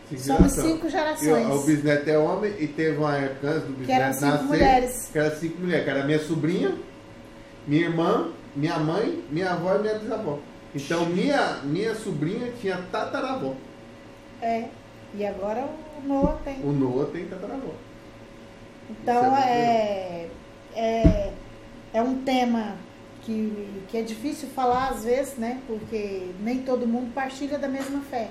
Cinco 0.09 0.20
Somos 0.22 0.52
gerações. 0.55 0.72
cinco 0.72 0.89
gerações. 0.89 1.47
ó, 1.47 1.55
o 1.56 1.62
bisneto 1.64 2.09
é 2.10 2.18
homem 2.18 2.55
e 2.59 2.66
teve 2.66 2.97
uma 2.97 3.16
época 3.16 3.48
antes 3.51 3.68
do 3.68 3.85
Que 3.85 3.93
eram 3.93 4.09
bisneto 4.10 4.14
cinco 4.18 4.30
nascer. 4.32 4.47
mulheres. 4.47 5.09
Que 5.12 5.18
era 5.18 5.36
cinco 5.36 5.60
mulheres, 5.60 5.85
que 5.85 5.90
era 5.90 6.05
minha 6.05 6.18
sobrinha, 6.18 6.74
minha 7.66 7.82
irmã, 7.82 8.28
minha 8.56 8.78
mãe, 8.78 9.22
minha 9.30 9.52
avó 9.52 9.76
e 9.76 9.78
minha 9.80 9.98
bisavó. 9.98 10.39
Então 10.74 11.06
minha, 11.06 11.59
minha 11.64 11.94
sobrinha 11.94 12.52
tinha 12.60 12.78
tataravó. 12.90 13.55
É. 14.40 14.64
E 15.14 15.26
agora 15.26 15.66
o 16.02 16.06
Noah 16.06 16.39
tem. 16.44 16.60
O 16.62 16.72
Noah 16.72 17.10
tem 17.10 17.26
tataravó. 17.26 17.72
Então 18.90 19.36
é 19.36 20.28
é, 20.74 20.80
é, 20.80 21.32
é 21.93 22.02
um 22.02 22.22
tema 22.22 22.76
que, 23.22 23.68
que 23.89 23.98
é 23.98 24.02
difícil 24.02 24.48
falar 24.48 24.89
às 24.90 25.05
vezes, 25.05 25.36
né? 25.36 25.60
Porque 25.66 26.30
nem 26.40 26.62
todo 26.62 26.86
mundo 26.86 27.12
partilha 27.12 27.59
da 27.59 27.68
mesma 27.68 28.01
fé. 28.02 28.28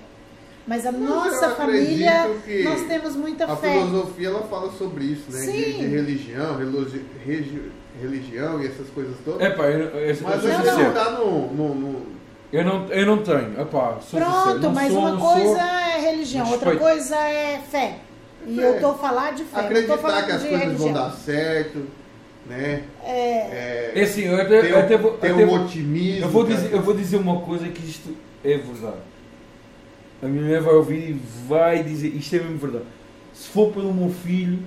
Mas 0.67 0.85
a 0.85 0.91
Mas 0.91 1.01
nossa 1.01 1.49
família, 1.51 2.27
nós 2.65 2.81
temos 2.87 3.15
muita 3.15 3.45
A 3.45 3.55
fé. 3.55 3.71
filosofia 3.71 4.27
ela 4.27 4.41
fala 4.43 4.69
sobre 4.73 5.05
isso, 5.05 5.31
né? 5.31 5.39
De, 5.39 5.45
Sim. 5.45 5.77
de 5.79 5.85
religião, 5.87 6.57
relogi- 6.57 7.05
regi- 7.25 7.71
religião 8.01 8.61
e 8.61 8.67
essas 8.67 8.87
coisas 8.89 9.15
todas. 9.23 9.41
É 9.41 9.49
pá, 9.51 9.63
eu, 9.63 9.79
eu, 9.79 9.99
eu, 10.09 10.17
Mas 10.21 10.45
a 10.45 10.47
não, 10.49 10.63
gente 10.65 10.83
não 10.83 10.93
tá 10.93 11.11
no. 11.11 11.47
no, 11.53 11.75
no- 11.75 12.05
Eu 12.51 12.65
não, 12.65 12.85
eu 12.87 13.05
não 13.05 13.17
tenho. 13.23 13.59
Epá, 13.61 13.97
sou. 14.01 14.19
Pronto, 14.19 14.59
Não 14.59 14.73
mas 14.73 14.91
sou, 14.91 14.99
uma 15.01 15.17
coisa 15.17 15.47
sou. 15.47 15.57
é 15.57 15.99
religião, 16.01 16.51
outra 16.51 16.75
coisa 16.75 17.15
é 17.15 17.59
fé. 17.71 17.99
E 18.45 18.55
Fé. 18.55 18.61
eu 18.69 18.79
tô 18.81 18.93
falando 18.93 19.35
de 19.35 19.43
fé, 19.45 19.59
acreditar 19.61 19.97
que 20.25 20.31
as 20.31 20.41
de 20.41 20.47
coisas 20.49 20.65
religião. 20.67 20.93
vão 20.93 21.03
dar 21.03 21.11
certo, 21.11 21.85
né? 22.45 22.83
É, 23.03 23.91
É 23.95 24.03
assim, 24.03 24.21
eu 24.23 24.35
até, 24.35 24.61
Tem, 24.61 24.69
eu 24.71 24.79
até 24.79 24.97
vou. 24.97 25.13
até 25.15 25.33
um 25.33 25.45
vou- 25.47 25.59
otimismo. 25.61 26.25
eu, 26.25 26.29
vou 26.29 26.43
dizer, 26.45 26.73
eu 26.73 26.81
vou 26.81 26.93
dizer 26.93 27.17
uma 27.17 27.41
coisa 27.41 27.67
que 27.69 27.85
isto 27.85 28.09
é 28.45 28.57
verdade. 28.57 28.97
A 30.21 30.25
minha 30.25 30.43
mulher 30.43 30.61
vai 30.61 30.73
ouvir 30.73 31.09
e 31.11 31.21
vai 31.47 31.83
dizer 31.83 32.07
isto 32.07 32.35
é 32.35 32.39
mesmo 32.39 32.57
verdade. 32.57 32.85
Se 33.33 33.49
for 33.49 33.71
pelo 33.71 33.93
meu 33.93 34.09
filho, 34.09 34.59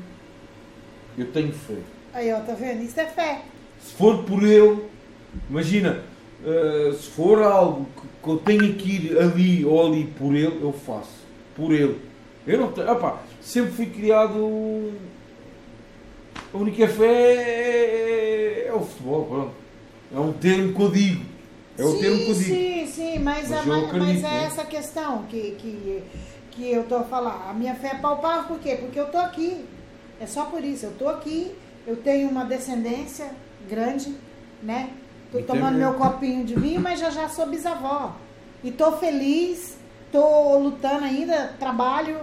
eu 1.18 1.27
tenho 1.32 1.52
fé. 1.52 1.74
aí 2.14 2.32
ó, 2.32 2.40
tá 2.40 2.55
vendo? 2.55 2.82
Isso 2.82 3.01
é 3.01 3.06
fé. 3.06 3.43
Se 3.82 3.94
for 3.94 4.22
por 4.22 4.44
ele, 4.44 4.85
imagina, 5.48 6.02
eh, 6.44 6.93
se 6.93 7.10
for 7.10 7.43
algo 7.43 7.86
que, 7.97 8.06
que 8.22 8.28
eu 8.28 8.39
tenho 8.39 8.74
que 8.74 8.90
ir 8.90 9.18
ali 9.18 9.64
ou 9.64 9.86
ali 9.86 10.05
por 10.05 10.35
ele, 10.35 10.60
eu 10.62 10.72
faço. 10.72 11.20
Por 11.56 11.72
ele. 11.72 12.01
Eu 12.47 12.59
não 12.59 12.72
tenho. 12.72 12.90
Opá, 12.93 13.22
sempre 13.40 13.72
fui 13.72 13.86
criado. 13.86 14.93
A 16.52 16.56
única 16.56 16.86
fé 16.86 17.06
é, 17.06 18.66
é 18.68 18.72
o 18.72 18.81
futebol, 18.81 19.27
pronto. 19.27 19.52
É 20.14 20.18
um 20.18 20.32
termo 20.32 20.74
que 20.74 20.81
eu 20.82 20.90
digo. 20.90 21.24
É 21.81 21.85
o 21.85 21.93
sim, 21.93 22.01
termo 22.01 22.23
eu 22.23 22.35
sim, 22.35 22.86
sim, 22.86 23.19
mas, 23.19 23.48
Mas 23.48 23.52
a- 23.52 23.62
eu 23.66 23.73
mas, 23.74 23.86
acredito, 23.89 24.27
é 24.27 24.31
né? 24.35 24.44
essa 24.47 24.65
questão 24.65 25.23
que, 25.24 25.52
que, 25.59 26.02
que 26.52 26.70
eu 26.73 26.85
a 26.85 27.05
falar. 27.05 27.48
A 27.51 27.55
minha 27.55 27.74
fé 27.74 27.89
é 27.89 27.94
palpável, 27.94 28.44
por 28.44 28.59
quê? 28.61 28.77
Porque 28.77 28.98
eu 29.01 29.11
tô 29.11 29.19
aqui. 29.19 29.65
É 30.20 30.27
só 30.27 30.44
por 30.47 30.62
isso. 30.65 30.86
Eu 30.86 30.93
tô 30.93 31.09
aqui, 31.09 31.55
eu 31.86 31.97
tenho 31.97 32.28
uma 32.28 32.44
descendência 32.44 33.31
grande, 33.69 34.15
né? 34.62 34.90
Tô 35.32 35.39
E 35.39 35.43
tomando 35.43 35.78
meu 35.78 35.94
copinho 35.94 36.44
de 36.44 36.55
vinho, 36.55 36.81
mas 36.81 37.01
já 37.01 37.11
já 37.11 37.28
sou 37.28 37.47
bisavó. 37.47 38.15
E 38.62 38.70
tô 38.70 38.93
feliz, 38.98 39.77
tô 40.12 40.59
lutando 40.59 41.05
ainda, 41.05 41.55
trabalho. 41.59 42.19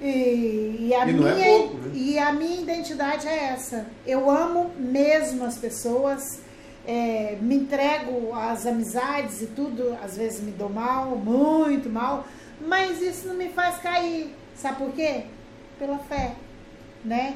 E, 0.00 0.86
e 0.88 0.94
a 0.94 1.04
E 1.04 1.12
não 1.12 1.26
minha, 1.26 1.30
é 1.32 1.44
pouco, 1.58 1.76
né? 1.78 1.90
e 1.92 2.18
a 2.18 2.32
minha 2.32 2.60
identidade 2.60 3.26
é 3.26 3.46
essa. 3.46 3.86
Eu 4.06 4.30
amo 4.30 4.70
mesmo 4.78 5.44
as 5.44 5.58
pessoas, 5.58 6.40
é, 6.88 7.36
me 7.42 7.54
entrego 7.54 8.34
às 8.34 8.64
amizades 8.64 9.42
e 9.42 9.46
tudo, 9.48 9.94
às 10.02 10.16
vezes 10.16 10.40
me 10.40 10.52
dou 10.52 10.70
mal, 10.70 11.16
muito 11.16 11.90
mal, 11.90 12.26
mas 12.66 13.02
isso 13.02 13.28
não 13.28 13.34
me 13.34 13.50
faz 13.50 13.76
cair. 13.76 14.34
Sabe 14.54 14.78
por 14.78 14.92
quê? 14.92 15.24
Pela 15.78 15.98
fé, 15.98 16.32
né? 17.04 17.34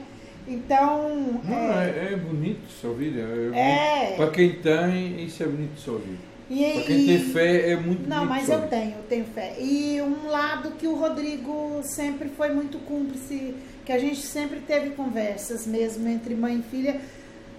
Então, 0.49 1.41
Não, 1.45 1.81
é, 1.81 1.91
é, 1.91 2.13
é 2.15 2.17
bonito 2.17 2.67
de 2.67 2.73
se 2.73 2.87
ouvir. 2.87 3.15
É, 3.19 4.13
É. 4.13 4.17
Para 4.17 4.31
quem 4.31 4.55
tem, 4.55 5.23
isso 5.23 5.43
é 5.43 5.47
bonito 5.47 5.75
de 5.75 5.81
se 5.83 5.91
ouvir. 5.91 6.19
e, 6.51 6.73
Para 6.73 6.83
quem 6.85 7.07
tem 7.07 7.19
fé, 7.19 7.71
é 7.73 7.77
muito 7.77 8.09
Não, 8.09 8.25
mas 8.25 8.49
eu 8.49 8.67
tenho, 8.69 8.97
eu 8.97 9.03
tenho 9.07 9.27
fé. 9.27 9.55
E 9.61 10.01
um 10.01 10.29
lado 10.29 10.73
que 10.79 10.87
o 10.87 10.97
Rodrigo 10.97 11.83
sempre 11.83 12.31
foi 12.31 12.49
muito 12.49 12.79
cúmplice, 12.79 13.55
que 13.85 13.93
a 13.93 13.99
gente 13.99 14.23
sempre 14.23 14.61
teve 14.61 14.91
conversas 14.91 15.67
mesmo 15.67 16.09
entre 16.09 16.35
mãe 16.35 16.59
e 16.59 16.63
filha, 16.63 17.01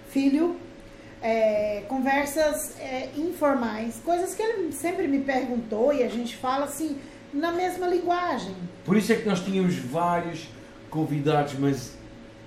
filho, 0.10 0.58
é, 1.24 1.84
conversas 1.88 2.78
é, 2.80 3.10
informais, 3.18 3.96
coisas 4.04 4.36
que 4.36 4.42
ele 4.44 4.72
sempre 4.74 5.08
me 5.08 5.20
perguntou 5.22 5.94
e 5.94 6.04
a 6.04 6.10
gente 6.10 6.36
fala 6.36 6.66
assim 6.66 6.98
na 7.34 7.52
mesma 7.52 7.88
linguagem. 7.88 8.54
Por 8.86 8.98
isso 8.98 9.12
é 9.14 9.16
que 9.16 9.26
nós 9.28 9.40
tínhamos 9.40 9.76
vários 9.78 10.48
convidados, 10.90 11.54
mas 11.58 11.94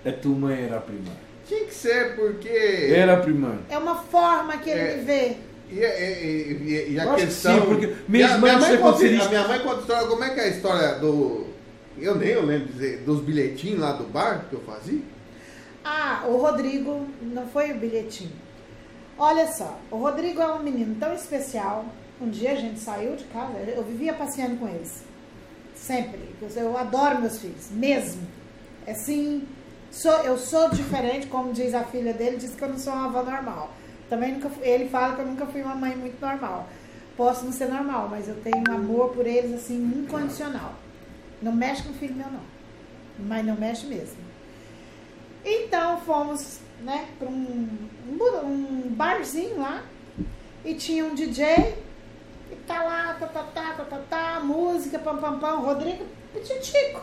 a 0.05 0.13
tua 0.13 0.35
mãe 0.37 0.65
era 0.65 0.77
a 0.77 0.81
primeira. 0.81 1.27
Tinha 1.49 1.65
que 1.65 1.75
ser, 1.75 2.15
porque. 2.17 2.49
Era 2.49 3.15
a 3.15 3.21
primeira. 3.21 3.59
É 3.71 3.79
uma 3.79 3.97
forma 3.97 4.59
que 4.59 4.69
ele 4.69 4.81
É. 4.81 4.97
me 4.97 5.03
vê. 5.05 5.37
E, 5.71 5.79
e- 5.81 6.53
e- 6.89 6.93
e 6.93 7.01
a 7.01 7.05
acho 7.05 7.15
que 7.17 7.21
questão. 7.23 7.61
sim, 7.61 7.67
porque 7.67 7.87
a- 7.87 7.89
mesmo 8.09 8.39
minha, 8.39 8.55
antes 8.55 8.69
mãe 8.69 8.77
de 8.77 8.83
conta, 8.83 8.99
a 8.99 9.29
minha 9.29 9.49
mãe 9.49 9.59
conta 9.61 9.81
história. 9.81 10.07
Como 10.09 10.23
é 10.25 10.31
que 10.31 10.41
é 10.41 10.45
a 10.45 10.49
história 10.49 10.89
do. 11.01 11.47
Eu 11.99 12.15
nem 12.15 12.29
eu 12.29 12.45
lembro 12.45 12.69
dizer, 12.69 12.99
dos 13.07 13.21
bilhetinhos 13.21 13.81
lá 13.81 13.93
do 13.93 14.05
bar 14.05 14.45
que 14.51 14.55
eu 14.55 14.61
fazia? 14.61 15.01
Ah, 15.85 16.25
o 16.29 16.37
Rodrigo 16.37 17.07
não 17.23 17.47
foi 17.49 17.73
o 17.73 17.75
bilhetinho. 17.77 18.31
Olha 19.19 19.51
só, 19.53 19.79
o 19.91 19.97
Rodrigo 19.97 20.43
é 20.43 20.53
um 20.53 20.63
menino 20.63 20.95
tão 20.97 21.15
especial. 21.15 21.87
Um 22.21 22.29
dia 22.29 22.53
a 22.53 22.57
gente 22.57 22.79
saiu 22.81 23.17
de 23.17 23.25
casa, 23.25 23.59
eu 23.59 23.83
vivia 23.83 24.13
passeando 24.13 24.57
com 24.57 24.69
eles. 24.69 25.03
Sempre. 25.75 26.35
Eu 26.55 26.77
adoro 26.77 27.21
meus 27.21 27.39
filhos, 27.39 27.71
mesmo. 27.71 28.23
Assim, 28.87 29.47
sou, 29.91 30.13
eu 30.23 30.37
sou 30.39 30.71
diferente, 30.71 31.27
como 31.27 31.53
diz 31.53 31.75
a 31.75 31.85
filha 31.85 32.13
dele, 32.13 32.37
diz 32.37 32.55
que 32.55 32.63
eu 32.63 32.69
não 32.69 32.79
sou 32.79 32.93
uma 32.93 33.07
avó 33.07 33.23
normal. 33.23 33.71
Também 34.09 34.33
nunca 34.33 34.51
ele 34.61 34.89
fala 34.89 35.15
que 35.15 35.23
eu 35.23 35.27
nunca 35.27 35.47
fui 35.47 35.63
uma 35.63 35.75
mãe 35.75 35.97
muito 35.97 36.21
normal. 36.21 36.69
Posso 37.17 37.45
não 37.45 37.53
ser 37.53 37.69
normal, 37.69 38.09
mas 38.11 38.29
eu 38.29 38.35
tenho 38.43 38.63
um 38.69 38.75
amor 38.75 39.11
por 39.11 39.27
eles 39.27 39.53
assim 39.55 39.77
incondicional. 39.77 40.75
Não 41.41 41.53
mexe 41.53 41.83
com 41.83 41.91
o 41.91 41.95
filho 41.95 42.15
meu 42.15 42.31
não. 42.31 42.41
Mas 43.19 43.45
não 43.45 43.57
mexe 43.57 43.87
mesmo. 43.87 44.17
Então 45.45 46.01
fomos, 46.03 46.61
né, 46.83 47.07
para 47.19 47.29
um, 47.29 47.69
um 48.09 48.83
barzinho 48.91 49.59
lá 49.59 49.83
e 50.65 50.75
tinha 50.75 51.05
um 51.05 51.15
DJ 51.15 51.85
e 52.51 52.57
tá 52.67 52.83
lá, 52.83 53.15
tá, 53.15 53.27
tá, 53.27 53.43
tá, 53.43 53.75
tá, 53.75 53.85
tá, 53.85 54.01
tá, 54.09 54.41
música, 54.41 54.99
pam, 54.99 55.17
pam, 55.17 55.39
pam, 55.39 55.57
Rodrigo 55.61 56.05
Petitico. 56.33 57.03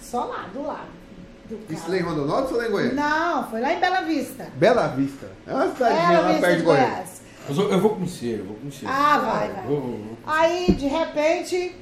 Só 0.00 0.24
lá, 0.24 0.48
do 0.52 0.66
lado. 0.66 1.02
Do 1.48 1.72
Isso 1.72 1.90
lá 1.90 1.96
em 1.96 2.00
Rondonópolis 2.00 2.52
ou 2.52 2.58
lá 2.58 2.66
em 2.66 2.70
Goiânia? 2.70 2.94
Não, 2.94 3.50
foi 3.50 3.60
lá 3.60 3.72
em 3.72 3.80
Bela 3.80 4.00
Vista. 4.02 4.48
Bela 4.54 4.88
Vista. 4.88 5.30
É 5.46 5.54
uma 5.54 5.66
Bela 5.66 6.20
lá 6.20 6.28
Vista 6.28 6.40
perto 6.40 6.58
de 6.58 6.64
Goiânia. 6.64 6.88
Goiás. 6.88 7.22
Eu, 7.48 7.70
eu 7.72 7.80
vou 7.80 7.90
conhecer, 7.96 8.38
eu 8.38 8.44
vou 8.44 8.56
conhecer. 8.56 8.86
Ah, 8.86 9.18
vai, 9.18 9.52
vai. 9.52 9.66
Vou, 9.66 9.80
vou, 9.80 9.98
vou. 9.98 10.18
Aí, 10.26 10.72
de 10.72 10.86
repente, 10.86 11.74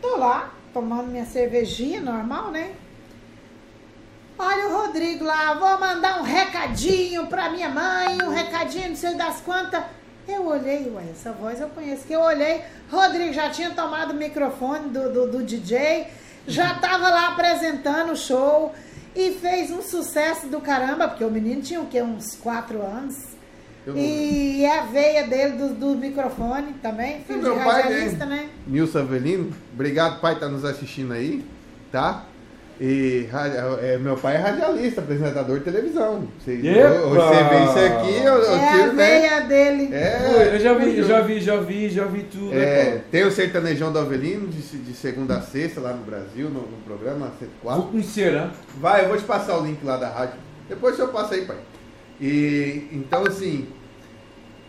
tô 0.00 0.16
lá, 0.16 0.52
tomando 0.72 1.08
minha 1.08 1.26
cervejinha 1.26 2.00
normal, 2.00 2.50
né? 2.50 2.74
Olha 4.38 4.66
o 4.66 4.82
Rodrigo 4.82 5.24
lá, 5.24 5.54
vou 5.54 5.78
mandar 5.78 6.20
um 6.20 6.22
recadinho 6.22 7.26
pra 7.28 7.50
minha 7.50 7.68
mãe, 7.68 8.18
um 8.22 8.30
recadinho, 8.30 8.88
não 8.88 8.96
sei 8.96 9.14
das 9.14 9.40
quantas. 9.40 9.82
Eu 10.26 10.46
olhei, 10.46 10.90
ué, 10.90 11.04
essa 11.10 11.30
voz 11.32 11.60
eu 11.60 11.68
conheço, 11.68 12.06
que 12.06 12.12
eu 12.12 12.20
olhei, 12.20 12.62
Rodrigo 12.90 13.32
já 13.32 13.50
tinha 13.50 13.70
tomado 13.70 14.12
o 14.12 14.14
microfone 14.14 14.88
do, 14.88 15.12
do, 15.12 15.30
do 15.30 15.42
DJ, 15.44 16.06
já 16.48 16.74
tava 16.74 17.08
lá 17.10 17.28
apresentando 17.28 18.12
o 18.12 18.16
show 18.16 18.74
e 19.14 19.32
fez 19.32 19.70
um 19.70 19.82
sucesso 19.82 20.48
do 20.48 20.60
caramba, 20.60 21.06
porque 21.06 21.24
o 21.24 21.30
menino 21.30 21.62
tinha 21.62 21.80
o 21.80 21.86
quê? 21.86 22.02
Uns 22.02 22.34
quatro 22.34 22.82
anos. 22.82 23.16
Eu 23.86 23.96
E 23.96 24.64
é 24.64 24.78
a 24.78 24.82
veia 24.86 25.26
dele 25.28 25.58
do, 25.58 25.74
do 25.74 25.94
microfone 25.94 26.72
também, 26.82 27.22
filho 27.24 27.42
meu 27.42 27.58
de 27.58 27.64
pai, 27.64 27.88
né? 27.88 28.26
né? 28.26 28.48
Nilson 28.66 29.00
Avelino, 29.00 29.54
obrigado, 29.72 30.20
pai, 30.20 30.38
tá 30.38 30.48
nos 30.48 30.64
assistindo 30.64 31.12
aí, 31.12 31.44
tá? 31.92 32.24
E 32.80 33.28
é, 33.82 33.98
meu 33.98 34.16
pai 34.16 34.34
é 34.34 34.38
radialista, 34.38 35.00
apresentador 35.00 35.58
de 35.58 35.64
televisão. 35.64 36.26
Você, 36.40 36.56
você 36.56 36.62
vê 36.62 37.64
isso 37.64 37.78
aqui, 37.78 38.16
eu, 38.16 38.32
eu 38.34 38.52
É 38.52 38.68
a 38.68 38.72
tiro, 38.72 38.92
né? 38.94 39.20
veia 39.20 39.40
dele. 39.42 39.94
É, 39.94 40.50
eu 40.54 40.58
já 40.58 40.74
vi, 40.74 40.98
eu 40.98 41.06
já 41.06 41.20
vi, 41.20 41.40
já 41.40 41.56
vi, 41.58 41.88
já 41.88 42.04
vi 42.04 42.22
tudo. 42.24 42.52
É, 42.52 42.94
né, 42.94 43.02
tem 43.12 43.24
o 43.24 43.30
Sertanejão 43.30 43.92
do 43.92 43.98
Avelino, 44.00 44.48
de, 44.48 44.60
de 44.60 44.92
segunda 44.92 45.36
a 45.36 45.40
sexta, 45.40 45.80
lá 45.80 45.92
no 45.92 46.04
Brasil, 46.04 46.50
no, 46.50 46.62
no 46.62 46.76
programa 46.84 47.26
pô? 47.38 47.70
104. 47.70 47.82
Vou 47.82 47.92
conhecer, 47.92 48.34
hein? 48.34 48.50
Vai, 48.80 49.04
eu 49.04 49.08
vou 49.08 49.18
te 49.18 49.24
passar 49.24 49.56
o 49.56 49.64
link 49.64 49.84
lá 49.84 49.96
da 49.96 50.08
rádio. 50.08 50.34
Depois 50.68 50.98
eu 50.98 51.08
passo 51.08 51.34
aí, 51.34 51.44
pai. 51.44 51.58
E 52.20 52.88
então 52.90 53.24
assim, 53.24 53.68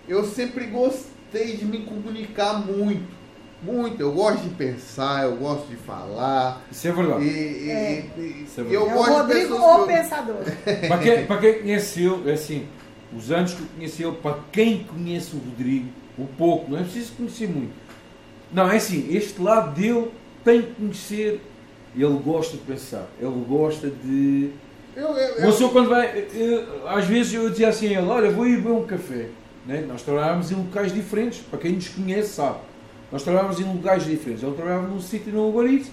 eu 0.08 0.24
sempre 0.26 0.66
gostei 0.66 1.58
de 1.58 1.66
me 1.66 1.80
comunicar 1.80 2.54
muito. 2.54 3.25
Muito. 3.62 4.00
Eu 4.00 4.12
gosto 4.12 4.44
de 4.44 4.50
pensar, 4.50 5.24
eu 5.26 5.38
gosto 5.38 5.68
de 5.68 5.76
falar. 5.76 6.62
Isso 6.72 6.88
é 6.88 6.92
verdade. 6.92 7.24
e- 7.26 7.70
É. 7.72 8.06
e- 8.18 8.22
Isso 8.44 8.60
é 8.62 8.64
e 8.64 8.68
verdade. 8.68 8.74
eu 8.76 8.82
é 8.82 8.84
o 8.84 8.98
gosto 8.98 9.12
de 9.12 9.18
Rodrigo, 9.18 9.56
o 9.56 9.58
que 9.58 9.82
eu- 9.82 9.88
pensador. 9.88 10.36
Para 10.88 10.98
quem, 11.00 11.26
para 11.26 11.38
quem 11.38 11.54
conhece 11.60 12.04
ele, 12.04 12.30
é 12.30 12.34
assim, 12.34 12.68
os 13.16 13.32
anos 13.32 13.54
que 13.54 13.62
eu 13.62 13.68
conheci 13.76 14.04
ele, 14.04 14.16
para 14.18 14.38
quem 14.52 14.84
conhece 14.84 15.36
o 15.36 15.40
Rodrigo, 15.40 15.88
o 16.18 16.26
pouco, 16.26 16.70
não 16.72 16.78
é 16.80 16.84
preciso 16.84 17.14
conhecer 17.14 17.48
muito. 17.50 17.74
Não, 18.54 18.70
é 18.70 18.76
assim, 18.78 19.08
este 19.16 19.42
lado 19.42 19.74
dele 19.74 20.12
tem 20.44 20.62
que 20.62 20.72
conhecer, 20.74 21.42
ele 21.96 22.20
gosta 22.24 22.58
de 22.58 22.64
pensar, 22.64 23.08
ele 23.20 23.46
gosta 23.48 23.90
de. 23.90 24.52
Eu, 24.96 25.08
eu, 25.10 25.36
pessoa 25.38 25.72
quando 25.72 25.90
vai. 25.90 26.26
eu- 26.34 26.88
às 26.88 27.06
vezes 27.06 27.34
eu 27.34 27.50
dizia 27.50 27.70
assim 27.70 27.88
a 27.96 28.00
ele: 28.00 28.08
Olha, 28.10 28.30
vou 28.32 28.46
ir 28.48 28.58
beber 28.58 28.72
um 28.72 28.86
café. 28.86 29.28
Né? 29.66 29.84
Nós 29.88 30.04
trabalhávamos 30.04 30.52
em 30.52 30.56
locais 30.56 30.94
diferentes, 30.94 31.40
para 31.50 31.58
quem 31.60 31.72
nos 31.74 31.90
conhece 31.90 32.30
sabe. 32.34 32.60
Nós 33.12 33.24
trabalhávamos 33.24 33.60
em 33.60 33.64
locais 33.64 34.06
diferentes. 34.06 34.44
Ele 34.44 34.54
trabalhava 34.54 34.88
num 34.88 35.00
sítio 35.00 35.32
no 35.32 35.50
Uber 35.50 35.84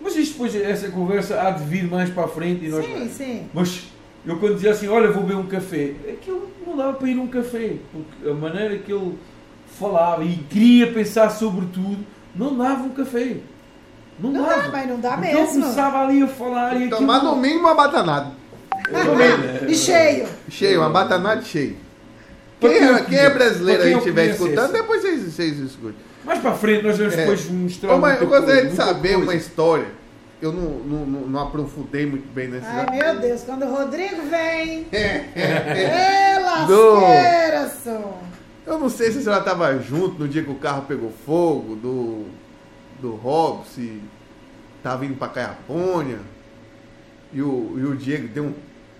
Mas 0.00 0.16
isto 0.16 0.32
depois, 0.32 0.54
essa 0.54 0.90
conversa 0.90 1.40
há 1.40 1.50
de 1.50 1.64
vir 1.64 1.84
mais 1.84 2.10
para 2.10 2.24
a 2.24 2.28
frente 2.28 2.64
e 2.64 2.68
nós. 2.68 2.84
Sim, 2.84 3.08
sim. 3.08 3.48
Mas 3.52 3.84
eu 4.26 4.38
quando 4.38 4.54
dizia 4.54 4.72
assim, 4.72 4.88
olha, 4.88 5.10
vou 5.10 5.22
beber 5.22 5.36
um 5.36 5.46
café, 5.46 5.92
aquilo 6.08 6.50
não 6.66 6.76
dava 6.76 6.94
para 6.94 7.08
ir 7.08 7.16
um 7.18 7.28
café, 7.28 7.76
porque 7.92 8.28
a 8.28 8.34
maneira 8.34 8.76
que 8.78 8.92
ele 8.92 9.16
falava 9.78 10.24
e 10.24 10.36
queria 10.50 10.92
pensar 10.92 11.30
sobre 11.30 11.66
tudo, 11.66 11.98
não 12.34 12.56
dava 12.56 12.82
um 12.82 12.90
café. 12.90 13.36
Não, 14.18 14.30
Não 14.30 14.42
dava. 14.44 14.62
dá, 14.62 14.68
mas 14.72 14.88
não 14.88 14.98
dá 15.00 15.10
Porque 15.12 15.26
mesmo. 15.26 15.40
Ele 15.40 15.48
começava 15.60 15.98
ali 16.00 16.22
a 16.22 16.26
falar 16.26 16.72
e 16.72 16.84
aquilo... 16.84 16.96
tomar 16.96 17.22
no 17.22 17.36
mínimo 17.36 17.60
uma 17.60 17.74
batanada. 17.74 18.32
E 19.68 19.74
cheio. 19.74 20.28
Cheio, 20.48 20.80
uma 20.80 20.90
batanada 20.90 21.42
cheio. 21.42 21.76
Quem, 22.60 22.70
é- 22.76 23.02
quem 23.04 23.18
é 23.18 23.30
brasileiro 23.30 23.82
aí 23.82 23.94
estiver 23.94 24.26
escutando, 24.30 24.72
depois 24.72 25.02
vocês, 25.02 25.22
vocês 25.22 25.58
escutem. 25.58 25.96
Mais 26.24 26.38
para 26.40 26.50
a 26.50 26.54
frente 26.54 26.82
nós 26.84 26.96
vamos 26.98 27.14
É. 27.14 27.16
depois 27.18 27.48
mostrar 27.50 27.94
Ô, 27.94 27.98
mas 27.98 28.20
eu 28.20 28.26
gostaria 28.26 28.54
coisa, 28.62 28.70
de 28.70 28.76
saber 28.76 29.08
coisa. 29.10 29.22
uma 29.24 29.34
história. 29.34 29.86
Eu 30.42 30.52
não, 30.52 30.70
não, 30.70 31.06
não, 31.06 31.20
não 31.28 31.40
aprofundei 31.40 32.04
muito 32.04 32.30
bem 32.34 32.48
nesse 32.48 32.66
Ai, 32.66 32.98
meu 32.98 33.20
Deus, 33.20 33.42
quando 33.42 33.64
o 33.64 33.70
Rodrigo 33.70 34.22
vem. 34.28 34.86
É 34.92 36.38
lasqueira, 36.42 37.68
som. 37.82 38.22
Eu 38.66 38.78
não 38.78 38.88
sei 38.88 39.12
se 39.12 39.18
a 39.18 39.22
senhora 39.22 39.40
estava 39.40 39.78
junto 39.78 40.18
no 40.18 40.28
dia 40.28 40.42
que 40.42 40.50
o 40.50 40.56
carro 40.56 40.82
pegou 40.88 41.12
fogo, 41.24 41.76
do, 41.76 42.24
do 43.00 43.14
Robson, 43.14 43.64
se 43.74 44.02
estava 44.78 45.06
indo 45.06 45.14
para 45.14 45.28
Caiapônia, 45.28 46.18
e 47.32 47.40
o, 47.40 47.74
e 47.78 47.84
o 47.84 47.94
Diego 47.96 48.28
deu 48.28 48.44
um. 48.44 48.54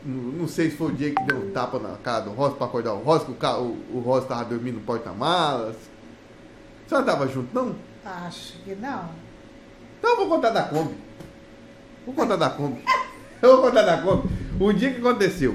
Não 0.06 0.46
sei 0.46 0.70
se 0.70 0.76
foi 0.76 0.88
o 0.88 0.92
Diego 0.94 1.16
que 1.16 1.24
deu 1.24 1.36
um 1.38 1.50
tapa 1.50 1.78
na 1.80 1.96
cara 1.96 2.20
do 2.20 2.30
Rosa 2.30 2.54
para 2.54 2.66
acordar 2.66 2.92
o 2.94 2.98
Rosa, 3.02 3.24
que 3.24 3.32
o, 3.32 3.34
ca- 3.34 3.58
o, 3.58 3.76
o 3.92 3.98
Rosa 4.04 4.22
estava 4.24 4.44
dormindo 4.44 4.76
no 4.76 4.80
porta-malas. 4.82 5.74
A 6.84 6.88
senhora 6.88 7.06
estava 7.06 7.26
junto, 7.28 7.48
não? 7.52 7.74
Acho 8.04 8.52
que 8.62 8.74
não. 8.76 9.08
Então 9.98 10.10
eu 10.10 10.16
vou 10.18 10.28
contar 10.28 10.50
da 10.50 10.62
Kombi. 10.62 10.94
Vou 12.04 12.14
contar 12.14 12.36
da 12.36 12.50
Kombi. 12.50 12.80
Eu 13.42 13.56
vou 13.60 13.66
contar 13.68 13.82
da 13.82 13.98
Kombi. 14.00 14.28
Um 14.58 14.72
dia 14.72 14.90
que 14.94 14.98
aconteceu. 15.00 15.54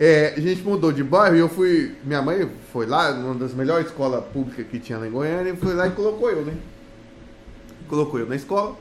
É, 0.00 0.32
a 0.36 0.40
gente 0.40 0.62
mudou 0.62 0.90
de 0.92 1.04
bairro 1.04 1.36
e 1.36 1.40
eu 1.40 1.48
fui. 1.48 1.94
Minha 2.04 2.22
mãe 2.22 2.50
foi 2.72 2.86
lá, 2.86 3.12
numa 3.12 3.34
das 3.34 3.52
melhores 3.52 3.86
escolas 3.88 4.24
públicas 4.26 4.66
que 4.66 4.78
tinha 4.78 4.98
lá 4.98 5.06
em 5.06 5.10
Goiânia, 5.10 5.52
e 5.52 5.56
foi 5.56 5.74
lá 5.74 5.86
e 5.86 5.90
colocou 5.90 6.30
eu, 6.30 6.42
né? 6.42 6.54
Colocou 7.88 8.18
eu 8.18 8.26
na 8.26 8.34
escola. 8.36 8.76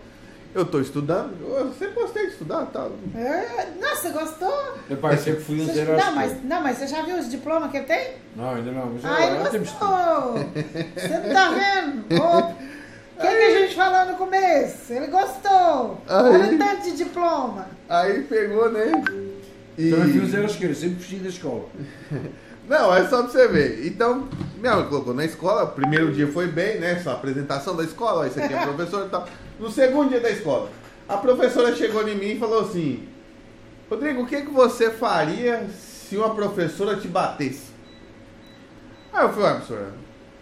Eu 0.55 0.65
tô 0.65 0.79
estudando. 0.79 1.35
Eu 1.45 1.73
sempre 1.73 1.95
gostei 1.95 2.27
de 2.27 2.31
estudar 2.31 2.65
tá? 2.67 2.87
É, 3.13 3.67
Nossa, 3.79 4.09
gostou? 4.09 4.77
Eu 4.89 5.17
sempre 5.17 5.41
fui 5.41 5.59
um 5.61 5.65
Você- 5.65 5.73
zero 5.73 5.91
não, 5.91 5.97
escola. 5.99 6.15
mas, 6.15 6.43
não, 6.45 6.61
mas 6.61 6.77
você 6.77 6.87
já 6.87 7.01
viu 7.01 7.17
os 7.19 7.29
diplomas 7.29 7.69
que 7.71 7.77
ele 7.77 7.85
tem? 7.85 8.13
Não, 8.37 8.51
ainda 8.55 8.71
não. 8.71 8.85
Mas 8.93 9.03
Ai, 9.03 9.37
gostou. 9.59 10.33
Você 10.95 11.17
não 11.17 11.33
tá 11.33 11.49
vendo? 11.51 12.05
O 12.21 12.55
que, 13.21 13.27
que 13.27 13.43
a 13.43 13.59
gente 13.59 13.75
falou 13.75 14.05
no 14.05 14.17
começo? 14.17 14.93
Ele 14.93 15.07
gostou. 15.07 16.01
Aí. 16.07 16.23
Olha 16.23 16.55
o 16.55 16.57
tanto 16.57 16.83
de 16.83 16.91
diploma. 16.95 17.67
Aí 17.89 18.23
pegou, 18.23 18.71
né? 18.71 18.91
E... 19.77 19.91
Também 19.91 20.13
fui 20.13 20.21
um 20.21 20.27
zero 20.29 20.45
esquerda, 20.45 20.73
sempre 20.73 21.03
fugi 21.03 21.17
da 21.17 21.27
escola. 21.29 21.65
Não, 22.67 22.95
é 22.95 23.07
só 23.07 23.21
pra 23.21 23.31
você 23.31 23.47
ver. 23.47 23.85
Então, 23.85 24.27
minha 24.57 24.75
mãe 24.75 24.87
colocou 24.87 25.13
na 25.13 25.23
escola, 25.23 25.67
primeiro 25.67 26.11
dia 26.11 26.27
foi 26.27 26.47
bem, 26.47 26.79
né? 26.79 26.99
Só 26.99 27.11
a 27.11 27.13
apresentação 27.13 27.75
da 27.75 27.83
escola, 27.83 28.21
ó, 28.21 28.25
isso 28.25 28.39
aqui 28.39 28.53
é 28.53 28.57
a 28.57 28.65
professora 28.67 29.05
e 29.05 29.09
tal. 29.09 29.27
No 29.59 29.69
segundo 29.69 30.09
dia 30.09 30.19
da 30.19 30.31
escola, 30.31 30.69
a 31.07 31.17
professora 31.17 31.75
chegou 31.75 32.07
em 32.07 32.15
mim 32.15 32.31
e 32.31 32.39
falou 32.39 32.61
assim: 32.61 33.07
Rodrigo, 33.89 34.23
o 34.23 34.25
que, 34.25 34.41
que 34.41 34.51
você 34.51 34.89
faria 34.89 35.67
se 35.69 36.17
uma 36.17 36.33
professora 36.33 36.97
te 36.97 37.07
batesse? 37.07 37.75
Aí 39.13 39.23
eu 39.23 39.29
falei, 39.29 39.49
ah, 39.49 39.53
professora, 39.53 39.93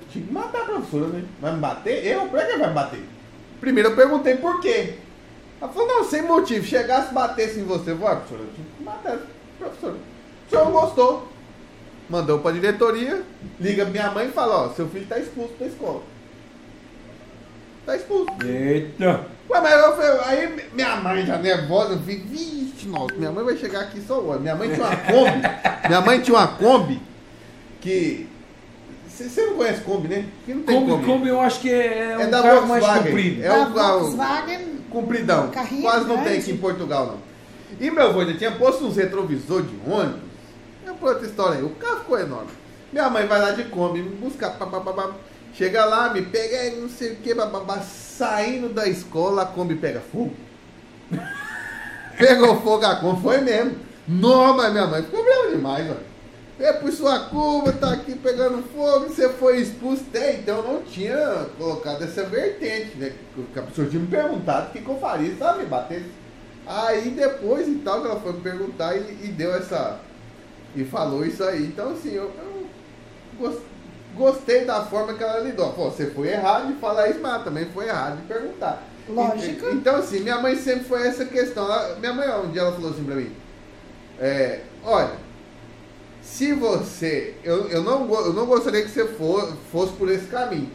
tinha 0.09 0.25
que 0.25 0.31
matar 0.31 0.61
a 0.61 0.65
professora, 0.65 1.07
né? 1.07 1.25
Vai 1.41 1.53
me 1.53 1.59
bater? 1.59 2.05
Eu? 2.05 2.27
Pra 2.27 2.45
que 2.45 2.57
vai 2.57 2.67
me 2.67 2.73
bater? 2.73 3.03
Primeiro 3.59 3.89
eu 3.89 3.95
perguntei 3.95 4.37
por 4.37 4.61
quê. 4.61 4.95
Ela 5.61 5.71
falou, 5.71 5.87
não, 5.87 6.03
sem 6.05 6.21
motivo. 6.21 6.65
Chegasse 6.65 7.11
e 7.11 7.13
batesse 7.13 7.59
em 7.59 7.65
você, 7.65 7.91
eu 7.91 7.97
falei, 7.97 8.13
ah, 8.13 8.15
professora, 8.15 8.41
eu 8.43 8.53
tinha 8.55 8.67
que 8.77 8.83
matar 8.83 9.13
a 9.13 9.19
professora. 9.59 9.95
O 9.95 10.49
senhor 10.49 10.65
não 10.65 10.71
gostou 10.71 11.32
mandou 12.13 12.37
pra 12.39 12.51
diretoria, 12.51 13.23
liga 13.59 13.83
pra 13.85 13.91
minha 13.91 14.11
mãe 14.11 14.27
e 14.27 14.31
fala, 14.31 14.65
ó, 14.67 14.69
seu 14.69 14.87
filho 14.87 15.05
tá 15.07 15.17
expulso 15.17 15.53
da 15.59 15.65
escola. 15.65 16.03
Tá 17.87 17.95
expulso. 17.95 18.27
Eita! 18.45 19.21
Ué, 19.49 19.59
mas 19.61 19.73
eu 19.73 19.95
falei, 19.95 20.19
aí 20.25 20.69
minha 20.73 20.95
mãe 20.97 21.25
já 21.25 21.37
nervosa, 21.39 21.93
eu 21.93 21.99
falei, 21.99 22.17
vixe, 22.17 22.87
nossa, 22.87 23.15
minha 23.15 23.31
mãe 23.31 23.43
vai 23.43 23.57
chegar 23.57 23.81
aqui 23.81 23.99
só 24.07 24.19
hoje. 24.19 24.41
Minha 24.41 24.55
mãe 24.55 24.69
tinha 24.71 24.85
uma 24.85 24.95
Kombi, 24.95 25.41
minha 25.87 26.01
mãe 26.01 26.19
tinha 26.21 26.37
uma 26.37 26.47
Kombi 26.47 27.01
que... 27.81 28.27
Você 29.09 29.41
não 29.45 29.55
conhece 29.55 29.81
Kombi, 29.81 30.07
né? 30.07 30.25
Que 30.45 30.53
não 30.53 30.63
tem 30.63 30.75
Kombi, 30.79 30.91
Kombi. 30.91 31.05
Kombi 31.05 31.27
eu 31.29 31.39
acho 31.41 31.59
que 31.59 31.69
é, 31.71 32.13
É 32.13 32.17
um 32.27 32.29
da 32.31 32.41
carro 32.41 32.67
mais 32.67 32.83
Volkswagen. 32.83 33.11
comprido. 33.11 33.43
É 33.43 33.47
da 33.47 33.65
carro- 33.65 33.99
Volkswagen. 33.99 34.59
Compridão. 34.89 35.51
Quase 35.81 36.07
não 36.07 36.15
grande. 36.15 36.29
tem 36.29 36.39
aqui 36.39 36.51
em 36.51 36.57
Portugal, 36.57 37.05
não. 37.07 37.17
E 37.79 37.91
meu 37.91 38.07
avô 38.07 38.23
já 38.25 38.35
tinha 38.37 38.51
posto 38.51 38.85
uns 38.85 38.95
retrovisor 38.97 39.61
de 39.63 39.75
ônibus. 39.91 40.32
É 41.03 41.05
pra 41.05 41.09
outra 41.09 41.27
história 41.27 41.57
aí. 41.57 41.63
O 41.63 41.71
carro 41.71 41.99
ficou 41.99 42.17
enorme. 42.17 42.51
Minha 42.91 43.09
mãe 43.09 43.27
vai 43.27 43.41
lá 43.41 43.51
de 43.51 43.65
Kombi 43.65 44.01
me 44.01 44.15
buscar. 44.15 44.51
pá, 44.51 44.65
pá, 44.65 44.79
pá. 44.79 45.11
Chega 45.53 45.85
lá, 45.85 46.11
me 46.13 46.21
pega, 46.21 46.57
aí, 46.57 46.79
não 46.79 46.89
sei 46.89 47.11
o 47.11 47.15
que, 47.17 47.33
bababá. 47.33 47.79
Saindo 47.81 48.69
da 48.69 48.87
escola, 48.87 49.43
a 49.43 49.45
Kombi 49.45 49.75
pega 49.75 49.99
fogo. 49.99 50.33
Pegou 52.17 52.61
fogo 52.61 52.85
a 52.85 52.95
Kombi, 52.95 53.21
foi 53.21 53.41
mesmo. 53.41 53.75
Não, 54.07 54.55
mas 54.55 54.71
minha 54.71 54.87
mãe 54.87 55.03
ficou 55.03 55.23
demais, 55.49 55.91
ó. 55.91 55.95
É 56.59 56.71
por 56.71 56.91
sua 56.91 57.19
culpa, 57.21 57.71
tá 57.73 57.91
aqui 57.93 58.15
pegando 58.15 58.63
fogo, 58.73 59.09
você 59.09 59.27
foi 59.29 59.59
expulso. 59.59 60.03
Até 60.09 60.35
então 60.35 60.61
não 60.61 60.83
tinha 60.83 61.47
colocado 61.57 62.03
essa 62.03 62.23
vertente, 62.23 62.95
né? 62.97 63.11
Que 63.51 63.59
a 63.59 63.63
pessoa 63.63 63.87
tinha 63.87 64.01
me 64.01 64.07
perguntado 64.07 64.69
o 64.69 64.71
que, 64.71 64.81
que 64.81 64.89
eu 64.89 64.97
faria, 64.97 65.35
sabe? 65.35 65.65
Bater. 65.65 66.03
Aí 66.65 67.09
depois 67.09 67.67
e 67.67 67.75
tal, 67.75 68.01
que 68.01 68.07
ela 68.07 68.19
foi 68.19 68.33
me 68.33 68.41
perguntar 68.41 68.95
e, 68.95 69.25
e 69.25 69.27
deu 69.27 69.53
essa. 69.53 69.99
E 70.75 70.83
falou 70.83 71.25
isso 71.25 71.43
aí. 71.43 71.63
Então 71.65 71.91
assim, 71.91 72.13
eu, 72.13 72.23
eu 72.37 72.65
gos- 73.37 73.61
gostei 74.15 74.65
da 74.65 74.83
forma 74.85 75.13
que 75.13 75.23
ela 75.23 75.39
lidou. 75.39 75.71
Pô, 75.73 75.89
você 75.89 76.07
foi 76.07 76.29
errado 76.29 76.67
de 76.73 76.79
falar 76.79 77.09
isso, 77.09 77.19
mas 77.21 77.43
também 77.43 77.65
foi 77.73 77.87
errado 77.87 78.17
de 78.21 78.27
perguntar. 78.27 78.83
Lógico. 79.07 79.67
Então, 79.69 79.97
assim, 79.97 80.21
minha 80.21 80.39
mãe 80.39 80.55
sempre 80.55 80.85
foi 80.85 81.05
essa 81.07 81.25
questão. 81.25 81.65
Ela- 81.65 81.95
minha 81.99 82.13
mãe, 82.13 82.27
um 82.39 82.51
dia 82.51 82.61
ela 82.61 82.71
falou 82.71 82.91
assim 82.91 83.03
pra 83.03 83.15
mim: 83.15 83.31
é, 84.19 84.61
Olha, 84.83 85.11
se 86.21 86.53
você. 86.53 87.35
Eu, 87.43 87.67
eu, 87.67 87.83
não, 87.83 88.09
eu 88.25 88.33
não 88.33 88.45
gostaria 88.45 88.81
que 88.83 88.89
você 88.89 89.05
for, 89.05 89.53
fosse 89.71 89.93
por 89.93 90.09
esse 90.09 90.25
caminho. 90.27 90.69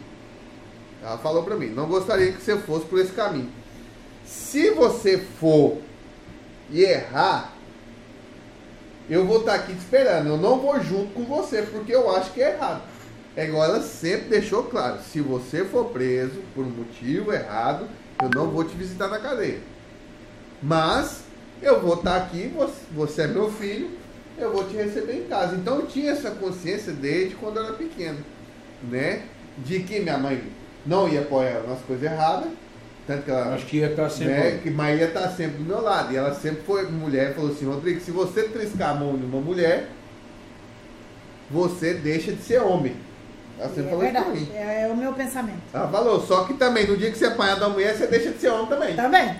Ela 1.01 1.17
falou 1.17 1.43
pra 1.43 1.55
mim: 1.55 1.67
Não 1.69 1.87
gostaria 1.87 2.31
que 2.31 2.41
você 2.41 2.55
fosse 2.57 2.85
por 2.85 2.99
esse 2.99 3.11
caminho. 3.13 3.49
Se 4.25 4.69
você 4.71 5.17
for 5.17 5.77
e 6.69 6.83
errar, 6.83 7.51
eu 9.09 9.25
vou 9.25 9.39
estar 9.39 9.55
aqui 9.55 9.73
te 9.73 9.79
esperando. 9.79 10.29
Eu 10.29 10.37
não 10.37 10.59
vou 10.59 10.79
junto 10.81 11.13
com 11.13 11.23
você, 11.23 11.63
porque 11.63 11.93
eu 11.93 12.15
acho 12.15 12.31
que 12.31 12.41
é 12.41 12.53
errado. 12.53 12.81
É 13.35 13.45
igual 13.45 13.63
ela 13.63 13.81
sempre 13.81 14.29
deixou 14.29 14.63
claro: 14.63 14.99
se 15.01 15.19
você 15.21 15.65
for 15.65 15.85
preso 15.85 16.41
por 16.53 16.63
um 16.65 16.69
motivo 16.69 17.33
errado, 17.33 17.87
eu 18.21 18.29
não 18.29 18.49
vou 18.49 18.63
te 18.63 18.75
visitar 18.75 19.07
na 19.07 19.19
cadeia. 19.19 19.59
Mas 20.61 21.23
eu 21.61 21.81
vou 21.81 21.95
estar 21.95 22.17
aqui, 22.17 22.51
você, 22.55 22.81
você 22.91 23.21
é 23.23 23.27
meu 23.27 23.51
filho, 23.51 23.89
eu 24.37 24.51
vou 24.51 24.65
te 24.65 24.75
receber 24.75 25.13
em 25.13 25.27
casa. 25.27 25.55
Então 25.55 25.77
eu 25.77 25.87
tinha 25.87 26.11
essa 26.11 26.31
consciência 26.31 26.91
desde 26.93 27.35
quando 27.35 27.57
eu 27.57 27.65
era 27.65 27.73
pequeno, 27.73 28.19
né? 28.83 29.23
De 29.57 29.81
que 29.83 29.99
minha 29.99 30.17
mãe 30.17 30.41
não 30.85 31.07
ia 31.07 31.21
apoiar 31.21 31.63
nas 31.67 31.79
coisas 31.81 32.09
erradas, 32.11 32.49
tanto 33.09 33.23
que 33.23 33.31
ela 33.31 33.55
Acho 33.55 33.65
que 33.65 33.77
ia 33.77 33.87
estar 33.87 34.07
sempre. 34.07 34.33
né, 34.33 34.59
que 34.61 34.69
mas 34.69 34.99
ia 34.99 35.07
estar 35.07 35.27
sempre 35.29 35.57
do 35.57 35.63
meu 35.63 35.81
lado. 35.81 36.13
E 36.13 36.17
ela 36.17 36.31
sempre 36.35 36.61
foi 36.61 36.83
mulher 36.91 37.31
e 37.31 37.33
falou 37.33 37.49
assim, 37.49 37.65
Rodrigo, 37.65 37.99
se 37.99 38.11
você 38.11 38.43
triscar 38.43 38.91
a 38.91 38.93
mão 38.93 39.17
de 39.17 39.25
uma 39.25 39.41
mulher, 39.41 39.87
você 41.49 41.95
deixa 41.95 42.31
de 42.31 42.43
ser 42.43 42.61
homem. 42.61 42.95
Ela 43.59 43.69
sempre 43.69 43.85
É 43.85 43.89
falou 43.89 44.03
isso 44.05 44.13
pra 44.13 44.25
mim. 44.25 44.49
É, 44.53 44.83
é 44.83 44.87
o 44.87 44.95
meu 44.95 45.11
pensamento. 45.13 45.59
Ela 45.73 45.87
falou, 45.87 46.21
só 46.21 46.43
que 46.43 46.53
também, 46.53 46.85
no 46.85 46.95
dia 46.95 47.09
que 47.09 47.17
você 47.17 47.25
apanhar 47.25 47.59
da 47.59 47.67
mulher, 47.67 47.95
você 47.95 48.05
deixa 48.05 48.29
de 48.29 48.39
ser 48.39 48.49
homem 48.49 48.67
também. 48.67 48.95
Também. 48.95 49.35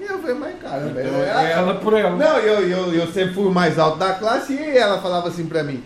E 0.00 0.02
eu 0.02 0.18
falei, 0.18 0.34
mas 0.34 0.58
cara, 0.60 0.86
velho. 0.88 1.08
Então, 1.08 1.22
é 1.22 1.52
ela 1.52 1.74
por 1.76 1.94
ela. 1.94 2.16
Não, 2.16 2.38
eu, 2.38 2.68
eu, 2.68 2.94
eu 2.94 3.06
sempre 3.12 3.32
fui 3.32 3.46
o 3.46 3.52
mais 3.52 3.78
alto 3.78 3.96
da 3.98 4.14
classe 4.14 4.52
e 4.54 4.76
ela 4.76 5.00
falava 5.00 5.28
assim 5.28 5.46
pra 5.46 5.62
mim. 5.62 5.82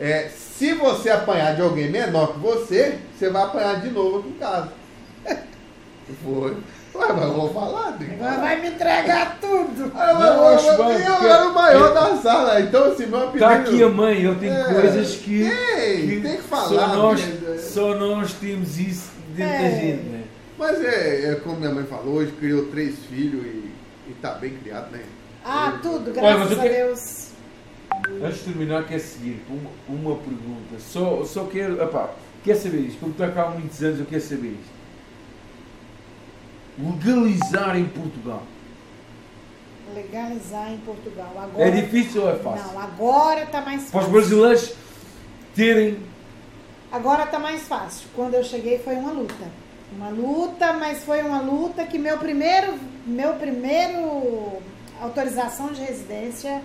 É, 0.00 0.28
se 0.28 0.72
você 0.72 1.10
apanhar 1.10 1.54
de 1.54 1.60
alguém 1.60 1.90
menor 1.90 2.32
que 2.32 2.38
você, 2.40 2.98
você 3.14 3.28
vai 3.28 3.42
apanhar 3.44 3.80
de 3.82 3.90
novo 3.90 4.20
aqui 4.20 4.28
em 4.30 4.38
casa. 4.38 4.68
Foi. 6.22 6.50
Ué, 6.94 7.12
mas 7.12 7.22
eu 7.24 7.32
vou 7.32 7.52
falar, 7.52 7.98
que 7.98 8.04
Agora 8.04 8.36
vai 8.40 8.60
me 8.60 8.68
entregar 8.68 9.38
tudo. 9.40 9.90
Ah, 9.94 10.10
eu, 10.12 10.48
acho 10.48 10.66
eu, 10.66 10.72
eu 10.74 10.84
porque- 10.84 11.26
era 11.26 11.48
o 11.48 11.54
maior 11.54 11.90
é- 11.90 11.94
da 11.94 12.16
sala, 12.16 12.60
então 12.60 12.84
assim, 12.92 13.06
meu 13.06 13.18
apelido... 13.18 13.36
Está 13.44 13.54
aqui 13.56 13.82
a 13.82 13.88
mãe, 13.88 14.22
eu 14.22 14.34
tenho 14.38 14.52
É, 14.52 14.64
coisas 14.80 15.16
que, 15.16 15.50
tem, 15.50 16.20
tem 16.20 16.36
que 16.36 16.42
falar, 16.42 16.68
só, 16.68 16.86
nós, 16.94 17.20
né? 17.26 17.58
só 17.58 17.94
nós 17.96 18.32
temos 18.34 18.78
isso 18.78 19.10
dentro 19.34 19.52
É. 19.54 19.62
da 19.62 19.70
gente, 19.76 20.02
né? 20.04 20.24
Mas 20.56 20.84
é, 20.84 21.32
é 21.32 21.34
como 21.36 21.56
minha 21.56 21.72
mãe 21.72 21.84
falou, 21.84 22.14
hoje 22.14 22.30
criou 22.32 22.66
três 22.66 22.94
filhos 23.10 23.44
e, 23.44 23.70
e 24.10 24.14
tá 24.22 24.32
bem 24.34 24.50
criado, 24.62 24.92
né? 24.92 25.02
Ah, 25.44 25.78
tudo, 25.82 26.12
graças 26.12 26.52
eu 26.52 26.58
a 26.60 26.62
que- 26.62 26.68
Deus. 26.68 27.24
Antes 28.22 28.38
de 28.38 28.44
terminar, 28.44 28.84
quer 28.86 28.98
seguir 29.00 29.42
uma, 29.48 29.70
uma 29.88 30.16
pergunta. 30.16 30.78
Só, 30.78 31.24
só 31.24 31.44
quero. 31.44 31.80
Epá, 31.82 32.10
quer 32.44 32.54
saber 32.56 32.78
isto? 32.78 32.98
Como 33.00 33.12
estou 33.12 33.28
cá 33.28 33.44
há 33.44 33.50
muitos 33.50 33.82
anos, 33.82 34.00
eu 34.00 34.06
quero 34.06 34.20
saber 34.22 34.48
isto. 34.48 34.73
Legalizar 36.78 37.76
em 37.76 37.84
Portugal. 37.86 38.42
Legalizar 39.94 40.72
em 40.72 40.78
Portugal. 40.78 41.32
Agora, 41.36 41.64
É 41.68 41.70
difícil 41.70 42.22
ou 42.22 42.30
é 42.30 42.36
fácil? 42.36 42.72
Não, 42.72 42.80
agora 42.80 43.46
tá 43.46 43.60
mais 43.60 43.82
Para 43.84 44.00
os 44.00 44.06
fácil. 44.06 44.10
brasileiros 44.12 44.74
terem. 45.54 45.98
Agora 46.90 47.26
tá 47.26 47.38
mais 47.38 47.62
fácil. 47.62 48.08
Quando 48.14 48.34
eu 48.34 48.42
cheguei 48.44 48.78
foi 48.78 48.94
uma 48.96 49.12
luta. 49.12 49.64
Uma 49.96 50.08
luta, 50.08 50.72
mas 50.72 51.04
foi 51.04 51.22
uma 51.22 51.40
luta 51.40 51.84
que 51.84 51.98
meu 51.98 52.18
primeiro, 52.18 52.74
meu 53.06 53.34
primeiro 53.34 54.60
autorização 55.00 55.72
de 55.72 55.80
residência 55.82 56.60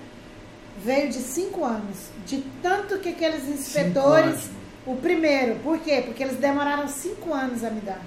veio 0.83 1.09
de 1.09 1.17
cinco 1.19 1.63
anos. 1.63 1.97
De 2.25 2.41
tanto 2.63 2.97
que 2.99 3.09
aqueles 3.09 3.47
inspetores. 3.47 4.49
o 4.87 4.95
primeiro, 4.95 5.55
por 5.59 5.77
quê? 5.79 6.01
Porque 6.03 6.23
eles 6.23 6.37
demoraram 6.37 6.87
cinco 6.87 7.31
anos 7.33 7.63
a 7.63 7.69
me 7.69 7.81
dar. 7.81 8.01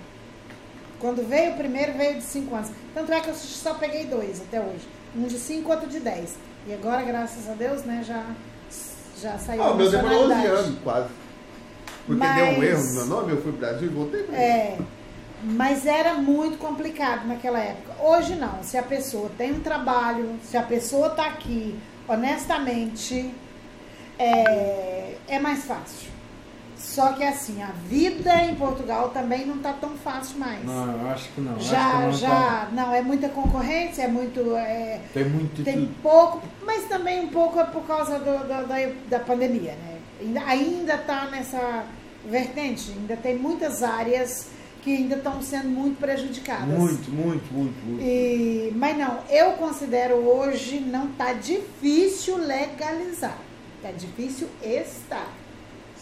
Quando 1.02 1.28
veio 1.28 1.52
o 1.52 1.56
primeiro, 1.56 1.92
veio 1.94 2.14
de 2.14 2.22
cinco 2.22 2.54
anos. 2.54 2.70
Tanto 2.94 3.12
é 3.12 3.20
que 3.20 3.28
eu 3.28 3.34
só 3.34 3.74
peguei 3.74 4.06
dois 4.06 4.40
até 4.40 4.60
hoje. 4.60 4.86
Um 5.16 5.24
de 5.24 5.36
cinco, 5.36 5.70
outro 5.72 5.88
de 5.88 5.98
dez. 5.98 6.36
E 6.64 6.72
agora, 6.72 7.02
graças 7.02 7.50
a 7.50 7.54
Deus, 7.54 7.82
né, 7.82 8.04
já, 8.06 8.24
já 9.20 9.36
saiu 9.36 9.64
Ah, 9.64 9.72
o 9.72 9.76
meu 9.76 9.90
demorou 9.90 10.18
11 10.20 10.28
nacionalidade. 10.28 10.66
anos, 10.68 10.78
quase. 10.84 11.08
Porque 12.06 12.18
Mas- 12.24 12.36
deu 12.36 12.44
um 12.46 12.62
erro 12.62 12.84
no 12.84 12.92
meu 12.94 13.06
nome, 13.06 13.32
eu 13.32 13.42
fui 13.42 13.50
pro 13.50 13.60
Brasil 13.60 13.88
e 13.88 13.90
voltei 13.92 14.22
pra 14.22 14.36
É, 14.36 14.78
mas 15.42 15.86
era 15.86 16.14
muito 16.14 16.56
complicado 16.56 17.26
naquela 17.26 17.58
época. 17.58 17.94
Hoje 18.00 18.36
não. 18.36 18.62
Se 18.62 18.78
a 18.78 18.82
pessoa 18.84 19.28
tem 19.36 19.52
um 19.52 19.60
trabalho, 19.60 20.36
se 20.48 20.56
a 20.56 20.62
pessoa 20.62 21.08
está 21.08 21.26
aqui 21.26 21.76
honestamente, 22.06 23.34
é, 24.18 25.16
é 25.26 25.38
mais 25.40 25.64
fácil. 25.64 26.10
Só 26.82 27.12
que 27.12 27.22
assim, 27.22 27.62
a 27.62 27.68
vida 27.88 28.34
em 28.42 28.56
Portugal 28.56 29.10
também 29.10 29.46
não 29.46 29.54
está 29.56 29.72
tão 29.72 29.90
fácil 29.90 30.36
mais. 30.38 30.64
Não, 30.64 31.00
eu 31.00 31.10
acho 31.10 31.28
que 31.30 31.40
não. 31.40 31.52
acho 31.54 31.64
que 31.64 31.70
já, 31.70 32.00
não 32.00 32.12
já, 32.12 32.28
tá. 32.28 32.68
não, 32.72 32.92
é 32.92 33.00
muita 33.00 33.28
concorrência, 33.28 34.02
é 34.02 34.08
muito. 34.08 34.56
é, 34.56 35.00
Tem 35.14 35.24
muito. 35.24 35.62
tem 35.62 35.86
tudo. 35.86 35.94
pouco, 36.02 36.42
mas 36.66 36.84
também 36.88 37.20
um 37.24 37.28
pouco 37.28 37.60
é 37.60 37.64
por 37.64 37.86
causa 37.86 38.18
do- 38.18 38.38
do- 38.40 38.66
da, 38.66 38.92
da 39.08 39.20
pandemia, 39.24 39.72
né? 39.76 39.98
Ainda- 40.46 40.96
está 40.96 41.26
nessa 41.26 41.84
vertente, 42.28 42.90
ainda 42.96 43.16
tem 43.16 43.38
muitas 43.38 43.82
áreas 43.82 44.48
que 44.82 44.96
ainda 44.96 45.14
estão 45.14 45.40
sendo 45.40 45.68
muito 45.68 45.98
prejudicadas. 46.00 46.66
Muito, 46.66 47.10
muito, 47.12 47.54
muito, 47.54 47.86
muito. 47.86 48.02
E, 48.02 48.72
mas 48.74 48.98
não, 48.98 49.18
eu 49.30 49.52
considero 49.52 50.16
hoje 50.16 50.80
não 50.80 51.06
tá 51.12 51.32
difícil 51.32 52.36
legalizar. 52.38 53.38
Tá 53.80 53.90
difícil 53.92 54.48
estar. 54.60 55.28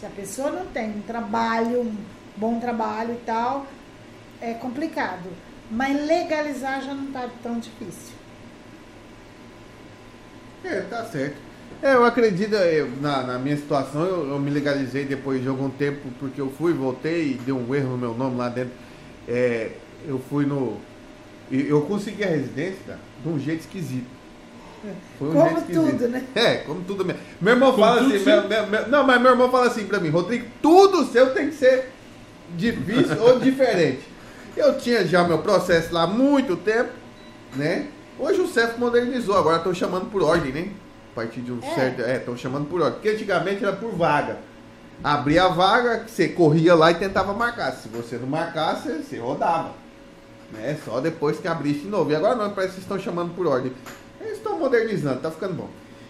Se 0.00 0.06
a 0.06 0.08
pessoa 0.08 0.50
não 0.50 0.64
tem 0.64 0.88
um 0.88 1.02
trabalho, 1.02 1.82
um 1.82 1.94
bom 2.34 2.58
trabalho 2.58 3.12
e 3.12 3.18
tal, 3.26 3.66
é 4.40 4.54
complicado. 4.54 5.28
Mas 5.70 5.94
legalizar 6.06 6.80
já 6.80 6.94
não 6.94 7.12
tá 7.12 7.28
tão 7.42 7.58
difícil. 7.58 8.14
É, 10.64 10.80
tá 10.80 11.04
certo. 11.04 11.36
É, 11.82 11.94
eu 11.94 12.04
acredito, 12.06 12.54
eu, 12.54 12.90
na, 12.98 13.22
na 13.24 13.38
minha 13.38 13.56
situação, 13.58 14.02
eu, 14.06 14.26
eu 14.30 14.38
me 14.38 14.50
legalizei 14.50 15.04
depois 15.04 15.42
de 15.42 15.48
algum 15.48 15.68
tempo, 15.68 16.08
porque 16.18 16.40
eu 16.40 16.50
fui, 16.50 16.72
voltei 16.72 17.32
e 17.32 17.34
deu 17.34 17.58
um 17.58 17.74
erro 17.74 17.90
no 17.90 17.98
meu 17.98 18.14
nome 18.14 18.38
lá 18.38 18.48
dentro. 18.48 18.72
É, 19.28 19.72
eu 20.08 20.18
fui 20.30 20.46
no. 20.46 20.78
Eu 21.50 21.82
consegui 21.82 22.24
a 22.24 22.28
residência 22.28 22.98
de 23.22 23.28
um 23.28 23.38
jeito 23.38 23.60
esquisito. 23.60 24.19
Foi 25.18 25.28
um 25.28 25.32
Como 25.32 25.62
tudo, 25.62 26.08
né? 26.08 26.24
É, 26.34 26.54
como 26.58 26.80
tudo 26.82 27.04
mesmo. 27.04 27.20
Meu 27.40 27.54
irmão 27.54 27.72
Como 27.72 27.84
fala 27.84 28.00
assim, 28.00 28.18
sim. 28.18 28.24
meu- 28.24 28.48
meu- 28.48 28.66
meu- 28.66 28.88
não, 28.88 29.04
mas 29.06 29.20
meu 29.20 29.30
irmão 29.32 29.50
fala 29.50 29.66
assim 29.66 29.84
pra 29.86 30.00
mim, 30.00 30.08
Rodrigo, 30.08 30.46
tudo 30.62 31.04
seu 31.06 31.34
tem 31.34 31.48
que 31.50 31.54
ser 31.54 31.90
difícil 32.56 33.20
ou 33.22 33.38
diferente. 33.38 34.02
Eu 34.56 34.78
tinha 34.78 35.06
já 35.06 35.22
meu 35.24 35.38
processo 35.38 35.92
lá 35.92 36.02
há 36.04 36.06
muito 36.06 36.56
tempo, 36.56 36.90
né? 37.54 37.86
Hoje 38.18 38.40
o 38.40 38.46
CEF 38.48 38.78
modernizou, 38.78 39.36
agora 39.36 39.58
estão 39.58 39.72
chamando 39.74 40.10
por 40.10 40.22
ordem, 40.22 40.52
né? 40.52 40.68
A 41.12 41.14
partir 41.14 41.40
de 41.40 41.52
um 41.52 41.58
É. 41.62 41.74
certo. 41.74 42.02
É, 42.02 42.16
estão 42.16 42.36
chamando 42.36 42.66
por 42.68 42.80
ordem. 42.80 42.94
Porque 42.94 43.08
antigamente 43.10 43.64
era 43.64 43.74
por 43.74 43.92
vaga. 43.92 44.38
Abria 45.02 45.44
a 45.44 45.48
vaga, 45.48 46.04
você 46.06 46.28
corria 46.28 46.74
lá 46.74 46.90
e 46.90 46.94
tentava 46.94 47.32
marcar. 47.32 47.72
Se 47.72 47.88
você 47.88 48.16
não 48.16 48.26
marcasse, 48.28 48.88
você 48.90 49.18
rodava. 49.18 49.70
Né? 50.52 50.76
Só 50.84 51.00
depois 51.00 51.38
que 51.38 51.48
abrisse 51.48 51.80
de 51.80 51.88
novo. 51.88 52.10
E 52.10 52.14
agora 52.16 52.34
não, 52.34 52.50
parece 52.50 52.74
que 52.74 52.80
estão 52.80 52.98
chamando 52.98 53.34
por 53.34 53.46
ordem. 53.46 53.72
Eles 54.20 54.36
estão 54.36 54.58
modernizando, 54.58 55.20
tá 55.20 55.30
ficando 55.30 55.54
bom. 55.54 55.68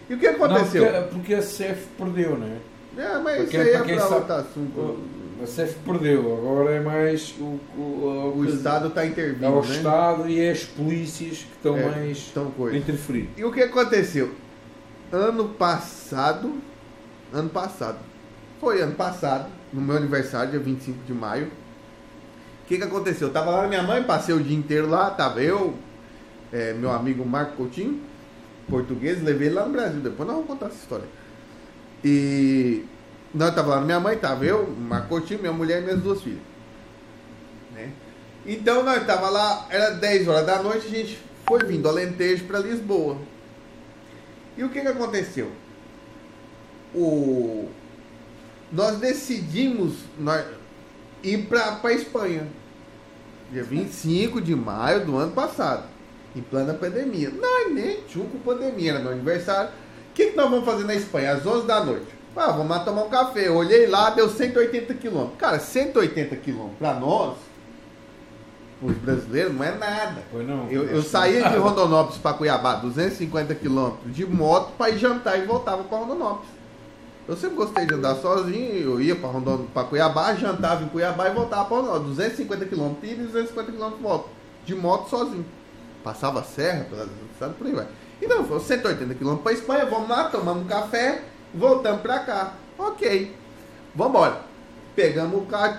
E 0.09 0.15
o 0.15 0.19
que 0.19 0.27
aconteceu? 0.27 0.85
Não, 0.85 1.03
porque, 1.03 1.15
porque 1.15 1.35
a 1.35 1.43
CEF 1.43 1.87
perdeu, 1.97 2.37
não 2.37 2.47
é? 2.47 2.59
Mas 3.23 3.37
Porque 3.43 3.57
isso 3.57 3.69
aí 3.69 3.93
é 3.93 3.97
para 3.97 4.16
outro 4.16 4.32
assunto. 4.35 4.99
A 5.43 5.47
CEF 5.47 5.78
perdeu, 5.85 6.37
agora 6.37 6.73
é 6.73 6.81
mais 6.81 7.35
o, 7.39 7.59
o, 7.78 8.35
O 8.37 8.45
Estado 8.45 8.89
está 8.89 9.07
intervindo, 9.07 9.45
É 9.45 9.49
o 9.49 9.62
né? 9.62 9.77
Estado 9.77 10.28
e 10.28 10.41
é 10.41 10.51
as 10.51 10.65
polícias 10.65 11.39
que 11.39 11.57
estão 11.57 11.78
É, 11.78 11.85
mais 11.87 12.19
estão 12.19 12.53
interferir. 12.74 13.31
E 13.37 13.45
o 13.45 13.53
que 13.53 13.62
aconteceu? 13.62 14.35
Ano 15.12 15.49
passado, 15.49 16.61
ano 17.32 17.49
passado, 17.49 17.99
foi 18.61 18.82
ano 18.82 18.95
passado, 18.95 19.49
no 19.73 19.81
meu 19.81 19.97
aniversário, 19.97 20.51
dia 20.51 20.61
25 20.61 21.05
de 21.07 21.15
maio. 21.15 21.47
O 21.47 22.66
que 22.66 22.77
que 22.77 22.85
aconteceu? 22.85 23.28
Eu 23.28 23.32
tava 23.32 23.51
lá 23.51 23.62
na 23.62 23.69
minha 23.69 23.82
mãe, 23.82 24.03
passei 24.03 24.35
o 24.35 24.41
dia 24.41 24.57
inteiro 24.57 24.89
lá, 24.89 25.11
tava 25.11 25.41
eu, 25.43 25.74
é, 26.52 26.72
meu 26.72 26.90
amigo 26.90 27.24
Marco 27.24 27.56
Coutinho, 27.56 28.01
português, 28.68 29.22
levei 29.22 29.48
ele 29.48 29.56
lá 29.56 29.66
no 29.66 29.72
Brasil, 29.72 30.01
depois 30.01 30.27
nós 30.27 30.36
vamos 30.36 30.51
contar 30.51 30.66
essa 30.66 30.77
história. 30.77 31.06
E 32.05 32.85
nós 33.35 33.55
tava 33.55 33.77
lá 33.77 33.81
minha 33.81 34.01
mãe, 34.01 34.16
tava 34.16 34.44
eu, 34.44 34.66
Marco 34.66 35.09
Coutinho, 35.09 35.40
minha 35.40 35.52
mulher 35.52 35.81
e 35.81 35.85
minhas 35.85 36.01
duas 36.01 36.22
filhas. 36.22 36.40
Né? 37.74 37.90
Então 38.47 38.82
nós 38.82 39.05
tava 39.06 39.28
lá, 39.28 39.66
era 39.70 39.90
10 39.90 40.28
horas 40.28 40.47
da 40.47 40.62
noite, 40.62 40.86
a 40.86 40.90
gente 40.90 41.18
foi 41.47 41.64
vindo 41.64 41.89
Alentejo 41.89 42.44
para 42.44 42.59
Lisboa. 42.60 43.18
E 44.56 44.64
o 44.64 44.68
que 44.68 44.81
que 44.81 44.89
aconteceu? 44.89 45.51
O... 46.94 47.68
Nós 48.72 48.98
decidimos 48.98 49.94
nós, 50.18 50.44
ir 51.22 51.47
para 51.47 51.81
a 51.82 51.93
Espanha. 51.93 52.47
Dia 53.52 53.64
25 53.64 54.40
de 54.40 54.55
maio 54.55 55.05
do 55.05 55.16
ano 55.16 55.32
passado. 55.32 55.89
Em 56.35 56.43
plena 56.43 56.74
pandemia. 56.74 57.31
Nós 57.31 57.73
nem 57.73 58.02
tinha 58.02 58.24
com 58.24 58.39
pandemia, 58.39 58.93
era 58.93 59.01
meu 59.01 59.12
aniversário. 59.12 59.70
O 59.70 60.15
que, 60.15 60.27
que 60.27 60.36
nós 60.36 60.51
vamos 60.51 60.65
fazer 60.65 60.85
na 60.85 60.94
Espanha? 60.94 61.32
Às 61.32 61.47
11 61.47 61.66
da 61.66 61.85
noite. 61.85 62.07
Ah, 62.36 62.52
vamos 62.52 62.69
lá 62.69 62.81
tomar 62.81 63.05
um 63.05 63.09
café. 63.09 63.48
Eu 63.48 63.57
olhei 63.57 63.86
lá, 63.86 64.11
deu 64.11 64.28
180 64.28 64.94
quilômetros. 64.94 65.39
Cara, 65.39 65.59
180 65.59 66.36
quilômetros 66.36 66.78
para 66.78 66.94
nós, 66.94 67.36
os 68.82 68.97
brasileiros, 68.97 69.55
não 69.55 69.65
é 69.65 69.73
nada. 69.77 70.23
Pois 70.31 70.47
não. 70.47 70.69
Eu, 70.70 70.85
eu 70.85 71.02
saía 71.02 71.48
de 71.48 71.57
Rondonópolis 71.59 72.19
para 72.19 72.36
Cuiabá, 72.36 72.77
250 72.77 73.55
quilômetros 73.57 74.15
de 74.15 74.24
moto 74.27 74.73
para 74.78 74.90
ir 74.90 74.98
jantar 74.98 75.39
e 75.39 75.44
voltava 75.44 75.85
para 75.85 75.98
Rondonópolis. 75.98 76.48
Eu 77.28 77.36
sempre 77.36 77.57
gostei 77.57 77.86
de 77.86 77.94
andar 77.94 78.16
sozinho, 78.16 78.74
eu 78.74 79.01
ia 79.01 79.15
para 79.15 79.28
Rondon... 79.28 79.66
para 79.73 79.85
Cuiabá, 79.85 80.35
jantava 80.35 80.82
em 80.82 80.89
Cuiabá 80.89 81.28
e 81.28 81.35
voltava 81.35 81.66
para 81.66 81.77
Rondonópolis. 81.77 82.16
250 82.16 82.65
quilômetros 82.65 83.11
ida 83.11 83.23
e 83.23 83.27
250 83.27 83.73
quilômetros 83.73 84.02
volta. 84.02 84.28
De 84.65 84.74
moto 84.74 85.11
sozinho. 85.11 85.44
Passava 86.02 86.40
a 86.40 86.43
serra, 86.43 86.86
sabe 87.39 87.55
por 87.55 87.66
aí 87.66 87.72
vai. 87.74 87.86
Então, 88.22 88.44
foi 88.44 88.60
180 88.60 89.14
quilômetros 89.14 89.43
para 89.43 89.52
Espanha, 89.52 89.86
vamos 89.86 90.09
lá, 90.09 90.24
tomamos 90.24 90.64
um 90.64 90.66
café, 90.66 91.22
voltamos 91.55 92.02
para 92.02 92.18
cá. 92.20 92.55
Ok. 92.78 93.35
Vambora. 93.94 94.40
Pegamos 94.94 95.43
o 95.43 95.47
carro, 95.47 95.78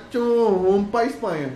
rumo 0.50 0.88
para 0.88 1.06
Espanha. 1.06 1.56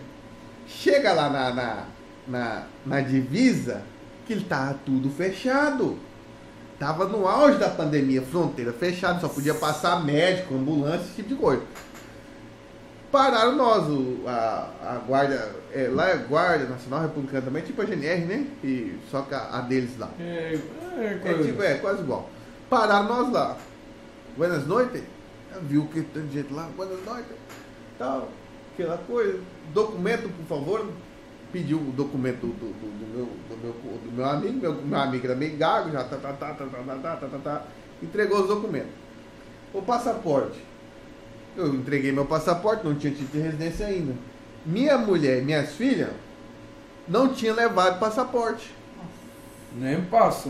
Chega 0.67 1.13
lá 1.13 1.29
na, 1.29 1.53
na, 1.53 1.83
na, 2.27 2.63
na 2.85 3.01
divisa, 3.01 3.81
que 4.25 4.33
ele 4.33 4.45
tava 4.45 4.79
tudo 4.85 5.09
fechado. 5.09 5.97
Tava 6.77 7.05
no 7.05 7.27
auge 7.27 7.57
da 7.57 7.69
pandemia, 7.69 8.21
fronteira 8.21 8.73
fechada, 8.73 9.19
só 9.19 9.29
podia 9.29 9.53
passar 9.53 10.03
médico, 10.03 10.55
ambulância, 10.55 11.05
esse 11.05 11.13
tipo 11.13 11.29
de 11.29 11.35
coisa. 11.35 11.63
Pararam 13.11 13.55
nós, 13.55 13.87
o, 13.87 14.23
a, 14.27 14.69
a 14.83 15.01
guarda, 15.07 15.55
é, 15.75 15.89
lá 15.89 16.09
é 16.09 16.15
Guarda 16.15 16.65
Nacional 16.69 17.01
Republicana 17.01 17.41
também, 17.41 17.61
tipo 17.63 17.81
a 17.81 17.85
GNR, 17.85 18.25
né? 18.25 18.47
E, 18.63 18.97
só 19.11 19.23
que 19.23 19.33
a, 19.35 19.57
a 19.57 19.61
deles 19.61 19.97
lá. 19.99 20.09
É, 20.17 20.57
é, 20.97 21.05
É 21.05 21.19
coisa. 21.21 21.43
tipo, 21.43 21.61
é 21.61 21.75
quase 21.75 22.01
igual. 22.01 22.29
Pararam 22.69 23.07
nós 23.09 23.31
lá. 23.31 23.57
Buenas 24.37 24.65
noites. 24.65 25.03
Viu 25.63 25.85
que 25.87 26.01
tem 26.01 26.29
gente 26.31 26.53
lá, 26.53 26.69
boa 26.75 26.87
noite, 26.87 27.29
tal, 27.97 28.29
aquela 28.73 28.97
coisa. 28.99 29.39
Documento, 29.73 30.29
por 30.29 30.45
favor. 30.45 30.89
Pediu 31.51 31.77
o 31.77 31.91
documento 31.91 32.41
do, 32.41 32.53
do, 32.53 32.99
do 32.99 33.15
meu, 33.15 33.25
do, 33.25 33.57
meu, 33.63 33.73
do 33.73 34.11
meu 34.11 34.25
amigo, 34.25 34.59
meu, 34.59 34.73
meu 34.73 34.99
amigo 34.99 35.25
era 35.25 35.35
meio 35.35 35.55
gago, 35.55 35.89
já 35.91 36.03
tá, 36.03 36.17
tá, 36.17 36.33
tá, 36.33 36.53
tá, 36.53 36.65
tá, 36.65 36.65
tá, 36.65 36.95
tá, 36.97 37.15
tá, 37.15 37.27
tá, 37.27 37.37
tá. 37.37 37.63
Entregou 38.03 38.41
os 38.41 38.47
documentos. 38.47 38.91
O 39.73 39.81
passaporte. 39.81 40.59
Eu 41.55 41.73
entreguei 41.73 42.11
meu 42.11 42.25
passaporte, 42.25 42.85
não 42.85 42.95
tinha 42.95 43.13
título 43.13 43.31
de 43.31 43.39
residência 43.39 43.85
ainda. 43.85 44.13
Minha 44.65 44.97
mulher 44.97 45.39
e 45.39 45.45
minhas 45.45 45.71
filhas 45.71 46.09
não 47.07 47.33
tinham 47.33 47.55
levado 47.55 47.99
passaporte. 47.99 48.73
Nem 49.73 50.01
passa. 50.05 50.49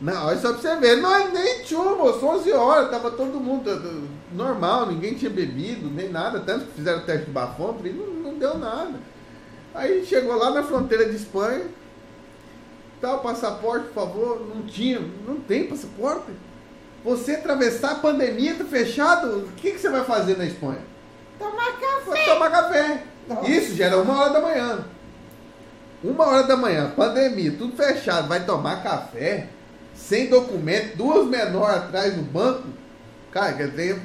Não, 0.00 0.26
olha 0.26 0.36
só 0.38 0.52
pra 0.52 0.60
você 0.60 0.76
ver, 0.76 0.96
não, 0.96 1.32
nem 1.32 1.62
tinha, 1.62 1.80
moço, 1.80 2.26
11 2.26 2.52
horas, 2.52 2.90
tava 2.90 3.12
todo 3.12 3.40
mundo 3.40 3.70
uh, 3.70 4.08
normal, 4.34 4.86
ninguém 4.86 5.14
tinha 5.14 5.30
bebido, 5.30 5.88
nem 5.88 6.10
nada, 6.10 6.40
tanto 6.40 6.66
que 6.66 6.72
fizeram 6.72 6.98
o 6.98 7.04
teste 7.04 7.26
de 7.26 7.30
bafômetro 7.30 7.86
e 7.86 7.92
não, 7.92 8.06
não 8.06 8.34
deu 8.38 8.58
nada. 8.58 8.98
Aí 9.72 10.04
chegou 10.04 10.36
lá 10.36 10.50
na 10.50 10.62
fronteira 10.64 11.08
de 11.08 11.16
Espanha, 11.16 11.66
tal, 13.00 13.20
passaporte, 13.20 13.86
por 13.86 13.94
favor, 13.94 14.46
não 14.54 14.62
tinha, 14.62 15.00
não 15.26 15.36
tem 15.36 15.68
passaporte. 15.68 16.32
Você 17.04 17.32
atravessar 17.32 17.92
a 17.92 17.96
pandemia, 17.96 18.56
tá 18.56 18.64
fechado, 18.64 19.38
o 19.38 19.52
que, 19.52 19.72
que 19.72 19.78
você 19.78 19.88
vai 19.88 20.04
fazer 20.04 20.36
na 20.36 20.46
Espanha? 20.46 20.82
Tomar 21.38 21.72
café. 21.78 22.10
Vai 22.10 22.24
tomar 22.24 22.50
café. 22.50 23.04
Isso 23.46 23.74
já 23.74 23.86
era 23.86 23.98
uma 23.98 24.18
hora 24.18 24.32
da 24.32 24.40
manhã. 24.40 24.84
Uma 26.02 26.26
hora 26.26 26.42
da 26.42 26.56
manhã, 26.56 26.92
pandemia, 26.94 27.52
tudo 27.52 27.74
fechado, 27.74 28.28
vai 28.28 28.44
tomar 28.44 28.82
café, 28.82 29.48
sem 29.94 30.28
documento, 30.28 30.96
duas 30.96 31.26
menores 31.26 31.76
atrás 31.76 32.14
no 32.14 32.22
banco. 32.22 32.64
Cara, 33.32 33.54
quer 33.54 33.70
dizer, 33.70 34.02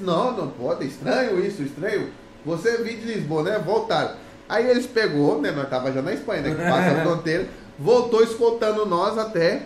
não, 0.00 0.36
não 0.36 0.48
pode, 0.48 0.84
é 0.84 0.86
estranho 0.86 1.44
isso, 1.44 1.62
estranho. 1.62 2.10
Você 2.46 2.78
veio 2.78 2.98
de 2.98 3.14
Lisboa, 3.14 3.42
né? 3.42 3.58
Voltaram. 3.58 4.14
Aí 4.48 4.70
eles 4.70 4.86
pegou, 4.86 5.40
né? 5.40 5.50
Nós 5.50 5.68
tava 5.68 5.92
já 5.92 6.00
na 6.00 6.12
Espanha, 6.12 6.42
né? 6.42 6.50
Que 6.54 6.62
passa 6.62 6.90
a 6.90 7.02
fronteira, 7.06 7.48
voltou 7.78 8.22
escoltando 8.22 8.86
nós 8.86 9.18
até 9.18 9.62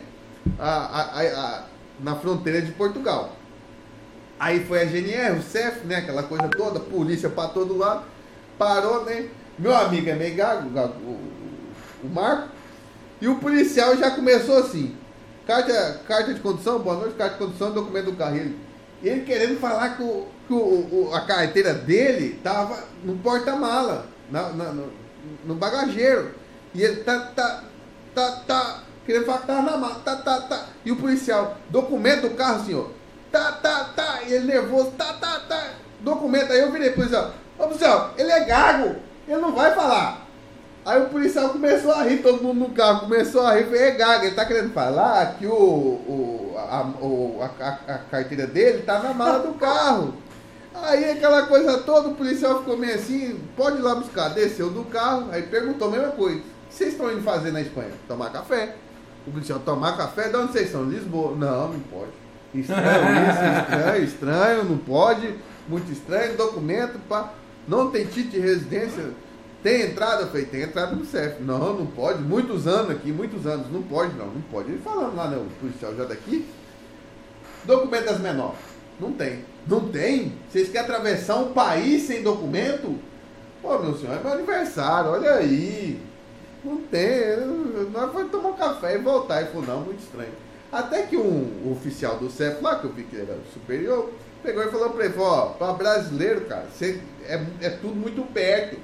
a, 0.59 0.69
a, 0.69 1.21
a, 1.23 1.63
na 2.01 2.17
fronteira 2.17 2.63
de 2.63 2.73
Portugal. 2.73 3.33
Aí 4.39 4.65
foi 4.65 4.83
a 4.83 4.85
GNR, 4.85 5.39
o 5.39 5.43
CEF, 5.43 5.87
né? 5.87 5.97
Aquela 5.97 6.23
coisa 6.23 6.49
toda, 6.49 6.81
polícia 6.81 7.29
pra 7.29 7.49
todo 7.49 7.77
lado. 7.77 8.05
Parou, 8.59 9.05
né? 9.05 9.29
Meu 9.59 9.75
amigo 9.75 10.09
é 10.09 10.15
meio 10.15 10.35
gago, 10.35 10.69
o, 12.03 12.09
Marco. 12.09 12.49
E 13.21 13.29
o 13.29 13.37
policial 13.39 13.97
já 13.97 14.11
começou 14.11 14.59
assim. 14.59 14.97
Carta, 15.47 16.01
carta 16.07 16.35
de 16.35 16.41
condução, 16.41 16.79
boa 16.79 16.97
noite, 16.97 17.15
carta 17.15 17.35
de 17.35 17.39
condução, 17.45 17.71
documento 17.73 18.07
do 18.07 18.17
carro. 18.17 18.37
Ele, 18.37 18.59
ele 19.03 19.21
querendo 19.23 19.59
falar 19.61 19.97
que, 19.97 20.03
o, 20.03 20.27
que 20.47 20.53
o- 20.55 21.11
a 21.15 21.21
carteira 21.23 21.73
dele 21.75 22.41
tava 22.43 22.83
no 23.05 23.17
porta-mala, 23.17 24.07
na- 24.31 24.51
na- 24.51 24.73
no, 24.73 24.93
no 25.45 25.55
bagageiro. 25.55 26.33
E 26.75 26.83
ele 26.83 26.97
tá, 27.03 27.19
tá, 27.37 27.65
tá, 28.15 28.31
tá, 28.47 28.83
querendo 29.07 29.27
falar 29.27 29.39
que 29.39 29.47
tava 29.47 29.63
na 29.63 29.77
mala, 29.77 30.01
tá, 30.05 30.17
tá, 30.17 30.41
tá. 30.41 30.67
E 30.85 30.91
o 30.91 30.97
policial, 30.97 31.57
documento 31.71 32.23
do 32.29 32.31
carro, 32.31 32.65
senhor. 32.65 32.91
Tá, 33.31 33.53
tá, 33.53 33.85
tá. 33.97 34.21
E 34.27 34.33
ele 34.33 34.47
nervoso, 34.47 34.91
tá, 34.93 35.13
tá, 35.15 35.41
tá. 35.49 35.71
Documento. 36.01 36.53
Aí 36.53 36.61
eu 36.61 36.73
virei 36.73 36.89
pro 36.91 36.97
policial, 37.03 37.33
ô 37.59 37.65
policial, 37.65 38.13
ele 38.17 38.31
é 38.31 38.45
gago, 38.45 38.97
ele 39.29 39.41
não 39.41 39.53
vai 39.55 39.75
falar. 39.75 40.25
Aí 40.87 41.01
o 41.01 41.07
policial 41.09 41.49
começou 41.49 41.93
a 41.93 42.03
rir, 42.03 42.19
todo 42.19 42.43
mundo 42.43 42.61
no 42.61 42.71
carro 42.71 43.01
começou 43.01 43.41
a 43.47 43.55
rir. 43.55 43.65
Falei, 43.65 43.83
é 43.85 43.91
gago, 43.93 44.25
ele 44.27 44.35
tá 44.35 44.45
querendo 44.45 44.73
falar 44.75 45.35
que 45.39 45.47
o, 45.47 45.53
o, 45.53 46.55
a, 46.59 46.83
o- 47.03 47.39
a, 47.41 47.69
a- 47.95 47.99
carteira 48.11 48.47
dele 48.47 48.83
tá 48.83 48.99
na 48.99 49.15
mala 49.15 49.39
do 49.39 49.55
carro. 49.55 50.15
Aí 50.75 51.11
aquela 51.13 51.47
coisa 51.47 51.79
toda, 51.79 52.09
o 52.09 52.15
policial 52.15 52.59
ficou 52.59 52.77
meio 52.77 52.97
assim, 52.97 53.41
pode 53.57 53.79
ir 53.79 53.83
lá 53.83 53.95
buscar. 53.95 54.29
Desceu 54.31 54.69
do 54.71 54.85
carro, 54.85 55.29
aí 55.33 55.43
perguntou 55.43 55.89
a 55.89 55.91
mesma 55.93 56.09
coisa. 56.09 56.39
O 56.39 56.43
que 56.69 56.75
vocês 56.75 56.93
estão 56.93 57.11
indo 57.11 57.23
fazer 57.23 57.51
na 57.53 57.61
Espanha? 57.63 57.93
Tomar 58.09 58.31
café. 58.31 58.75
O 59.27 59.31
policial, 59.31 59.61
tomar 59.61 59.97
café? 59.97 60.29
De 60.29 60.37
onde 60.37 60.53
vocês 60.53 60.67
estão? 60.67 60.85
Lisboa. 60.85 61.35
Não, 61.35 61.69
não 61.69 61.81
pode. 61.81 62.11
Estranho 62.53 63.31
isso, 63.31 63.63
estranho, 63.63 64.05
estranho, 64.05 64.65
não 64.65 64.77
pode. 64.79 65.35
Muito 65.69 65.91
estranho, 65.91 66.37
documento, 66.37 66.99
pá. 67.09 67.31
Não 67.66 67.91
tem 67.91 68.05
título 68.05 68.31
de 68.31 68.41
residência. 68.41 69.11
Tem 69.62 69.82
entrada? 69.82 70.23
Eu 70.23 70.27
falei, 70.28 70.45
tem 70.45 70.62
entrada 70.62 70.95
no 70.95 71.05
CEF. 71.07 71.43
Não, 71.43 71.74
não 71.78 71.86
pode. 71.86 72.23
Muitos 72.23 72.66
anos 72.66 72.91
aqui, 72.91 73.11
muitos 73.11 73.47
anos. 73.47 73.70
Não 73.73 73.82
pode, 73.82 74.15
não, 74.15 74.27
não 74.27 74.43
pode. 74.43 74.70
Ele 74.70 74.82
falando 74.82 75.16
lá, 75.16 75.28
né, 75.28 75.39
o 75.39 75.47
policial 75.59 75.95
já 75.97 76.05
daqui. 76.05 76.47
Documento 77.65 78.05
das 78.05 78.20
menores. 78.20 78.59
Não 79.01 79.12
tem. 79.12 79.45
Não 79.66 79.89
tem? 79.89 80.35
Vocês 80.51 80.69
querem 80.69 80.82
atravessar 80.82 81.36
um 81.36 81.53
país 81.53 82.03
sem 82.03 82.23
documento? 82.23 82.99
Pô, 83.62 83.78
meu 83.78 83.97
senhor, 83.97 84.15
é 84.15 84.23
meu 84.23 84.32
aniversário, 84.35 85.11
olha 85.11 85.36
aí. 85.36 85.99
Não 86.62 86.77
tem. 86.82 87.36
Nós 87.91 88.12
vamos 88.12 88.31
tomar 88.31 88.51
um 88.51 88.57
café 88.57 88.97
e 88.97 88.99
voltar. 88.99 89.41
Ele 89.41 89.51
falou, 89.51 89.66
não, 89.66 89.81
muito 89.81 90.01
estranho. 90.01 90.32
Até 90.70 91.03
que 91.05 91.16
um 91.16 91.73
oficial 91.73 92.19
do 92.19 92.28
CEF 92.28 92.62
lá, 92.62 92.78
que 92.78 92.85
eu 92.85 92.93
vi 92.93 93.05
que 93.05 93.16
era 93.16 93.39
superior, 93.53 94.11
pegou 94.45 94.62
e 94.62 94.71
falou 94.71 94.91
pra 94.91 95.07
ele, 95.07 95.15
ó, 95.16 95.47
pra 95.47 95.73
brasileiro, 95.73 96.43
cara, 96.43 96.66
você, 96.71 97.01
é, 97.27 97.43
é 97.62 97.71
tudo 97.71 97.97
muito 97.97 98.23
perto. 98.33 98.77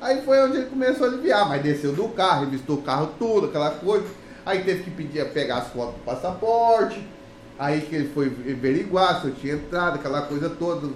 Aí 0.00 0.22
foi 0.22 0.42
onde 0.42 0.56
ele 0.56 0.66
começou 0.66 1.06
a 1.06 1.10
aliviar, 1.10 1.48
mas 1.48 1.62
desceu 1.62 1.92
do 1.92 2.08
carro, 2.08 2.46
revistou 2.46 2.76
o 2.76 2.82
carro 2.82 3.10
tudo, 3.18 3.46
aquela 3.46 3.70
coisa. 3.70 4.06
Aí 4.44 4.64
teve 4.64 4.82
que 4.82 4.90
pedir, 4.90 5.24
pegar 5.32 5.58
as 5.58 5.68
fotos 5.68 5.94
do 5.94 6.04
passaporte. 6.04 7.06
Aí 7.58 7.82
que 7.82 7.94
ele 7.94 8.08
foi 8.08 8.26
averiguar 8.26 9.20
se 9.20 9.28
eu 9.28 9.34
tinha 9.34 9.54
entrado, 9.54 9.96
aquela 9.96 10.22
coisa 10.22 10.48
toda, 10.48 10.88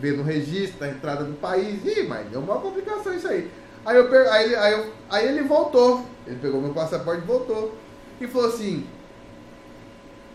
ver 0.00 0.16
no 0.16 0.24
registro, 0.24 0.84
a 0.84 0.88
entrada 0.88 1.24
do 1.24 1.34
país. 1.34 1.84
Ih, 1.84 2.02
mas 2.02 2.26
deu 2.28 2.40
uma 2.40 2.58
complicação 2.58 3.14
isso 3.14 3.28
aí. 3.28 3.48
Aí, 3.86 3.96
eu, 3.96 4.32
aí, 4.32 4.54
aí, 4.56 4.92
aí 5.08 5.28
ele 5.28 5.42
voltou. 5.44 6.04
Ele 6.26 6.36
pegou 6.42 6.60
meu 6.60 6.74
passaporte 6.74 7.22
e 7.22 7.26
voltou. 7.26 7.74
E 8.20 8.26
falou 8.26 8.48
assim. 8.48 8.84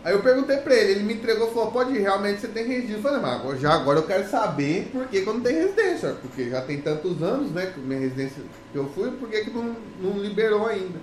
Aí 0.06 0.14
eu 0.14 0.22
perguntei 0.22 0.58
pra 0.58 0.76
ele, 0.76 0.92
ele 0.92 1.04
me 1.04 1.16
entregou 1.16 1.50
e 1.50 1.54
falou, 1.56 1.72
pode 1.72 1.96
ir, 1.96 2.00
realmente 2.02 2.40
você 2.40 2.48
tem 2.48 2.64
registro. 2.64 2.98
Eu 2.98 3.02
falei, 3.02 3.20
mas 3.20 3.60
já 3.60 3.74
agora 3.74 3.98
eu 3.98 4.06
quero 4.06 4.30
saber 4.30 4.88
por 4.92 5.08
que, 5.08 5.20
que 5.22 5.28
eu 5.28 5.34
não 5.34 5.42
tenho 5.42 5.64
residência. 5.64 6.16
Porque 6.22 6.48
já 6.48 6.62
tem 6.62 6.80
tantos 6.80 7.24
anos, 7.24 7.50
né, 7.50 7.72
que 7.74 7.80
minha 7.80 8.00
residência 8.00 8.44
que 8.72 8.78
eu 8.78 8.88
fui, 8.90 9.10
por 9.10 9.28
que, 9.28 9.46
que 9.46 9.50
não, 9.50 9.76
não 10.00 10.20
liberou 10.20 10.68
ainda? 10.68 11.00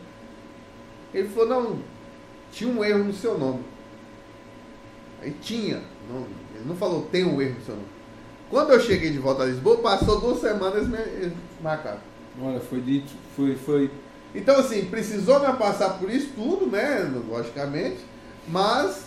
Ele 1.13 1.29
falou, 1.31 1.49
não, 1.49 1.79
tinha 2.53 2.71
um 2.71 2.85
erro 2.85 3.03
no 3.03 3.13
seu 3.13 3.37
nome. 3.37 3.65
Aí 5.21 5.33
tinha, 5.43 5.83
não, 6.09 6.21
ele 6.55 6.65
não 6.65 6.77
falou 6.77 7.03
tem 7.11 7.25
um 7.25 7.43
erro 7.43 7.57
no 7.59 7.65
seu 7.65 7.75
nome. 7.75 7.89
Quando 8.49 8.71
eu 8.71 8.79
cheguei 8.81 9.11
de 9.11 9.19
volta 9.19 9.43
a 9.43 9.47
Lisboa, 9.47 9.79
passou 9.79 10.21
duas 10.21 10.41
semanas 10.41 10.87
me- 10.87 10.97
eles 10.99 11.33
marcaram. 11.61 11.99
Olha, 12.41 12.61
foi 12.61 12.81
dito, 12.81 13.11
foi, 13.35 13.57
foi. 13.57 13.91
Então, 14.33 14.61
assim, 14.61 14.85
precisou 14.85 15.41
me 15.41 15.53
passar 15.57 15.99
por 15.99 16.09
isso 16.09 16.31
tudo, 16.37 16.67
né? 16.67 17.11
Logicamente. 17.29 18.12
Mas 18.49 19.05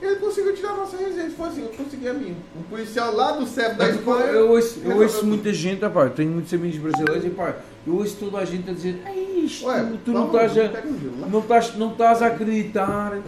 ele 0.00 0.16
conseguiu 0.16 0.54
tirar 0.54 0.70
a 0.72 0.76
nossa 0.76 0.96
residência. 0.96 1.30
Foi 1.36 1.48
assim, 1.48 1.62
eu 1.62 1.68
consegui 1.68 2.08
a 2.08 2.14
minha. 2.14 2.34
Um 2.56 2.62
policial 2.62 3.14
lá 3.14 3.32
do 3.32 3.46
CEP 3.46 3.74
da 3.74 3.84
pá, 3.84 3.90
Espanha. 3.90 4.24
eu 4.26 4.50
ouço, 4.50 4.80
eu 4.84 4.96
ouço 4.98 5.26
muita 5.26 5.52
gente, 5.52 5.80
pá, 5.88 6.08
tenho 6.08 6.30
muitos 6.30 6.52
amigos 6.54 6.78
brasileiros 6.78 7.24
e 7.24 7.30
pá, 7.30 7.56
eu 7.86 7.94
ouço 7.94 8.16
toda 8.16 8.38
a 8.38 8.44
gente 8.44 8.70
a 8.70 8.72
dizer, 8.72 9.02
"Ei, 9.06 9.44
isto, 9.44 9.66
Ué, 9.66 9.92
tu 10.04 10.12
não 10.12 10.26
estás 10.26 10.56
a, 10.56 10.70
não 11.30 11.40
estás, 11.40 11.76
não 11.76 11.92
estás 11.92 12.22
a 12.22 12.26
acreditar, 12.28 13.18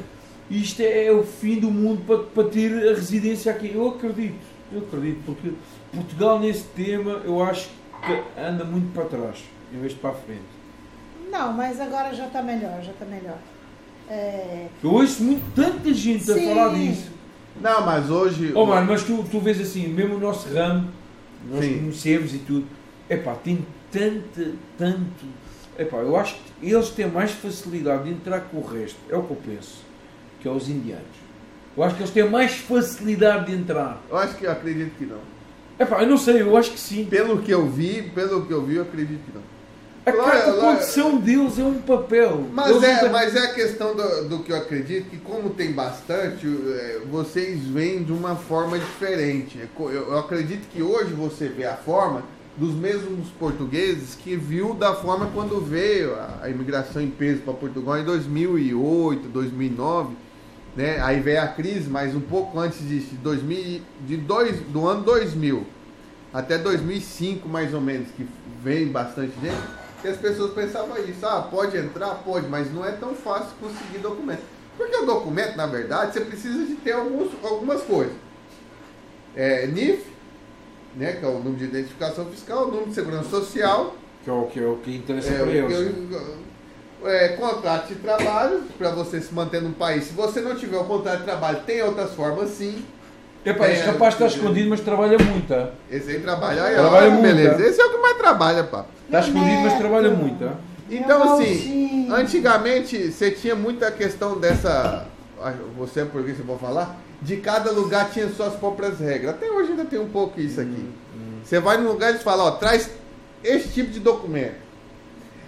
isto 0.51 0.81
é 0.81 1.11
o 1.13 1.23
fim 1.23 1.59
do 1.61 1.71
mundo 1.71 2.05
para, 2.07 2.19
para 2.19 2.49
ter 2.51 2.73
a 2.91 2.95
residência 2.95 3.53
aqui. 3.53 3.73
Eu 3.75 3.89
acredito, 3.89 4.39
eu 4.73 4.81
acredito, 4.81 5.23
porque 5.27 5.53
Portugal 5.93 6.39
nesse 6.41 6.65
tema 6.65 7.21
eu 7.25 7.43
acho 7.43 7.69
que 8.05 8.41
anda 8.41 8.65
muito 8.65 8.93
para 8.95 9.05
trás, 9.05 9.39
em 9.73 9.79
vez 9.79 9.93
de 9.93 9.99
para 9.99 10.11
a 10.11 10.15
frente. 10.15 10.41
Não, 11.31 11.53
mas 11.53 11.81
agora 11.81 12.15
já 12.15 12.27
está 12.27 12.43
melhor, 12.43 12.83
já 12.83 12.93
está 12.93 13.05
melhor. 13.05 13.39
É, 14.09 14.67
Eu 14.83 14.93
ouço 14.93 15.23
muito, 15.23 15.43
tanta 15.55 15.93
gente 15.95 16.31
a 16.31 16.35
Sim. 16.35 16.49
falar 16.49 16.75
disso. 16.75 17.11
Não, 17.61 17.85
mas 17.85 18.11
hoje. 18.11 18.53
Oh 18.55 18.67
mano, 18.67 18.87
mas 18.89 19.03
tu, 19.05 19.25
tu 19.31 19.41
vês 19.41 19.61
assim, 19.61 19.89
mesmo 19.89 20.17
o 20.17 20.19
nosso 20.21 20.53
ramo, 20.53 20.89
nós 21.51 21.65
Sim. 21.65 21.79
conhecemos 21.81 22.35
e 22.35 22.39
tudo, 22.39 22.67
epá, 23.09 23.35
tem 23.35 23.65
tanta, 23.91 24.53
tanto. 24.79 25.25
Epá, 25.79 25.99
eu 25.99 26.17
acho 26.17 26.35
que 26.35 26.67
eles 26.71 26.89
têm 26.91 27.07
mais 27.11 27.31
facilidade 27.31 28.05
de 28.05 28.11
entrar 28.11 28.41
com 28.41 28.59
o 28.59 28.67
resto, 28.67 28.99
é 29.09 29.17
o 29.17 29.23
que 29.23 29.31
eu 29.31 29.37
penso, 29.37 29.83
que 30.41 30.49
é 30.49 30.51
os 30.51 30.69
indianos. 30.69 31.23
Eu 31.77 31.83
acho 31.83 31.95
que 31.97 32.03
eles 32.03 32.13
têm 32.13 32.29
mais 32.29 32.53
facilidade 32.57 33.47
de 33.47 33.55
entrar. 33.57 34.03
Eu 34.11 34.17
acho 34.19 34.37
que 34.37 34.45
eu 34.45 34.53
acredito 34.53 34.93
que 34.99 35.07
não. 35.07 35.19
Epá, 35.79 36.03
eu 36.03 36.07
não 36.07 36.19
sei, 36.19 36.43
eu 36.43 36.55
acho 36.57 36.73
que 36.73 36.81
sim. 36.81 37.07
Pelo 37.07 37.41
que 37.41 37.51
eu 37.51 37.69
vi, 37.69 38.03
pelo 38.15 38.47
que 38.47 38.53
eu 38.53 38.63
vi, 38.65 38.77
eu 38.77 38.83
acredito 38.83 39.21
que 39.25 39.33
não. 39.35 39.43
A 40.05 40.11
Lá- 40.11 40.25
lá- 40.47 40.53
condição 40.75 41.17
deles 41.19 41.59
é 41.59 41.63
um 41.63 41.81
papel. 41.81 42.47
Mas 42.53 42.83
é, 42.83 42.97
têm- 42.99 43.11
mas 43.11 43.37
é 43.37 43.39
a 43.39 43.55
questão 43.55 43.95
do, 43.95 44.29
do 44.29 44.39
que 44.41 44.51
eu 44.51 44.57
acredito, 44.57 45.09
que 45.11 45.17
como 45.19 45.51
tem 45.51 45.71
bastante, 45.73 46.45
é, 46.47 47.03
vocês 47.11 47.61
veem 47.67 48.03
de 48.03 48.11
uma 48.13 48.35
forma 48.35 48.79
diferente. 48.79 49.61
É 49.61 49.69
eu 49.81 50.19
acredito 50.19 50.67
que 50.73 50.83
hoje 50.83 51.13
você 51.13 51.47
vê 51.49 51.65
a 51.67 51.77
forma 51.77 52.25
dos 52.57 52.75
mesmos 52.75 53.29
portugueses 53.39 54.15
que 54.17 54.35
viu 54.37 54.75
da 54.75 54.93
forma 54.95 55.31
quando 55.33 55.61
veio 55.61 56.15
a, 56.17 56.41
a 56.43 56.49
imigração 56.51 57.01
em 57.01 57.09
peso 57.09 57.41
para 57.43 57.55
Portugal 57.55 57.97
em 57.99 58.05
2008, 58.05 59.29
2009, 59.29 60.15
né? 60.77 61.01
Aí 61.01 61.21
veio 61.21 61.43
a 61.43 61.47
crise, 61.47 61.89
mas 61.89 62.13
um 62.15 62.21
pouco 62.21 62.59
antes 62.59 62.87
disso, 62.87 63.11
de 63.11 63.17
2000, 63.19 63.81
de 64.07 64.17
dois, 64.17 64.57
do 64.69 64.87
ano 64.87 65.03
2000 65.05 65.65
até 66.35 66.59
2005 66.59 67.49
mais 67.49 67.73
ou 67.73 67.81
menos, 67.81 68.09
que 68.17 68.27
vem 68.65 68.89
bastante 68.89 69.33
gente, 69.41 69.82
que 70.03 70.09
as 70.09 70.17
pessoas 70.19 70.53
pensavam 70.53 70.99
isso, 70.99 71.25
ah, 71.25 71.49
pode 71.51 71.77
entrar, 71.79 72.17
pode, 72.25 72.49
mas 72.49 72.73
não 72.75 72.85
é 72.85 72.91
tão 72.93 73.15
fácil 73.15 73.51
conseguir 73.61 73.99
documento. 73.99 74.43
Porque 74.77 74.97
o 74.97 75.07
documento, 75.07 75.57
na 75.57 75.67
verdade, 75.67 76.13
você 76.13 76.21
precisa 76.23 76.65
de 76.67 76.75
ter 76.75 76.93
alguns, 76.93 77.31
algumas 77.45 77.83
coisas. 77.83 78.13
É, 79.37 79.67
NIF, 79.67 80.05
né, 80.97 81.13
que 81.13 81.25
é 81.25 81.29
o 81.29 81.35
número 81.39 81.57
de 81.57 81.65
identificação 81.65 82.27
fiscal, 82.27 82.65
o 82.65 82.67
número 82.71 82.89
de 82.89 82.95
segurança 82.95 83.29
social, 83.31 83.95
Que 84.25 84.31
é 84.31 84.33
o 84.33 84.47
que, 84.47 84.61
é 84.63 84.67
o 84.67 84.77
que 84.77 84.97
interessa 84.97 85.31
é, 85.33 85.39
para 85.39 85.51
eles. 85.53 85.97
o- 87.03 87.09
é, 87.09 87.29
contrato 87.31 87.89
de 87.89 87.95
trabalho, 87.97 88.63
para 88.79 88.91
você 88.91 89.21
se 89.21 89.33
manter 89.35 89.61
no 89.63 89.73
país. 89.73 90.05
Se 90.05 90.13
você 90.13 90.41
não 90.41 90.55
tiver 90.55 90.77
o 90.79 90.85
contrato 90.85 91.19
de 91.21 91.25
trabalho, 91.25 91.61
tem 91.67 91.83
outras 91.83 92.13
formas 92.15 92.51
sim. 92.51 92.85
Este 93.45 93.83
É, 93.83 93.85
rapaz 93.87 94.15
está 94.15 94.25
é. 94.25 94.29
escondido, 94.29 94.71
mas 94.71 94.81
trabalha 94.81 95.19
muito. 95.19 95.53
ah. 95.53 95.71
Esse 95.91 96.11
aí 96.11 96.21
trabalha, 96.21 96.63
aí, 96.65 96.75
Trabalha 96.75 97.09
ó, 97.09 97.11
muito, 97.11 97.23
beleza. 97.23 97.63
Esse 97.67 97.81
é 97.81 97.85
o 97.87 97.91
que 97.91 97.99
mais 97.99 98.17
trabalha, 98.17 98.65
pá. 98.65 98.85
Está 99.07 99.21
escondido, 99.21 99.61
mas 99.63 99.79
trabalha 99.79 100.11
muito. 100.11 100.45
ah. 100.45 100.55
Então, 100.89 101.23
assim, 101.35 102.09
antigamente 102.13 103.11
você 103.11 103.31
tinha 103.31 103.55
muita 103.57 103.91
questão 103.91 104.39
dessa. 104.39 105.07
ah, 105.43 105.53
Você 105.79 106.01
é 106.01 106.05
português, 106.05 106.37
você 106.37 106.43
pode 106.45 106.61
falar? 106.61 106.97
De 107.21 107.37
cada 107.37 107.71
lugar 107.73 108.11
tinha 108.11 108.29
suas 108.29 108.55
próprias 108.55 108.99
regras. 109.01 109.31
Até 109.35 109.51
hoje 109.51 109.71
ainda 109.71 109.85
tem 109.85 109.99
um 109.99 110.09
pouco 110.09 110.41
isso 110.41 110.61
aqui. 110.61 110.89
Você 111.45 111.59
vai 111.59 111.79
num 111.79 111.89
lugar 111.89 112.09
e 112.09 112.11
eles 112.13 112.23
falam, 112.23 112.47
ó, 112.47 112.51
traz 112.53 112.91
esse 113.43 113.69
tipo 113.69 113.91
de 113.91 113.99
documento. 114.01 114.55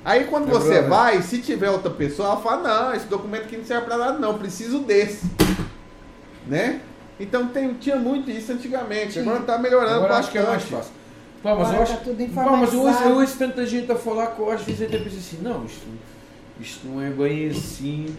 Aí 0.05 0.25
quando 0.25 0.49
É 0.49 0.53
você 0.53 0.83
vai, 0.83 1.23
se 1.23 1.39
tiver 1.39 1.71
outra 1.71 1.91
pessoa, 1.91 2.29
ela 2.31 2.37
fala, 2.39 2.63
não, 2.89 2.95
esse 2.95 3.07
documento 3.07 3.45
aqui 3.45 3.57
não 3.57 3.65
serve 3.65 3.87
pra 3.87 3.97
nada, 3.97 4.19
não, 4.19 4.37
preciso 4.39 4.81
desse. 4.81 5.27
Né? 6.47 6.81
Então 7.19 7.49
tem, 7.49 7.75
tinha 7.75 7.97
muito 7.97 8.31
isso 8.31 8.53
antigamente. 8.53 9.19
Agora 9.19 9.41
tá 9.41 9.59
melhorando 9.59 9.95
Agora 9.95 10.15
bastante. 10.15 10.23
acho 10.25 10.33
que 10.33 10.39
é 10.39 10.43
mais 10.51 10.63
fácil. 10.65 10.93
Pá, 11.43 11.55
mas 11.55 11.69
Agora 11.69 11.77
eu 11.77 11.83
acho, 11.83 11.93
tá 11.93 11.99
tudo 12.05 12.35
pá, 12.35 12.43
mas 12.45 12.73
eu 12.73 12.81
ouço, 12.81 12.91
informatizado. 12.91 13.09
eu 13.11 13.17
ouço 13.21 13.39
tanta 13.39 13.67
gente 13.67 13.93
a 13.93 13.97
falar 13.97 14.27
que 14.29 14.41
eu 14.41 14.51
às 14.51 14.63
vezes 14.63 14.83
até 14.83 14.99
penso 14.99 15.17
assim, 15.17 15.39
não, 15.43 15.65
isto, 15.65 15.87
isto 16.61 16.87
não 16.89 17.03
é 17.03 17.11
bem 17.11 17.49
assim 17.51 18.17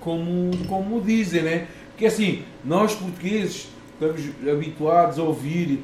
como, 0.00 0.50
como 0.68 1.00
dizem, 1.00 1.42
né? 1.42 1.66
Porque 1.90 2.06
assim, 2.06 2.42
nós 2.64 2.94
portugueses 2.94 3.68
estamos 3.94 4.20
habituados 4.50 5.18
a 5.18 5.22
ouvir 5.22 5.82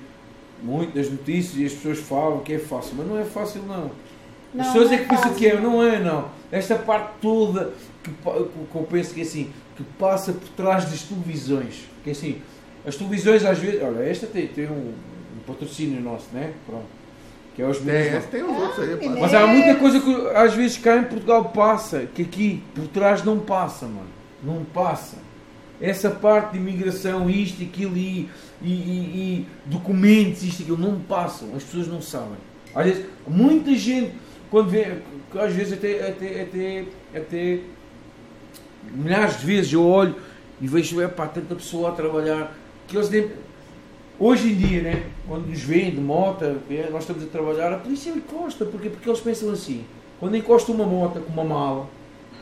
muitas 0.63 1.11
notícias 1.11 1.57
e 1.57 1.65
as 1.65 1.73
pessoas 1.73 1.99
falam 2.01 2.41
que 2.41 2.53
é 2.55 2.59
fácil, 2.59 2.95
mas 2.97 3.07
não 3.07 3.19
é 3.19 3.25
fácil 3.25 3.63
não. 3.63 3.91
Não, 4.53 4.61
As 4.61 4.67
pessoas 4.67 4.91
não 4.91 4.97
é 4.97 5.01
que 5.01 5.09
pensam 5.09 5.23
fácil. 5.23 5.39
que 5.39 5.47
é, 5.47 5.61
não 5.61 5.83
é 5.83 5.99
não. 5.99 6.29
Esta 6.51 6.75
parte 6.77 7.13
toda 7.23 7.73
que, 8.03 8.11
que 8.11 8.75
eu 8.77 8.83
penso 8.91 9.15
que 9.15 9.21
é 9.21 9.23
assim, 9.23 9.51
que 9.77 9.83
passa 9.99 10.33
por 10.33 10.49
trás 10.51 10.85
das 10.91 11.03
televisões. 11.03 11.91
Que 12.03 12.11
é 12.11 12.13
assim, 12.13 12.41
as 12.87 12.97
televisões 12.97 13.45
às 13.45 13.59
vezes, 13.59 13.83
olha, 13.83 14.03
esta 14.03 14.27
tem, 14.27 14.47
tem 14.49 14.67
um, 14.67 14.93
um 15.37 15.41
patrocínio 15.47 16.01
nosso, 16.01 16.27
né? 16.33 16.53
Pronto. 16.67 16.87
Que 17.55 17.63
é 17.63 17.67
os 17.69 17.87
esse 17.87 18.29
tem 18.29 18.43
os 18.43 18.57
outros 18.57 18.79
aí. 18.89 18.97
pá. 18.97 19.17
Mas 19.21 19.35
há 19.35 19.47
muita 19.47 19.75
coisa 19.77 20.01
que 20.01 20.27
às 20.35 20.55
vezes 20.55 20.79
cá 20.79 20.97
em 20.97 21.05
Portugal 21.05 21.45
passa, 21.51 22.09
que 22.15 22.23
aqui 22.23 22.63
por 22.75 22.87
trás 22.89 23.23
não 23.23 23.39
passa, 23.39 23.87
mano. 23.87 24.09
Não 24.43 24.65
passa. 24.65 25.17
Essa 25.81 26.11
parte 26.11 26.53
de 26.53 26.59
imigração, 26.59 27.29
isto, 27.29 27.63
aquilo 27.63 27.97
e, 27.97 28.29
e, 28.63 28.69
e- 28.73 28.73
e 28.73 29.47
documentos, 29.67 30.43
isto, 30.43 30.63
aquilo, 30.63 30.79
não 30.79 30.99
passam. 31.01 31.49
As 31.55 31.63
pessoas 31.63 31.89
não 31.89 32.01
sabem. 32.01 32.39
Às 32.75 32.87
vezes, 32.87 33.05
muita 33.27 33.75
gente, 33.75 34.13
quando 34.51 34.71
vê, 34.71 34.99
às 35.35 35.53
vezes 35.53 35.75
até, 35.75 36.09
até, 36.09 36.43
até, 36.43 36.85
até 37.15 37.59
milhares 38.95 39.39
de 39.41 39.47
vezes 39.47 39.73
eu 39.73 39.85
olho 39.87 40.15
e 40.63 40.67
vejo, 40.67 41.01
é 41.01 41.09
pá, 41.09 41.27
tanta 41.27 41.55
pessoa 41.55 41.91
a 41.91 41.93
trabalhar, 41.93 42.57
que 42.89 42.97
eles 42.97 43.11
nem, 43.11 43.31
Hoje 44.19 44.53
em 44.53 44.55
dia, 44.55 44.83
né, 44.83 45.03
quando 45.27 45.49
nos 45.49 45.61
veem 45.63 45.91
de 45.91 46.01
moto, 46.01 46.45
é, 46.45 46.89
nós 46.93 47.03
estamos 47.03 47.25
a 47.25 47.27
trabalhar, 47.27 47.73
a 47.73 47.79
polícia 47.79 48.11
encosta, 48.11 48.65
porque, 48.65 48.89
porque 48.89 49.09
eles 49.09 49.21
pensam 49.21 49.51
assim, 49.51 49.85
quando 50.21 50.37
encosta 50.37 50.71
uma 50.71 50.85
moto 50.87 51.19
com 51.21 51.33
uma 51.33 51.43
mala, 51.43 51.89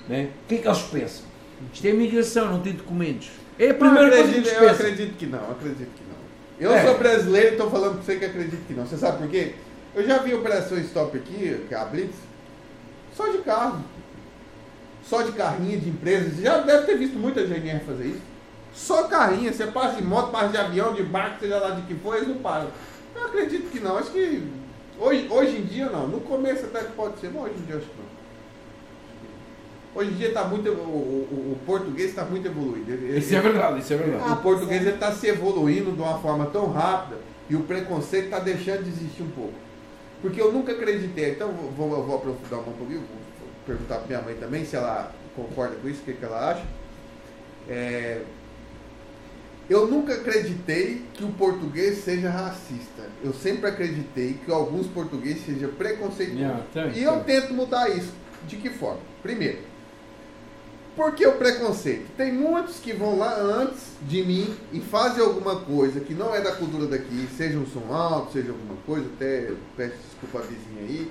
né, 0.06 0.28
o 0.44 0.48
que 0.48 0.56
é 0.56 0.58
que 0.58 0.68
eles 0.68 0.82
pensam? 0.82 1.24
Isto 1.72 1.86
é 1.86 1.90
imigração, 1.90 2.50
não 2.52 2.60
tem 2.60 2.74
documentos. 2.74 3.30
É 3.58 3.70
a 3.70 3.74
primeira 3.74 4.10
coisa 4.10 4.24
que 4.24 4.28
acredito, 4.28 4.46
eles 4.48 4.52
eu 4.52 4.60
pensam. 4.60 4.74
acredito 4.86 5.16
que 5.16 5.26
não, 5.26 5.50
acredito 5.50 5.88
que 5.96 6.02
não. 6.04 6.68
Eu 6.68 6.74
É. 6.74 6.84
sou 6.84 6.98
brasileiro 6.98 7.48
e 7.48 7.52
estou 7.52 7.70
falando 7.70 7.92
para 7.94 8.02
você 8.02 8.16
que 8.16 8.24
acredito 8.26 8.66
que 8.66 8.74
não. 8.74 8.86
Você 8.86 8.96
sabe 8.98 9.18
por 9.18 9.28
quê? 9.28 9.54
Eu 9.94 10.06
já 10.06 10.18
vi 10.18 10.34
operações 10.34 10.84
stop 10.86 11.16
aqui, 11.16 11.64
que 11.66 11.74
é 11.74 11.78
a 11.78 11.84
Blitz, 11.86 12.16
só 13.16 13.28
de 13.28 13.38
carro. 13.38 13.82
Só 15.10 15.22
de 15.22 15.32
carrinha 15.32 15.76
de 15.76 15.88
empresas. 15.88 16.34
Você 16.36 16.42
já 16.42 16.58
deve 16.58 16.86
ter 16.86 16.96
visto 16.96 17.18
muita 17.18 17.44
GNR 17.44 17.80
fazer 17.84 18.04
isso. 18.06 18.22
Só 18.72 19.08
carrinha, 19.08 19.52
você 19.52 19.66
passa 19.66 19.96
de 19.96 20.04
moto, 20.04 20.30
passa 20.30 20.48
de 20.50 20.56
avião, 20.56 20.94
de 20.94 21.02
barco, 21.02 21.40
seja 21.40 21.58
lá 21.58 21.70
de 21.70 21.82
que 21.82 21.94
for, 21.96 22.14
eles 22.16 22.28
não 22.28 22.36
param. 22.36 22.68
Eu 23.16 23.24
acredito 23.26 23.68
que 23.72 23.80
não. 23.80 23.98
Acho 23.98 24.12
que 24.12 24.40
hoje, 25.00 25.26
hoje 25.28 25.56
em 25.56 25.62
dia 25.64 25.86
não. 25.90 26.06
No 26.06 26.20
começo 26.20 26.64
até 26.66 26.84
que 26.84 26.92
pode 26.92 27.18
ser, 27.18 27.32
mas 27.34 27.42
hoje 27.46 27.54
em 27.58 27.66
dia 27.66 27.76
acho 27.78 27.86
que 27.86 27.96
não. 27.98 28.10
Hoje 29.92 30.10
em 30.12 30.14
dia 30.14 30.32
tá 30.32 30.44
muito, 30.44 30.70
o, 30.70 30.72
o- 30.72 31.52
o 31.52 31.58
português 31.66 32.10
está 32.10 32.24
muito 32.24 32.46
evoluído. 32.46 32.92
Ele- 32.92 33.18
Isso 33.18 33.34
é 33.34 33.40
verdade, 33.40 33.80
isso 33.80 33.92
é 33.92 33.96
verdade. 33.96 34.24
Ah, 34.28 34.34
o 34.34 34.36
português 34.36 34.86
está 34.86 35.10
se 35.10 35.26
evoluindo 35.26 35.90
de 35.90 36.00
uma 36.00 36.18
forma 36.20 36.46
tão 36.46 36.70
rápida 36.70 37.16
e 37.48 37.56
o 37.56 37.62
preconceito 37.62 38.26
está 38.26 38.38
deixando 38.38 38.84
de 38.84 38.90
existir 38.90 39.24
um 39.24 39.30
pouco. 39.30 39.54
Porque 40.22 40.40
eu 40.40 40.52
nunca 40.52 40.70
acreditei, 40.70 41.30
então 41.32 41.48
vou, 41.50 41.72
vou, 41.72 41.98
eu 41.98 42.04
vou 42.04 42.16
aprofundar 42.16 42.60
um 42.60 42.72
pouquinho, 42.72 43.00
vou 43.00 43.19
perguntar 43.66 43.96
para 43.96 44.06
minha 44.06 44.22
mãe 44.22 44.34
também 44.34 44.64
se 44.64 44.76
ela 44.76 45.12
concorda 45.36 45.76
com 45.76 45.88
isso, 45.88 46.00
o 46.02 46.04
que, 46.04 46.12
que 46.14 46.24
ela 46.24 46.50
acha. 46.50 46.64
É, 47.68 48.22
eu 49.68 49.86
nunca 49.86 50.14
acreditei 50.14 51.04
que 51.14 51.22
o 51.24 51.28
português 51.32 51.98
seja 51.98 52.28
racista. 52.28 53.02
Eu 53.22 53.32
sempre 53.32 53.68
acreditei 53.68 54.34
que 54.44 54.50
alguns 54.50 54.88
portugueses 54.88 55.44
sejam 55.44 55.70
preconceituosos. 55.70 56.64
Yeah, 56.74 56.98
e 56.98 57.02
eu 57.02 57.20
tem. 57.20 57.40
tento 57.40 57.54
mudar 57.54 57.88
isso. 57.88 58.12
De 58.48 58.56
que 58.56 58.70
forma? 58.70 59.00
Primeiro, 59.22 59.58
por 60.96 61.14
que 61.14 61.26
o 61.26 61.32
preconceito? 61.32 62.10
Tem 62.16 62.32
muitos 62.32 62.80
que 62.80 62.92
vão 62.92 63.16
lá 63.16 63.38
antes 63.38 63.92
de 64.02 64.24
mim 64.24 64.52
e 64.72 64.80
fazem 64.80 65.22
alguma 65.22 65.60
coisa 65.60 66.00
que 66.00 66.14
não 66.14 66.34
é 66.34 66.40
da 66.40 66.52
cultura 66.52 66.86
daqui, 66.86 67.28
seja 67.36 67.56
um 67.58 67.66
som 67.66 67.92
alto, 67.92 68.32
seja 68.32 68.50
alguma 68.50 68.76
coisa, 68.84 69.06
até 69.14 69.52
peço 69.76 69.94
desculpa 70.10 70.40
a 70.40 70.42
vizinha 70.42 70.82
aí, 70.82 71.10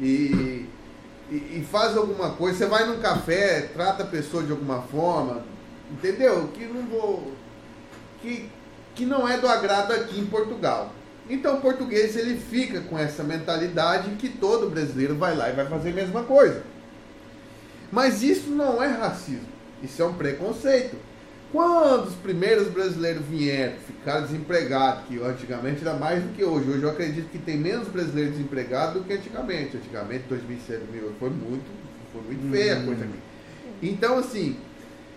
e, 0.00 0.66
e, 1.30 1.34
e 1.34 1.68
faz 1.70 1.96
alguma 1.96 2.30
coisa. 2.30 2.58
Você 2.58 2.66
vai 2.66 2.86
num 2.86 3.00
café, 3.00 3.62
trata 3.72 4.02
a 4.02 4.06
pessoa 4.06 4.42
de 4.42 4.52
alguma 4.52 4.82
forma, 4.82 5.44
entendeu? 5.90 6.48
Que 6.48 6.64
não 6.66 6.82
vou. 6.86 7.32
Que, 8.20 8.50
que 8.94 9.04
não 9.04 9.28
é 9.28 9.38
do 9.38 9.48
agrado 9.48 9.92
aqui 9.92 10.18
em 10.18 10.26
Portugal. 10.26 10.92
Então 11.30 11.56
o 11.56 11.60
português 11.60 12.16
ele 12.16 12.38
fica 12.38 12.80
com 12.80 12.98
essa 12.98 13.22
mentalidade 13.22 14.10
que 14.16 14.28
todo 14.28 14.70
brasileiro 14.70 15.14
vai 15.14 15.36
lá 15.36 15.50
e 15.50 15.52
vai 15.52 15.66
fazer 15.66 15.90
a 15.90 15.94
mesma 15.94 16.22
coisa. 16.22 16.62
Mas 17.92 18.22
isso 18.22 18.50
não 18.50 18.82
é 18.82 18.88
racismo, 18.88 19.46
isso 19.82 20.00
é 20.00 20.04
um 20.04 20.14
preconceito. 20.14 20.96
Quando 21.50 22.08
os 22.08 22.14
primeiros 22.16 22.68
brasileiros 22.68 23.24
vieram, 23.24 23.74
ficaram 23.86 24.26
desempregados, 24.26 25.04
que 25.06 25.18
antigamente 25.18 25.80
era 25.80 25.94
mais 25.94 26.22
do 26.22 26.34
que 26.34 26.44
hoje. 26.44 26.70
Hoje 26.70 26.82
eu 26.82 26.90
acredito 26.90 27.30
que 27.30 27.38
tem 27.38 27.56
menos 27.56 27.88
brasileiros 27.88 28.32
desempregados 28.32 28.94
do 28.94 29.06
que 29.06 29.14
antigamente. 29.14 29.78
Antigamente, 29.78 30.24
2007, 30.28 30.84
2008, 30.84 31.14
foi 31.18 31.30
muito, 31.30 31.64
foi 32.12 32.22
muito 32.22 32.50
feia 32.50 32.78
a 32.78 32.84
coisa 32.84 33.04
aqui. 33.04 33.18
Então, 33.82 34.18
assim, 34.18 34.58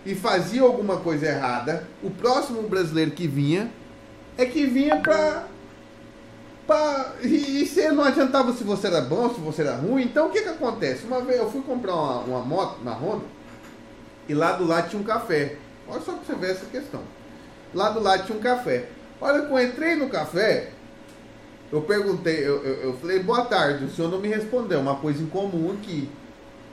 e 0.06 0.16
fazia 0.16 0.62
alguma 0.62 0.98
coisa 0.98 1.28
errada, 1.28 1.88
o 2.02 2.10
próximo 2.10 2.64
brasileiro 2.64 3.12
que 3.12 3.28
vinha 3.28 3.70
é 4.38 4.46
que 4.46 4.66
vinha 4.66 4.98
pra. 4.98 5.46
pra 6.66 7.14
e, 7.22 7.62
e 7.64 7.66
se 7.68 7.92
não 7.92 8.04
adiantava 8.04 8.54
se 8.54 8.64
você 8.64 8.88
era 8.88 9.02
bom, 9.02 9.30
se 9.34 9.40
você 9.40 9.62
era 9.62 9.76
ruim. 9.76 10.04
Então 10.04 10.28
o 10.28 10.30
que 10.32 10.42
que 10.42 10.50
acontece? 10.50 11.06
Uma 11.06 11.22
vez 11.22 11.40
eu 11.40 11.52
fui 11.52 11.62
comprar 11.62 11.94
uma, 11.94 12.20
uma 12.20 12.40
moto 12.40 12.84
na 12.84 12.94
Honda 12.94 13.26
e 14.28 14.34
lá 14.34 14.54
do 14.54 14.66
lado 14.66 14.90
tinha 14.90 15.02
um 15.02 15.06
café. 15.06 15.58
Olha 15.88 16.02
só 16.02 16.14
pra 16.14 16.24
você 16.24 16.36
ver 16.36 16.52
essa 16.52 16.66
questão. 16.66 17.02
Lá 17.74 17.90
do 17.90 18.00
lado 18.00 18.26
tinha 18.26 18.38
um 18.38 18.42
café. 18.42 18.88
Olha 19.20 19.46
que 19.46 19.52
eu 19.52 19.60
entrei 19.60 19.96
no 19.96 20.10
café, 20.10 20.72
eu 21.72 21.82
perguntei, 21.82 22.40
eu, 22.40 22.64
eu, 22.64 22.74
eu 22.84 22.98
falei, 22.98 23.20
boa 23.24 23.46
tarde, 23.46 23.86
o 23.86 23.90
senhor 23.90 24.10
não 24.10 24.20
me 24.20 24.28
respondeu, 24.28 24.80
uma 24.80 24.96
coisa 24.96 25.22
incomum 25.22 25.72
aqui. 25.72 26.10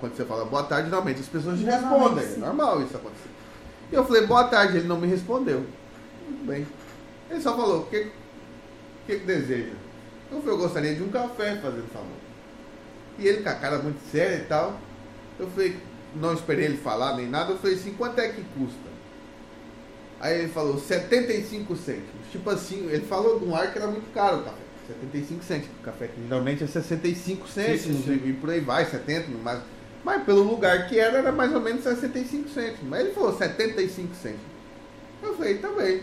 Quando 0.00 0.16
você 0.16 0.24
fala 0.24 0.44
boa 0.44 0.62
tarde, 0.62 0.88
normalmente 0.88 1.20
as 1.20 1.26
pessoas 1.26 1.58
te 1.58 1.64
respondem. 1.64 2.24
É 2.24 2.36
normal 2.36 2.82
isso 2.82 2.96
acontecer. 2.96 3.28
E 3.92 3.94
eu 3.94 4.04
falei, 4.04 4.26
boa 4.26 4.44
tarde, 4.44 4.78
ele 4.78 4.88
não 4.88 4.98
me 4.98 5.06
respondeu. 5.06 5.64
Muito 6.26 6.46
bem. 6.46 6.66
Ele 7.30 7.40
só 7.40 7.54
falou, 7.54 7.82
o 7.82 7.86
que, 7.86 8.10
que, 9.06 9.18
que 9.18 9.26
deseja? 9.26 9.72
Eu 10.30 10.40
falei, 10.40 10.54
eu 10.54 10.58
gostaria 10.58 10.94
de 10.94 11.02
um 11.02 11.10
café, 11.10 11.56
fazendo 11.56 11.92
favor. 11.92 12.08
E 13.18 13.26
ele 13.26 13.42
com 13.42 13.48
a 13.48 13.54
cara 13.54 13.78
muito 13.78 14.00
séria 14.10 14.36
e 14.36 14.44
tal. 14.44 14.78
Eu 15.38 15.48
falei, 15.50 15.76
não 16.14 16.32
esperei 16.32 16.66
ele 16.66 16.76
falar 16.76 17.16
nem 17.16 17.28
nada. 17.28 17.52
Eu 17.52 17.58
falei 17.58 17.76
assim, 17.76 17.94
quanto 17.94 18.18
é 18.20 18.28
que 18.28 18.42
custa? 18.56 18.87
Aí 20.20 20.40
ele 20.40 20.48
falou, 20.48 20.78
75 20.78 21.76
cêntimos. 21.76 22.26
Tipo 22.32 22.50
assim, 22.50 22.88
ele 22.90 23.04
falou 23.06 23.38
de 23.38 23.44
um 23.44 23.54
ar 23.54 23.72
que 23.72 23.78
era 23.78 23.86
muito 23.86 24.12
caro 24.12 24.38
o 24.38 24.42
café. 24.42 24.58
75 24.88 25.44
cêntimos. 25.44 25.76
O 25.80 25.82
café 25.82 26.08
que 26.08 26.22
geralmente 26.22 26.64
é 26.64 26.66
65 26.66 27.48
cêntimos 27.48 28.04
sim. 28.04 28.20
E, 28.24 28.30
e 28.30 28.32
por 28.32 28.50
aí 28.50 28.60
vai, 28.60 28.84
70, 28.84 29.28
mas 29.42 29.60
Mas 30.04 30.22
pelo 30.24 30.42
lugar 30.42 30.88
que 30.88 30.98
era, 30.98 31.18
era 31.18 31.32
mais 31.32 31.54
ou 31.54 31.60
menos 31.60 31.82
65 31.82 32.48
cêntimos. 32.48 32.88
Mas 32.88 33.00
ele 33.00 33.12
falou 33.12 33.36
75 33.36 34.14
cêntimos. 34.14 34.46
Eu 35.22 35.34
falei, 35.36 35.58
tá 35.58 35.68
bem. 35.70 36.02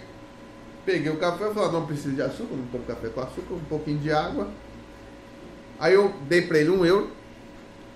Peguei 0.86 1.12
o 1.12 1.18
café 1.18 1.50
e 1.50 1.54
falei, 1.54 1.72
não 1.72 1.86
preciso 1.88 2.16
de 2.16 2.22
açúcar, 2.22 2.56
não 2.56 2.68
tomo 2.68 2.84
café 2.86 3.10
com 3.10 3.22
açúcar, 3.22 3.54
um 3.56 3.66
pouquinho 3.66 3.98
de 4.00 4.12
água. 4.12 4.50
Aí 5.80 5.94
eu 5.94 6.14
dei 6.30 6.42
pra 6.44 6.60
ele 6.60 6.70
um 6.70 6.86
euro. 6.86 7.10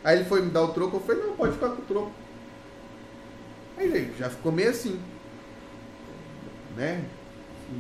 Aí 0.04 0.18
ele 0.18 0.26
foi 0.26 0.42
me 0.42 0.50
dar 0.50 0.64
o 0.64 0.70
troco, 0.70 0.98
eu 0.98 1.02
falei, 1.02 1.22
não, 1.24 1.36
pode 1.36 1.54
ficar 1.54 1.70
com 1.70 1.82
o 1.82 1.86
troco. 1.86 2.12
Aí 3.78 3.86
ele 3.86 4.14
já 4.18 4.30
ficou 4.30 4.52
meio 4.52 4.70
assim. 4.70 5.00
Né? 6.76 7.04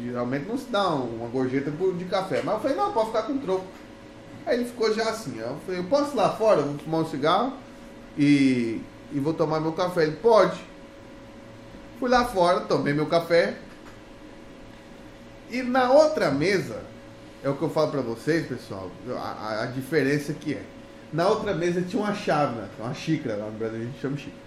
Geralmente 0.04 0.48
não 0.48 0.58
se 0.58 0.70
dá 0.70 0.88
uma 0.90 1.28
gorjeta 1.28 1.72
de 1.72 2.06
café. 2.06 2.42
Mas 2.44 2.56
eu 2.56 2.60
falei, 2.62 2.78
não, 2.78 2.92
pode 2.94 3.08
ficar 3.08 3.24
com 3.24 3.38
troco. 3.40 3.66
Aí 4.46 4.56
ele 4.60 4.66
ficou 4.66 4.94
já 4.94 5.10
assim. 5.10 5.38
Eu 5.40 5.58
falei, 5.66 5.80
eu 5.82 5.86
posso 5.86 6.14
ir 6.14 6.18
lá 6.18 6.30
fora? 6.30 6.62
Vou 6.62 6.78
fumar 6.78 7.02
um 7.02 7.06
cigarro 7.10 7.54
e, 8.18 8.82
e 9.12 9.20
vou 9.20 9.34
tomar 9.34 9.60
meu 9.60 9.74
café. 9.74 10.04
Ele, 10.04 10.16
pode. 10.18 10.60
Fui 12.00 12.10
lá 12.10 12.26
fora, 12.26 12.62
tomei 12.62 12.94
meu 12.94 13.08
café. 13.08 13.58
E 15.50 15.64
na 15.64 15.92
outra 15.92 16.30
mesa, 16.32 16.82
é 17.44 17.50
o 17.50 17.56
que 17.56 17.64
eu 17.64 17.70
falo 17.70 17.90
pra 17.92 18.02
vocês, 18.02 18.46
pessoal, 18.48 18.92
a, 19.10 19.20
a- 19.20 19.64
a 19.64 19.66
diferença 19.66 20.34
que 20.34 20.54
é. 20.54 20.62
Na 21.12 21.28
outra 21.28 21.56
mesa 21.56 21.82
tinha 21.82 22.02
uma 22.04 22.14
chávena, 22.14 22.70
uma 22.80 22.94
xícara, 22.94 23.36
lá 23.36 23.46
no 23.48 23.58
Brasil 23.58 23.80
a 23.80 23.84
gente 23.84 24.00
chama 24.00 24.16
xícara. 24.18 24.38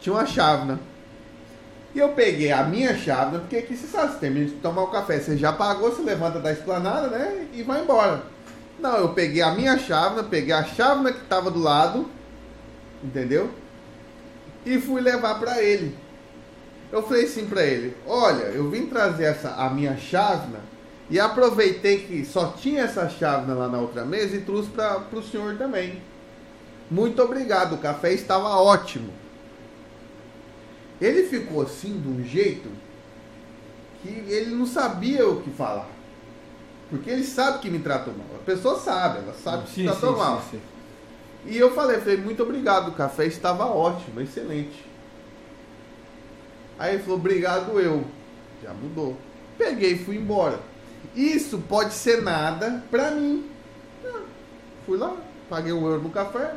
Tinha 0.00 0.12
uma 0.14 0.26
chávena. 0.26 0.78
E 1.94 1.98
eu 1.98 2.10
peguei 2.10 2.52
a 2.52 2.64
minha 2.64 2.96
chávena, 2.96 3.40
porque 3.40 3.56
aqui 3.56 3.76
você 3.76 3.86
sabe, 3.86 4.12
você 4.12 4.18
termina 4.18 4.46
de 4.46 4.52
tomar 4.52 4.82
o 4.82 4.88
café, 4.88 5.18
você 5.18 5.36
já 5.36 5.52
pagou, 5.52 5.90
você 5.90 6.02
levanta 6.02 6.38
da 6.38 6.52
esplanada, 6.52 7.08
né? 7.08 7.46
E 7.52 7.62
vai 7.62 7.80
embora. 7.80 8.22
Não, 8.78 8.96
eu 8.96 9.08
peguei 9.10 9.42
a 9.42 9.52
minha 9.52 9.78
chávena, 9.78 10.22
peguei 10.22 10.52
a 10.52 10.64
chávena 10.64 11.12
que 11.12 11.24
tava 11.24 11.50
do 11.50 11.58
lado, 11.58 12.08
entendeu? 13.02 13.50
E 14.64 14.78
fui 14.78 15.00
levar 15.00 15.38
pra 15.40 15.62
ele. 15.62 15.96
Eu 16.92 17.02
falei 17.02 17.24
assim 17.24 17.46
pra 17.46 17.62
ele: 17.62 17.96
Olha, 18.06 18.44
eu 18.44 18.70
vim 18.70 18.86
trazer 18.86 19.24
essa, 19.24 19.54
a 19.54 19.68
minha 19.70 19.96
chávena 19.96 20.60
e 21.10 21.18
aproveitei 21.18 22.00
que 22.00 22.24
só 22.24 22.48
tinha 22.48 22.82
essa 22.82 23.08
chávena 23.08 23.54
lá 23.54 23.68
na 23.68 23.78
outra 23.78 24.04
mesa 24.04 24.36
e 24.36 24.42
trouxe 24.42 24.68
para 24.68 25.02
o 25.12 25.22
senhor 25.22 25.56
também. 25.56 26.02
Muito 26.90 27.22
obrigado, 27.22 27.74
o 27.74 27.78
café 27.78 28.12
estava 28.12 28.48
ótimo. 28.48 29.10
Ele 31.00 31.24
ficou 31.24 31.62
assim 31.62 32.00
de 32.00 32.08
um 32.08 32.24
jeito 32.24 32.68
que 34.02 34.08
ele 34.08 34.54
não 34.54 34.66
sabia 34.66 35.28
o 35.28 35.40
que 35.42 35.50
falar. 35.50 35.88
Porque 36.90 37.10
ele 37.10 37.24
sabe 37.24 37.58
que 37.58 37.70
me 37.70 37.78
tratou 37.80 38.14
mal. 38.14 38.26
A 38.40 38.44
pessoa 38.44 38.78
sabe, 38.78 39.18
ela 39.18 39.34
sabe 39.34 39.64
que 39.64 39.70
Sim, 39.72 39.82
me 39.82 39.88
tratou 39.88 40.12
sim, 40.12 40.18
mal. 40.18 40.42
sim. 40.50 40.60
E 41.46 41.56
eu 41.56 41.72
falei, 41.74 41.98
falei, 41.98 42.16
muito 42.16 42.42
obrigado, 42.42 42.88
o 42.88 42.94
café 42.94 43.26
estava 43.26 43.66
ótimo, 43.66 44.20
excelente. 44.20 44.84
Aí 46.78 46.94
ele 46.94 47.02
falou, 47.02 47.18
obrigado 47.18 47.78
eu. 47.80 48.04
Já 48.62 48.72
mudou. 48.72 49.16
Peguei 49.56 49.92
e 49.92 49.98
fui 49.98 50.16
embora. 50.16 50.58
Isso 51.14 51.58
pode 51.68 51.94
ser 51.94 52.22
nada 52.22 52.82
pra 52.90 53.10
mim. 53.10 53.48
Ah, 54.04 54.22
Fui 54.86 54.96
lá, 54.98 55.16
paguei 55.48 55.72
um 55.72 55.86
euro 55.86 56.02
no 56.02 56.10
café. 56.10 56.54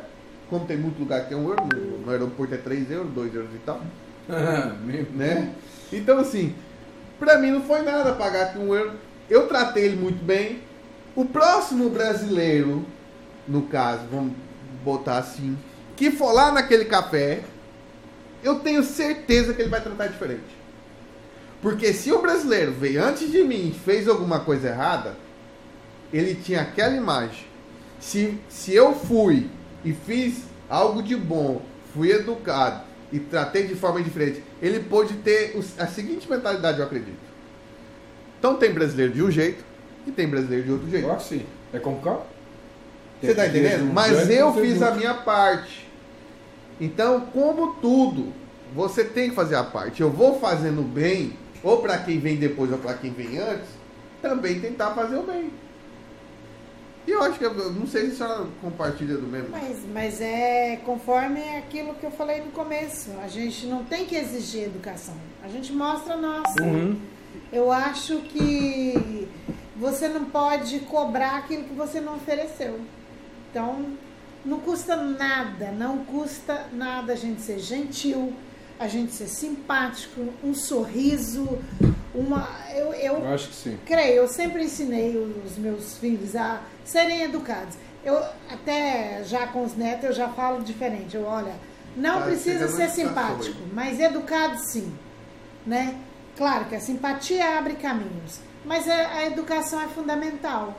Como 0.48 0.66
tem 0.66 0.76
muito 0.76 0.98
lugar 0.98 1.22
que 1.22 1.28
tem 1.30 1.38
um 1.38 1.48
euro, 1.48 1.64
no 2.04 2.10
aeroporto 2.10 2.54
é 2.54 2.58
3 2.58 2.90
euros, 2.90 3.12
2 3.12 3.34
euros 3.34 3.50
e 3.54 3.58
tal. 3.58 3.80
Né? 5.14 5.54
Então 5.92 6.18
assim, 6.18 6.54
pra 7.18 7.38
mim 7.38 7.50
não 7.50 7.62
foi 7.62 7.82
nada 7.82 8.12
pagar 8.12 8.48
aqui 8.48 8.58
um 8.58 8.74
euro. 8.74 8.92
Eu 9.28 9.46
tratei 9.46 9.84
ele 9.84 9.96
muito 9.96 10.22
bem. 10.24 10.60
O 11.14 11.24
próximo 11.24 11.90
brasileiro, 11.90 12.86
no 13.46 13.62
caso, 13.62 14.02
vamos 14.10 14.32
botar 14.84 15.18
assim, 15.18 15.56
que 15.96 16.10
for 16.10 16.32
lá 16.32 16.50
naquele 16.50 16.86
café, 16.86 17.42
eu 18.42 18.60
tenho 18.60 18.82
certeza 18.82 19.52
que 19.54 19.62
ele 19.62 19.70
vai 19.70 19.80
tratar 19.80 20.06
diferente. 20.06 20.62
Porque 21.60 21.92
se 21.92 22.10
o 22.10 22.20
brasileiro 22.20 22.72
veio 22.72 23.04
antes 23.04 23.30
de 23.30 23.44
mim 23.44 23.68
e 23.68 23.78
fez 23.84 24.08
alguma 24.08 24.40
coisa 24.40 24.68
errada, 24.68 25.14
ele 26.12 26.34
tinha 26.34 26.62
aquela 26.62 26.96
imagem. 26.96 27.46
Se, 28.00 28.38
se 28.48 28.74
eu 28.74 28.94
fui 28.94 29.48
e 29.84 29.92
fiz 29.92 30.42
algo 30.68 31.02
de 31.02 31.14
bom, 31.14 31.62
fui 31.94 32.10
educado 32.10 32.91
e 33.12 33.20
tratei 33.20 33.66
de 33.66 33.74
forma 33.74 34.02
diferente, 34.02 34.42
ele 34.60 34.80
pôde 34.80 35.14
ter 35.14 35.54
a 35.78 35.86
seguinte 35.86 36.28
mentalidade, 36.30 36.78
eu 36.78 36.84
acredito. 36.84 37.20
Então 38.38 38.56
tem 38.56 38.72
brasileiro 38.72 39.12
de 39.12 39.22
um 39.22 39.30
jeito 39.30 39.62
e 40.06 40.10
tem 40.10 40.26
brasileiro 40.26 40.64
de 40.64 40.72
outro 40.72 40.90
jeito. 40.90 41.04
Claro 41.04 41.20
que 41.20 41.26
sim. 41.26 41.46
É 41.72 41.78
como? 41.78 42.00
Você 43.20 43.34
tá 43.34 43.46
entendendo? 43.46 43.92
Mas 43.92 44.28
eu 44.28 44.52
fiz 44.54 44.82
a 44.82 44.90
minha 44.92 45.14
parte. 45.14 45.88
Então, 46.80 47.20
como 47.32 47.74
tudo, 47.74 48.32
você 48.74 49.04
tem 49.04 49.30
que 49.30 49.36
fazer 49.36 49.54
a 49.54 49.62
parte. 49.62 50.00
Eu 50.00 50.10
vou 50.10 50.40
fazendo 50.40 50.82
bem, 50.82 51.34
ou 51.62 51.80
para 51.80 51.98
quem 51.98 52.18
vem 52.18 52.36
depois 52.36 52.72
ou 52.72 52.78
para 52.78 52.94
quem 52.94 53.12
vem 53.12 53.38
antes, 53.38 53.68
também 54.20 54.58
tentar 54.58 54.90
fazer 54.90 55.16
o 55.16 55.22
bem. 55.22 55.52
E 57.06 57.10
eu 57.10 57.22
acho 57.22 57.38
que, 57.38 57.44
eu 57.44 57.72
não 57.72 57.86
sei 57.86 58.10
se 58.10 58.22
a 58.22 58.26
senhora 58.26 58.48
compartilha 58.60 59.16
do 59.16 59.26
mesmo. 59.26 59.50
Mas, 59.50 59.78
mas 59.92 60.20
é 60.20 60.80
conforme 60.84 61.40
aquilo 61.56 61.94
que 61.94 62.04
eu 62.04 62.12
falei 62.12 62.40
no 62.40 62.52
começo. 62.52 63.10
A 63.22 63.28
gente 63.28 63.66
não 63.66 63.84
tem 63.84 64.06
que 64.06 64.14
exigir 64.14 64.64
educação. 64.64 65.16
A 65.42 65.48
gente 65.48 65.72
mostra 65.72 66.14
a 66.14 66.16
nossa. 66.16 66.62
Uhum. 66.62 66.96
Eu 67.52 67.72
acho 67.72 68.18
que 68.20 69.28
você 69.76 70.06
não 70.08 70.26
pode 70.26 70.78
cobrar 70.80 71.38
aquilo 71.38 71.64
que 71.64 71.74
você 71.74 72.00
não 72.00 72.16
ofereceu. 72.16 72.80
Então, 73.50 73.84
não 74.44 74.60
custa 74.60 74.96
nada, 74.96 75.72
não 75.72 75.98
custa 76.04 76.66
nada 76.72 77.12
a 77.12 77.16
gente 77.16 77.40
ser 77.42 77.58
gentil, 77.58 78.32
a 78.78 78.88
gente 78.88 79.12
ser 79.12 79.28
simpático, 79.28 80.20
um 80.42 80.54
sorriso, 80.54 81.58
uma. 82.14 82.48
Eu, 82.74 82.92
eu 82.92 83.14
Eu 83.18 83.34
acho 83.34 83.48
que 83.48 83.54
sim. 83.54 83.78
creio, 83.86 84.14
eu 84.14 84.28
sempre 84.28 84.64
ensinei 84.64 85.16
os 85.16 85.56
meus 85.56 85.98
filhos 85.98 86.36
a 86.36 86.60
serem 86.84 87.22
educados. 87.22 87.76
Eu 88.04 88.16
até 88.50 89.22
já 89.24 89.46
com 89.46 89.64
os 89.64 89.76
netos 89.76 90.04
eu 90.04 90.12
já 90.12 90.28
falo 90.28 90.62
diferente. 90.62 91.16
Eu 91.16 91.24
olha, 91.24 91.54
não 91.96 92.20
Tá 92.20 92.26
precisa 92.26 92.68
ser 92.68 92.84
educação 92.84 93.06
simpático, 93.06 93.58
mas 93.72 94.00
educado 94.00 94.58
sim, 94.58 94.92
né? 95.66 95.96
Claro 96.36 96.64
que 96.66 96.74
a 96.74 96.80
simpatia 96.80 97.58
abre 97.58 97.74
caminhos, 97.74 98.40
mas 98.64 98.88
a, 98.88 99.18
a 99.18 99.26
educação 99.26 99.80
é 99.80 99.88
fundamental. 99.88 100.78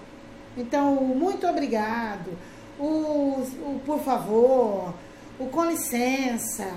Então, 0.57 0.95
o 0.95 1.15
muito 1.15 1.47
obrigado, 1.47 2.31
o, 2.79 2.83
o 2.85 3.81
por 3.85 3.99
favor, 3.99 4.93
o 5.39 5.45
com 5.47 5.65
licença, 5.65 6.71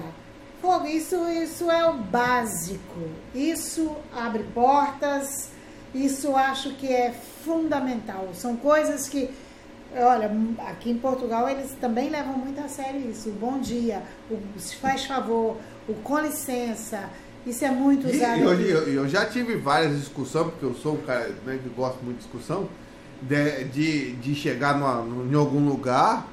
Fogo, 0.66 0.88
isso, 0.88 1.14
isso 1.30 1.70
é 1.70 1.88
o 1.88 1.92
básico. 1.94 2.98
Isso 3.32 3.88
abre 4.12 4.42
portas, 4.52 5.50
isso 5.94 6.34
acho 6.34 6.70
que 6.74 6.88
é 6.92 7.14
fundamental. 7.44 8.30
São 8.34 8.56
coisas 8.56 9.08
que, 9.08 9.30
olha, 9.96 10.28
aqui 10.66 10.90
em 10.90 10.98
Portugal 10.98 11.48
eles 11.48 11.70
também 11.80 12.10
levam 12.10 12.32
muito 12.36 12.60
a 12.60 12.66
sério 12.66 13.08
isso. 13.08 13.28
O 13.28 13.32
bom 13.34 13.60
dia, 13.60 14.02
o 14.28 14.58
se 14.58 14.74
faz 14.74 15.04
favor, 15.04 15.56
o 15.88 15.94
com 15.94 16.18
licença, 16.18 17.10
isso 17.46 17.64
é 17.64 17.70
muito 17.70 18.08
E 18.08 18.16
usado. 18.16 18.40
eu, 18.40 18.50
aqui. 18.50 18.62
eu, 18.68 18.88
eu 18.92 19.08
já 19.08 19.24
tive 19.24 19.54
várias 19.58 19.96
discussões, 19.96 20.46
porque 20.50 20.64
eu 20.66 20.74
sou 20.74 20.94
um 20.94 21.02
cara 21.02 21.28
né, 21.46 21.60
que 21.62 21.68
gosto 21.68 22.02
muito 22.02 22.16
de 22.18 22.24
discussão, 22.24 22.68
de, 23.22 23.62
de, 23.66 24.12
de 24.16 24.34
chegar 24.34 24.76
numa- 24.76 25.30
em 25.30 25.34
algum 25.36 25.68
lugar 25.68 26.26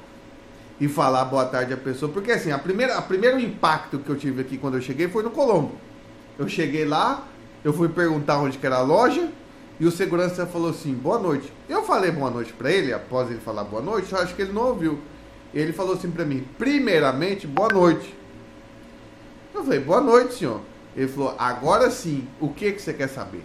e 0.80 0.88
falar 0.88 1.24
boa 1.24 1.44
tarde 1.44 1.72
à 1.72 1.76
pessoa. 1.76 2.10
Porque 2.10 2.32
assim, 2.32 2.50
a 2.50 2.58
primeira, 2.58 2.96
a 2.96 3.02
primeiro 3.02 3.38
impacto 3.38 3.98
que 3.98 4.08
eu 4.08 4.16
tive 4.16 4.40
aqui 4.40 4.58
quando 4.58 4.74
eu 4.74 4.80
cheguei 4.82 5.08
foi 5.08 5.22
no 5.22 5.30
Colombo. 5.30 5.72
Eu 6.38 6.48
cheguei 6.48 6.84
lá, 6.84 7.26
eu 7.62 7.72
fui 7.72 7.88
perguntar 7.88 8.38
onde 8.38 8.58
que 8.58 8.66
era 8.66 8.76
a 8.76 8.82
loja, 8.82 9.28
e 9.78 9.86
o 9.86 9.90
segurança 9.90 10.46
falou 10.46 10.70
assim, 10.70 10.92
boa 10.94 11.18
noite. 11.18 11.52
Eu 11.68 11.84
falei 11.84 12.10
boa 12.10 12.30
noite 12.30 12.52
pra 12.52 12.70
ele, 12.70 12.92
após 12.92 13.30
ele 13.30 13.40
falar 13.40 13.64
boa 13.64 13.82
noite, 13.82 14.12
eu 14.12 14.18
acho 14.18 14.34
que 14.34 14.42
ele 14.42 14.52
não 14.52 14.68
ouviu. 14.68 14.98
Ele 15.52 15.72
falou 15.72 15.94
assim 15.94 16.10
pra 16.10 16.24
mim, 16.24 16.44
primeiramente, 16.58 17.46
boa 17.46 17.68
noite. 17.68 18.14
Eu 19.52 19.62
falei, 19.62 19.80
boa 19.80 20.00
noite, 20.00 20.34
senhor. 20.34 20.60
Ele 20.96 21.08
falou, 21.08 21.34
agora 21.38 21.90
sim, 21.90 22.26
o 22.40 22.48
que, 22.48 22.72
que 22.72 22.82
você 22.82 22.92
quer 22.92 23.08
saber? 23.08 23.42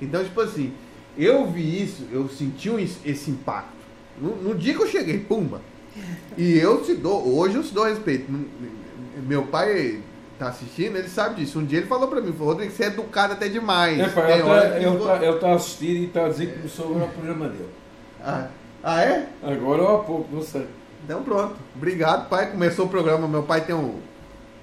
Então, 0.00 0.22
tipo 0.24 0.40
assim, 0.40 0.72
eu 1.16 1.46
vi 1.50 1.82
isso, 1.82 2.06
eu 2.10 2.28
senti 2.28 2.70
esse 3.04 3.30
impacto. 3.30 3.80
No, 4.20 4.36
no 4.36 4.54
dia 4.54 4.74
que 4.74 4.82
eu 4.82 4.88
cheguei, 4.88 5.18
pumba. 5.18 5.60
E 6.36 6.58
eu 6.58 6.82
te 6.82 6.94
dou, 6.94 7.36
hoje 7.38 7.56
eu 7.56 7.62
te 7.62 7.72
dou 7.74 7.84
respeito. 7.84 8.26
Meu 9.26 9.42
pai 9.44 10.00
tá 10.38 10.48
assistindo, 10.48 10.96
ele 10.96 11.08
sabe 11.08 11.36
disso. 11.36 11.58
Um 11.58 11.64
dia 11.64 11.78
ele 11.80 11.86
falou 11.86 12.08
pra 12.08 12.20
mim, 12.20 12.32
falou, 12.32 12.54
Rodrigo, 12.54 12.72
você 12.72 12.84
é 12.84 12.86
educado 12.86 13.34
até 13.34 13.48
demais. 13.48 13.98
É, 13.98 14.02
ele 14.02 14.10
vo- 14.96 15.06
tá- 15.06 15.22
ele 15.24 15.38
tá 15.38 15.48
a 15.50 15.54
assistir 15.54 16.10
e 16.14 16.18
a 16.18 16.28
dizer 16.28 16.46
que 16.46 16.52
começou 16.58 16.86
agora 16.86 17.04
o 17.04 17.08
programa 17.10 17.48
dele. 17.48 17.68
ah, 18.24 18.46
ah, 18.82 19.02
é? 19.02 19.26
Agora 19.42 19.82
ou 19.82 19.96
há 19.96 19.98
pouco, 20.04 20.34
não 20.34 20.42
sei. 20.42 20.66
Então 21.04 21.22
pronto. 21.22 21.54
Obrigado, 21.76 22.28
pai. 22.28 22.50
Começou 22.50 22.86
o 22.86 22.88
programa. 22.88 23.28
Meu 23.28 23.42
pai 23.42 23.60
tem 23.62 23.74
um, 23.74 23.96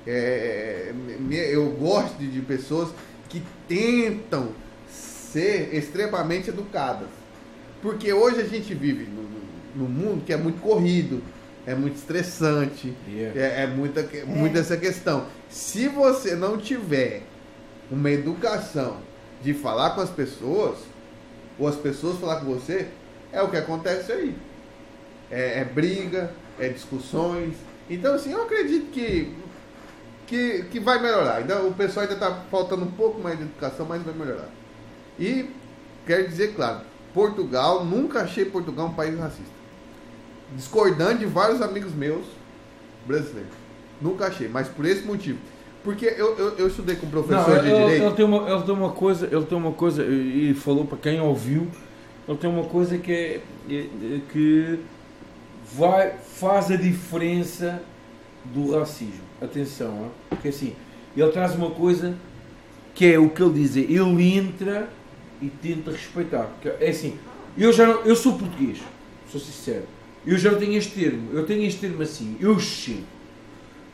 É, 0.07 0.93
eu 1.51 1.71
gosto 1.73 2.17
de, 2.19 2.41
pessoas 2.41 2.89
que 3.29 3.43
tentam 3.67 4.51
ser 4.91 5.75
extremamente 5.75 6.49
educadas. 6.51 7.09
Porque 7.83 8.13
hoje 8.13 8.41
a 8.41 8.45
gente 8.45 8.75
vive 8.75 9.05
no, 9.05 9.85
no 9.85 9.89
mundo 9.89 10.25
que 10.25 10.33
é 10.33 10.37
muito 10.37 10.61
corrido, 10.61 11.23
é 11.67 11.75
muito 11.75 11.97
estressante, 11.97 12.95
Yeah. 13.07 13.39
é, 13.41 13.63
é 13.63 13.67
muita, 13.67 14.03
que- 14.03 14.25
muita 14.25 14.59
essa 14.59 14.77
questão. 14.77 15.27
Se 15.49 15.89
você 15.89 16.35
não 16.35 16.57
tiver 16.59 17.23
uma 17.91 18.11
educação 18.11 18.97
de 19.43 19.55
falar 19.55 19.91
com 19.91 20.01
as 20.01 20.11
pessoas, 20.11 20.79
ou 21.59 21.67
as 21.67 21.77
pessoas 21.77 22.19
falar 22.19 22.41
com 22.41 22.47
você, 22.47 22.89
é 23.33 23.43
o 23.43 23.49
que 23.49 23.57
acontece 23.57 24.13
aí. 24.13 24.37
É, 25.31 25.61
é 25.61 25.65
briga, 25.65 26.33
é 26.59 26.69
discussões. 26.69 27.55
Então, 27.91 28.15
assim, 28.15 28.33
eu 28.33 28.43
acredito 28.43 28.91
que, 28.91 29.35
que, 30.27 30.65
que 30.71 30.81
vai 30.81 31.01
melhorar. 31.01 31.37
Ainda, 31.37 31.63
o 31.63 31.75
pessoal 31.75 32.03
ainda 32.05 32.15
está 32.15 32.43
faltando 32.51 32.85
um 32.85 32.91
pouco 32.91 33.21
mais 33.21 33.37
de 33.37 33.45
educação, 33.45 33.87
mas 33.87 34.03
vai 34.03 34.15
melhorar. 34.15 34.49
E 35.19 35.51
quero 36.07 36.29
dizer, 36.29 36.55
claro, 36.55 36.81
Portugal, 37.13 37.85
nunca 37.85 38.21
achei 38.21 38.45
Portugal 38.45 38.87
um 38.87 38.95
país 38.95 39.19
racista. 39.19 39.59
Discordando 40.55 41.19
de 41.19 41.27
vários 41.27 41.61
amigos 41.61 41.93
meus 41.93 42.25
brasileiros. 43.07 43.53
Nunca 44.01 44.27
achei, 44.27 44.49
mas 44.49 44.69
por 44.69 44.85
esse 44.85 45.03
motivo. 45.03 45.39
Porque 45.89 46.05
eu, 46.05 46.37
eu, 46.37 46.49
eu 46.59 46.67
estudei 46.67 46.97
com 46.97 47.07
um 47.07 47.11
professor 47.11 47.49
Não, 47.49 47.63
de 47.63 47.69
ele, 47.71 47.79
direito. 47.79 48.05
ele 48.05 48.15
tem 48.15 48.25
uma, 48.27 48.51
ele 48.51 48.63
tem 48.63 48.75
uma 48.75 48.91
coisa, 48.91 49.27
ele 49.33 49.45
tem 49.47 49.57
uma 49.57 49.73
coisa 49.73 50.05
e 50.05 50.53
falou 50.53 50.85
para 50.85 50.99
quem 50.99 51.19
ouviu, 51.19 51.67
ele 52.29 52.37
tem 52.37 52.51
uma 52.51 52.65
coisa 52.65 52.99
que 52.99 53.11
é, 53.11 53.41
é- 53.71 54.21
que 54.31 54.81
vai 55.73 56.13
faz 56.35 56.71
a 56.71 56.77
diferença 56.77 57.81
do 58.45 58.77
racismo. 58.79 59.23
Atenção, 59.41 60.11
porque 60.29 60.49
assim, 60.49 60.75
ele 61.17 61.31
traz 61.33 61.55
uma 61.55 61.71
coisa 61.71 62.15
que 62.95 63.07
é 63.11 63.19
o 63.19 63.31
que 63.31 63.43
ele 63.43 63.55
diz, 63.55 63.75
é, 63.75 63.81
ele 63.81 64.37
entra 64.37 64.91
e 65.41 65.49
tenta 65.49 65.91
respeitar. 65.91 66.51
É 66.81 66.91
assim, 66.91 67.17
eu 67.57 67.73
já 67.73 67.87
não- 67.87 68.03
eu 68.03 68.15
sou 68.15 68.37
português, 68.39 68.77
sou 69.33 69.41
sincero. 69.41 69.85
Eu 70.27 70.37
já 70.37 70.51
não 70.53 70.59
tenho 70.59 70.75
este 70.77 70.91
termo, 71.01 71.31
eu 71.33 71.47
tenho 71.47 71.63
este 71.65 71.81
termo 71.81 72.03
assim, 72.03 72.37
eu 72.41 72.59
chego 72.59 73.05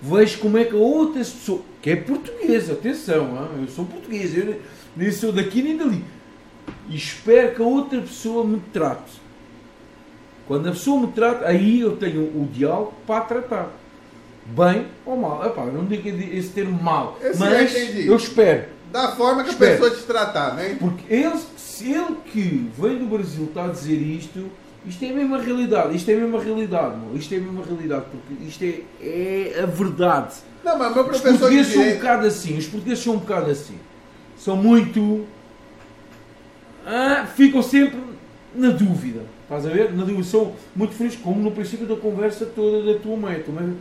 vejo 0.09 0.39
como 0.39 0.59
é 0.59 0.65
que 0.65 0.75
a 0.75 0.79
outra 0.79 1.19
pessoa, 1.21 1.61
que 1.81 1.91
é 1.91 1.97
portuguesa, 1.97 2.73
atenção, 2.75 3.49
eu 3.61 3.69
sou 3.69 3.85
português, 3.87 4.37
eu 4.37 4.61
nem- 4.97 5.11
sou 5.13 5.33
daqui 5.33 5.63
nem 5.63 5.77
dali, 5.77 6.05
e 6.89 6.97
espero 6.97 7.55
que 7.55 7.63
a 7.63 7.65
outra 7.65 8.01
pessoa 8.01 8.45
me 8.45 8.61
trate. 8.73 9.23
Quando 10.47 10.69
a 10.69 10.73
pessoa 10.73 11.01
me 11.07 11.13
trata, 11.13 11.47
aí 11.47 11.81
eu 11.81 11.97
tenho 11.97 12.23
o 12.23 12.49
diálogo 12.53 12.93
para 13.07 13.19
a 13.19 13.21
tratar. 13.27 13.71
Bem 14.47 14.87
ou 15.07 15.17
mal. 15.17 15.43
Epá, 15.47 15.63
eu 15.63 15.73
não 15.73 15.87
digo 15.87 16.07
esse 16.07 16.51
termo 16.51 16.83
mal, 16.83 17.19
Esse 17.23 17.41
eu 17.43 17.49
mas 17.49 17.73
entendi. 17.75 18.07
eu 18.09 18.17
espero. 18.17 18.65
Da 18.93 19.17
forma 19.17 19.43
que 19.43 19.49
a 19.49 19.53
Espera. 19.53 19.73
pessoa 19.79 19.91
te 19.91 20.03
tratar, 20.05 20.55
né? 20.55 20.77
Porque 20.79 21.13
ele, 21.13 21.33
se 21.57 21.91
ele 21.91 22.15
que 22.31 22.71
vem 22.79 22.99
do 22.99 23.07
Brasil 23.07 23.47
está 23.47 23.65
a 23.65 23.69
dizer 23.69 23.97
isto, 23.97 24.51
isto 24.87 25.05
é 25.05 25.11
a 25.11 25.13
mesma 25.13 25.39
realidade, 25.41 25.97
isto 25.97 26.11
é 26.11 26.15
a 26.15 26.19
mesma 26.19 26.43
realidade, 26.43 26.97
meu. 26.97 27.17
isto 27.17 27.35
é 27.35 27.39
a 27.39 27.41
mesma 27.41 27.65
realidade, 27.65 28.05
porque 28.11 28.45
isto 28.45 28.65
é, 28.65 29.57
é 29.57 29.63
a 29.63 29.67
verdade. 29.67 30.35
Não, 30.63 30.79
mas 30.79 30.95
meu 30.95 31.03
Os 31.03 31.09
professor 31.09 31.33
de 31.33 31.39
portugueses 31.39 31.73
são 31.73 31.83
um 31.83 31.95
bocado 31.95 32.27
assim, 32.27 32.59
os 32.59 32.67
portugueses 32.67 33.05
são 33.05 33.15
um 33.15 33.19
bocado 33.19 33.51
assim. 33.51 33.79
São 34.37 34.57
muito. 34.57 35.25
Ah, 36.87 37.27
ficam 37.35 37.63
sempre 37.63 37.99
na 38.55 38.71
dúvida. 38.71 39.23
Estás 39.43 39.67
a 39.67 39.71
ver? 39.71 39.93
Na 39.93 40.05
dúvida. 40.05 40.25
São 40.25 40.53
muito 40.75 40.95
frios, 40.95 41.17
como 41.17 41.41
no 41.41 41.51
princípio 41.51 41.87
da 41.87 41.97
conversa 41.97 42.47
toda 42.47 42.93
da 42.93 42.99
tua 42.99 43.17
mãe. 43.17 43.37
A 43.37 43.41
tua 43.41 43.55
mãe 43.55 43.77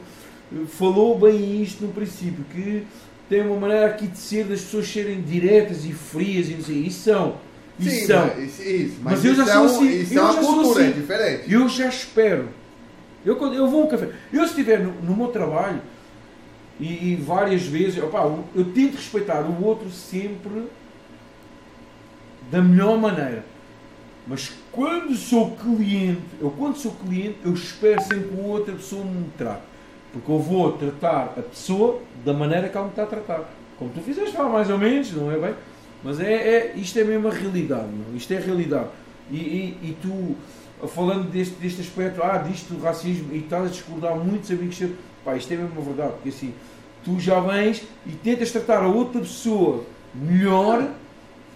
falou 0.68 1.18
bem 1.20 1.62
isto 1.62 1.86
no 1.86 1.92
princípio, 1.92 2.46
que 2.52 2.86
tem 3.30 3.42
uma 3.42 3.58
maneira 3.58 3.88
aqui 3.88 4.08
de 4.08 4.18
ser 4.18 4.46
das 4.46 4.62
pessoas 4.62 4.88
serem 4.88 5.22
diretas 5.22 5.86
e 5.86 5.92
frias 5.92 6.50
e 6.50 6.54
não 6.54 6.64
sei. 6.64 6.78
Isso 6.78 7.02
são. 7.02 7.36
Isso 7.80 7.90
Sim, 7.90 8.06
são. 8.06 8.28
mas, 8.28 8.60
isso, 8.60 8.96
mas, 9.02 9.14
Mas 9.14 9.26
eu 9.26 9.36
já 9.36 9.44
é, 9.44 9.46
sou 9.46 9.66
assim, 9.66 9.90
isso 10.02 10.14
eu 10.14 10.22
é 10.28 10.32
uma 10.32 10.44
cultura, 10.44 10.84
é 10.84 10.88
assim. 10.88 11.02
diferente. 11.02 11.54
Eu 11.54 11.70
já 11.70 11.88
espero. 11.88 12.50
Eu, 13.26 13.54
eu 13.54 13.68
vou 13.68 13.86
um 13.86 13.88
café. 13.88 14.10
Eu 14.32 14.44
se 14.44 14.50
estiver 14.50 14.80
no, 14.80 14.92
no 15.02 15.16
meu 15.16 15.28
trabalho 15.30 15.82
e, 16.80 17.14
e 17.14 17.16
várias 17.16 17.64
vezes, 17.64 18.02
opá, 18.02 18.22
eu, 18.24 18.44
eu 18.56 18.66
tento 18.66 18.96
respeitar 18.96 19.42
o 19.42 19.64
outro 19.64 19.90
sempre 19.90 20.68
da 22.52 22.62
melhor 22.62 22.98
maneira. 22.98 23.44
Mas 24.28 24.52
quando 24.72 25.16
sou 25.16 25.52
cliente, 25.52 26.22
eu 26.40 26.52
quando 26.52 26.78
sou 26.78 26.92
cliente, 26.92 27.38
eu 27.44 27.54
espero 27.54 28.02
sempre 28.02 28.30
que 28.30 28.42
outra 28.42 28.74
pessoa 28.74 29.04
me 29.04 29.30
trate. 29.38 29.62
Porque 30.12 30.32
eu 30.32 30.40
vou 30.40 30.72
tratar 30.74 31.34
a 31.38 31.42
pessoa 31.42 32.00
da 32.24 32.34
maneira 32.34 32.70
que 32.70 32.78
ela 32.78 32.86
me 32.86 32.92
está 32.92 33.04
a 33.04 33.08
tratar. 33.08 33.50
Como 33.78 33.90
tu 33.90 34.00
fizeste 34.02 34.38
mais 34.38 34.70
ou 34.70 34.78
menos, 34.78 35.12
não 35.12 35.32
é 35.32 35.38
bem? 35.38 35.56
Mas 36.04 36.20
é, 36.20 36.34
é, 36.34 36.74
isto 36.76 37.00
é 37.00 37.04
mesmo 37.04 37.28
a 37.28 37.32
realidade, 37.32 37.88
não? 37.88 38.16
isto 38.16 38.32
é 38.34 38.38
a 38.38 38.42
realidade. 38.42 38.90
E, 39.32 39.38
e, 39.38 39.78
e 39.82 39.98
tu, 40.02 40.36
falando 40.88 41.30
deste, 41.30 41.56
deste 41.56 41.82
aspecto, 41.82 42.22
ah, 42.22 42.38
disto 42.38 42.74
do 42.74 42.84
racismo, 42.84 43.34
e 43.34 43.38
estás 43.38 43.66
a 43.66 43.70
discordar 43.70 44.16
muitos 44.18 44.52
amigos 44.52 44.78
teus, 44.78 44.92
pá, 45.24 45.36
isto 45.36 45.54
é 45.54 45.58
mesmo 45.58 45.80
a 45.80 45.84
verdade, 45.84 46.14
porque 46.14 46.30
assim, 46.30 46.54
tu 47.06 47.20
já 47.20 47.40
vens 47.40 47.84
e 48.06 48.12
tentas 48.12 48.52
tratar 48.52 48.84
a 48.84 48.88
outra 48.88 49.22
pessoa 49.22 49.86
melhor 50.14 50.90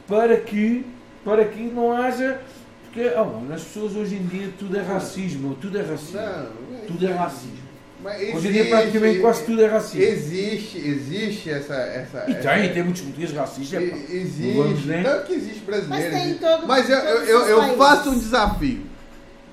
para 0.07 0.37
que, 0.37 0.85
para 1.23 1.45
que 1.45 1.61
não 1.61 1.91
haja. 1.91 2.41
Porque 2.85 3.11
oh, 3.15 3.41
nas 3.45 3.63
pessoas 3.63 3.95
hoje 3.95 4.15
em 4.15 4.25
dia 4.25 4.51
tudo 4.57 4.77
é 4.77 4.81
racismo, 4.81 5.55
tudo 5.61 5.77
é 5.77 5.81
racismo. 5.81 6.21
Não, 6.21 6.87
Tudo 6.87 7.05
é 7.05 7.11
racismo. 7.11 7.66
Mas 8.03 8.21
Hoje 8.35 8.47
em 8.47 8.51
dia 8.51 8.61
existe- 8.61 8.69
praticamente 8.69 9.19
quase 9.19 9.43
tudo 9.45 9.61
é 9.61 9.65
racismo. 9.67 10.01
Existe, 10.03 10.77
existe 10.77 11.49
essa. 11.49 11.73
essa 11.73 12.25
E 12.29 12.33
essa- 12.33 12.53
tem, 12.53 12.73
tem 12.73 12.83
muitos 12.83 13.01
portugueses 13.01 13.35
racistas. 13.35 13.81
é 13.81 13.83
e- 13.85 13.89
Não 13.89 14.53
vamos 14.63 14.71
Existe. 14.73 14.87
nem- 14.87 15.03
Tanto 15.03 15.25
que 15.25 15.33
existe 15.33 15.59
brasileiro. 15.61 16.03
Mas 16.03 16.13
tem 16.13 16.21
em 16.21 16.25
existe. 16.31 16.39
todo- 16.45 16.67
Mas 16.67 16.89
eu, 16.89 16.97
eu, 16.99 17.21
eu, 17.25 17.47
eu 17.69 17.77
faço 17.77 18.09
um 18.11 18.19
desafio. 18.19 18.81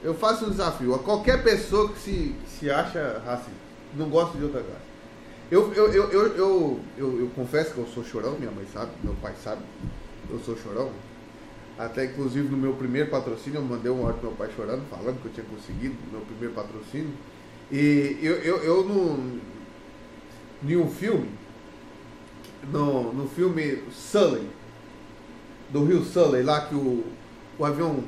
Eu 0.02 0.14
faço 0.14 0.44
um 0.44 0.50
desafio 0.50 0.94
a 0.94 0.98
qualquer 0.98 1.42
pessoa 1.42 1.88
que 1.90 1.98
se, 1.98 2.34
se 2.46 2.70
acha 2.70 3.22
racista, 3.24 3.50
não 3.94 4.10
gosta 4.10 4.36
de 4.36 4.44
outra 4.44 4.60
classe. 4.60 4.84
Eu, 5.50 5.72
eu, 5.72 5.92
eu, 5.92 6.10
eu, 6.10 6.26
eu, 6.36 6.80
eu, 6.98 7.20
eu 7.20 7.30
confesso 7.34 7.72
que 7.72 7.78
eu 7.78 7.86
sou 7.86 8.04
chorão, 8.04 8.36
minha 8.38 8.50
mãe 8.50 8.66
sabe, 8.72 8.90
meu 9.02 9.14
pai 9.22 9.32
sabe, 9.42 9.62
eu 10.30 10.38
sou 10.40 10.56
chorão. 10.58 10.90
Até 11.78 12.04
inclusive 12.04 12.46
no 12.48 12.56
meu 12.56 12.74
primeiro 12.74 13.10
patrocínio, 13.10 13.58
eu 13.58 13.62
mandei 13.64 13.90
um 13.90 14.02
áudio 14.04 14.20
pro 14.20 14.28
meu 14.28 14.36
pai 14.36 14.48
chorando, 14.54 14.82
falando 14.90 15.20
que 15.22 15.26
eu 15.28 15.32
tinha 15.32 15.46
conseguido 15.46 15.94
meu 16.12 16.20
primeiro 16.20 16.54
patrocínio. 16.54 17.10
E 17.70 18.18
eu, 18.22 18.34
eu, 18.36 18.56
eu 18.64 18.84
no, 18.84 19.40
em 20.68 20.76
um 20.76 20.88
filme, 20.88 21.28
no, 22.72 23.12
no 23.12 23.28
filme 23.28 23.82
Sully, 23.92 24.48
do 25.70 25.84
rio 25.84 26.04
Sully, 26.04 26.42
lá 26.42 26.62
que 26.62 26.74
o, 26.74 27.04
o 27.58 27.64
avião 27.64 28.02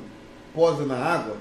posa 0.53 0.85
na 0.85 0.95
água, 0.95 1.37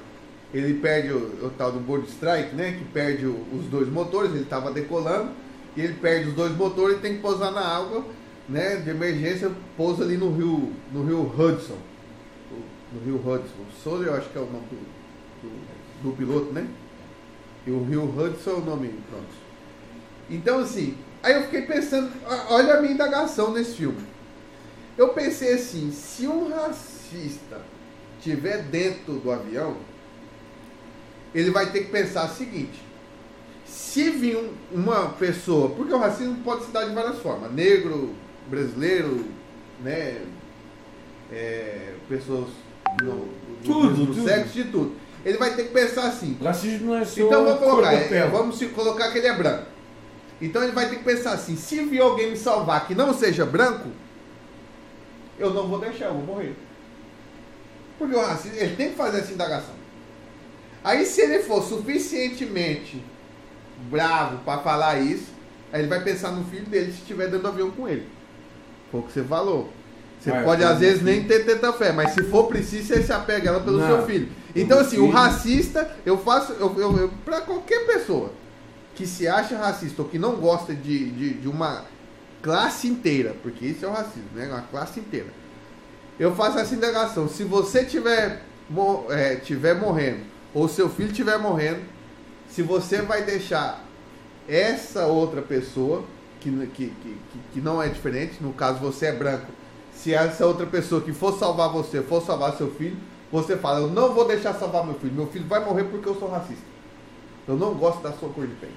ele 0.53 0.75
perde 0.81 1.13
o, 1.13 1.47
o 1.47 1.51
tal 1.57 1.73
do 1.73 1.81
board 1.81 2.09
strike, 2.09 2.55
né? 2.55 2.73
Que 2.79 2.85
perde 2.85 3.27
o- 3.27 3.45
os 3.53 3.67
dois 3.67 3.89
motores, 3.89 4.31
ele 4.33 4.43
estava 4.43 4.71
decolando, 4.71 5.31
e 5.77 5.81
ele 5.83 5.95
perde 5.95 6.29
os 6.31 6.35
dois 6.35 6.55
motores 6.57 6.97
e 6.99 7.01
tem 7.01 7.17
que 7.17 7.21
pousar 7.23 7.51
na 7.53 7.61
água, 7.61 8.05
né? 8.49 8.77
De 8.77 8.91
emergência, 8.91 9.51
pousa 9.77 10.05
ali 10.05 10.17
no 10.17 10.35
rio, 10.35 10.73
no 10.93 11.05
rio 11.05 11.21
Hudson. 11.23 11.77
No 12.93 13.01
rio 13.05 13.17
Hudson. 13.17 13.65
Sully 13.83 14.07
eu 14.07 14.15
acho 14.15 14.29
que 14.31 14.39
é 14.39 14.41
o 14.41 14.47
nome 14.47 14.67
do, 14.71 15.49
do, 15.49 16.11
do 16.11 16.17
piloto, 16.17 16.53
né? 16.53 16.67
E 17.67 17.71
o 17.71 17.83
rio 17.85 18.05
Hudson 18.05 18.51
é 18.51 18.55
o 18.55 18.61
nome, 18.61 18.89
pronto. 19.11 19.27
Então, 20.31 20.61
assim, 20.61 20.97
aí 21.23 21.35
eu 21.35 21.43
fiquei 21.45 21.63
pensando, 21.63 22.11
olha 22.49 22.75
a 22.75 22.81
minha 22.81 22.93
indagação 22.95 23.53
nesse 23.53 23.77
filme. 23.77 23.99
Eu 24.97 25.09
pensei 25.11 25.55
assim, 25.55 25.91
se 25.91 26.27
um 26.27 26.49
racista 26.49 27.61
estiver 28.19 28.63
dentro 28.63 29.15
do 29.15 29.31
avião, 29.31 29.77
ele 31.35 31.51
vai 31.51 31.71
ter 31.71 31.85
que 31.85 31.91
pensar 31.91 32.27
o 32.31 32.35
seguinte: 32.35 32.81
se 33.67 34.11
vir 34.11 34.37
um- 34.37 34.53
uma 34.73 35.11
pessoa, 35.11 35.69
porque 35.71 35.93
o 35.93 35.99
racismo 35.99 36.37
pode 36.43 36.65
se 36.65 36.71
dar 36.71 36.85
de 36.89 36.95
várias 36.95 37.19
formas, 37.19 37.53
negro, 37.53 38.15
brasileiro, 38.49 39.25
né, 39.83 40.23
é, 41.33 41.95
pessoas 42.09 42.49
do 42.99 43.29
Tudo, 43.65 43.91
mesmo 43.91 44.07
tudo. 44.07 44.25
sexo, 44.25 44.53
de 44.55 44.65
tudo. 44.65 44.93
Ele 45.27 45.39
vai 45.39 45.57
ter 45.57 45.65
que 45.65 45.71
pensar 45.71 46.07
assim: 46.07 46.39
Racismo 46.41 46.87
não 46.87 46.99
é 46.99 47.05
só 47.05 47.21
então 47.21 47.45
vamos 47.45 47.59
cor 47.59 47.71
colocar, 47.71 47.93
é, 47.93 48.29
vamos 48.29 48.63
colocar 48.69 49.11
que 49.11 49.19
ele 49.19 49.27
é 49.27 49.35
branco. 49.35 49.65
Então 50.41 50.63
ele 50.63 50.71
vai 50.71 50.89
ter 50.89 50.97
que 50.97 51.05
pensar 51.05 51.33
assim, 51.33 51.57
se 51.57 51.83
vir 51.83 52.01
alguém 52.01 52.31
me 52.31 52.37
salvar 52.37 52.87
que 52.87 52.95
não 52.95 53.13
seja 53.13 53.45
branco, 53.45 53.89
eu 55.37 55.53
não 55.53 55.67
vou 55.67 55.81
deixar, 55.81 56.07
eu 56.07 56.15
vou 56.15 56.37
morrer. 56.37 56.55
Porque 57.99 58.15
o 58.15 58.21
racismo, 58.21 58.57
ele 58.57 58.77
tem 58.77 58.91
que 58.91 58.97
fazer 58.97 59.19
essa 59.19 59.33
indagação. 59.33 59.75
Aí 60.85 61.05
se 61.05 61.21
ele 61.23 61.41
for 61.41 61.61
suficientemente 61.61 63.03
bravo 63.91 64.39
para 64.45 64.61
falar 64.61 65.01
isso, 65.01 65.33
aí 65.73 65.81
ele 65.81 65.89
vai 65.89 66.05
pensar 66.05 66.31
no 66.31 66.45
filho 66.45 66.67
dele 66.67 66.93
se 66.93 66.99
estiver 66.99 67.25
dentro 67.25 67.41
do 67.41 67.49
avião 67.49 67.73
com 67.73 67.89
ele. 67.89 68.07
Foi 68.93 69.01
o 69.01 69.03
que 69.03 69.13
você 69.13 69.25
falou. 69.25 69.73
Você 70.21 70.31
Vai, 70.31 70.45
pode 70.45 70.63
às 70.63 70.79
vezes 70.79 71.03
nem 71.03 71.25
ter 71.25 71.45
tanta 71.45 71.73
fé, 71.73 71.91
mas 71.91 72.13
se 72.13 72.23
for 72.25 72.45
preciso, 72.45 72.87
você 72.87 73.03
se 73.03 73.13
apega 73.13 73.49
ela 73.49 73.61
pelo 73.61 73.79
Não. 73.79 73.87
seu 73.89 74.07
filho. 74.07 74.29
Então 74.63 74.79
assim, 74.79 74.99
o 74.99 75.11
racista, 75.11 75.97
eu 76.05 76.17
faço, 76.19 76.53
eu, 76.55 76.75
eu, 76.79 76.97
eu 76.99 77.11
para 77.25 77.41
qualquer 77.43 77.87
pessoa 77.87 78.31
que 78.95 79.07
se 79.07 79.29
acha 79.29 79.57
racista 79.59 80.03
ou 80.03 80.09
que 80.09 80.19
não 80.19 80.37
gosta 80.37 80.75
de, 80.75 81.11
de, 81.11 81.35
de 81.35 81.49
uma 81.49 81.85
classe 82.43 82.89
inteira, 82.89 83.35
porque 83.43 83.67
isso 83.67 83.85
é 83.85 83.89
o 83.89 83.93
racismo, 83.93 84.29
né? 84.35 84.47
Uma 84.49 84.63
classe 84.63 85.01
inteira. 85.01 85.27
Eu 86.19 86.35
faço 86.35 86.59
essa 86.59 86.75
indagação. 86.75 87.29
Se 87.29 87.45
você 87.45 87.85
tiver, 87.85 88.43
é, 89.11 89.37
tiver 89.37 89.75
morrendo, 89.75 90.21
ou 90.55 90.67
seu 90.69 90.89
filho 90.89 91.13
tiver 91.13 91.37
morrendo, 91.39 91.81
se 92.49 92.63
você 92.63 93.03
vai 93.03 93.23
deixar 93.23 93.85
essa 94.49 95.07
outra 95.07 95.43
pessoa, 95.43 96.05
que, 96.41 96.51
que, 96.69 96.87
que- 97.03 97.17
que 97.53 97.61
não 97.61 97.83
é 97.83 97.89
diferente, 97.89 98.37
no 98.41 98.53
caso 98.53 98.79
você 98.79 99.07
é 99.07 99.13
branco, 99.13 99.47
se 99.93 100.15
essa 100.15 100.47
outra 100.47 100.65
pessoa 100.67 101.01
que 101.01 101.13
for 101.13 101.39
salvar 101.39 101.69
você, 101.71 102.01
for 102.03 102.23
salvar 102.23 102.57
seu 102.57 102.71
filho, 102.71 102.97
você 103.33 103.57
fala, 103.57 103.81
eu 103.81 103.89
não 103.89 104.13
vou 104.15 104.27
deixar 104.27 104.55
salvar 104.55 104.85
meu 104.85 104.95
filho, 104.95 105.13
meu 105.15 105.27
filho 105.27 105.47
vai 105.47 105.65
morrer 105.65 105.85
porque 105.85 106.09
eu 106.09 106.15
sou 106.15 106.29
racista. 106.29 106.63
Eu 107.49 107.57
não 107.57 107.75
gosto 107.75 108.03
da 108.03 108.11
sua 108.13 108.29
cor 108.31 108.45
de 108.47 108.55
pele. 108.55 108.73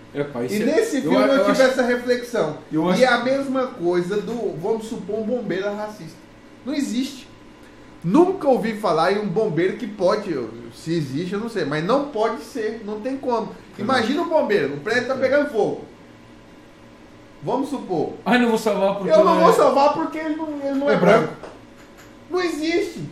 Isso 0.46 0.54
E 0.56 0.62
é- 0.62 0.66
nesse 0.66 0.96
eu 0.98 1.02
filme 1.04 1.18
eu, 1.18 1.22
a- 1.24 1.28
eu 1.36 1.46
tive 1.46 1.52
acho- 1.64 1.72
essa 1.72 1.82
reflexão. 1.84 2.58
eu 2.72 2.88
E 2.90 2.92
acho- 2.94 3.04
é 3.04 3.08
a 3.08 3.24
mesma 3.24 3.66
coisa 3.68 4.22
do, 4.22 4.56
vamos 4.62 4.86
supor, 4.86 5.20
um 5.20 5.24
bombeiro 5.24 5.66
é 5.66 5.74
racista. 5.74 6.18
Não 6.66 6.74
existe. 6.74 7.28
Nunca 8.04 8.48
ouvi 8.48 8.76
falar 8.78 9.12
em 9.12 9.20
um 9.20 9.28
bombeiro 9.28 9.76
que 9.78 9.88
pode, 9.88 10.32
eu- 10.32 10.50
se 10.74 10.94
existe 10.94 11.34
eu 11.34 11.40
não 11.40 11.50
sei, 11.50 11.66
mas 11.66 11.84
não 11.84 12.10
pode 12.10 12.44
ser, 12.44 12.82
não 12.86 13.00
tem 13.02 13.18
como. 13.18 13.50
Imagina 13.78 14.22
um 14.22 14.30
bombeiro, 14.30 14.76
o 14.76 14.80
prédio 14.82 15.08
tá 15.08 15.16
pegando 15.16 15.50
fogo. 15.50 15.84
Vamos 17.42 17.70
supor. 17.70 18.14
Ai, 18.26 18.38
não 18.38 18.50
vou 18.50 18.58
salvar 18.58 18.96
porque 18.98 19.12
Eu 19.14 19.24
não 19.24 19.40
vou 19.40 19.50
é- 19.50 19.54
salvar 19.54 19.94
porque 19.94 20.18
ele 20.18 20.36
não, 20.36 20.48
ele 20.62 20.78
não 20.80 20.90
é, 20.90 20.94
É 20.94 20.98
branco. 20.98 21.28
branco. 21.28 21.34
Não 22.30 22.42
existe. 22.42 23.04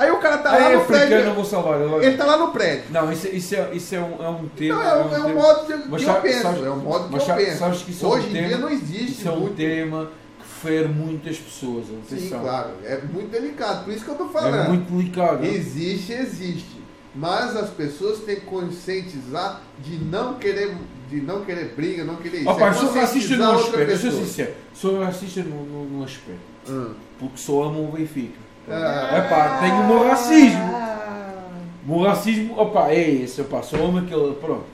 Aí 0.00 0.10
o 0.10 0.16
cara 0.18 0.38
tá 0.38 0.50
lá 0.52 0.70
é 0.70 0.74
no 0.74 0.80
africano, 0.80 1.06
prédio. 1.08 1.34
vou 1.34 1.44
salvar. 1.44 1.80
Eu- 1.80 2.02
Ele 2.02 2.16
tá 2.16 2.24
lá 2.24 2.36
no 2.38 2.48
prédio. 2.52 2.84
Não, 2.90 3.12
isso, 3.12 3.26
é- 3.26 3.30
isso, 3.30 3.54
é, 3.54 3.70
isso 3.74 3.94
é, 3.94 4.00
um, 4.00 4.24
é 4.24 4.28
um 4.30 4.48
tema. 4.48 4.74
Não, 4.74 4.82
é 4.82 4.94
um, 5.04 5.14
é 5.14 5.18
um 5.32 5.34
modo 5.34 5.66
de, 5.66 5.88
Mas 5.88 6.00
que 6.00 6.06
sabe- 6.06 6.18
eu 6.18 6.22
penso. 6.22 6.42
sabes- 6.42 6.64
é 6.64 6.70
um 6.70 6.76
modo 6.76 7.04
que 7.04 7.12
mas 7.12 7.20
eu 7.22 7.26
sabe- 7.26 7.44
penso. 7.44 7.58
sabes 7.58 7.82
que 7.82 7.90
isso 7.90 8.04
é 8.04 8.08
um 8.08 8.12
Hoje 8.12 8.28
em 8.28 8.32
tema- 8.32 8.48
dia 8.48 8.58
não 8.58 8.70
existe 8.70 9.10
Isso 9.12 9.28
é 9.28 9.32
um 9.32 9.48
tema 9.54 10.10
que 10.40 10.46
fere 10.66 10.88
muitas 10.88 11.36
pessoas. 11.38 11.86
Sim, 11.86 12.00
Atenção. 12.16 12.40
claro. 12.40 12.70
É 12.84 13.00
muito 13.12 13.30
delicado. 13.30 13.84
Por 13.84 13.92
isso 13.92 14.04
que 14.04 14.10
eu 14.10 14.14
tô 14.14 14.28
falando. 14.28 14.54
É 14.54 14.68
muito 14.68 14.90
delicado. 14.90 15.44
Existe, 15.44 16.12
existe. 16.12 16.80
Mas 17.14 17.56
as 17.56 17.68
pessoas 17.70 18.20
têm 18.20 18.36
que 18.36 18.46
conscientizar 18.46 19.62
de 19.80 19.96
não 19.98 20.34
querer, 20.34 20.74
de 21.10 21.20
não 21.20 21.44
querer 21.44 21.74
briga, 21.76 22.04
não 22.04 22.16
querer 22.16 22.38
isso. 22.38 22.48
Opa, 22.50 22.68
é 22.68 22.72
sou 22.72 22.92
racista 22.92 23.36
num 23.36 23.50
aspecto, 23.52 23.90
eu 23.90 23.98
sou 23.98 24.10
sincero, 24.12 24.52
sou 24.72 25.02
racista 25.02 25.42
num 25.42 26.02
aspecto, 26.04 26.40
Hum. 26.68 26.94
porque 27.18 27.36
só 27.36 27.64
amo 27.64 27.88
o 27.88 27.92
Benfica. 27.92 28.38
Ah, 28.70 29.16
É 29.16 29.20
pá, 29.28 29.58
tenho 29.60 29.80
o 29.80 29.86
meu 29.86 30.08
racismo. 30.08 30.70
Ah, 30.74 31.48
O 31.86 31.88
meu 31.98 32.08
racismo, 32.08 32.58
opa, 32.58 32.88
é 32.90 33.00
esse, 33.10 33.40
opa, 33.40 33.62
só 33.62 33.76
amo 33.76 33.98
aquele, 33.98 34.34
pronto. 34.34 34.64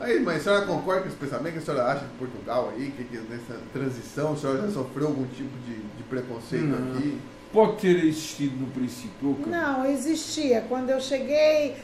Aí, 0.00 0.18
mas 0.20 0.38
a 0.38 0.40
senhora 0.40 0.66
concorda 0.66 1.02
com 1.02 1.08
esse 1.08 1.16
pensamento 1.16 1.52
que 1.52 1.58
a 1.58 1.62
senhora 1.62 1.84
acha 1.92 2.00
de 2.04 2.12
Portugal 2.18 2.72
aí, 2.76 2.92
que, 2.96 3.04
que 3.04 3.16
nessa 3.18 3.60
transição 3.72 4.32
a 4.32 4.36
senhora 4.36 4.62
já 4.62 4.70
sofreu 4.70 5.06
algum 5.08 5.26
tipo 5.26 5.56
de, 5.66 5.74
de 5.74 6.02
preconceito 6.08 6.64
Não. 6.64 6.96
aqui? 6.98 7.18
Pode 7.52 7.76
ter 7.76 8.04
existido 8.04 8.56
no 8.56 8.66
princípio, 8.68 9.32
ok. 9.32 9.44
Não, 9.52 9.84
existia. 9.86 10.64
Quando 10.68 10.90
eu 10.90 11.00
cheguei, 11.00 11.76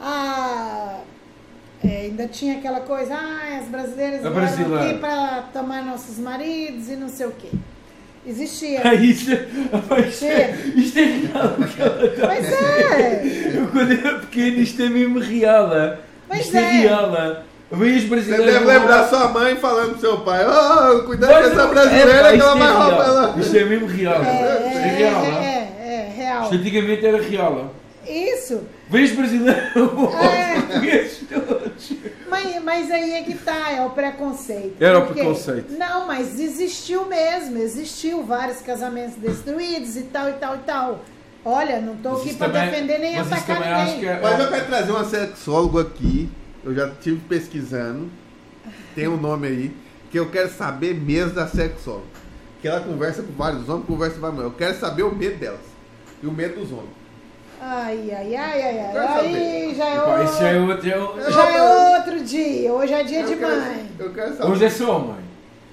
a... 0.00 1.00
é, 1.84 1.96
ainda 2.06 2.26
tinha 2.26 2.58
aquela 2.58 2.80
coisa, 2.80 3.14
ah, 3.14 3.58
as 3.60 3.66
brasileiras 3.68 4.24
A 4.24 4.30
vieram 4.30 4.34
brasileira. 4.34 4.90
aqui 4.90 4.98
para 4.98 5.42
tomar 5.52 5.82
nossos 5.84 6.18
maridos 6.18 6.88
e 6.88 6.96
não 6.96 7.08
sei 7.08 7.26
o 7.26 7.32
quê. 7.32 7.50
Existia. 8.26 8.80
É- 8.80 8.88
é, 8.88 8.92
é 8.92 10.54
o 10.76 11.66
que 11.68 11.82
ela 11.82 12.08
tá- 12.08 12.26
Mas 12.26 12.52
é. 12.52 13.22
Eu 13.54 13.66
quando 13.68 13.92
era 13.92 14.18
pequeno, 14.18 14.58
isto 14.58 14.82
é 14.82 14.88
mesmo 14.88 15.18
real. 15.20 15.74
é. 15.76 15.98
Mas 16.28 16.40
Isto 16.46 16.56
é, 16.56 16.60
é. 16.60 16.70
real. 16.82 17.16
é. 17.16 17.40
Vem 17.72 17.96
os 17.96 18.02
Você 18.02 18.08
brasileiros. 18.08 18.46
deve 18.52 18.64
lembrar 18.64 19.08
sua 19.08 19.28
mãe 19.28 19.56
falando 19.56 19.90
pro 19.92 20.00
seu 20.00 20.18
pai, 20.18 20.44
oh, 20.44 21.04
cuidado 21.04 21.30
com 21.32 21.36
Mas, 21.40 21.52
essa 21.52 21.62
é, 21.62 21.66
brasileira 21.68 22.22
pá, 22.22 22.32
que 22.32 22.40
ela 22.40 22.54
vai 22.56 22.68
é 22.68 22.72
roubar 22.72 23.06
ela. 23.06 23.34
Isto 23.38 23.56
é 23.56 23.64
mesmo 23.64 23.86
real. 23.86 24.22
É, 24.24 24.28
é, 24.28 24.72
é, 24.74 24.96
real. 24.98 25.24
é, 25.24 25.28
é. 25.28 25.72
é, 25.80 25.92
é, 25.92 26.12
real. 26.16 26.42
Isto 26.42 26.54
antigamente 26.56 27.06
era 27.06 27.22
real. 27.22 27.74
É. 28.10 28.34
Isso. 28.34 28.62
Vem 28.88 29.04
os 29.04 29.12
brasileiros. 29.12 29.62
É. 30.22 30.60
Portugueses 30.60 31.20
todos. 31.28 31.92
Mas, 32.28 32.62
mas 32.62 32.90
aí 32.90 33.12
é 33.12 33.22
que 33.22 33.34
tá, 33.34 33.70
é 33.72 33.80
o 33.84 33.90
preconceito. 33.90 34.76
Era 34.82 34.98
o 34.98 35.06
preconceito. 35.06 35.72
Não, 35.78 36.06
mas 36.06 36.38
existiu 36.38 37.06
mesmo, 37.06 37.58
existiu 37.58 38.22
vários 38.24 38.60
casamentos 38.60 39.16
destruídos 39.16 39.96
e 39.96 40.02
tal 40.02 40.28
e 40.28 40.32
tal 40.34 40.56
e 40.56 40.58
tal. 40.60 41.04
Olha, 41.44 41.80
não 41.80 41.96
tô 41.96 42.10
Mas 42.10 42.20
aqui 42.20 42.34
pra 42.34 42.48
também- 42.48 42.70
defender 42.70 42.98
nem 42.98 43.18
atacar 43.18 43.56
ninguém. 43.60 43.72
acho 43.72 43.98
que 43.98 44.06
é- 44.06 44.20
Mas 44.20 44.38
eu 44.40 44.48
quero 44.50 44.66
trazer 44.66 44.90
uma 44.92 45.04
sexóloga 45.04 45.80
aqui, 45.82 46.28
eu 46.62 46.74
já 46.74 46.88
estive 46.88 47.20
pesquisando, 47.28 48.10
tem 48.94 49.08
um 49.08 49.16
nome 49.16 49.46
aí, 49.46 49.76
que 50.10 50.18
eu 50.18 50.28
quero 50.30 50.50
saber 50.50 50.94
mesmo 50.94 51.32
da 51.32 51.46
sexóloga. 51.48 52.04
Que 52.60 52.68
ela 52.68 52.80
conversa 52.82 53.22
com 53.22 53.32
vários 53.32 53.66
homens, 53.68 53.86
conversa 53.86 54.14
com 54.16 54.20
vários 54.20 54.36
mulheres. 54.38 54.52
Eu 54.60 54.66
quero 54.66 54.78
saber 54.78 55.02
o 55.02 55.14
medo 55.14 55.38
delas. 55.38 55.60
E 56.22 56.26
o 56.26 56.32
medo 56.32 56.60
dos 56.60 56.70
homens. 56.72 56.99
Ai, 57.62 58.10
ai, 58.16 58.36
ai, 58.36 58.62
ai, 58.62 58.78
ai. 58.80 59.18
Aí 59.18 59.74
já 59.76 59.84
é, 59.86 60.00
outro, 60.00 60.38
já 60.38 60.48
é 60.48 60.58
outro. 60.60 60.88
é 60.90 60.96
outro- 60.98 61.30
já 61.32 61.50
é 61.50 61.96
outro 61.98 62.24
dia. 62.24 62.72
Hoje 62.72 62.92
é 62.94 63.02
dia 63.04 63.20
Eu 63.20 63.26
de 63.28 63.36
quero- 63.36 63.60
mãe. 63.60 63.86
Eu 63.98 64.12
quero 64.14 64.36
saber. 64.36 64.50
Hoje 64.52 64.64
é 64.64 64.70
só 64.70 64.98
mãe. 64.98 65.20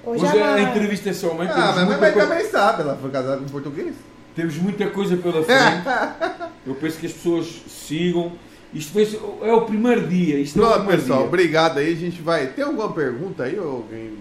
Hoje, 0.04 0.24
Hoje 0.24 0.38
é 0.38 0.42
a 0.42 0.46
mãe. 0.52 0.62
entrevista 0.64 1.08
é 1.10 1.12
só 1.12 1.32
mãe. 1.34 1.48
Ah, 1.50 1.54
mas 1.56 1.78
a 1.78 1.84
muita 1.86 2.00
mãe 2.00 2.12
coisa- 2.12 2.28
também 2.28 2.46
sabe, 2.46 2.82
ela 2.82 2.96
foi 3.00 3.10
casada 3.10 3.36
com 3.38 3.44
português. 3.46 3.94
Temos 4.34 4.56
muita 4.58 4.86
coisa 4.90 5.16
pela 5.16 5.42
frente. 5.42 5.82
Eu 6.66 6.74
penso 6.74 6.98
que 6.98 7.06
as 7.06 7.12
pessoas 7.12 7.46
sigam. 7.68 8.32
Isto 8.72 8.92
ser- 9.06 9.20
é 9.42 9.52
o 9.52 9.62
primeiro 9.62 10.06
dia. 10.06 10.38
Isto 10.38 10.58
é 10.58 10.62
o 10.62 10.64
Pronto, 10.66 10.78
primeiro 10.80 11.02
pessoal, 11.02 11.18
dia. 11.20 11.28
obrigado 11.28 11.78
aí. 11.78 11.92
A 11.92 11.96
gente 11.96 12.20
vai. 12.20 12.46
Tem 12.48 12.64
alguma 12.64 12.92
pergunta 12.92 13.44
aí? 13.44 13.58
Ou 13.58 13.76
alguém 13.76 14.12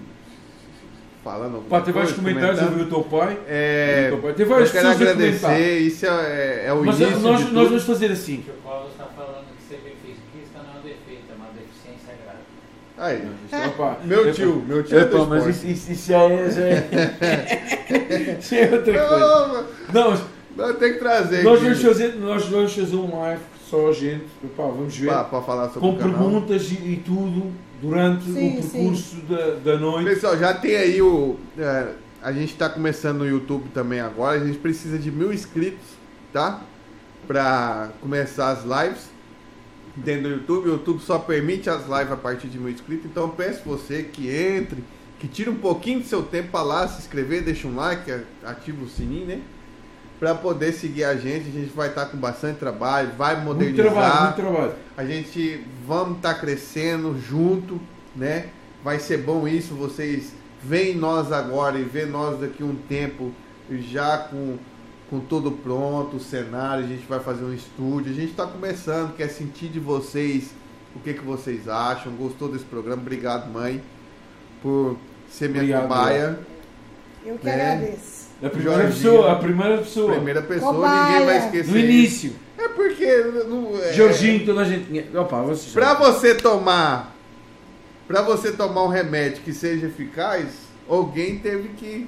falando 1.28 1.56
alguma 1.56 1.70
Pá, 1.70 1.82
tem 1.82 1.94
vários 1.94 2.14
comentários. 2.14 2.62
Eu 2.62 2.72
vi 2.72 2.82
o 2.84 2.86
teu 2.90 3.04
pai. 3.04 3.38
É, 3.48 4.08
teu 4.10 4.18
pai. 4.20 4.34
Tem 4.34 4.46
várias 4.46 4.70
eu 4.70 4.82
quero 4.82 4.88
pessoas 4.90 5.10
a 5.10 5.14
comentar. 5.14 5.52
agradecer. 5.52 5.78
Isso 5.80 6.06
é, 6.06 6.66
é 6.68 6.74
o 6.74 6.86
Mas 6.86 7.00
início. 7.00 7.20
nós, 7.20 7.52
nós 7.52 7.68
vamos 7.68 7.84
fazer 7.84 8.12
assim. 8.12 8.38
Que 8.38 8.52
o 8.52 8.54
Paulo 8.64 8.90
está 8.90 9.06
falando 9.06 9.46
que 9.58 9.64
ser 9.68 9.82
benfiquista 9.84 10.60
não 10.60 10.76
é 10.76 10.80
um 10.80 10.84
defeito, 10.84 11.24
é 11.30 11.36
uma 11.36 11.50
deficiência 11.52 12.14
grave. 12.24 12.40
Aí. 12.98 13.30
Isto, 13.46 13.70
opá, 13.70 13.98
Meu 14.04 14.22
epá, 14.24 14.32
tio, 14.32 14.64
meu 14.68 14.84
tio 14.84 14.98
é 15.00 15.26
mas 15.28 15.48
isso, 15.48 15.68
isso, 15.68 15.92
isso 15.92 16.14
é. 16.14 16.88
É, 18.00 18.38
já 18.40 18.58
é 18.58 18.72
outra 18.74 19.08
coisa. 19.08 19.66
Não, 19.94 20.04
Não, 20.04 20.12
mas 20.12 20.22
não, 20.56 20.74
tem 20.74 20.94
que 20.94 21.00
trazer 21.00 21.44
nós 21.44 21.62
vamos 21.62 21.82
fazer, 21.82 22.16
nós 22.16 22.46
vamos 22.46 22.74
fazer 22.74 22.96
um 22.96 23.20
live 23.20 23.42
só 23.70 23.90
a 23.90 23.92
gente. 23.92 24.26
Epá, 24.44 24.64
vamos 24.64 24.98
ver. 24.98 25.08
Falar 25.10 25.66
sobre 25.70 25.82
com 25.82 25.90
o 25.90 25.98
canal. 25.98 26.14
perguntas 26.18 26.72
e, 26.72 26.76
e 26.76 27.02
tudo 27.06 27.52
durante 27.82 28.26
Sim, 28.26 28.58
o 28.58 28.62
percurso 28.62 29.16
da, 29.28 29.52
da 29.56 29.78
noite. 29.78 30.10
Pessoal, 30.10 30.38
já 30.38 30.54
tem 30.54 30.76
aí 30.76 31.02
o. 31.02 31.38
é, 31.58 31.94
a 32.22 32.32
gente 32.32 32.56
tá 32.56 32.70
começando 32.70 33.20
no 33.20 33.28
YouTube 33.28 33.70
também 33.74 34.00
agora. 34.00 34.42
A 34.42 34.46
gente 34.46 34.58
precisa 34.58 34.98
de 34.98 35.12
mil 35.12 35.32
inscritos, 35.32 35.86
tá? 36.34 36.62
Pra 37.28 37.92
começar 38.02 38.50
as 38.50 38.64
lives 38.64 39.10
dentro 39.96 40.24
do 40.24 40.30
YouTube. 40.30 40.70
O 40.70 40.72
YouTube 40.74 41.02
só 41.02 41.20
permite 41.20 41.70
as 41.70 41.84
lives 41.84 42.12
a 42.12 42.18
partir 42.18 42.48
de 42.48 42.58
mil 42.58 42.70
inscritos. 42.70 43.06
Então 43.06 43.24
eu 43.24 43.30
peço 43.30 43.62
você 43.66 44.04
que 44.04 44.30
entre, 44.30 44.84
que 45.20 45.28
tire 45.28 45.50
um 45.50 45.58
pouquinho 45.58 46.00
do 46.00 46.06
seu 46.06 46.24
tempo 46.24 46.50
pra 46.52 46.64
lá 46.64 46.88
se 46.88 47.00
inscrever, 47.00 47.44
deixa 47.44 47.68
um 47.68 47.76
like, 47.76 48.12
ativa 48.44 48.84
o 48.84 48.90
sininho, 48.90 49.26
né? 49.28 49.42
Pra 50.20 50.34
poder 50.34 50.72
seguir 50.74 51.04
a 51.04 51.16
gente. 51.16 51.50
A 51.50 51.52
gente 51.52 51.74
vai 51.76 51.90
estar 51.90 52.08
com 52.08 52.18
bastante 52.18 52.58
trabalho, 52.60 53.12
vai 53.18 53.36
Muito 53.36 53.46
modernizar. 53.46 53.86
trabalho, 53.94 54.24
muito 54.24 54.36
trabalho. 54.36 54.74
A 54.98 55.06
gente 55.06 55.64
vamos 55.88 56.18
estar 56.18 56.34
crescendo 56.36 57.20
junto, 57.20 57.80
né? 58.16 58.50
vai 58.84 59.00
ser 59.00 59.18
bom 59.18 59.48
isso, 59.48 59.74
vocês 59.74 60.32
veem 60.64 60.96
nós 60.96 61.32
agora 61.32 61.78
e 61.78 61.84
vê 61.84 62.06
nós 62.06 62.40
daqui 62.40 62.64
um 62.64 62.76
tempo 62.76 63.32
já 63.70 64.18
com, 64.18 64.58
com 65.10 65.20
tudo 65.20 65.52
pronto, 65.52 66.16
o 66.18 66.20
cenário, 66.22 66.86
a 66.86 66.88
gente 66.88 67.06
vai 67.06 67.20
fazer 67.20 67.44
um 67.44 67.54
estúdio, 67.54 68.12
a 68.12 68.16
gente 68.16 68.32
está 68.32 68.48
começando, 68.48 69.14
quer 69.16 69.28
sentir 69.28 69.68
de 69.68 69.80
vocês 69.80 70.52
o 70.96 71.00
que, 71.00 71.14
que 71.14 71.24
vocês 71.26 71.68
acham, 71.68 72.14
gostou 72.14 72.50
desse 72.50 72.64
programa, 72.64 73.02
obrigado 73.02 73.52
mãe 73.52 73.84
por 74.62 74.98
ser 75.30 75.50
minha 75.50 75.64
Obrigado, 75.64 75.82
cobaia. 75.84 76.40
Eu 77.26 77.38
que 77.38 77.46
Né? 77.46 77.54
agradeço. 77.54 78.17
A 78.44 78.50
primeira 78.50 78.84
Jorginho. 78.84 78.94
pessoa, 79.12 79.32
a 79.32 79.36
primeira 79.36 79.78
pessoa. 79.80 80.14
Primeira 80.14 80.42
pessoa, 80.44 80.74
Cobaia. 80.74 81.10
ninguém 81.12 81.26
vai 81.26 81.38
esquecer. 81.46 81.72
No 81.72 81.78
início. 81.80 82.34
É 82.58 82.68
porque. 82.70 83.06
Não, 83.48 83.78
é, 83.82 83.94
Jorginho, 83.94 84.46
toda 84.46 84.62
a 84.62 84.66
gente 84.66 84.86
tinha. 84.86 85.06
Opa, 85.22 85.42
vocês 85.42 85.74
Pra 85.74 85.94
você 85.96 86.36
tomar. 86.36 87.16
Pra 88.08 88.22
você 88.22 88.52
tomar 88.52 88.84
um 88.84 88.88
remédio 88.88 89.42
que 89.44 89.52
seja 89.52 89.88
eficaz, 89.88 90.48
alguém 90.88 91.40
teve 91.40 91.70
que 91.70 92.08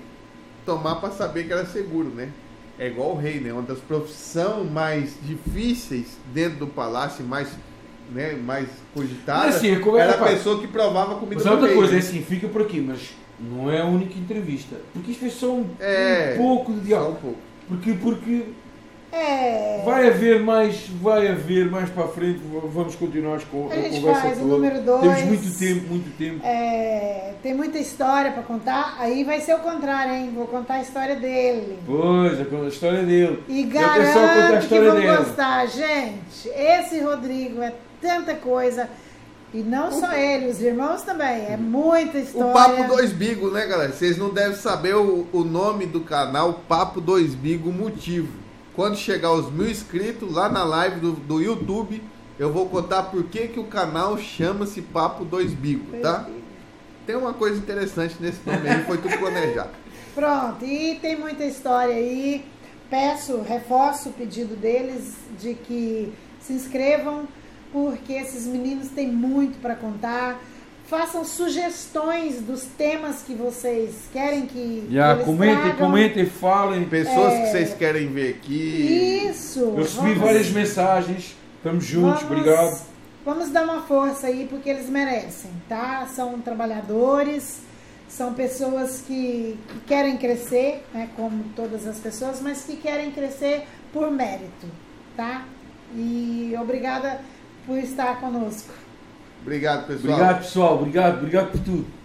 tomar 0.65 0.95
pra 0.95 1.09
saber 1.11 1.45
que 1.45 1.51
era 1.53 1.65
seguro, 1.65 2.09
né? 2.09 2.29
É 2.77 2.87
igual 2.87 3.11
o 3.11 3.17
rei, 3.17 3.39
né? 3.41 3.51
Uma 3.51 3.63
das 3.63 3.79
profissões 3.79 4.71
mais 4.71 5.15
difíceis 5.21 6.17
dentro 6.33 6.59
do 6.59 6.67
palácio, 6.67 7.25
mais, 7.25 7.49
né, 8.13 8.33
mais 8.41 8.69
cogitada, 8.93 9.47
assim, 9.49 9.77
como 9.81 9.97
é- 9.97 10.01
era 10.01 10.13
a 10.13 10.27
pessoa 10.29 10.61
que 10.61 10.67
provava 10.67 11.15
comida 11.15 11.35
Mas 11.35 11.43
do 11.43 11.51
outra 11.51 11.67
rei. 11.67 11.75
coisa, 11.75 11.91
é 11.91 11.95
né? 11.95 11.99
assim, 11.99 12.21
fica 12.23 12.47
por 12.47 12.61
aqui, 12.61 12.79
mas 12.79 12.99
não 13.41 13.71
é 13.71 13.81
a 13.81 13.85
única 13.85 14.17
entrevista. 14.17 14.75
Porque 14.93 15.11
isto 15.11 15.25
é 15.25 15.29
só 15.29 15.51
um, 15.53 15.65
É. 15.79 16.35
um 16.35 16.41
pouco 16.41 16.71
de 16.73 16.77
Só 16.79 16.83
um 16.83 16.87
diálogo. 16.87 17.17
pouco. 17.21 17.37
Porque, 17.67 17.93
porque 17.93 18.43
É. 19.11 19.81
vai 19.83 20.07
haver 20.07 20.39
mais, 20.39 20.87
vai 21.01 21.27
haver 21.27 21.69
mais 21.69 21.89
para 21.89 22.03
a 22.03 22.07
frente, 22.07 22.41
vamos 22.71 22.95
continuar 22.95 23.39
com 23.51 23.67
A 23.69 23.73
a, 23.73 23.75
gente 23.77 24.01
conversa 24.01 24.21
faz 24.21 24.37
o 24.37 24.41
toda. 24.41 24.53
número 24.53 24.81
dois. 24.83 25.01
Temos 25.01 25.23
muito 25.23 25.57
tempo, 25.59 25.87
muito 25.89 26.17
tempo. 26.17 26.45
É, 26.45 27.33
tem 27.41 27.53
muita 27.55 27.79
história 27.79 28.31
pra 28.31 28.43
contar. 28.43 28.97
Aí 28.99 29.23
vai 29.23 29.39
ser 29.41 29.55
o 29.55 29.59
contrário, 29.59 30.13
hein? 30.13 30.31
Vou 30.35 30.45
contar 30.47 30.75
a 30.75 30.81
história 30.81 31.15
dele. 31.15 31.79
Pois, 31.87 32.39
a 32.39 32.67
história 32.67 33.03
dele. 33.03 33.43
E 33.47 33.63
quero 33.65 33.87
só 33.87 34.13
contar 34.13 34.31
a 34.31 34.35
garanto 34.35 34.57
que 34.59 34.63
história 34.75 34.91
vão 34.91 35.01
dela. 35.01 35.17
gostar. 35.17 35.65
Gente, 35.67 36.49
esse 36.55 36.99
Rodrigo 36.99 37.61
é 37.63 37.73
tanta 38.01 38.35
coisa. 38.35 38.87
E 39.53 39.59
não 39.59 39.91
só 39.91 40.13
ele, 40.13 40.47
os 40.47 40.61
irmãos 40.61 41.01
também. 41.01 41.45
É 41.47 41.57
muita 41.57 42.19
história. 42.19 42.51
O 42.51 42.53
Papo 42.53 42.83
Dois 42.87 43.11
Bigo, 43.11 43.49
né, 43.49 43.65
galera? 43.65 43.91
Vocês 43.91 44.15
não 44.17 44.29
devem 44.29 44.55
saber 44.55 44.95
o, 44.95 45.27
o 45.33 45.43
nome 45.43 45.87
do 45.87 46.01
canal 46.01 46.61
Papo 46.67 47.01
Dois 47.01 47.33
Bigo 47.33 47.71
motivo. 47.71 48.31
Quando 48.75 48.95
chegar 48.95 49.31
os 49.33 49.51
mil 49.51 49.69
inscritos 49.69 50.31
lá 50.31 50.49
na 50.49 50.63
live 50.63 50.99
do, 50.99 51.11
do 51.13 51.41
YouTube, 51.41 52.01
eu 52.37 52.53
vou 52.53 52.69
contar 52.69 53.03
por 53.03 53.23
que, 53.23 53.47
que 53.47 53.59
o 53.59 53.65
canal 53.65 54.17
chama-se 54.17 54.81
Papo 54.81 55.25
Dois 55.25 55.51
Bigo, 55.51 55.97
tá? 55.99 56.27
Tem 57.07 57.15
uma 57.15 57.33
coisa 57.33 57.57
interessante 57.57 58.15
nesse 58.19 58.39
nome 58.45 58.69
aí, 58.69 58.83
foi 58.83 58.99
tudo 58.99 59.17
planejado. 59.17 59.71
Pronto, 60.13 60.63
e 60.63 60.95
tem 61.01 61.17
muita 61.17 61.43
história 61.43 61.95
aí. 61.95 62.45
Peço, 62.89 63.41
reforço 63.41 64.09
o 64.09 64.13
pedido 64.13 64.55
deles 64.55 65.15
de 65.39 65.55
que 65.55 66.13
se 66.39 66.53
inscrevam, 66.53 67.27
porque 67.71 68.13
esses 68.13 68.45
meninos 68.45 68.89
têm 68.89 69.07
muito 69.07 69.59
para 69.61 69.75
contar. 69.75 70.39
Façam 70.87 71.23
sugestões 71.23 72.41
dos 72.41 72.63
temas 72.63 73.21
que 73.21 73.33
vocês 73.35 73.91
querem 74.11 74.47
que, 74.47 74.87
eles 74.89 75.23
comentem, 75.23 75.75
comentem, 75.75 76.25
falem. 76.25 76.85
Pessoas 76.85 77.33
É. 77.33 77.41
que 77.41 77.51
vocês 77.51 77.73
querem 77.75 78.07
ver 78.07 78.35
aqui. 78.39 79.27
Isso! 79.29 79.59
Eu 79.59 79.75
recebi 79.75 80.01
vamos- 80.13 80.17
várias 80.17 80.49
mensagens. 80.49 81.35
Estamos 81.57 81.85
juntos, 81.85 82.23
vamos- 82.23 82.39
obrigado. 82.39 82.81
Vamos 83.23 83.49
dar 83.49 83.63
uma 83.65 83.81
força 83.81 84.27
aí, 84.27 84.47
porque 84.49 84.67
eles 84.69 84.89
merecem, 84.89 85.51
tá? 85.67 86.07
São 86.07 86.39
trabalhadores, 86.39 87.59
são 88.07 88.33
pessoas 88.33 89.03
que, 89.05 89.55
que 89.67 89.79
querem 89.85 90.17
crescer, 90.17 90.83
né? 90.91 91.09
Como 91.15 91.43
todas 91.55 91.85
as 91.85 91.99
pessoas, 91.99 92.41
mas 92.41 92.63
que 92.63 92.75
querem 92.77 93.11
crescer 93.11 93.67
por 93.93 94.09
mérito, 94.09 94.65
tá? 95.15 95.45
E 95.95 96.55
obrigada 96.59 97.19
por 97.69 97.77
estar 97.77 98.19
conosco. 98.19 98.73
Obrigado, 99.43 99.85
pessoal. 99.85 100.13
Obrigado, 100.13 100.37
pessoal. 100.39 100.73
Obrigado, 100.79 101.17
obrigado 101.19 101.51
por 101.51 101.61
tudo. 101.61 101.98